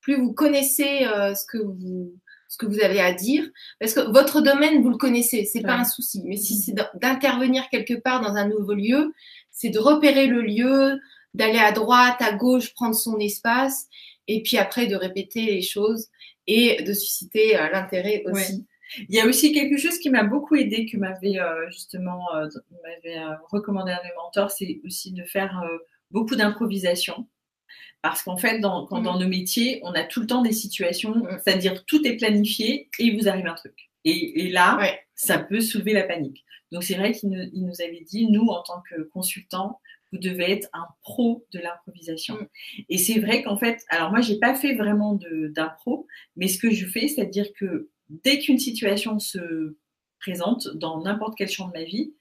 plus 0.00 0.16
vous 0.16 0.32
connaissez 0.32 1.06
ce 1.06 1.46
que 1.46 1.58
vous 1.58 2.12
ce 2.48 2.58
que 2.58 2.66
vous 2.66 2.80
avez 2.80 3.00
à 3.00 3.14
dire, 3.14 3.48
parce 3.80 3.94
que 3.94 4.00
votre 4.12 4.42
domaine, 4.42 4.82
vous 4.82 4.90
le 4.90 4.98
connaissez, 4.98 5.48
c'est 5.50 5.62
pas 5.62 5.72
un 5.72 5.84
souci. 5.84 6.22
Mais 6.26 6.36
si 6.36 6.58
c'est 6.58 6.74
d'intervenir 7.00 7.64
quelque 7.70 7.94
part 7.94 8.20
dans 8.20 8.34
un 8.34 8.46
nouveau 8.46 8.74
lieu, 8.74 9.14
c'est 9.62 9.70
de 9.70 9.78
repérer 9.78 10.26
le 10.26 10.42
lieu, 10.42 11.00
d'aller 11.34 11.60
à 11.60 11.70
droite, 11.70 12.20
à 12.20 12.32
gauche, 12.32 12.74
prendre 12.74 12.96
son 12.96 13.16
espace, 13.20 13.86
et 14.26 14.42
puis 14.42 14.58
après 14.58 14.88
de 14.88 14.96
répéter 14.96 15.46
les 15.46 15.62
choses 15.62 16.08
et 16.48 16.82
de 16.82 16.92
susciter 16.92 17.56
euh, 17.56 17.70
l'intérêt 17.70 18.24
aussi. 18.26 18.66
Il 19.08 19.14
y 19.14 19.20
a 19.20 19.26
aussi 19.26 19.52
quelque 19.52 19.78
chose 19.78 19.98
qui 19.98 20.10
m'a 20.10 20.24
beaucoup 20.24 20.56
aidé, 20.56 20.84
que 20.86 20.96
m'avait 20.96 21.38
euh, 21.38 21.70
justement 21.70 22.26
euh, 22.34 22.48
m'avait 22.82 23.24
recommandé 23.50 23.92
un 23.92 24.02
des 24.02 24.12
mentors, 24.16 24.50
c'est 24.50 24.80
aussi 24.84 25.12
de 25.12 25.24
faire 25.24 25.62
beaucoup 26.10 26.34
d'improvisation. 26.34 27.28
Parce 28.02 28.24
qu'en 28.24 28.36
fait, 28.36 28.58
dans, 28.58 28.84
quand, 28.86 29.00
dans 29.00 29.16
nos 29.16 29.28
métiers, 29.28 29.78
on 29.84 29.92
a 29.92 30.02
tout 30.02 30.20
le 30.20 30.26
temps 30.26 30.42
des 30.42 30.52
situations, 30.52 31.14
mhm. 31.14 31.38
c'est-à-dire 31.42 31.84
tout 31.84 32.04
est 32.04 32.16
planifié 32.16 32.88
et 32.98 33.04
il 33.04 33.16
vous 33.16 33.28
arrive 33.28 33.46
un 33.46 33.54
truc. 33.54 33.91
Et, 34.04 34.44
et 34.44 34.50
là, 34.50 34.78
ça 35.14 35.38
peut 35.38 35.60
soulever 35.60 35.92
la 35.92 36.02
panique. 36.02 36.44
Donc 36.72 36.82
c'est 36.82 36.94
vrai 36.94 37.12
qu'il 37.12 37.30
nous, 37.30 37.80
avait 37.80 38.00
dit, 38.00 38.26
nous, 38.30 38.46
en 38.46 38.62
tant 38.62 38.82
que 38.90 39.02
consultants, 39.02 39.78
vous 40.10 40.18
devez 40.18 40.52
être 40.52 40.68
un 40.72 40.86
pro 41.02 41.46
de 41.52 41.58
l'improvisation. 41.58 42.34
Mm. 42.34 42.46
Et 42.88 42.98
c'est 42.98 43.20
vrai 43.20 43.42
qu'en 43.42 43.56
fait, 43.56 43.82
alors 43.88 44.10
moi, 44.10 44.20
j'ai 44.20 44.38
pas 44.38 44.54
fait 44.54 44.74
vraiment 44.74 45.18
d'impro, 45.50 46.06
mais 46.36 46.48
ce 46.48 46.58
que 46.58 46.70
je 46.70 46.86
fais, 46.86 47.08
c'est-à-dire 47.08 47.46
que 47.58 47.90
dès 48.08 48.38
qu'une 48.38 48.58
situation 48.58 49.18
se 49.18 49.76
présente 50.18 50.68
dans 50.76 51.02
n'importe 51.02 51.34
quel 51.36 51.48
champ 51.48 51.68
de 51.68 51.78
ma 51.78 51.84
vie, 51.84 52.14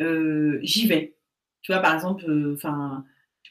euh, 0.00 0.58
j'y 0.62 0.86
vais. 0.86 1.16
Tu 1.62 1.72
vois, 1.72 1.80
par 1.80 1.94
exemple, 1.94 2.24
euh, 2.28 2.56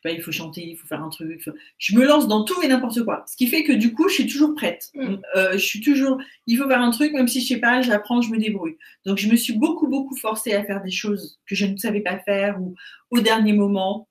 il 0.10 0.22
faut 0.22 0.32
chanter, 0.32 0.68
il 0.68 0.78
faut 0.78 0.88
faire 0.88 1.04
un 1.04 1.10
truc. 1.10 1.48
Je 1.78 1.96
me 1.96 2.06
lance 2.06 2.28
dans 2.28 2.44
tout 2.44 2.62
et 2.62 2.68
n'importe 2.68 3.04
quoi. 3.04 3.24
Ce 3.28 3.36
qui 3.36 3.48
fait 3.48 3.64
que 3.64 3.74
du 3.74 3.94
coup, 3.94 4.10
je 4.10 4.16
suis 4.16 4.28
toujours 4.28 4.56
prête. 4.56 4.90
Mm. 4.96 5.16
Euh, 5.36 5.52
je 5.54 5.58
suis 5.58 5.82
toujours, 5.82 6.20
il 6.48 6.58
faut 6.58 6.68
faire 6.68 6.82
un 6.82 6.92
truc, 6.92 7.14
même 7.14 7.28
si 7.28 7.42
je 7.42 7.48
sais 7.48 7.60
pas, 7.60 7.82
j'apprends, 7.82 8.22
je 8.22 8.32
me 8.32 8.38
débrouille. 8.38 8.78
Donc, 9.06 9.18
je 9.18 9.30
me 9.30 9.36
suis 9.36 9.54
beaucoup, 9.54 9.88
beaucoup 9.88 10.16
forcée 10.16 10.54
à 10.54 10.64
faire 10.64 10.82
des 10.82 10.92
choses 10.92 11.40
que 11.46 11.56
je 11.56 11.66
ne 11.66 11.78
savais 11.78 12.02
pas 12.02 12.20
faire 12.20 12.60
ou 12.62 12.76
au 13.12 13.20
dernier 13.20 13.54
moment. 13.54 14.08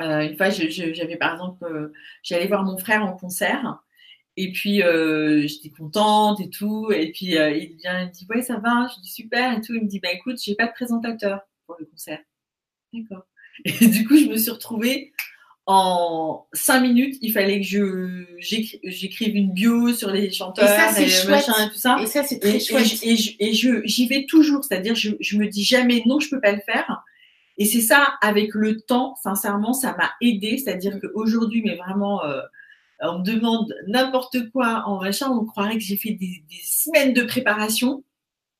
Euh, 0.00 0.22
une 0.22 0.36
fois, 0.36 0.50
j'avais 0.50 1.16
par 1.16 1.34
exemple, 1.34 1.64
euh, 1.64 1.92
j'allais 2.24 2.48
voir 2.48 2.64
mon 2.64 2.76
frère 2.76 3.04
en 3.04 3.12
concert 3.12 3.78
et 4.36 4.50
puis 4.50 4.82
j'étais 5.46 5.70
contente 5.70 6.40
et 6.40 6.50
tout. 6.50 6.90
Et 6.90 7.12
puis 7.12 7.26
il 7.26 7.76
vient, 7.76 8.00
il 8.02 8.08
me 8.08 8.12
dit 8.12 8.26
ouais 8.28 8.42
ça 8.42 8.58
va, 8.58 8.88
je 8.88 9.00
dis 9.00 9.08
super 9.08 9.56
et 9.56 9.60
tout. 9.60 9.74
Il 9.74 9.82
me 9.82 9.88
dit 9.88 10.00
bah 10.00 10.10
écoute 10.12 10.38
j'ai 10.42 10.56
pas 10.56 10.66
de 10.66 10.72
présentateur 10.72 11.42
pour 11.66 11.76
le 11.78 11.86
concert. 11.86 12.18
D'accord. 12.92 13.24
Et 13.64 13.86
du 13.86 14.06
coup 14.06 14.16
je 14.16 14.26
me 14.26 14.36
suis 14.36 14.50
retrouvée 14.50 15.12
en 15.66 16.46
cinq 16.52 16.80
minutes, 16.80 17.16
il 17.22 17.32
fallait 17.32 17.60
que 17.60 17.66
je 17.66 18.24
j'écrive 18.38 19.34
une 19.34 19.52
bio 19.52 19.94
sur 19.94 20.10
les 20.10 20.30
chanteurs 20.30 20.64
et, 20.64 21.08
ça, 21.08 21.24
et 21.24 21.30
machin 21.30 21.54
et 21.66 21.70
tout 21.70 21.78
ça. 21.78 21.96
Et 22.02 22.06
ça, 22.06 22.22
c'est 22.22 22.38
très 22.38 22.60
chouette. 22.60 23.02
Et, 23.02 23.54
je, 23.54 23.80
j'y 23.84 24.06
vais 24.06 24.26
toujours, 24.26 24.62
c'est-à-dire 24.62 24.94
je, 24.94 25.12
je 25.20 25.38
me 25.38 25.48
dis 25.48 25.64
jamais 25.64 26.02
non, 26.04 26.20
je 26.20 26.28
peux 26.28 26.40
pas 26.40 26.52
le 26.52 26.60
faire. 26.60 27.02
Et 27.56 27.64
c'est 27.64 27.80
ça, 27.80 28.14
avec 28.20 28.52
le 28.54 28.80
temps, 28.80 29.14
sincèrement, 29.22 29.72
ça 29.72 29.96
m'a 29.96 30.10
aidé. 30.20 30.58
C'est-à-dire 30.58 30.98
qu'aujourd'hui, 31.00 31.62
mais 31.64 31.76
vraiment, 31.76 32.22
euh, 32.24 32.40
on 33.00 33.20
me 33.20 33.24
demande 33.24 33.74
n'importe 33.86 34.50
quoi 34.50 34.82
en 34.86 35.00
machin, 35.00 35.30
on 35.30 35.44
croirait 35.44 35.74
que 35.74 35.84
j'ai 35.84 35.96
fait 35.96 36.12
des, 36.12 36.44
des, 36.50 36.60
semaines 36.64 37.14
de 37.14 37.22
préparation, 37.22 38.04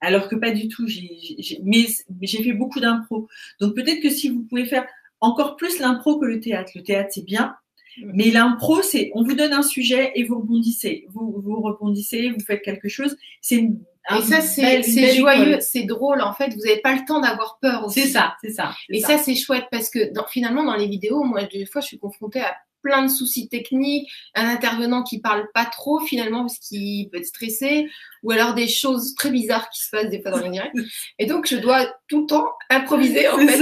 alors 0.04 0.28
que 0.28 0.36
pas 0.36 0.50
du 0.50 0.68
tout. 0.68 0.86
J'ai, 0.86 1.60
mais 1.64 1.86
j'ai 2.22 2.42
fait 2.42 2.52
beaucoup 2.52 2.80
d'impro. 2.80 3.28
Donc 3.60 3.74
peut-être 3.74 4.00
que 4.00 4.10
si 4.10 4.28
vous 4.28 4.42
pouvez 4.42 4.66
faire 4.66 4.86
encore 5.20 5.56
plus 5.56 5.78
l'impro 5.78 6.18
que 6.18 6.26
le 6.26 6.40
théâtre. 6.40 6.72
Le 6.74 6.82
théâtre, 6.82 7.10
c'est 7.12 7.24
bien. 7.24 7.56
Mais 8.02 8.30
l'impro, 8.30 8.82
c'est 8.82 9.10
on 9.14 9.22
vous 9.22 9.34
donne 9.34 9.52
un 9.52 9.62
sujet 9.62 10.12
et 10.16 10.24
vous 10.24 10.40
rebondissez. 10.40 11.06
Vous, 11.12 11.40
vous 11.44 11.60
rebondissez, 11.60 12.30
vous 12.30 12.44
faites 12.44 12.62
quelque 12.62 12.88
chose. 12.88 13.16
C'est 13.40 13.70
et 14.10 14.20
ça, 14.20 14.42
c'est 14.42 15.16
joyeux, 15.16 15.58
c'est 15.60 15.84
drôle. 15.84 16.20
En 16.20 16.34
fait, 16.34 16.52
vous 16.54 16.60
n'avez 16.60 16.80
pas 16.80 16.94
le 16.94 17.06
temps 17.06 17.20
d'avoir 17.20 17.58
peur 17.60 17.86
aussi. 17.86 18.02
C'est 18.02 18.08
ça, 18.08 18.36
c'est 18.42 18.50
ça. 18.50 18.74
Et 18.90 19.00
ça, 19.00 19.16
c'est 19.16 19.34
chouette 19.34 19.64
parce 19.70 19.88
que 19.88 20.10
finalement, 20.28 20.64
dans 20.64 20.76
les 20.76 20.88
vidéos, 20.88 21.22
moi, 21.24 21.44
des 21.44 21.64
fois, 21.64 21.80
je 21.80 21.86
suis 21.86 21.98
confrontée 21.98 22.40
à 22.40 22.54
plein 22.84 23.02
de 23.02 23.08
soucis 23.08 23.48
techniques, 23.48 24.08
un 24.34 24.46
intervenant 24.46 25.02
qui 25.02 25.20
parle 25.20 25.48
pas 25.54 25.64
trop 25.64 25.98
finalement 26.00 26.42
parce 26.42 26.58
qu'il 26.58 27.08
peut 27.08 27.18
être 27.18 27.26
stressé, 27.26 27.88
ou 28.22 28.30
alors 28.30 28.54
des 28.54 28.68
choses 28.68 29.14
très 29.14 29.30
bizarres 29.30 29.68
qui 29.70 29.82
se 29.82 29.90
passent 29.90 30.10
des 30.10 30.20
fois 30.20 30.30
dans 30.30 30.42
les 30.42 30.50
directs. 30.50 30.74
Et 31.18 31.26
donc 31.26 31.48
je 31.48 31.56
dois 31.56 31.86
tout 32.08 32.20
le 32.20 32.26
temps 32.26 32.46
improviser 32.70 33.26
en 33.28 33.38
fait, 33.38 33.58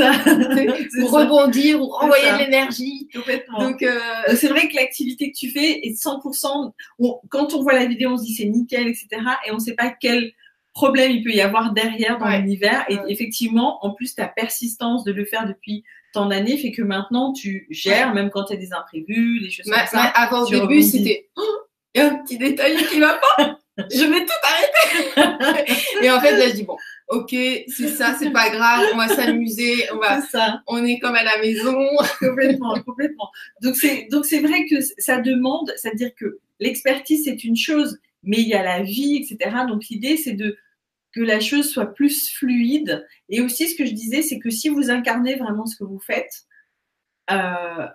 pour 1.00 1.12
rebondir 1.18 1.80
ou 1.80 1.86
renvoyer 1.86 2.32
de 2.32 2.38
l'énergie. 2.38 3.08
Donc 3.58 3.82
euh, 3.82 3.98
c'est 4.34 4.48
vrai 4.48 4.68
que 4.68 4.74
l'activité 4.74 5.30
que 5.30 5.36
tu 5.36 5.50
fais 5.50 5.86
est 5.86 5.98
100%. 5.98 6.72
quand 7.30 7.54
on 7.54 7.62
voit 7.62 7.74
la 7.74 7.86
vidéo, 7.86 8.10
on 8.10 8.18
se 8.18 8.24
dit 8.24 8.34
c'est 8.34 8.46
nickel, 8.46 8.88
etc. 8.88 9.08
Et 9.46 9.52
on 9.52 9.54
ne 9.54 9.60
sait 9.60 9.74
pas 9.74 9.90
quel 9.90 10.32
problème 10.74 11.12
il 11.12 11.22
peut 11.22 11.32
y 11.32 11.40
avoir 11.40 11.72
derrière 11.72 12.18
dans 12.18 12.28
l'univers. 12.28 12.84
Et 12.88 12.98
effectivement, 13.08 13.84
en 13.84 13.92
plus 13.92 14.14
ta 14.14 14.26
persistance 14.26 15.04
de 15.04 15.12
le 15.12 15.24
faire 15.24 15.46
depuis 15.46 15.84
tant 16.12 16.26
d'années 16.26 16.58
fait 16.58 16.72
que 16.72 16.82
maintenant 16.82 17.32
tu 17.32 17.66
gères, 17.70 18.14
même 18.14 18.30
quand 18.30 18.44
tu 18.44 18.54
as 18.54 18.56
des 18.56 18.72
imprévus, 18.72 19.40
des 19.40 19.50
choses 19.50 19.66
comme 19.66 19.86
ça. 19.86 20.02
avant 20.14 20.44
au 20.44 20.50
début, 20.50 20.82
c'était 20.82 21.28
oh, 21.36 21.42
il 21.94 21.98
y 22.00 22.04
a 22.04 22.10
un 22.10 22.16
petit 22.16 22.38
détail 22.38 22.76
qui 22.86 23.00
va 23.00 23.18
pas, 23.36 23.58
je 23.90 24.04
vais 24.04 24.24
tout 24.24 24.32
arrêter. 24.42 25.72
et 26.02 26.10
en 26.10 26.20
fait, 26.20 26.36
là, 26.36 26.48
je 26.48 26.54
dis 26.54 26.62
bon, 26.64 26.76
ok, 27.08 27.30
c'est 27.30 27.88
ça, 27.88 28.14
c'est 28.18 28.30
pas 28.30 28.50
grave, 28.50 28.86
on 28.94 28.96
va 28.96 29.08
s'amuser, 29.08 29.86
on 29.92 29.98
va, 29.98 30.20
ça. 30.22 30.62
on 30.66 30.84
est 30.84 30.98
comme 30.98 31.14
à 31.14 31.24
la 31.24 31.38
maison. 31.38 31.78
complètement, 32.20 32.74
complètement. 32.80 33.30
Donc 33.62 33.76
c'est, 33.76 34.08
donc 34.10 34.24
c'est 34.24 34.40
vrai 34.40 34.66
que 34.66 34.76
ça 34.98 35.20
demande, 35.20 35.72
c'est-à-dire 35.76 36.10
que 36.14 36.38
l'expertise 36.60 37.24
c'est 37.24 37.44
une 37.44 37.56
chose, 37.56 37.98
mais 38.22 38.38
il 38.38 38.48
y 38.48 38.54
a 38.54 38.62
la 38.62 38.82
vie, 38.82 39.16
etc. 39.16 39.56
Donc 39.68 39.86
l'idée 39.90 40.16
c'est 40.16 40.32
de 40.34 40.56
que 41.12 41.20
la 41.20 41.40
chose 41.40 41.70
soit 41.70 41.94
plus 41.94 42.30
fluide. 42.30 43.06
Et 43.28 43.40
aussi, 43.40 43.68
ce 43.68 43.76
que 43.76 43.84
je 43.84 43.92
disais, 43.92 44.22
c'est 44.22 44.38
que 44.38 44.50
si 44.50 44.68
vous 44.68 44.90
incarnez 44.90 45.36
vraiment 45.36 45.66
ce 45.66 45.76
que 45.76 45.84
vous 45.84 46.00
faites, 46.00 46.44
euh, 47.30 47.86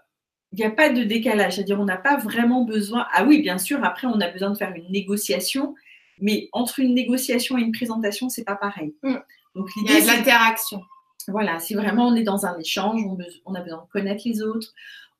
il 0.52 0.60
n'y 0.60 0.66
a 0.66 0.72
pas 0.72 0.90
de 0.90 1.04
décalage. 1.04 1.56
C'est-à-dire, 1.56 1.80
on 1.80 1.86
n'a 1.86 1.98
pas 1.98 2.18
vraiment 2.18 2.64
besoin. 2.64 3.08
Ah 3.14 3.26
oui, 3.26 3.42
bien 3.42 3.58
sûr, 3.58 3.84
après, 3.84 4.08
on 4.08 4.20
a 4.22 4.30
besoin 4.30 4.52
de 4.52 4.58
faire 4.58 4.74
une 4.74 4.90
négociation, 4.92 5.76
mais 6.20 6.50
entre 6.52 6.80
une 6.80 6.94
négociation 6.94 7.58
et 7.58 7.62
une 7.62 7.72
présentation, 7.72 8.30
c'est 8.30 8.46
pas 8.46 8.56
pareil. 8.56 8.96
Mm. 9.04 9.16
Donc, 9.56 9.70
il 9.78 9.92
y 9.92 9.98
a 9.98 10.02
de 10.02 10.08
l'interaction. 10.08 10.82
Voilà, 11.28 11.60
si 11.60 11.74
vraiment 11.74 12.08
on 12.08 12.16
est 12.16 12.24
dans 12.24 12.46
un 12.46 12.58
échange, 12.58 13.02
on, 13.46 13.54
a 13.56 13.62
besoin 13.62 13.84
de 13.84 13.90
connaître 13.92 14.22
les 14.26 14.42
autres, 14.42 14.74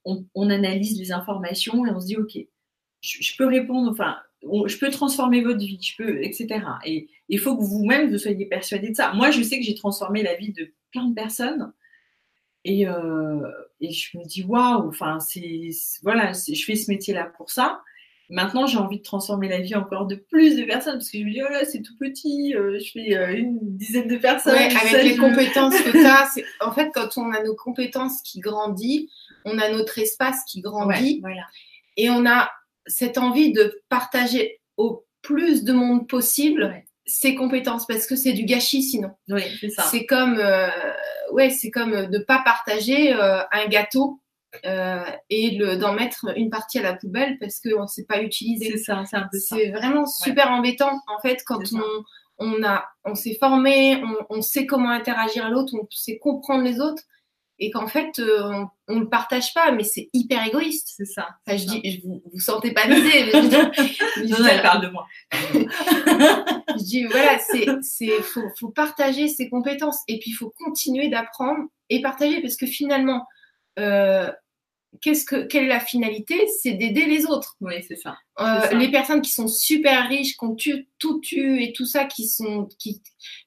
on, 0.06 0.50
analyse 0.50 0.98
les 0.98 1.12
informations 1.12 1.86
et 1.86 1.90
on 1.90 2.00
se 2.00 2.06
dit, 2.06 2.16
OK, 2.16 2.38
je 3.02 3.38
peux 3.38 3.46
répondre, 3.46 3.92
enfin, 3.92 4.18
je 4.44 4.78
peux 4.78 4.90
transformer 4.90 5.42
votre 5.42 5.60
vie, 5.60 5.80
je 5.82 5.96
peux, 5.98 6.24
etc. 6.24 6.48
Et 6.86 7.10
il 7.30 7.40
faut 7.40 7.58
que 7.58 7.64
vous-même 7.64 8.10
vous 8.10 8.18
soyez 8.18 8.46
persuadé 8.46 8.90
de 8.90 8.96
ça. 8.96 9.14
Moi, 9.14 9.32
je 9.32 9.42
sais 9.42 9.60
que 9.60 9.66
j'ai 9.66 9.76
transformé 9.76 10.24
la 10.24 10.36
vie 10.36 10.54
de 10.54 10.72
plein 10.92 11.08
de 11.08 11.14
personnes. 11.14 11.74
Et, 12.64 12.88
euh, 12.88 13.42
je 13.82 14.18
me 14.18 14.26
dis, 14.26 14.44
waouh, 14.44 14.90
enfin, 14.90 15.20
c'est, 15.20 15.70
voilà, 16.04 16.32
je 16.34 16.64
fais 16.64 16.76
ce 16.76 16.92
métier-là 16.92 17.32
pour 17.38 17.50
ça. 17.50 17.82
Maintenant, 18.30 18.68
j'ai 18.68 18.78
envie 18.78 18.98
de 18.98 19.04
transformer 19.04 19.48
la 19.48 19.62
vie 19.62 19.76
encore 19.76 20.06
de 20.06 20.16
plus 20.16 20.58
de 20.58 20.64
personnes 20.66 20.96
parce 20.96 21.10
que 21.10 21.18
je 21.18 21.24
me 21.24 21.32
dis, 21.32 21.42
oh 21.42 21.50
là, 21.50 21.64
c'est 21.64 21.82
tout 21.82 21.96
petit, 21.98 22.54
euh, 22.56 22.78
je 22.78 22.92
fais 22.92 23.16
euh, 23.16 23.38
une 23.38 23.58
dizaine 23.62 24.10
de 24.10 24.18
personnes. 24.18 24.58
avec 24.58 25.04
les 25.04 25.16
compétences 25.16 25.80
que 25.82 25.92
tu 25.92 26.06
as, 26.06 26.30
en 26.66 26.74
fait, 26.74 26.90
quand 26.94 27.18
on 27.18 27.32
a 27.32 27.42
nos 27.42 27.56
compétences 27.56 28.22
qui 28.24 28.42
grandissent, 28.42 29.10
on 29.46 29.58
a 29.60 29.70
notre 29.72 29.98
espace 30.00 30.44
qui 30.46 30.60
grandit 30.60 31.22
voilà. 31.22 31.44
et 31.96 32.10
on 32.10 32.26
a 32.26 32.50
cette 32.88 33.18
envie 33.18 33.52
de 33.52 33.82
partager 33.90 34.60
au 34.78 35.06
plus 35.22 35.64
de 35.64 35.74
monde 35.74 36.08
possible 36.08 36.84
ses 37.06 37.36
compétences 37.36 37.88
parce 37.88 38.06
que 38.06 38.16
c'est 38.16 38.34
du 38.34 38.44
gâchis 38.44 38.84
sinon. 38.84 39.12
Oui, 39.30 39.44
c'est 39.60 39.70
ça. 39.70 39.84
C'est 39.84 40.06
comme 40.06 40.38
euh, 40.40 40.68
ouais, 41.32 41.50
c'est 41.50 41.72
comme 41.72 42.08
de 42.08 42.20
pas 42.20 42.42
partager 42.44 43.14
euh, 43.14 43.42
un 43.52 43.68
gâteau 43.68 44.22
euh, 44.66 45.06
et 45.30 45.58
d'en 45.78 45.94
mettre 45.94 46.26
une 46.36 46.50
partie 46.50 46.80
à 46.80 46.84
la 46.84 46.94
poubelle 46.94 47.38
parce 47.40 47.60
qu'on 47.60 47.84
ne 47.84 47.88
sait 47.88 48.06
pas 48.06 48.22
utiliser. 48.22 48.72
C'est 48.72 48.84
ça, 48.84 49.04
C'est 49.32 49.72
vraiment 49.72 50.06
super 50.06 50.52
embêtant 50.52 51.02
en 51.08 51.20
fait 51.22 51.42
quand 51.46 51.62
on, 51.74 52.04
on 52.40 52.64
a 52.64 52.86
on 53.06 53.16
s'est 53.16 53.38
formé, 53.40 54.02
on, 54.04 54.38
on, 54.38 54.42
sait 54.42 54.66
comment 54.66 54.90
interagir 54.90 55.46
à 55.46 55.50
l'autre, 55.50 55.74
on 55.80 55.88
sait 55.90 56.18
comprendre 56.18 56.64
les 56.64 56.80
autres 56.82 57.04
et 57.60 57.72
qu'en 57.72 57.88
fait 57.88 58.20
euh, 58.20 58.66
on, 58.88 58.96
ne 58.96 59.00
le 59.02 59.10
partage 59.10 59.54
pas 59.54 59.72
mais 59.72 59.84
c'est 59.84 60.10
hyper 60.14 60.46
égoïste. 60.46 60.94
C'est 60.96 61.06
ça. 61.06 61.28
Je 61.48 61.66
dis 61.66 61.92
je, 61.92 62.08
vous 62.08 62.22
vous 62.32 62.40
sentez 62.40 62.72
pas 62.72 62.88
visé 62.88 63.26
mais 63.26 63.42
non, 64.28 64.46
elle 64.50 64.62
parle 64.62 64.84
de 64.84 64.90
moi. 64.90 65.08
Je 65.32 66.84
dis 66.84 67.06
voilà 67.06 67.40
c'est 67.40 67.66
c'est 67.82 68.22
faut, 68.22 68.48
faut 68.60 68.70
partager 68.70 69.28
ses 69.28 69.50
compétences. 69.50 70.00
Et 70.08 70.20
puis 70.20 70.32
il 70.32 70.36
faut 70.36 70.54
continuer 70.58 71.10
d'apprendre 71.10 71.66
et 71.90 72.02
partager 72.02 72.42
parce 72.42 72.56
que 72.56 72.68
finalement 72.68 73.26
euh, 73.80 74.32
qu'est-ce 75.02 75.26
que 75.26 75.44
quelle 75.44 75.66
est 75.66 75.70
la 75.70 75.80
finalité? 75.80 76.48
C'est 76.62 76.74
d'aider 76.74 77.06
les 77.06 77.26
autres. 77.26 77.56
Oui 77.62 77.74
c'est 77.88 77.96
ça. 77.96 78.18
Euh, 78.40 78.62
ça. 78.62 78.74
les 78.74 78.92
personnes 78.92 79.22
qui 79.22 79.32
sont 79.32 79.48
super 79.48 80.08
riches 80.08 80.38
qui 80.38 80.46
ont 80.46 80.56
tout 81.00 81.20
tu 81.22 81.64
et 81.64 81.74
tout 81.74 81.86
ça 81.86 82.06
qui 82.06 82.28
sont 82.28 82.70
qui 82.78 83.02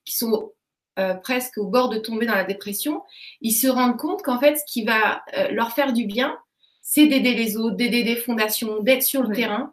qui 0.04 0.16
sont 0.16 0.52
euh, 0.98 1.14
presque 1.14 1.56
au 1.58 1.66
bord 1.66 1.88
de 1.88 1.98
tomber 1.98 2.26
dans 2.26 2.34
la 2.34 2.44
dépression, 2.44 3.02
ils 3.40 3.52
se 3.52 3.68
rendent 3.68 3.96
compte 3.96 4.22
qu'en 4.22 4.38
fait, 4.38 4.56
ce 4.56 4.64
qui 4.66 4.84
va 4.84 5.22
euh, 5.36 5.48
leur 5.50 5.72
faire 5.72 5.92
du 5.92 6.04
bien, 6.04 6.36
c'est 6.82 7.06
d'aider 7.06 7.34
les 7.34 7.56
autres, 7.56 7.76
d'aider 7.76 8.02
des 8.02 8.16
fondations, 8.16 8.80
d'être 8.80 9.02
sur 9.02 9.22
le 9.22 9.34
terrain. 9.34 9.72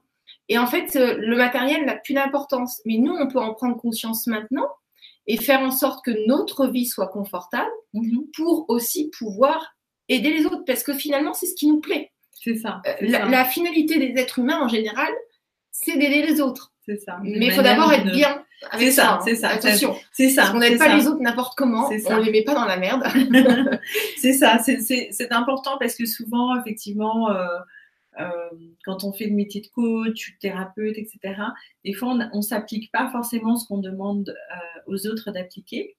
Et 0.50 0.58
en 0.58 0.68
fait, 0.68 0.96
euh, 0.96 1.16
le 1.18 1.36
matériel 1.36 1.86
n'a 1.86 1.96
plus 1.96 2.14
d'importance. 2.14 2.82
Mais 2.86 2.98
nous, 2.98 3.14
on 3.14 3.28
peut 3.28 3.40
en 3.40 3.54
prendre 3.54 3.78
conscience 3.78 4.28
maintenant 4.28 4.68
et 5.26 5.38
faire 5.38 5.62
en 5.62 5.72
sorte 5.72 6.06
que 6.06 6.28
notre 6.28 6.68
vie 6.68 6.86
soit 6.86 7.08
confortable 7.08 7.72
mm-hmm. 7.94 8.32
pour 8.36 8.66
aussi 8.70 9.10
pouvoir 9.18 9.76
aider 10.10 10.32
les 10.32 10.46
autres. 10.46 10.64
Parce 10.66 10.84
que 10.84 10.94
finalement, 10.94 11.34
c'est 11.34 11.48
ce 11.48 11.56
qui 11.56 11.68
nous 11.68 11.80
plaît. 11.80 12.12
C'est 12.32 12.56
ça. 12.58 12.82
La, 13.02 13.26
la, 13.26 13.44
finalité 13.44 13.98
des 13.98 14.22
êtres 14.22 14.40
humains 14.40 14.62
en 14.62 14.68
général, 14.68 15.12
c'est 15.72 15.98
d'aider 15.98 16.22
les 16.22 16.40
autres. 16.40 16.72
C'est 16.88 16.98
ça. 16.98 17.20
Mais 17.22 17.48
il 17.48 17.52
faut 17.52 17.62
d'abord 17.62 17.92
être 17.92 18.12
bien. 18.12 18.44
C'est 18.78 18.92
ça, 18.92 19.20
c'est 19.24 19.36
ça. 19.36 19.50
Attention. 19.50 19.96
C'est 20.12 20.30
ça. 20.30 20.52
On 20.56 20.60
n'aide 20.60 20.78
pas 20.78 20.96
les 20.96 21.08
autres 21.08 21.22
n'importe 21.22 21.58
comment. 21.58 21.90
On 21.90 22.18
les 22.18 22.32
met 22.32 22.44
pas 22.44 22.56
dans 22.56 22.66
la 22.66 22.78
merde. 22.78 23.04
c'est 24.18 24.34
ça. 24.34 24.60
C'est 24.60 25.32
important 25.32 25.78
parce 25.80 25.96
que 25.96 26.06
souvent, 26.06 26.60
effectivement, 26.60 27.30
euh, 27.30 27.46
euh, 28.20 28.30
quand 28.84 29.04
on 29.04 29.12
fait 29.12 29.26
le 29.26 29.36
métier 29.36 29.62
de 29.62 29.68
coach, 29.68 30.38
thérapeute, 30.40 30.98
etc., 30.98 31.20
des 31.84 31.94
fois, 31.94 32.18
on 32.34 32.38
ne 32.38 32.42
s'applique 32.42 32.92
pas 32.92 33.10
forcément 33.12 33.58
ce 33.58 33.68
qu'on 33.68 33.80
demande 33.80 34.30
euh, 34.30 34.82
aux 34.88 35.08
autres 35.08 35.32
d'appliquer. 35.32 35.98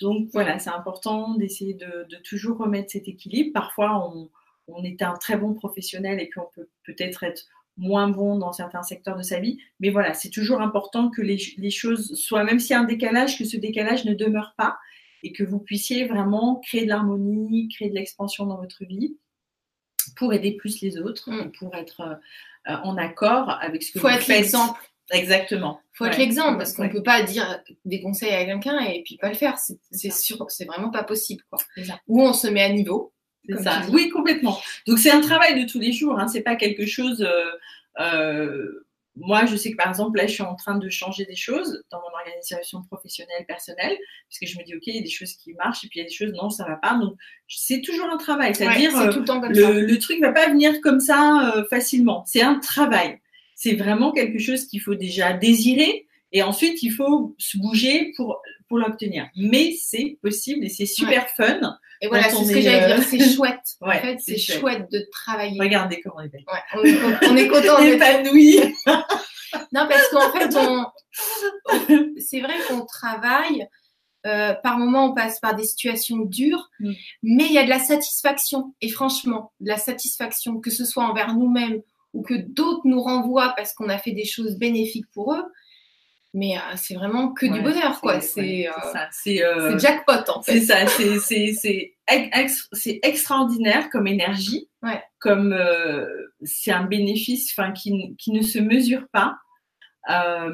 Donc 0.00 0.28
voilà, 0.32 0.58
c'est 0.58 0.70
important 0.70 1.34
d'essayer 1.34 1.74
de, 1.74 2.06
de, 2.10 2.16
toujours 2.24 2.58
remettre 2.58 2.90
cet 2.90 3.08
équilibre. 3.08 3.52
Parfois, 3.52 4.12
on, 4.12 4.28
on 4.68 4.84
est 4.84 5.02
un 5.02 5.14
très 5.14 5.36
bon 5.36 5.54
professionnel 5.54 6.20
et 6.20 6.28
puis 6.28 6.40
on 6.40 6.48
peut 6.54 6.68
peut-être 6.84 7.22
être 7.22 7.46
moins 7.76 8.08
bon 8.08 8.38
dans 8.38 8.52
certains 8.52 8.82
secteurs 8.82 9.16
de 9.16 9.22
sa 9.22 9.40
vie. 9.40 9.58
Mais 9.80 9.90
voilà, 9.90 10.14
c'est 10.14 10.30
toujours 10.30 10.60
important 10.60 11.10
que 11.10 11.22
les, 11.22 11.38
les 11.56 11.70
choses 11.70 12.14
soient, 12.14 12.44
même 12.44 12.58
s'il 12.58 12.70
y 12.70 12.74
a 12.74 12.80
un 12.80 12.84
décalage, 12.84 13.38
que 13.38 13.44
ce 13.44 13.56
décalage 13.56 14.04
ne 14.04 14.14
demeure 14.14 14.54
pas 14.56 14.76
et 15.22 15.32
que 15.32 15.42
vous 15.42 15.58
puissiez 15.58 16.06
vraiment 16.06 16.60
créer 16.60 16.84
de 16.84 16.90
l'harmonie, 16.90 17.68
créer 17.68 17.88
de 17.88 17.94
l'expansion 17.94 18.46
dans 18.46 18.58
votre 18.58 18.84
vie 18.84 19.16
pour 20.16 20.32
aider 20.32 20.52
plus 20.52 20.80
les 20.82 20.98
autres, 20.98 21.30
mm. 21.30 21.52
pour 21.52 21.74
être 21.74 22.00
euh, 22.68 22.76
en 22.82 22.96
accord 22.96 23.50
avec 23.60 23.82
ce 23.82 23.92
que 23.92 23.98
Faut 23.98 24.08
vous 24.08 24.14
être 24.14 24.28
l'exemple. 24.28 24.80
Exactement. 25.10 25.80
Faut 25.92 26.06
être 26.06 26.18
l'exemple 26.18 26.56
parce 26.56 26.72
qu'on 26.72 26.84
ne 26.84 26.88
peut 26.88 27.02
pas 27.02 27.22
dire 27.22 27.62
des 27.84 28.00
conseils 28.00 28.32
à 28.32 28.44
quelqu'un 28.44 28.78
et 28.80 29.02
puis 29.02 29.16
pas 29.18 29.28
le 29.28 29.34
faire. 29.34 29.58
C'est 29.58 30.12
sûr, 30.12 30.44
c'est 30.48 30.64
vraiment 30.64 30.90
pas 30.90 31.04
possible. 31.04 31.42
Quoi. 31.50 31.58
Ou 32.08 32.22
on 32.22 32.32
se 32.32 32.46
met 32.48 32.62
à 32.62 32.70
niveau 32.70 33.13
oui, 33.90 34.08
complètement. 34.08 34.58
Donc 34.86 34.98
c'est 34.98 35.10
un 35.10 35.20
travail 35.20 35.62
de 35.62 35.70
tous 35.70 35.78
les 35.78 35.92
jours. 35.92 36.18
Hein. 36.18 36.28
C'est 36.28 36.42
pas 36.42 36.56
quelque 36.56 36.86
chose. 36.86 37.22
Euh, 37.22 37.50
euh, 38.00 38.86
moi, 39.16 39.46
je 39.46 39.54
sais 39.54 39.70
que 39.70 39.76
par 39.76 39.88
exemple, 39.88 40.18
là, 40.18 40.26
je 40.26 40.32
suis 40.32 40.42
en 40.42 40.56
train 40.56 40.76
de 40.76 40.88
changer 40.88 41.24
des 41.24 41.36
choses 41.36 41.84
dans 41.90 41.98
mon 42.00 42.18
organisation 42.18 42.82
professionnelle, 42.82 43.44
personnelle, 43.46 43.96
parce 44.28 44.38
que 44.40 44.46
je 44.46 44.58
me 44.58 44.64
dis, 44.64 44.74
OK, 44.74 44.82
il 44.86 44.96
y 44.96 44.98
a 44.98 45.02
des 45.02 45.08
choses 45.08 45.34
qui 45.34 45.54
marchent, 45.54 45.84
et 45.84 45.88
puis 45.88 46.00
il 46.00 46.02
y 46.02 46.06
a 46.06 46.08
des 46.08 46.14
choses, 46.14 46.32
non, 46.32 46.50
ça 46.50 46.64
va 46.64 46.76
pas. 46.76 46.94
Donc, 46.98 47.14
c'est 47.46 47.80
toujours 47.80 48.10
un 48.10 48.16
travail. 48.16 48.56
C'est-à-dire, 48.56 48.90
le, 48.92 49.86
le, 49.86 49.98
truc 50.00 50.18
ne 50.18 50.26
va 50.26 50.32
pas 50.32 50.48
venir 50.48 50.80
comme 50.80 50.98
ça 50.98 51.54
euh, 51.54 51.64
facilement. 51.70 52.24
C'est 52.26 52.42
un 52.42 52.58
travail. 52.58 53.20
C'est 53.54 53.74
vraiment 53.74 54.10
quelque 54.10 54.40
chose 54.40 54.66
qu'il 54.66 54.80
faut 54.80 54.96
déjà 54.96 55.32
désirer, 55.32 56.08
et 56.32 56.42
ensuite, 56.42 56.82
il 56.82 56.90
faut 56.90 57.36
se 57.38 57.56
bouger 57.56 58.12
pour, 58.16 58.42
pour 58.68 58.78
l'obtenir. 58.78 59.28
Mais 59.36 59.72
c'est 59.80 60.18
possible 60.20 60.64
et 60.64 60.68
c'est 60.68 60.84
super 60.84 61.28
fun. 61.28 61.78
Et 62.04 62.06
voilà, 62.06 62.28
c'est 62.28 62.44
ce 62.44 62.52
que 62.52 62.60
j'allais 62.60 62.86
dire, 62.86 62.98
euh, 62.98 63.02
c'est 63.08 63.34
chouette. 63.34 63.64
en 63.80 63.90
fait, 63.92 64.18
c'est 64.20 64.36
chouette. 64.36 64.90
de 64.92 65.06
travailler. 65.10 65.58
Regardez 65.58 66.02
comment 66.02 66.16
on 66.18 66.20
est 66.20 66.28
belle. 66.28 66.44
on 66.74 66.84
est, 66.84 67.28
on 67.30 67.36
est 67.36 67.48
content 67.48 67.78
épanoui. 67.78 68.58
non, 69.72 69.88
parce 69.88 70.08
qu'en 70.10 70.30
fait, 70.30 70.54
on, 70.54 70.84
c'est 72.18 72.40
vrai 72.40 72.54
qu'on 72.68 72.84
travaille. 72.84 73.66
Euh, 74.26 74.52
par 74.62 74.78
moments, 74.78 75.06
on 75.06 75.14
passe 75.14 75.40
par 75.40 75.54
des 75.54 75.64
situations 75.64 76.18
dures, 76.18 76.70
mm. 76.80 76.92
mais 77.22 77.44
il 77.44 77.52
y 77.52 77.58
a 77.58 77.64
de 77.64 77.70
la 77.70 77.78
satisfaction. 77.78 78.74
Et 78.82 78.90
franchement, 78.90 79.52
de 79.60 79.68
la 79.68 79.78
satisfaction, 79.78 80.60
que 80.60 80.70
ce 80.70 80.84
soit 80.84 81.04
envers 81.04 81.34
nous-mêmes 81.34 81.80
ou 82.12 82.22
que 82.22 82.34
d'autres 82.34 82.82
nous 82.84 83.02
renvoient 83.02 83.54
parce 83.56 83.72
qu'on 83.72 83.88
a 83.88 83.96
fait 83.96 84.12
des 84.12 84.26
choses 84.26 84.56
bénéfiques 84.56 85.10
pour 85.14 85.34
eux, 85.34 85.44
mais 86.34 86.56
euh, 86.56 86.60
c'est 86.74 86.94
vraiment 86.94 87.32
que 87.32 87.46
du 87.46 87.62
bonheur, 87.62 88.00
quoi. 88.00 88.20
C'est 88.20 88.68
euh, 88.68 89.78
jackpot, 89.78 90.28
en 90.28 90.42
fait. 90.42 90.60
C'est 90.60 90.66
ça, 90.66 90.86
c'est 90.88 91.94
c'est 92.72 93.00
extraordinaire 93.02 93.88
comme 93.88 94.08
énergie, 94.08 94.68
comme 95.20 95.52
euh, 95.52 96.06
c'est 96.42 96.72
un 96.72 96.84
bénéfice 96.84 97.56
qui, 97.76 98.16
qui 98.18 98.32
ne 98.32 98.42
se 98.42 98.58
mesure 98.58 99.06
pas. 99.12 99.36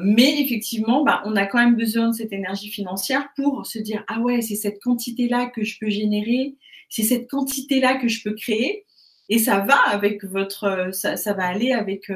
mais 0.01 0.39
effectivement, 0.41 1.03
bah, 1.03 1.23
on 1.25 1.35
a 1.35 1.47
quand 1.47 1.57
même 1.57 1.75
besoin 1.75 2.09
de 2.09 2.13
cette 2.13 2.31
énergie 2.31 2.69
financière 2.69 3.29
pour 3.35 3.65
se 3.65 3.79
dire 3.79 4.03
ah 4.07 4.19
ouais, 4.19 4.41
c'est 4.41 4.55
cette 4.55 4.79
quantité-là 4.81 5.47
que 5.47 5.63
je 5.63 5.77
peux 5.79 5.89
générer, 5.89 6.55
c'est 6.89 7.03
cette 7.03 7.27
quantité-là 7.27 7.95
que 7.95 8.07
je 8.07 8.23
peux 8.23 8.35
créer, 8.35 8.85
et 9.29 9.39
ça 9.39 9.59
va 9.61 9.79
avec 9.87 10.23
votre, 10.25 10.89
ça, 10.91 11.17
ça 11.17 11.33
va 11.33 11.47
aller 11.47 11.71
avec 11.71 12.11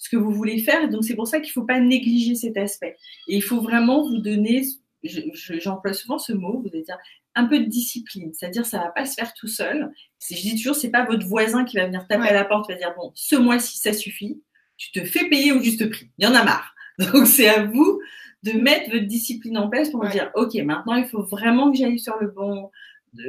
ce 0.00 0.08
que 0.08 0.16
vous 0.16 0.32
voulez 0.32 0.58
faire. 0.58 0.88
Donc, 0.88 1.04
c'est 1.04 1.14
pour 1.14 1.28
ça 1.28 1.40
qu'il 1.40 1.50
ne 1.50 1.52
faut 1.52 1.66
pas 1.66 1.78
négliger 1.78 2.34
cet 2.34 2.56
aspect. 2.56 2.96
Et 3.28 3.36
il 3.36 3.42
faut 3.42 3.60
vraiment 3.60 4.02
vous 4.02 4.16
donner, 4.16 4.64
j'emploie 5.04 5.92
souvent 5.92 6.18
ce 6.18 6.32
mot, 6.32 6.62
vous 6.62 6.70
allez 6.72 6.82
dire, 6.82 6.96
un 7.34 7.44
peu 7.44 7.60
de 7.60 7.66
discipline. 7.66 8.32
C'est-à-dire, 8.32 8.64
ça 8.64 8.78
ne 8.78 8.84
va 8.84 8.88
pas 8.88 9.04
se 9.04 9.14
faire 9.14 9.34
tout 9.34 9.46
seul. 9.46 9.92
Je 10.26 10.34
dis 10.36 10.56
toujours, 10.56 10.74
ce 10.74 10.86
n'est 10.86 10.90
pas 10.90 11.04
votre 11.04 11.26
voisin 11.26 11.66
qui 11.66 11.76
va 11.76 11.84
venir 11.84 12.06
taper 12.08 12.28
à 12.28 12.32
la 12.32 12.46
porte, 12.46 12.70
va 12.70 12.76
dire, 12.76 12.94
bon, 12.96 13.12
ce 13.14 13.36
mois-ci, 13.36 13.76
ça 13.76 13.92
suffit. 13.92 14.42
Tu 14.78 14.90
te 14.90 15.04
fais 15.04 15.28
payer 15.28 15.52
au 15.52 15.60
juste 15.60 15.86
prix. 15.90 16.08
Il 16.16 16.24
y 16.24 16.26
en 16.26 16.34
a 16.34 16.44
marre. 16.44 16.74
Donc, 16.98 17.26
c'est 17.26 17.48
à 17.48 17.64
vous 17.64 18.00
de 18.42 18.52
mettre 18.52 18.90
votre 18.90 19.04
discipline 19.04 19.58
en 19.58 19.68
place 19.68 19.90
pour 19.90 20.02
vous 20.02 20.10
dire, 20.10 20.30
OK, 20.34 20.54
maintenant, 20.64 20.94
il 20.94 21.06
faut 21.08 21.24
vraiment 21.24 21.70
que 21.70 21.76
j'aille 21.76 21.98
sur 21.98 22.16
le 22.22 22.28
bon, 22.28 22.70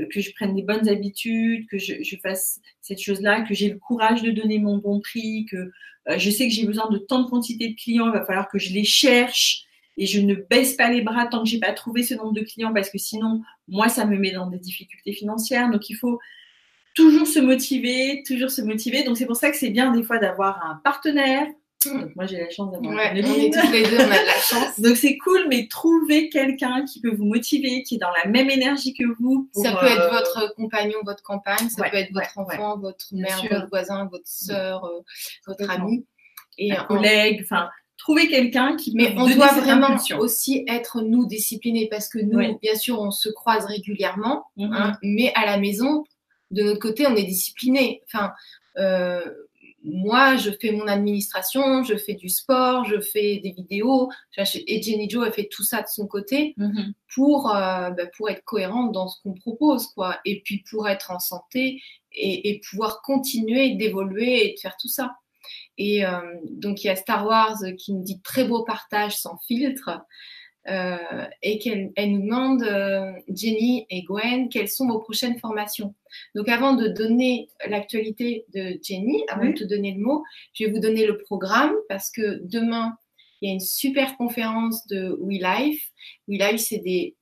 que 0.09 0.21
je 0.21 0.31
prenne 0.35 0.55
des 0.55 0.63
bonnes 0.63 0.87
habitudes, 0.87 1.67
que 1.67 1.77
je, 1.77 1.95
je 2.01 2.15
fasse 2.15 2.61
cette 2.79 3.01
chose-là, 3.01 3.41
que 3.41 3.53
j'ai 3.53 3.67
le 3.67 3.77
courage 3.77 4.21
de 4.21 4.31
donner 4.31 4.57
mon 4.57 4.77
bon 4.77 5.01
prix, 5.01 5.45
que 5.51 5.69
je 6.07 6.29
sais 6.29 6.47
que 6.47 6.53
j'ai 6.53 6.65
besoin 6.65 6.89
de 6.89 6.97
tant 6.97 7.23
de 7.23 7.29
quantité 7.29 7.69
de 7.69 7.75
clients, 7.75 8.07
il 8.07 8.13
va 8.13 8.25
falloir 8.25 8.49
que 8.49 8.59
je 8.59 8.73
les 8.73 8.83
cherche 8.83 9.65
et 9.97 10.05
je 10.05 10.19
ne 10.19 10.35
baisse 10.35 10.73
pas 10.75 10.89
les 10.89 11.01
bras 11.01 11.27
tant 11.27 11.43
que 11.43 11.49
j'ai 11.49 11.59
pas 11.59 11.73
trouvé 11.73 12.03
ce 12.03 12.13
nombre 12.15 12.33
de 12.33 12.41
clients 12.41 12.73
parce 12.73 12.89
que 12.89 12.97
sinon, 12.97 13.41
moi, 13.67 13.89
ça 13.89 14.05
me 14.05 14.17
met 14.17 14.31
dans 14.31 14.47
des 14.47 14.57
difficultés 14.57 15.13
financières. 15.13 15.69
Donc, 15.69 15.89
il 15.89 15.95
faut 15.95 16.19
toujours 16.95 17.27
se 17.27 17.39
motiver, 17.39 18.23
toujours 18.25 18.49
se 18.49 18.61
motiver. 18.61 19.03
Donc, 19.03 19.17
c'est 19.17 19.25
pour 19.25 19.35
ça 19.35 19.51
que 19.51 19.57
c'est 19.57 19.69
bien 19.69 19.91
des 19.91 20.03
fois 20.03 20.17
d'avoir 20.17 20.65
un 20.65 20.75
partenaire, 20.83 21.47
donc 21.85 22.15
moi 22.15 22.25
j'ai 22.25 22.37
la 22.37 22.49
chance 22.49 22.71
d'avoir 22.71 22.93
ouais, 22.93 23.19
une 23.19 23.25
on 23.25 23.35
est 23.35 23.49
tous 23.51 23.71
les 23.71 23.83
deux, 23.83 23.97
on 23.97 24.11
a 24.11 24.19
de 24.19 24.25
la 24.25 24.33
chance. 24.41 24.79
Donc 24.79 24.97
c'est 24.97 25.17
cool, 25.17 25.45
mais 25.49 25.67
trouver 25.67 26.29
quelqu'un 26.29 26.85
qui 26.85 27.01
peut 27.01 27.13
vous 27.13 27.25
motiver, 27.25 27.83
qui 27.83 27.95
est 27.95 27.99
dans 27.99 28.11
la 28.23 28.29
même 28.29 28.49
énergie 28.49 28.93
que 28.93 29.05
vous. 29.19 29.49
ça 29.53 29.75
peut 29.75 29.87
être 29.87 30.01
euh, 30.01 30.09
votre 30.09 30.53
compagnon, 30.55 30.99
votre 31.03 31.23
compagne, 31.23 31.69
ça 31.69 31.89
peut 31.89 31.97
être 31.97 32.13
votre 32.13 32.37
enfant, 32.37 32.77
votre 32.79 33.05
mère, 33.11 33.41
votre 33.49 33.69
voisin, 33.69 34.07
votre 34.11 34.27
soeur, 34.27 34.85
euh, 34.85 34.99
votre 35.47 35.69
ami. 35.69 36.05
Et 36.57 36.71
un 36.71 36.83
collègue, 36.83 37.41
enfin 37.43 37.69
trouver 37.97 38.27
quelqu'un 38.27 38.75
qui 38.75 38.93
mais 38.95 39.13
on 39.15 39.29
doit 39.29 39.53
vraiment 39.53 39.95
aussi 40.17 40.65
être 40.67 41.01
nous 41.01 41.27
disciplinés 41.27 41.87
parce 41.87 42.09
que 42.09 42.17
nous 42.17 42.57
bien 42.59 42.75
sûr 42.75 42.99
on 42.99 43.11
se 43.11 43.29
croise 43.29 43.65
régulièrement 43.65 44.45
mm-hmm. 44.57 44.73
hein, 44.73 44.97
mais 45.03 45.31
à 45.35 45.45
la 45.45 45.57
maison 45.59 46.03
de 46.49 46.63
notre 46.63 46.79
côté 46.79 47.05
on 47.05 47.15
est 47.15 47.25
discipliné 47.25 48.01
enfin 48.07 48.31
euh, 48.79 49.21
moi, 49.83 50.35
je 50.35 50.51
fais 50.51 50.71
mon 50.71 50.87
administration, 50.87 51.83
je 51.83 51.97
fais 51.97 52.13
du 52.13 52.29
sport, 52.29 52.85
je 52.85 52.99
fais 52.99 53.39
des 53.43 53.51
vidéos. 53.51 54.09
Et 54.37 54.81
Jenny 54.81 55.09
Jo, 55.09 55.23
elle 55.23 55.33
fait 55.33 55.49
tout 55.51 55.63
ça 55.63 55.81
de 55.81 55.87
son 55.87 56.07
côté 56.07 56.53
mm-hmm. 56.57 56.93
pour, 57.15 57.49
euh, 57.49 57.89
bah, 57.89 58.05
pour 58.15 58.29
être 58.29 58.43
cohérente 58.43 58.91
dans 58.91 59.07
ce 59.07 59.21
qu'on 59.21 59.33
propose, 59.33 59.87
quoi. 59.87 60.19
Et 60.25 60.41
puis 60.41 60.63
pour 60.69 60.87
être 60.87 61.11
en 61.11 61.19
santé 61.19 61.81
et, 62.11 62.49
et 62.49 62.61
pouvoir 62.69 63.01
continuer 63.01 63.75
d'évoluer 63.75 64.45
et 64.45 64.53
de 64.53 64.59
faire 64.59 64.77
tout 64.79 64.89
ça. 64.89 65.15
Et 65.77 66.05
euh, 66.05 66.19
donc, 66.51 66.83
il 66.83 66.87
y 66.87 66.89
a 66.89 66.95
Star 66.95 67.25
Wars 67.25 67.57
qui 67.77 67.93
nous 67.93 68.03
dit 68.03 68.21
très 68.21 68.43
beau 68.43 68.63
partage 68.63 69.17
sans 69.17 69.37
filtre. 69.47 69.89
Euh, 70.69 71.25
et 71.41 71.57
qu'elle 71.57 71.91
elle 71.95 72.11
nous 72.11 72.21
demande, 72.21 72.61
euh, 72.61 73.11
Jenny 73.27 73.87
et 73.89 74.03
Gwen, 74.03 74.47
quelles 74.47 74.69
sont 74.69 74.87
vos 74.87 74.99
prochaines 74.99 75.39
formations. 75.39 75.95
Donc 76.35 76.49
avant 76.49 76.73
de 76.73 76.87
donner 76.87 77.49
l'actualité 77.67 78.45
de 78.53 78.77
Jenny, 78.83 79.23
avant 79.27 79.47
de 79.47 79.53
te 79.53 79.63
donner 79.63 79.93
le 79.93 80.01
mot, 80.01 80.23
je 80.53 80.65
vais 80.65 80.71
vous 80.71 80.79
donner 80.79 81.07
le 81.07 81.17
programme 81.17 81.73
parce 81.89 82.11
que 82.11 82.41
demain, 82.43 82.95
il 83.41 83.49
y 83.49 83.51
a 83.51 83.55
une 83.55 83.59
super 83.59 84.15
conférence 84.17 84.85
de 84.85 85.17
WeLife. 85.19 85.89
WeLife, 86.27 86.61
c'est 86.61 86.79
des... 86.79 87.15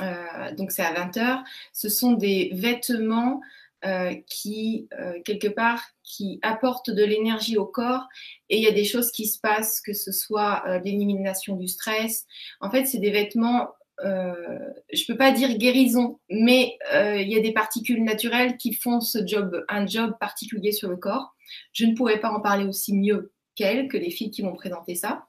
Euh, 0.00 0.54
donc 0.54 0.70
c'est 0.70 0.82
à 0.82 0.94
20h. 0.94 1.42
Ce 1.74 1.90
sont 1.90 2.12
des 2.12 2.50
vêtements 2.54 3.42
euh, 3.84 4.14
qui, 4.26 4.88
euh, 4.98 5.20
quelque 5.22 5.48
part, 5.48 5.82
qui 6.02 6.38
apportent 6.40 6.90
de 6.90 7.04
l'énergie 7.04 7.58
au 7.58 7.66
corps. 7.66 8.06
Et 8.48 8.56
il 8.56 8.62
y 8.62 8.66
a 8.66 8.72
des 8.72 8.84
choses 8.84 9.12
qui 9.12 9.26
se 9.26 9.38
passent, 9.38 9.82
que 9.82 9.92
ce 9.92 10.12
soit 10.12 10.64
euh, 10.66 10.80
l'élimination 10.82 11.56
du 11.56 11.68
stress. 11.68 12.24
En 12.60 12.70
fait, 12.70 12.86
c'est 12.86 12.98
des 12.98 13.10
vêtements, 13.10 13.68
je 14.02 14.06
ne 14.08 15.06
peux 15.06 15.16
pas 15.16 15.30
dire 15.30 15.56
guérison, 15.56 16.18
mais 16.28 16.78
il 16.92 17.28
y 17.28 17.36
a 17.36 17.40
des 17.40 17.52
particules 17.52 18.04
naturelles 18.04 18.56
qui 18.56 18.72
font 18.74 19.00
ce 19.00 19.26
job, 19.26 19.64
un 19.68 19.86
job 19.86 20.14
particulier 20.20 20.72
sur 20.72 20.90
le 20.90 20.96
corps. 20.96 21.34
Je 21.72 21.86
ne 21.86 21.94
pourrais 21.94 22.20
pas 22.20 22.30
en 22.30 22.40
parler 22.40 22.66
aussi 22.66 22.94
mieux 22.94 23.32
qu'elles, 23.54 23.88
que 23.88 23.96
les 23.96 24.10
filles 24.10 24.30
qui 24.30 24.42
vont 24.42 24.54
présenter 24.54 24.94
ça 24.94 25.26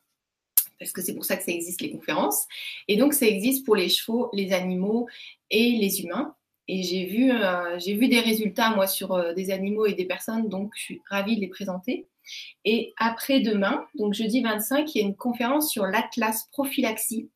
parce 0.80 0.91
que 0.91 1.02
c'est 1.02 1.15
pour 1.15 1.26
ça 1.26 1.38
que 1.38 1.44
ça 1.44 1.52
existe 1.52 1.82
les 1.82 1.91
conférences. 1.91 2.45
Et 2.88 2.98
donc, 2.98 3.14
ça 3.14 3.26
existe 3.26 3.65
pour 3.65 3.76
les 3.76 3.90
chevaux, 3.90 4.30
les 4.34 4.53
animaux 4.53 5.07
et 5.49 5.72
les 5.72 6.02
humains. 6.02 6.36
Et 6.68 6.84
j'ai 6.84 7.06
vu, 7.06 7.31
euh, 7.31 7.77
vu 7.77 8.07
des 8.07 8.19
résultats, 8.19 8.72
moi, 8.72 8.88
sur 8.88 9.14
euh, 9.14 9.34
des 9.34 9.52
animaux 9.52 9.85
et 9.85 9.94
des 9.94 10.06
personnes, 10.06 10.49
donc 10.49 10.72
je 10.76 10.81
suis 10.81 11.02
ravie 11.10 11.35
de 11.35 11.41
les 11.41 11.48
présenter. 11.48 12.07
Et 12.65 12.94
après-demain, 12.98 13.85
donc 13.95 14.14
jeudi 14.14 14.41
25, 14.41 14.94
il 14.94 14.98
y 14.98 15.03
a 15.03 15.07
une 15.07 15.15
conférence 15.15 15.72
sur 15.72 15.85
l'Atlas 15.85 16.49
prophylaxie. 16.52 17.30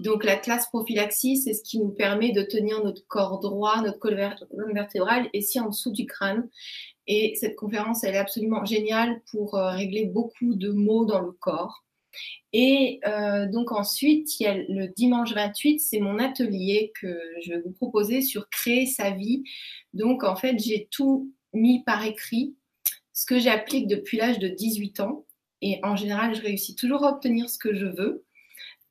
Donc 0.00 0.24
l'Atlas 0.24 0.66
prophylaxie, 0.68 1.36
c'est 1.36 1.54
ce 1.54 1.62
qui 1.62 1.78
nous 1.78 1.90
permet 1.90 2.32
de 2.32 2.42
tenir 2.42 2.84
notre 2.84 3.06
corps 3.06 3.40
droit, 3.40 3.80
notre 3.80 3.98
colonne 3.98 4.74
vertébrale, 4.74 5.28
ici 5.32 5.58
en 5.60 5.68
dessous 5.68 5.90
du 5.90 6.06
crâne. 6.06 6.48
Et 7.06 7.34
cette 7.36 7.56
conférence, 7.56 8.04
elle 8.04 8.14
est 8.14 8.18
absolument 8.18 8.64
géniale 8.64 9.20
pour 9.30 9.56
euh, 9.56 9.70
régler 9.70 10.06
beaucoup 10.06 10.54
de 10.54 10.70
maux 10.70 11.04
dans 11.04 11.20
le 11.20 11.32
corps. 11.32 11.83
Et 12.56 13.00
euh, 13.04 13.46
donc 13.46 13.72
ensuite, 13.72 14.38
il 14.38 14.44
y 14.44 14.46
a 14.46 14.54
le 14.54 14.86
dimanche 14.86 15.32
28, 15.32 15.80
c'est 15.80 15.98
mon 15.98 16.20
atelier 16.20 16.92
que 17.00 17.20
je 17.42 17.50
vais 17.50 17.60
vous 17.60 17.72
proposer 17.72 18.22
sur 18.22 18.48
créer 18.48 18.86
sa 18.86 19.10
vie. 19.10 19.42
Donc 19.92 20.22
en 20.22 20.36
fait, 20.36 20.56
j'ai 20.60 20.86
tout 20.88 21.32
mis 21.52 21.82
par 21.82 22.04
écrit, 22.04 22.54
ce 23.12 23.26
que 23.26 23.40
j'applique 23.40 23.88
depuis 23.88 24.18
l'âge 24.18 24.38
de 24.38 24.46
18 24.46 25.00
ans. 25.00 25.26
Et 25.62 25.80
en 25.82 25.96
général, 25.96 26.34
je 26.36 26.42
réussis 26.42 26.76
toujours 26.76 27.04
à 27.04 27.10
obtenir 27.10 27.50
ce 27.50 27.58
que 27.58 27.74
je 27.74 27.86
veux. 27.86 28.24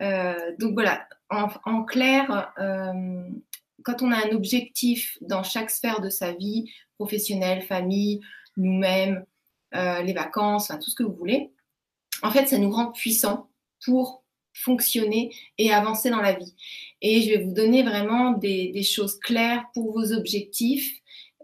Euh, 0.02 0.52
donc 0.60 0.74
voilà, 0.74 1.08
en, 1.30 1.84
clair, 1.84 2.52
euh, 2.58 3.30
quand 3.84 4.02
on 4.02 4.12
a 4.12 4.28
un 4.28 4.32
objectif 4.32 5.18
dans 5.22 5.44
chaque 5.44 5.70
sphère 5.70 6.02
de 6.02 6.10
sa 6.10 6.34
vie, 6.34 6.70
professionnelle, 6.98 7.62
famille, 7.62 8.20
nous-mêmes, 8.58 9.24
les 9.72 10.14
vacances, 10.14 10.68
tout 10.68 10.92
ce 10.92 10.96
que 10.96 11.02
vous 11.02 11.16
voulez, 11.16 11.53
en 12.24 12.32
fait, 12.32 12.48
ça 12.48 12.58
nous 12.58 12.72
rend 12.72 12.92
puissants 12.92 13.50
pour 13.86 14.24
fonctionner 14.54 15.36
et 15.58 15.72
avancer 15.72 16.10
dans 16.10 16.22
la 16.22 16.34
vie. 16.34 16.56
Et 17.02 17.22
je 17.22 17.30
vais 17.30 17.44
vous 17.44 17.54
donner 17.54 17.84
vraiment 17.84 18.32
des, 18.32 18.84
choses 18.84 19.20
claires 19.20 19.66
pour 19.74 19.94
vos 19.94 20.14
objectifs 20.14 20.94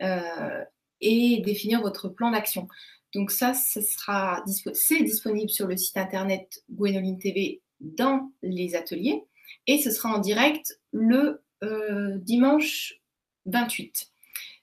euh, 0.02 0.64
et 1.02 1.42
définir 1.46 1.82
votre 1.82 2.10
plan 2.10 2.32
d'action. 2.32 2.68
Donc 3.14 3.32
ça, 3.32 3.54
ce 3.54 3.82
sera 3.82 4.44
c'est 4.74 5.04
disponible 5.04 5.50
sur 5.50 5.68
le 5.68 5.76
site 5.78 5.98
internet 5.98 6.64
Gwenoline 6.72 7.18
TV 7.18 7.62
dans 7.80 8.32
les 8.44 8.76
ateliers 8.76 9.24
et 9.66 9.80
ce 9.80 9.90
sera 9.90 10.14
en 10.16 10.20
direct 10.20 10.80
le 10.92 11.44
euh, 11.64 12.18
dimanche 12.20 13.02
28. 13.46 14.09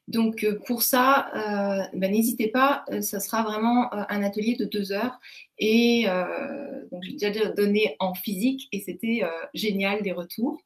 Donc 0.09 0.45
euh, 0.45 0.59
pour 0.67 0.83
ça, 0.83 1.31
euh, 1.35 1.83
ben, 1.95 2.13
n'hésitez 2.13 2.49
pas, 2.49 2.85
euh, 2.91 3.01
ça 3.01 3.19
sera 3.19 3.43
vraiment 3.43 3.93
un 3.93 4.23
atelier 4.23 4.55
de 4.55 4.65
deux 4.65 4.93
heures. 4.93 5.19
Et 5.59 6.07
donc 6.93 7.03
j'ai 7.03 7.13
déjà 7.13 7.47
donné 7.51 7.97
en 7.99 8.15
physique 8.15 8.69
et 8.73 8.81
c'était 8.81 9.23
génial 9.55 10.03
des 10.03 10.13
retours. 10.13 10.61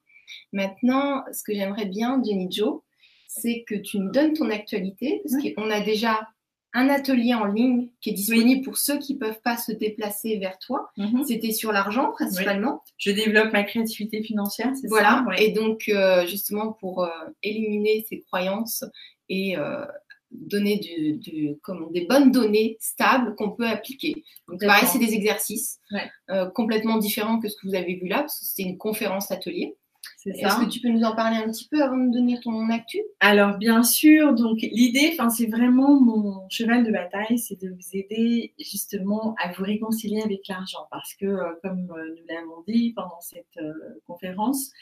Maintenant, 0.53 1.25
ce 1.33 1.43
que 1.43 1.55
j'aimerais 1.55 1.87
bien, 1.87 2.21
Jenny 2.25 2.51
Joe, 2.51 2.81
c'est 3.29 3.65
que 3.67 3.77
tu 3.77 3.99
nous 3.99 4.11
donnes 4.11 4.33
ton 4.33 4.51
actualité, 4.51 5.23
parce 5.23 5.43
qu'on 5.43 5.71
a 5.71 5.81
déjà 5.81 6.29
un 6.73 6.89
atelier 6.89 7.35
en 7.35 7.47
ligne 7.47 7.89
qui 8.01 8.11
est 8.11 8.15
disponible 8.15 8.65
pour 8.65 8.79
ceux 8.79 8.99
qui 8.99 9.15
ne 9.15 9.19
peuvent 9.19 9.41
pas 9.43 9.57
se 9.57 9.73
déplacer 9.73 10.39
vers 10.39 10.59
toi. 10.59 10.91
Mhm. 10.97 11.25
C'était 11.25 11.53
sur 11.53 11.73
l'argent 11.73 12.11
principalement. 12.13 12.83
Je 12.97 13.13
développe 13.13 13.53
ma 13.53 13.63
créativité 13.63 14.23
financière, 14.23 14.73
c'est 14.81 14.89
voilà. 14.89 15.25
ça? 15.29 15.43
Et 15.43 15.53
donc, 15.53 15.91
justement, 16.27 16.73
pour 16.73 17.09
éliminer 17.43 18.05
ces 18.09 18.21
croyances 18.21 18.85
et 19.31 19.57
euh, 19.57 19.87
donner 20.31 20.79
du, 20.79 21.19
des 21.19 22.07
bonnes 22.07 22.31
données 22.31 22.77
stables 22.81 23.35
qu'on 23.37 23.53
peut 23.53 23.67
appliquer. 23.67 24.25
Donc, 24.49 24.61
pareil, 24.61 24.87
c'est 24.87 24.99
des 24.99 25.15
exercices 25.15 25.81
euh, 26.29 26.51
complètement 26.51 26.99
différents 26.99 27.41
que 27.41 27.49
ce 27.49 27.57
que 27.57 27.67
vous 27.67 27.75
avez 27.75 27.95
vu 27.95 28.07
là, 28.09 28.19
parce 28.21 28.39
que 28.39 28.45
c'était 28.45 28.69
une 28.69 28.77
conférence 28.77 29.31
atelier. 29.31 29.77
Est-ce 30.25 30.65
que 30.65 30.71
tu 30.71 30.81
peux 30.81 30.89
nous 30.89 31.03
en 31.03 31.15
parler 31.15 31.37
un 31.37 31.51
petit 31.51 31.69
peu 31.69 31.83
avant 31.83 31.97
de 31.97 32.11
donner 32.13 32.39
ton 32.41 32.71
actu? 32.71 32.99
Alors 33.21 33.59
bien 33.59 33.83
sûr, 33.83 34.35
donc 34.35 34.59
l'idée, 34.61 35.17
c'est 35.31 35.47
vraiment 35.47 36.01
mon 36.01 36.49
cheval 36.49 36.85
de 36.85 36.91
bataille, 36.91 37.39
c'est 37.39 37.61
de 37.61 37.69
vous 37.69 37.97
aider 37.97 38.55
justement 38.59 39.35
à 39.43 39.53
vous 39.53 39.65
réconcilier 39.65 40.23
avec 40.23 40.41
l'argent, 40.49 40.87
parce 40.91 41.15
que 41.15 41.27
euh, 41.27 41.53
comme 41.63 41.83
nous 41.83 42.25
l'avons 42.29 42.63
dit 42.67 42.93
pendant 42.95 43.21
cette 43.21 43.59
conférence, 44.07 44.73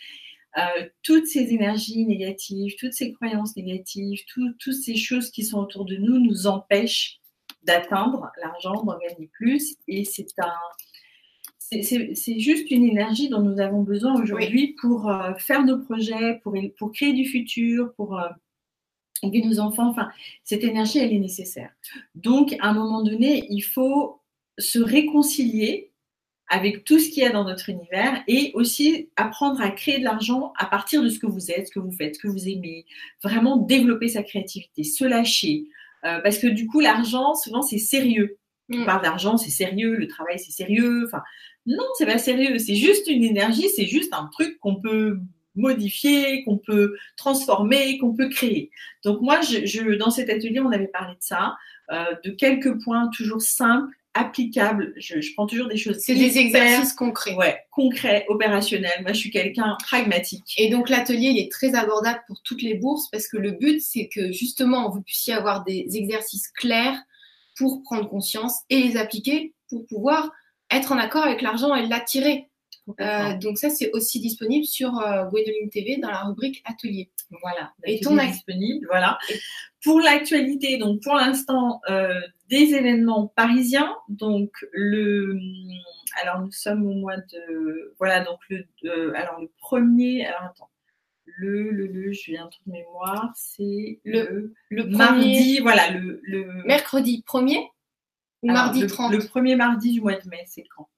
euh, 0.57 0.89
toutes 1.03 1.27
ces 1.27 1.53
énergies 1.53 2.07
négatives, 2.07 2.75
toutes 2.79 2.95
ces 2.95 3.13
croyances 3.13 3.55
négatives, 3.57 4.21
toutes 4.29 4.73
ces 4.73 4.97
choses 4.97 5.31
qui 5.31 5.45
sont 5.45 5.59
autour 5.59 5.85
de 5.85 5.97
nous 5.97 6.19
nous 6.19 6.47
empêchent 6.47 7.21
d'atteindre 7.65 8.31
l'argent, 8.41 8.83
d'en 8.83 8.99
gagner 8.99 9.29
plus. 9.33 9.77
Et 9.87 10.05
c'est 10.05 10.27
un, 10.39 10.53
c'est 11.59 12.39
juste 12.39 12.71
une 12.71 12.85
énergie 12.85 13.29
dont 13.29 13.43
nous 13.43 13.61
avons 13.61 13.83
besoin 13.83 14.21
aujourd'hui 14.21 14.75
pour 14.81 15.11
euh, 15.11 15.35
faire 15.35 15.65
nos 15.65 15.79
projets, 15.79 16.41
pour, 16.43 16.55
pour 16.79 16.93
créer 16.93 17.13
du 17.13 17.27
futur, 17.27 17.93
pour 17.95 18.19
euh, 18.19 18.29
aider 19.23 19.43
nos 19.43 19.61
enfants. 19.61 19.91
Enfin, 19.91 20.09
cette 20.45 20.65
énergie, 20.65 20.99
elle 20.99 21.13
est 21.13 21.19
nécessaire. 21.19 21.71
Donc, 22.15 22.57
à 22.61 22.69
un 22.69 22.75
moment 22.75 23.03
donné, 23.03 23.47
il 23.51 23.61
faut 23.61 24.23
se 24.59 24.79
réconcilier 24.79 25.88
avec 26.49 26.85
tout 26.85 26.99
ce 26.99 27.11
qu'il 27.11 27.23
y 27.23 27.27
a 27.27 27.31
dans 27.31 27.45
notre 27.45 27.69
univers 27.69 28.23
et 28.27 28.53
aussi 28.55 29.11
apprendre 29.17 29.61
à 29.61 29.71
créer 29.71 29.99
de 29.99 30.05
l'argent 30.05 30.53
à 30.57 30.67
partir 30.67 31.03
de 31.03 31.09
ce 31.09 31.19
que 31.19 31.27
vous 31.27 31.51
êtes, 31.51 31.69
ce 31.69 31.73
que 31.73 31.79
vous 31.79 31.93
faites, 31.93 32.17
ce 32.17 32.21
que 32.21 32.29
vous 32.29 32.49
aimez. 32.49 32.87
Vraiment 33.23 33.57
développer 33.57 34.09
sa 34.09 34.23
créativité, 34.23 34.83
se 34.83 35.05
lâcher. 35.05 35.65
Euh, 36.05 36.21
parce 36.21 36.39
que 36.39 36.47
du 36.47 36.67
coup, 36.67 36.81
l'argent, 36.81 37.35
souvent, 37.35 37.63
c'est 37.63 37.79
sérieux. 37.79 38.39
On 38.73 38.79
mm. 38.79 38.87
parle 38.87 39.03
d'argent, 39.03 39.37
c'est 39.37 39.51
sérieux, 39.51 39.97
le 39.97 40.09
travail, 40.09 40.39
c'est 40.39 40.53
sérieux. 40.53 41.05
Enfin, 41.07 41.23
non, 41.67 41.85
c'est 41.99 42.07
pas 42.07 42.19
sérieux. 42.19 42.59
C'est 42.59 42.77
juste 42.77 43.09
une 43.09 43.25
énergie, 43.25 43.69
c'est 43.75 43.87
juste 43.87 44.15
un 44.15 44.29
truc 44.33 44.59
qu'on 44.61 44.77
peut 44.77 45.19
modifier, 45.55 46.45
qu'on 46.45 46.57
peut 46.57 46.95
transformer, 47.17 47.99
qu'on 47.99 48.15
peut 48.15 48.29
créer. 48.29 48.71
Donc 49.05 49.21
moi, 49.21 49.41
je, 49.43 49.97
dans 49.97 50.11
cet 50.11 50.31
atelier, 50.31 50.61
on 50.61 50.71
avait 50.71 50.89
parlé 50.89 51.15
de 51.15 51.23
ça, 51.23 51.57
euh, 51.91 52.15
de 52.25 52.31
quelques 52.31 52.83
points 52.83 53.11
toujours 53.15 53.43
simples 53.43 53.98
applicable. 54.19 54.93
Je, 54.97 55.33
prends 55.35 55.47
toujours 55.47 55.69
des 55.69 55.77
choses. 55.77 55.99
C'est 55.99 56.15
des 56.15 56.39
exercices 56.39 56.93
concrets. 56.93 57.35
Ouais, 57.35 57.59
concrets, 57.71 58.27
opérationnels. 58.29 59.03
Moi, 59.03 59.13
je 59.13 59.21
suis 59.21 59.31
quelqu'un 59.31 59.77
pragmatique. 59.85 60.55
Et 60.59 60.69
donc, 60.69 60.89
l'atelier, 60.89 61.29
il 61.29 61.39
est 61.39 61.51
très 61.51 61.75
abordable 61.75 62.21
pour 62.27 62.43
toutes 62.43 62.63
les 62.63 62.75
bourses 62.75 63.09
parce 63.11 63.29
que 63.29 63.37
le 63.37 63.53
but, 63.53 63.81
c'est 63.81 64.09
que 64.13 64.33
justement, 64.33 64.91
vous 64.91 65.03
puissiez 65.03 65.35
avoir 65.35 65.65
des 65.65 65.87
exercices 65.95 66.49
clairs 66.49 67.01
pour 67.57 67.83
prendre 67.83 68.09
conscience 68.09 68.55
et 68.71 68.81
les 68.83 68.97
appliquer 68.97 69.55
pour 69.69 69.87
pouvoir 69.87 70.31
être 70.71 70.93
en 70.93 70.99
accord 70.99 71.25
avec 71.25 71.41
l'argent 71.41 71.75
et 71.75 71.87
l'attirer. 71.87 72.48
Euh, 73.01 73.37
donc 73.39 73.59
ça, 73.59 73.71
c'est 73.71 73.91
aussi 73.93 74.21
disponible 74.21 74.65
sur 74.65 74.99
euh, 74.99 75.25
TV 75.71 75.99
dans 75.99 76.11
la 76.11 76.25
rubrique 76.25 76.63
atelier. 76.65 77.11
Voilà. 77.43 77.73
Et 77.85 78.01
ton 78.01 78.17
disponible, 78.17 78.87
voilà. 78.91 79.19
Pour 79.85 80.01
l'actualité, 80.01 80.79
donc 80.79 81.03
pour 81.03 81.15
l'instant, 81.15 81.81
euh, 81.91 82.21
des 82.49 82.75
événements 82.75 83.27
parisiens. 83.29 83.95
Donc 84.09 84.51
le, 84.73 85.39
alors 86.23 86.41
nous 86.41 86.53
sommes 86.53 86.87
au 86.87 86.95
mois 86.95 87.17
de, 87.17 87.95
voilà 87.99 88.21
donc 88.21 88.39
le, 88.49 89.15
alors 89.15 89.41
le 89.41 89.51
premier, 89.61 90.27
alors 90.27 90.43
attends, 90.43 90.71
le, 91.27 91.71
le, 91.71 91.87
le, 91.87 92.13
je 92.13 92.31
viens 92.31 92.47
un 92.47 92.49
truc 92.49 92.67
de 92.67 92.73
mémoire, 92.73 93.31
c'est 93.37 94.01
le, 94.05 94.55
le, 94.71 94.85
mardi, 94.85 95.61
voilà 95.61 95.91
le, 95.91 96.21
le 96.25 96.65
mercredi 96.65 97.23
1er 97.29 97.69
ou 98.43 98.51
mardi 98.51 98.87
30. 98.87 99.13
Le 99.13 99.27
premier 99.27 99.55
mardi 99.55 99.93
du 99.93 100.01
mois 100.01 100.15
de 100.15 100.29
mai, 100.29 100.43
c'est 100.47 100.65
quand? 100.75 100.89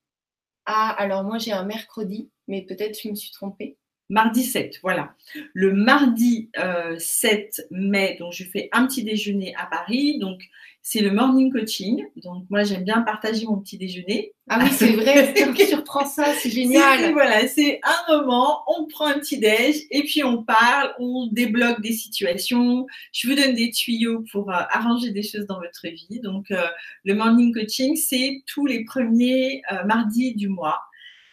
Ah 0.73 0.95
alors 0.97 1.25
moi 1.25 1.39
j'ai 1.39 1.51
un 1.51 1.65
mercredi, 1.65 2.31
mais 2.47 2.63
peut-être 2.63 2.97
je 3.03 3.09
me 3.09 3.17
suis 3.17 3.33
trompée. 3.33 3.77
Mardi 4.11 4.43
7, 4.43 4.81
voilà. 4.82 5.15
Le 5.55 5.73
mardi 5.73 6.51
7 6.99 7.61
euh, 7.61 7.65
mai, 7.70 8.16
donc 8.19 8.32
je 8.32 8.43
fais 8.43 8.69
un 8.73 8.87
petit 8.87 9.05
déjeuner 9.05 9.55
à 9.57 9.66
Paris. 9.66 10.19
Donc 10.19 10.41
c'est 10.82 11.01
le 11.01 11.12
morning 11.12 11.53
coaching. 11.53 12.05
Donc 12.16 12.45
moi 12.51 12.65
j'aime 12.65 12.82
bien 12.82 13.03
partager 13.03 13.47
mon 13.47 13.59
petit 13.59 13.78
déjeuner. 13.78 14.32
Ah 14.49 14.59
oui, 14.61 14.69
c'est 14.73 14.91
vrai, 14.91 15.32
tu 15.57 15.65
surprends 15.65 16.07
ça, 16.07 16.35
c'est 16.35 16.51
génial. 16.51 17.12
Voilà, 17.12 17.47
c'est 17.47 17.81
un 17.85 18.16
moment, 18.16 18.65
on 18.66 18.89
prend 18.89 19.07
un 19.07 19.20
petit 19.20 19.39
déj 19.39 19.77
et 19.93 20.03
puis 20.03 20.24
on 20.24 20.43
parle, 20.43 20.93
on 20.99 21.28
débloque 21.31 21.81
des 21.81 21.93
situations. 21.93 22.87
Je 23.12 23.28
vous 23.28 23.37
donne 23.37 23.55
des 23.55 23.70
tuyaux 23.70 24.24
pour 24.32 24.51
euh, 24.51 24.57
arranger 24.70 25.12
des 25.12 25.23
choses 25.23 25.47
dans 25.47 25.61
votre 25.61 25.87
vie. 25.87 26.19
Donc 26.20 26.51
euh, 26.51 26.66
le 27.05 27.15
morning 27.15 27.55
coaching, 27.55 27.95
c'est 27.95 28.43
tous 28.53 28.66
les 28.66 28.85
premiers 28.85 29.62
mardis 29.87 30.35
du 30.35 30.49
mois. 30.49 30.81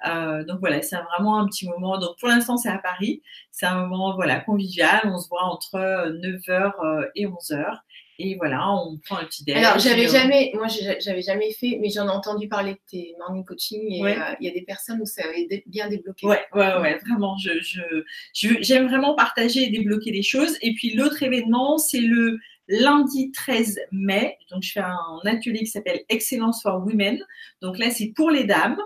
Euh, 0.06 0.44
donc 0.44 0.60
voilà, 0.60 0.82
c'est 0.82 0.98
vraiment 0.98 1.40
un 1.40 1.48
petit 1.48 1.68
moment. 1.68 1.98
Donc 1.98 2.18
pour 2.19 2.30
l'instant, 2.30 2.57
c'est 2.57 2.69
à 2.69 2.78
Paris. 2.78 3.22
C'est 3.52 3.65
un 3.65 3.86
moment 3.86 4.15
voilà 4.15 4.40
convivial. 4.40 5.02
On 5.06 5.18
se 5.18 5.28
voit 5.30 5.44
entre 5.44 5.78
9h 5.78 6.49
euh, 6.49 6.69
euh, 6.84 7.07
et 7.15 7.26
11h. 7.26 7.80
Et 8.19 8.36
voilà, 8.36 8.72
on 8.72 8.98
prend 8.98 9.18
un 9.18 9.26
petit 9.26 9.44
déj. 9.44 9.57
Alors, 9.57 9.78
j'avais 9.78 10.07
jamais, 10.07 10.52
moi, 10.56 10.65
j'avais 10.99 11.22
jamais 11.22 11.52
fait, 11.53 11.78
mais 11.80 11.91
j'en 11.91 12.07
ai 12.07 12.11
entendu 12.11 12.48
parler 12.48 12.74
de 12.74 12.80
tes 12.90 13.14
morning 13.19 13.45
coaching 13.45 13.80
et 13.91 13.99
il 14.40 14.48
y 14.48 14.49
a 14.49 14.53
des 14.53 14.64
personnes 14.64 14.99
où 15.02 15.06
ça 15.06 15.22
avait 15.24 15.64
bien 15.68 15.88
débloqué. 15.88 16.26
Ouais, 16.26 16.41
ouais, 16.53 16.78
ouais, 16.80 16.98
vraiment. 17.06 17.38
Je, 17.38 17.52
je, 17.61 18.56
j'aime 18.61 18.88
vraiment 18.88 19.14
partager 19.14 19.65
et 19.65 19.69
débloquer 19.69 20.11
les 20.11 20.24
choses. 20.24 20.57
Et 20.64 20.74
puis, 20.74 20.95
l'autre 20.95 21.22
événement, 21.22 21.78
c'est 21.78 21.99
le 21.99 22.40
lundi 22.68 23.32
13 23.34 23.80
mai. 23.91 24.36
Donc, 24.49 24.64
je 24.64 24.72
fais 24.72 24.80
un 24.80 25.19
atelier 25.24 25.60
qui 25.60 25.68
s'appelle 25.68 26.02
Excellence 26.10 26.64
for 26.64 26.84
Women. 26.84 27.24
Donc 27.61 27.78
là, 27.78 27.91
c'est 27.91 28.14
pour 28.15 28.32
les 28.32 28.45
dames. 28.45 28.80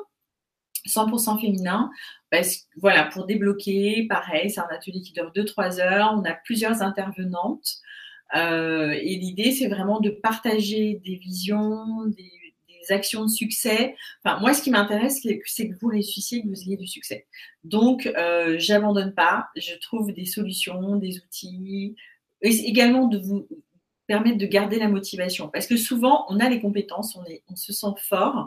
100% 0.88 1.40
féminin. 1.40 1.92
Parce, 2.30 2.68
voilà, 2.78 3.06
pour 3.06 3.26
débloquer, 3.26 4.08
pareil, 4.08 4.50
c'est 4.50 4.62
un 4.62 4.68
atelier 4.72 5.02
qui 5.02 5.12
dure 5.12 5.32
2-3 5.36 5.80
heures. 5.82 6.14
On 6.16 6.24
a 6.24 6.34
plusieurs 6.34 6.82
intervenantes. 6.82 7.78
Euh, 8.36 8.92
et 8.92 9.16
l'idée, 9.18 9.52
c'est 9.52 9.68
vraiment 9.68 10.00
de 10.00 10.10
partager 10.10 11.02
des 11.04 11.16
visions, 11.16 12.06
des, 12.08 12.30
actions 12.90 13.24
de 13.24 13.30
succès. 13.30 13.96
Enfin, 14.24 14.40
moi, 14.40 14.56
ce 14.56 14.64
qui 14.64 14.72
m'intéresse, 14.72 15.22
c'est 15.46 15.70
que 15.70 15.76
vous 15.80 15.88
réussissiez, 15.88 16.42
que 16.42 16.48
vous 16.48 16.62
ayez 16.64 16.78
du 16.78 16.88
succès. 16.88 17.28
Donc, 17.64 18.08
euh, 18.18 18.56
j'abandonne 18.58 19.14
pas. 19.14 19.50
Je 19.56 19.76
trouve 19.76 20.12
des 20.12 20.26
solutions, 20.26 20.96
des 20.96 21.20
outils. 21.20 21.96
Également 22.42 23.08
de 23.08 23.20
vous 23.20 23.48
permettre 24.12 24.38
de 24.38 24.46
garder 24.46 24.78
la 24.78 24.90
motivation. 24.90 25.48
Parce 25.48 25.68
que 25.68 25.78
souvent, 25.78 26.26
on 26.28 26.42
a 26.42 26.50
les 26.50 26.60
compétences, 26.60 27.16
on, 27.16 27.24
est, 27.24 27.44
on 27.48 27.56
se 27.56 27.72
sent 27.72 27.94
fort, 28.10 28.46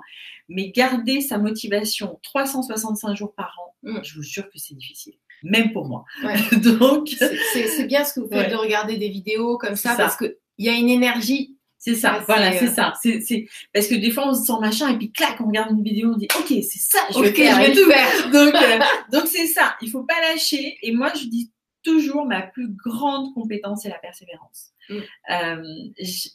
mais 0.51 0.71
garder 0.71 1.23
sa 1.23 1.39
motivation 1.39 2.21
365 2.23 3.17
jours 3.17 3.35
par 3.35 3.57
an, 3.59 3.75
mm. 3.83 4.01
je 4.03 4.17
vous 4.17 4.23
jure 4.23 4.45
que 4.51 4.59
c'est 4.59 4.75
difficile. 4.75 5.15
Même 5.43 5.73
pour 5.73 5.87
moi. 5.87 6.05
Donc, 6.63 7.09
c'est 7.09 7.87
bien 7.87 8.05
ce 8.05 8.13
que 8.13 8.21
vous 8.21 8.29
faites 8.29 8.51
de 8.51 8.57
regarder 8.57 8.99
des 8.99 9.09
vidéos 9.09 9.57
comme 9.57 9.77
ça, 9.77 9.95
parce 9.97 10.19
qu'il 10.19 10.35
y 10.59 10.69
a 10.69 10.75
une 10.75 10.91
énergie 10.91 11.57
c'est 11.85 11.97
ça, 11.97 12.25
voilà, 12.27 12.51
c'est 12.53 12.71
euh, 12.71 12.73
ça. 12.73 12.95
C'est 13.03 13.47
parce 13.75 13.89
que 13.89 13.95
des 13.95 14.11
fois 14.11 14.27
on 14.27 14.33
se 14.33 14.47
sent 14.47 14.59
machin 14.59 14.89
et 14.89 14.97
puis 14.97 15.13
clac, 15.13 15.39
on 15.43 15.49
regarde 15.49 15.71
une 15.71 15.83
vidéo, 15.83 16.13
on 16.15 16.17
dit 16.17 16.29
ok, 16.35 16.47
c'est 16.49 16.79
ça, 16.79 17.01
je 17.15 17.19
vais 17.21 17.31
faire. 17.31 17.61
Je 17.61 17.67
vais 17.67 17.73
tout 17.75 17.91
faire. 17.91 18.31
Donc 18.33 18.55
euh, 18.55 18.79
donc 19.13 19.27
c'est 19.27 19.47
ça. 19.47 19.77
Il 19.83 19.91
faut 19.91 20.05
pas 20.05 20.19
lâcher. 20.23 20.79
Et 20.81 20.93
moi 20.93 21.13
je 21.15 21.27
dis 21.27 21.53
toujours 21.85 22.27
ma 22.27 22.43
plus 22.43 22.69
grande 22.69 23.33
compétence 23.35 23.83
c'est 23.83 23.89
la 23.89 23.99
persévérance. 23.99 24.73
Mm. 24.89 24.99
Euh, 25.31 25.63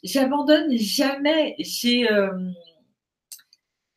j'abandonne 0.02 0.76
jamais. 0.76 1.54
J'ai 1.58 2.10
euh, 2.10 2.50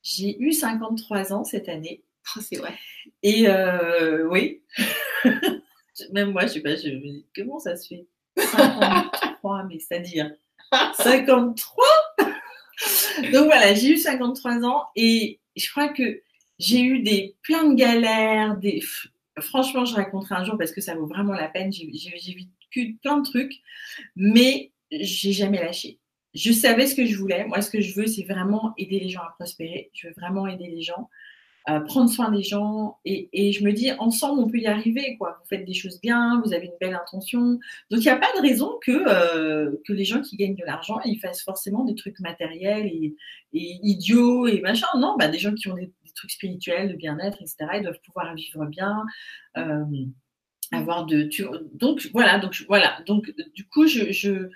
j'ai 0.01 0.38
eu 0.39 0.51
53 0.51 1.34
ans 1.34 1.43
cette 1.43 1.69
année. 1.69 2.03
Oh, 2.35 2.39
c'est 2.41 2.57
vrai. 2.57 2.73
Et 3.21 3.47
euh, 3.47 4.27
oui, 4.30 4.61
même 6.11 6.31
moi, 6.31 6.43
je 6.43 6.53
sais 6.53 6.61
pas, 6.61 6.75
je 6.75 6.89
me 6.89 7.01
dis 7.01 7.25
comment 7.35 7.59
ça 7.59 7.75
se 7.75 7.88
fait? 7.88 8.07
53, 8.38 9.63
mais 9.69 9.80
c'est-à-dire 9.80 10.31
53 10.97 11.85
Donc 13.31 13.45
voilà, 13.45 13.73
j'ai 13.73 13.91
eu 13.91 13.97
53 13.97 14.65
ans 14.65 14.85
et 14.95 15.39
je 15.55 15.69
crois 15.69 15.89
que 15.89 16.21
j'ai 16.59 16.81
eu 16.81 16.99
des 16.99 17.35
plein 17.43 17.69
de 17.69 17.75
galères, 17.75 18.57
des 18.57 18.81
franchement, 19.39 19.85
je 19.85 19.95
raconterai 19.95 20.35
un 20.35 20.43
jour 20.45 20.57
parce 20.57 20.72
que 20.72 20.81
ça 20.81 20.95
vaut 20.95 21.07
vraiment 21.07 21.34
la 21.34 21.47
peine. 21.47 21.72
J'ai 21.72 21.91
circuit, 21.93 22.99
plein 23.01 23.18
de 23.18 23.23
trucs, 23.23 23.53
mais 24.15 24.72
j'ai 24.91 25.31
jamais 25.31 25.61
lâché. 25.61 25.99
Je 26.34 26.51
savais 26.51 26.88
ce 26.88 26.95
que 26.95 27.05
je 27.05 27.18
voulais. 27.18 27.45
Moi, 27.45 27.61
ce 27.61 27.69
que 27.69 27.81
je 27.81 27.93
veux, 27.99 28.07
c'est 28.07 28.23
vraiment 28.23 28.73
aider 28.77 28.99
les 28.99 29.10
gens 29.10 29.22
à 29.22 29.34
prospérer. 29.38 29.91
Je 29.93 30.07
veux 30.07 30.14
vraiment 30.18 30.47
aider 30.47 30.68
les 30.68 30.81
gens 30.81 31.10
prendre 31.85 32.10
soin 32.10 32.31
des 32.31 32.43
gens. 32.43 32.97
Et, 33.05 33.51
je 33.51 33.64
me 33.64 33.72
dis, 33.72 33.91
ensemble, 33.93 34.41
on 34.41 34.49
peut 34.49 34.60
y 34.60 34.68
arriver. 34.68 35.15
Quoi. 35.18 35.38
Vous 35.39 35.47
faites 35.47 35.65
des 35.65 35.73
choses 35.73 35.99
bien, 36.01 36.41
vous 36.43 36.53
avez 36.53 36.65
une 36.65 36.77
belle 36.80 36.95
intention. 36.95 37.60
Donc, 37.89 37.99
il 37.99 38.01
n'y 38.01 38.10
a 38.10 38.18
pas 38.18 38.31
de 38.35 38.41
raison 38.41 38.77
que, 38.81 38.91
euh, 38.91 39.72
que 39.85 39.93
les 39.93 40.05
gens 40.05 40.22
qui 40.22 40.35
gagnent 40.35 40.55
de 40.55 40.65
l'argent, 40.65 40.99
ils 41.05 41.19
fassent 41.19 41.43
forcément 41.43 41.84
des 41.84 41.95
trucs 41.95 42.19
matériels 42.19 42.88
et, 42.88 43.15
idiots 43.53 44.47
et 44.47 44.61
machin. 44.61 44.88
Non, 44.97 45.15
bah, 45.18 45.27
des 45.27 45.39
gens 45.39 45.53
qui 45.53 45.69
ont 45.69 45.76
des, 45.76 45.91
trucs 46.15 46.31
spirituels, 46.31 46.91
de 46.91 46.95
bien-être, 46.95 47.41
etc., 47.41 47.56
ils 47.76 47.84
doivent 47.84 48.02
pouvoir 48.06 48.34
vivre 48.35 48.65
bien. 48.65 49.03
Euh, 49.57 49.84
avoir 50.72 51.06
de 51.06 51.30
donc 51.77 52.10
voilà 52.14 52.40
donc 52.40 52.64
voilà 52.68 52.99
donc 53.06 53.31
du 53.53 53.68
coup 53.68 53.85
je, 53.85 54.11
je 54.11 54.49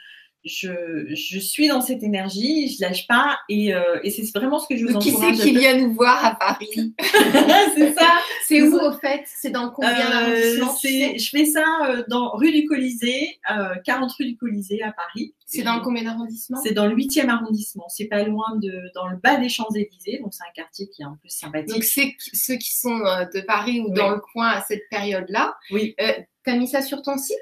je, 0.48 1.40
suis 1.40 1.68
dans 1.68 1.82
cette 1.82 2.04
énergie, 2.04 2.70
je 2.70 2.82
lâche 2.82 3.08
pas 3.08 3.38
et, 3.50 3.74
euh, 3.74 4.00
et 4.04 4.10
c'est 4.10 4.24
vraiment 4.38 4.60
ce 4.60 4.68
que 4.68 4.78
je 4.78 4.86
vous 4.86 4.96
encourage. 4.96 5.34
Qui 5.34 5.38
c'est 5.38 5.44
qui 5.44 5.58
vient 5.58 5.78
nous 5.78 5.94
voir 5.94 6.24
à 6.26 6.36
Paris 6.36 6.96
C'est 7.76 7.94
ça. 7.94 8.08
C'est 8.46 8.62
où 8.62 8.78
au 8.78 8.92
fait? 8.94 9.24
C'est 9.26 9.50
dans 9.50 9.72
combien 9.72 10.30
euh, 10.30 10.56
Je 10.84 11.30
fais 11.30 11.46
ça 11.46 11.66
euh, 11.90 12.04
dans 12.08 12.32
rue 12.32 12.52
du 12.52 12.66
Colisée, 12.66 13.40
40 13.86 14.12
rue 14.14 14.26
du 14.26 14.38
Colisée 14.38 14.82
à 14.82 14.92
Paris. 14.92 15.34
C'est 15.46 15.64
dans 15.64 15.82
combien 15.82 16.04
d'arrondissement? 16.04 16.60
C'est 16.64 16.74
dans 16.74 16.88
le 16.88 16.96
8e 16.96 17.30
arrondissement. 17.30 17.88
C'est 17.90 18.08
pas 18.08 18.24
loin 18.24 18.58
de 18.62 18.92
dans 18.96 19.08
le 19.08 19.18
bas 19.18 19.38
des 19.38 19.50
Champs-Élysées, 19.50 20.20
donc 20.22 20.34
c'est 20.34 20.44
un 20.44 20.54
quartier 20.54 20.90
qui 20.90 21.02
est 21.02 21.06
en 21.06 21.16
plus 21.16 21.30
sympathique. 21.30 21.70
Donc 21.70 21.84
c'est 21.84 22.16
ceux 22.34 22.56
qui 22.56 22.76
sont 22.76 22.98
de 22.98 23.42
Paris 23.42 23.82
ou 23.82 23.94
dans 23.94 24.12
le 24.12 24.20
coin 24.20 24.48
à 24.48 24.62
cette 24.62 24.84
période-là. 24.90 25.56
Oui. 25.72 25.96
tu 25.98 26.52
as 26.52 26.56
mis 26.56 26.68
ça 26.68 26.82
sur 26.82 27.02
ton 27.02 27.18
site? 27.18 27.38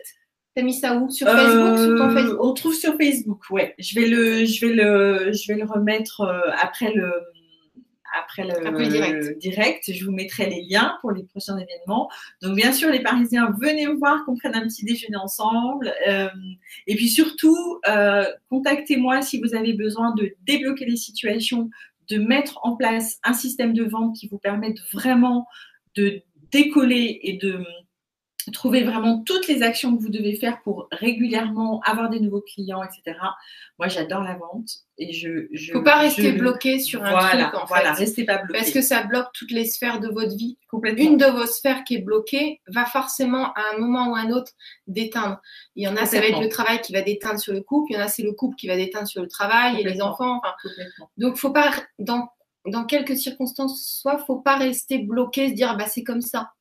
T'as 0.55 0.61
mis 0.61 0.73
ça 0.73 0.95
où? 0.95 1.09
Sur 1.09 1.27
Facebook, 1.27 1.77
sur 1.77 1.97
ton 1.97 2.09
euh, 2.09 2.13
Facebook? 2.13 2.37
On 2.39 2.53
trouve 2.53 2.73
sur 2.73 2.95
Facebook, 2.95 3.43
ouais. 3.51 3.75
Je 3.77 3.99
vais 3.99 4.07
le, 4.07 4.45
je 4.45 4.65
vais 4.65 4.73
le, 4.73 5.33
je 5.33 5.51
vais 5.51 5.59
le 5.59 5.65
remettre 5.65 6.21
euh, 6.21 6.39
après 6.61 6.93
le, 6.93 7.11
après 8.17 8.45
le, 8.45 9.35
direct. 9.37 9.91
Je 9.91 10.05
vous 10.05 10.13
mettrai 10.13 10.49
les 10.49 10.61
liens 10.61 10.97
pour 11.01 11.11
les 11.11 11.23
prochains 11.23 11.57
événements. 11.57 12.09
Donc 12.41 12.55
bien 12.55 12.71
sûr, 12.71 12.89
les 12.89 13.01
Parisiens, 13.01 13.53
venez 13.59 13.85
me 13.85 13.95
voir, 13.95 14.23
qu'on 14.23 14.37
prenne 14.37 14.55
un 14.55 14.65
petit 14.65 14.85
déjeuner 14.85 15.17
ensemble. 15.17 15.93
Euh, 16.07 16.29
et 16.87 16.95
puis 16.95 17.09
surtout, 17.09 17.81
contactez-moi 18.49 19.21
si 19.21 19.41
vous 19.41 19.55
avez 19.55 19.73
besoin 19.73 20.15
de 20.15 20.31
débloquer 20.47 20.85
les 20.85 20.95
situations, 20.95 21.69
de 22.07 22.17
mettre 22.17 22.59
en 22.63 22.77
place 22.77 23.19
un 23.25 23.33
système 23.33 23.73
de 23.73 23.83
vente 23.83 24.15
qui 24.15 24.29
vous 24.29 24.37
permette 24.37 24.77
vraiment 24.93 25.47
de 25.95 26.21
décoller 26.51 27.19
et 27.23 27.37
de 27.37 27.65
Trouvez 28.51 28.83
vraiment 28.83 29.23
toutes 29.23 29.47
les 29.47 29.63
actions 29.63 29.95
que 29.95 30.01
vous 30.01 30.09
devez 30.09 30.35
faire 30.35 30.61
pour 30.61 30.87
régulièrement 30.91 31.81
avoir 31.85 32.09
des 32.09 32.19
nouveaux 32.19 32.41
clients, 32.41 32.83
etc. 32.83 33.17
Moi, 33.79 33.87
j'adore 33.87 34.21
la 34.21 34.35
vente 34.35 34.69
et 34.97 35.13
je. 35.13 35.47
je 35.51 35.73
faut 35.73 35.81
pas 35.81 35.99
rester 35.99 36.31
bloqué 36.31 36.79
sur 36.79 37.03
un 37.03 37.11
voilà, 37.11 37.45
truc. 37.45 37.61
En 37.61 37.65
voilà, 37.65 37.93
restez 37.93 38.23
pas 38.25 38.37
bloqué. 38.37 38.59
Parce 38.59 38.71
que 38.71 38.81
ça 38.81 39.03
bloque 39.03 39.27
toutes 39.33 39.51
les 39.51 39.65
sphères 39.65 39.99
de 39.99 40.07
votre 40.07 40.35
vie. 40.35 40.57
Une 40.97 41.17
de 41.17 41.25
vos 41.25 41.45
sphères 41.45 41.83
qui 41.83 41.95
est 41.95 42.01
bloquée 42.01 42.61
va 42.67 42.85
forcément 42.85 43.53
à 43.53 43.61
un 43.73 43.79
moment 43.79 44.11
ou 44.11 44.15
à 44.15 44.19
un 44.19 44.31
autre 44.31 44.51
déteindre. 44.87 45.41
Il 45.75 45.83
y 45.83 45.87
en 45.87 45.95
a, 45.95 46.05
ça 46.05 46.19
va 46.19 46.27
être 46.27 46.41
le 46.41 46.49
travail 46.49 46.81
qui 46.81 46.93
va 46.93 47.01
déteindre 47.01 47.39
sur 47.39 47.53
le 47.53 47.61
couple. 47.61 47.91
Il 47.91 47.95
y 47.95 47.97
en 47.97 48.03
a, 48.03 48.07
c'est 48.07 48.23
le 48.23 48.33
couple 48.33 48.55
qui 48.55 48.67
va 48.67 48.75
déteindre 48.75 49.07
sur 49.07 49.21
le 49.21 49.27
travail 49.27 49.79
et 49.79 49.83
les 49.83 50.01
enfants. 50.01 50.37
Enfin, 50.37 50.53
donc, 51.17 51.37
faut 51.37 51.51
pas 51.51 51.71
dans 51.99 52.29
dans 52.67 52.85
quelques 52.85 53.17
circonstances, 53.17 53.99
soit 54.01 54.17
faut 54.17 54.39
pas 54.39 54.57
rester 54.57 54.99
bloqué, 54.99 55.49
se 55.49 55.53
dire 55.53 55.77
bah 55.77 55.85
c'est 55.87 56.03
comme 56.03 56.21
ça. 56.21 56.51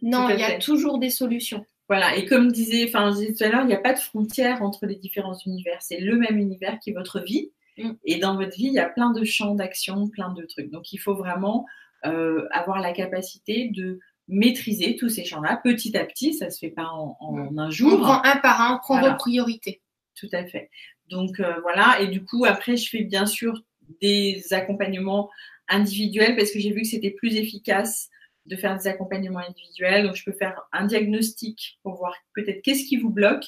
Non, 0.00 0.28
il 0.30 0.38
y 0.38 0.44
a 0.44 0.58
toujours 0.58 0.98
des 0.98 1.10
solutions. 1.10 1.64
Voilà, 1.88 2.16
et 2.16 2.24
comme 2.24 2.52
disait, 2.52 2.86
enfin, 2.88 3.10
je 3.10 3.18
disais 3.18 3.34
tout 3.34 3.44
à 3.44 3.48
l'heure, 3.48 3.62
il 3.62 3.66
n'y 3.66 3.74
a 3.74 3.80
pas 3.80 3.92
de 3.92 3.98
frontière 3.98 4.62
entre 4.62 4.86
les 4.86 4.96
différents 4.96 5.36
univers. 5.44 5.82
C'est 5.82 6.00
le 6.00 6.16
même 6.16 6.38
univers 6.38 6.78
qui 6.78 6.90
est 6.90 6.94
votre 6.94 7.20
vie. 7.20 7.50
Mm. 7.76 7.90
Et 8.06 8.18
dans 8.18 8.36
votre 8.36 8.56
vie, 8.56 8.66
il 8.66 8.72
y 8.72 8.78
a 8.78 8.88
plein 8.88 9.12
de 9.12 9.24
champs 9.24 9.54
d'action, 9.54 10.08
plein 10.08 10.32
de 10.32 10.44
trucs. 10.46 10.70
Donc, 10.70 10.92
il 10.92 10.98
faut 10.98 11.14
vraiment 11.14 11.66
euh, 12.06 12.48
avoir 12.50 12.80
la 12.80 12.92
capacité 12.92 13.68
de 13.68 14.00
maîtriser 14.28 14.96
tous 14.96 15.10
ces 15.10 15.24
champs-là 15.24 15.60
petit 15.62 15.96
à 15.96 16.04
petit. 16.04 16.32
Ça 16.32 16.46
ne 16.46 16.50
se 16.50 16.60
fait 16.60 16.70
pas 16.70 16.86
en, 16.86 17.32
mm. 17.32 17.58
un 17.58 17.70
jour. 17.70 17.92
On 17.94 18.00
prend 18.00 18.22
un 18.24 18.36
par 18.36 18.60
un, 18.62 18.76
on 18.76 18.78
prend 18.78 19.00
vos 19.00 19.14
priorités. 19.16 19.82
Tout 20.14 20.30
à 20.32 20.46
fait. 20.46 20.70
Donc, 21.08 21.40
euh, 21.40 21.60
voilà. 21.60 22.00
Et 22.00 22.06
du 22.06 22.24
coup, 22.24 22.44
après, 22.46 22.76
je 22.76 22.88
fais 22.88 23.02
bien 23.02 23.26
sûr 23.26 23.62
des 24.00 24.42
accompagnements 24.52 25.28
individuels 25.68 26.36
parce 26.36 26.52
que 26.52 26.58
j'ai 26.58 26.70
vu 26.70 26.82
que 26.82 26.88
c'était 26.88 27.10
plus 27.10 27.36
efficace 27.36 28.08
de 28.46 28.56
faire 28.56 28.76
des 28.76 28.86
accompagnements 28.88 29.40
individuels. 29.40 30.06
Donc, 30.06 30.16
je 30.16 30.24
peux 30.24 30.32
faire 30.32 30.60
un 30.72 30.86
diagnostic 30.86 31.78
pour 31.82 31.96
voir 31.96 32.14
peut-être 32.34 32.62
qu'est-ce 32.62 32.84
qui 32.84 32.96
vous 32.96 33.10
bloque 33.10 33.44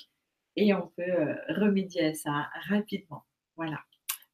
et 0.56 0.72
on 0.74 0.90
peut 0.96 1.02
euh, 1.02 1.34
remédier 1.48 2.06
à 2.06 2.14
ça 2.14 2.48
rapidement. 2.68 3.22
Voilà. 3.56 3.78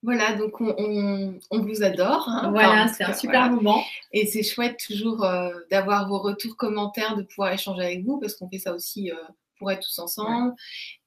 Voilà, 0.02 0.34
donc 0.34 0.58
on, 0.62 1.38
vous 1.50 1.82
adore. 1.82 2.26
Hein. 2.26 2.50
voilà, 2.50 2.88
c'est 2.88 3.04
un 3.04 3.12
super 3.12 3.50
moment. 3.50 3.82
Et 4.12 4.24
c'est 4.24 4.42
chouette 4.42 4.80
toujours 4.86 5.24
euh, 5.24 5.50
d'avoir 5.70 6.08
vos 6.08 6.18
retours 6.20 6.56
commentaires, 6.56 7.16
de 7.16 7.22
pouvoir 7.22 7.52
échanger 7.52 7.82
avec 7.82 8.04
vous, 8.04 8.18
parce 8.18 8.34
qu'on 8.34 8.48
fait 8.48 8.58
ça 8.58 8.74
aussi 8.74 9.10
euh, 9.10 9.16
pour 9.58 9.70
être 9.70 9.82
tous 9.82 9.98
ensemble. 9.98 10.54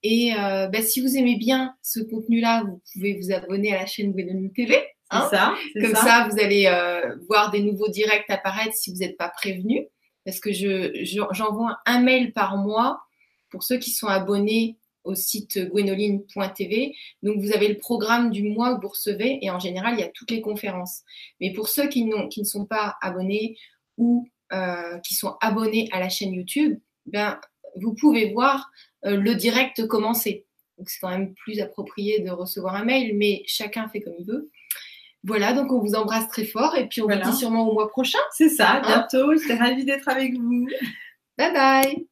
Et 0.04 0.34
bah, 0.36 0.84
si 0.84 1.02
vous 1.02 1.18
aimez 1.18 1.38
bien 1.38 1.74
ce 1.82 2.02
contenu-là, 2.02 2.64
vous 2.66 2.82
pouvez 2.94 3.20
vous 3.20 3.32
abonner 3.32 3.74
à 3.74 3.80
la 3.80 3.88
chaîne 3.88 4.14
Gwenoline 4.14 4.54
TV. 4.54 4.80
Hein. 5.14 5.28
ça, 5.30 5.54
Comme 5.80 5.96
ça. 5.96 6.28
vous 6.30 6.40
allez 6.40 6.66
euh, 6.68 7.16
voir 7.28 7.52
des 7.52 7.62
nouveaux 7.62 7.90
directs 7.90 8.30
apparaître 8.30 8.74
si 8.74 8.92
vous 8.92 9.00
n'êtes 9.00 9.18
pas 9.18 9.30
prévenu. 9.30 9.88
Parce 10.26 10.40
que 10.40 10.52
j'envoie 10.54 11.80
un 11.86 12.00
mail 12.00 12.32
par 12.32 12.58
mois 12.58 13.02
pour 13.50 13.64
ceux 13.64 13.78
qui 13.78 13.92
sont 13.92 14.08
abonnés 14.08 14.78
au 15.04 15.16
site 15.16 15.60
gwenoline.tv. 15.70 16.96
Donc, 17.24 17.40
vous 17.40 17.52
avez 17.52 17.68
le 17.68 17.78
programme 17.78 18.32
du 18.32 18.44
mois 18.44 18.76
que 18.76 18.82
vous 18.82 18.90
recevez 18.90 19.40
et 19.42 19.52
en 19.52 19.60
général, 19.60 19.96
il 19.96 20.00
y 20.00 20.04
a 20.04 20.10
toutes 20.10 20.32
les 20.32 20.42
conférences. 20.42 21.02
Mais 21.42 21.52
pour 21.52 21.68
ceux 21.68 21.88
qui, 21.88 22.10
qui 22.30 22.40
ne 22.40 22.46
sont 22.46 22.66
pas 22.66 22.96
abonnés 23.02 23.58
ou 23.98 24.30
euh, 24.54 25.00
qui 25.00 25.14
sont 25.14 25.36
abonnés 25.42 25.90
à 25.92 26.00
la 26.00 26.10
chaîne 26.10 26.34
YouTube, 26.34 26.80
ben, 27.06 27.40
vous 27.76 27.94
pouvez 27.94 28.32
voir 28.32 28.70
euh, 29.06 29.18
le 29.18 29.36
direct 29.36 29.86
commencer. 29.88 30.46
Donc, 30.78 30.90
c'est 30.90 31.00
quand 31.00 31.10
même 31.10 31.34
plus 31.34 31.60
approprié 31.60 32.20
de 32.20 32.30
recevoir 32.32 32.76
un 32.76 32.86
mail, 32.86 33.16
mais 33.18 33.44
chacun 33.46 33.88
fait 33.90 34.02
comme 34.02 34.16
il 34.18 34.26
veut. 34.26 34.50
Voilà, 35.24 35.54
donc 35.54 35.72
on 35.72 35.80
vous 35.80 35.96
embrasse 35.96 36.28
très 36.28 36.46
fort 36.46 36.76
et 36.76 36.88
puis 36.88 37.02
on 37.02 37.08
vous 37.08 37.16
dit 37.16 37.34
sûrement 37.34 37.68
au 37.68 37.74
mois 37.74 37.90
prochain. 37.90 38.20
C'est 38.32 38.50
ça, 38.50 38.70
à 38.70 38.78
hein 38.78 38.82
bientôt. 38.82 39.36
J'étais 39.36 39.56
ravie 39.56 39.86
d'être 39.86 40.10
avec 40.10 40.34
vous. 40.38 40.68
Bye 41.38 41.54
bye. 41.54 42.08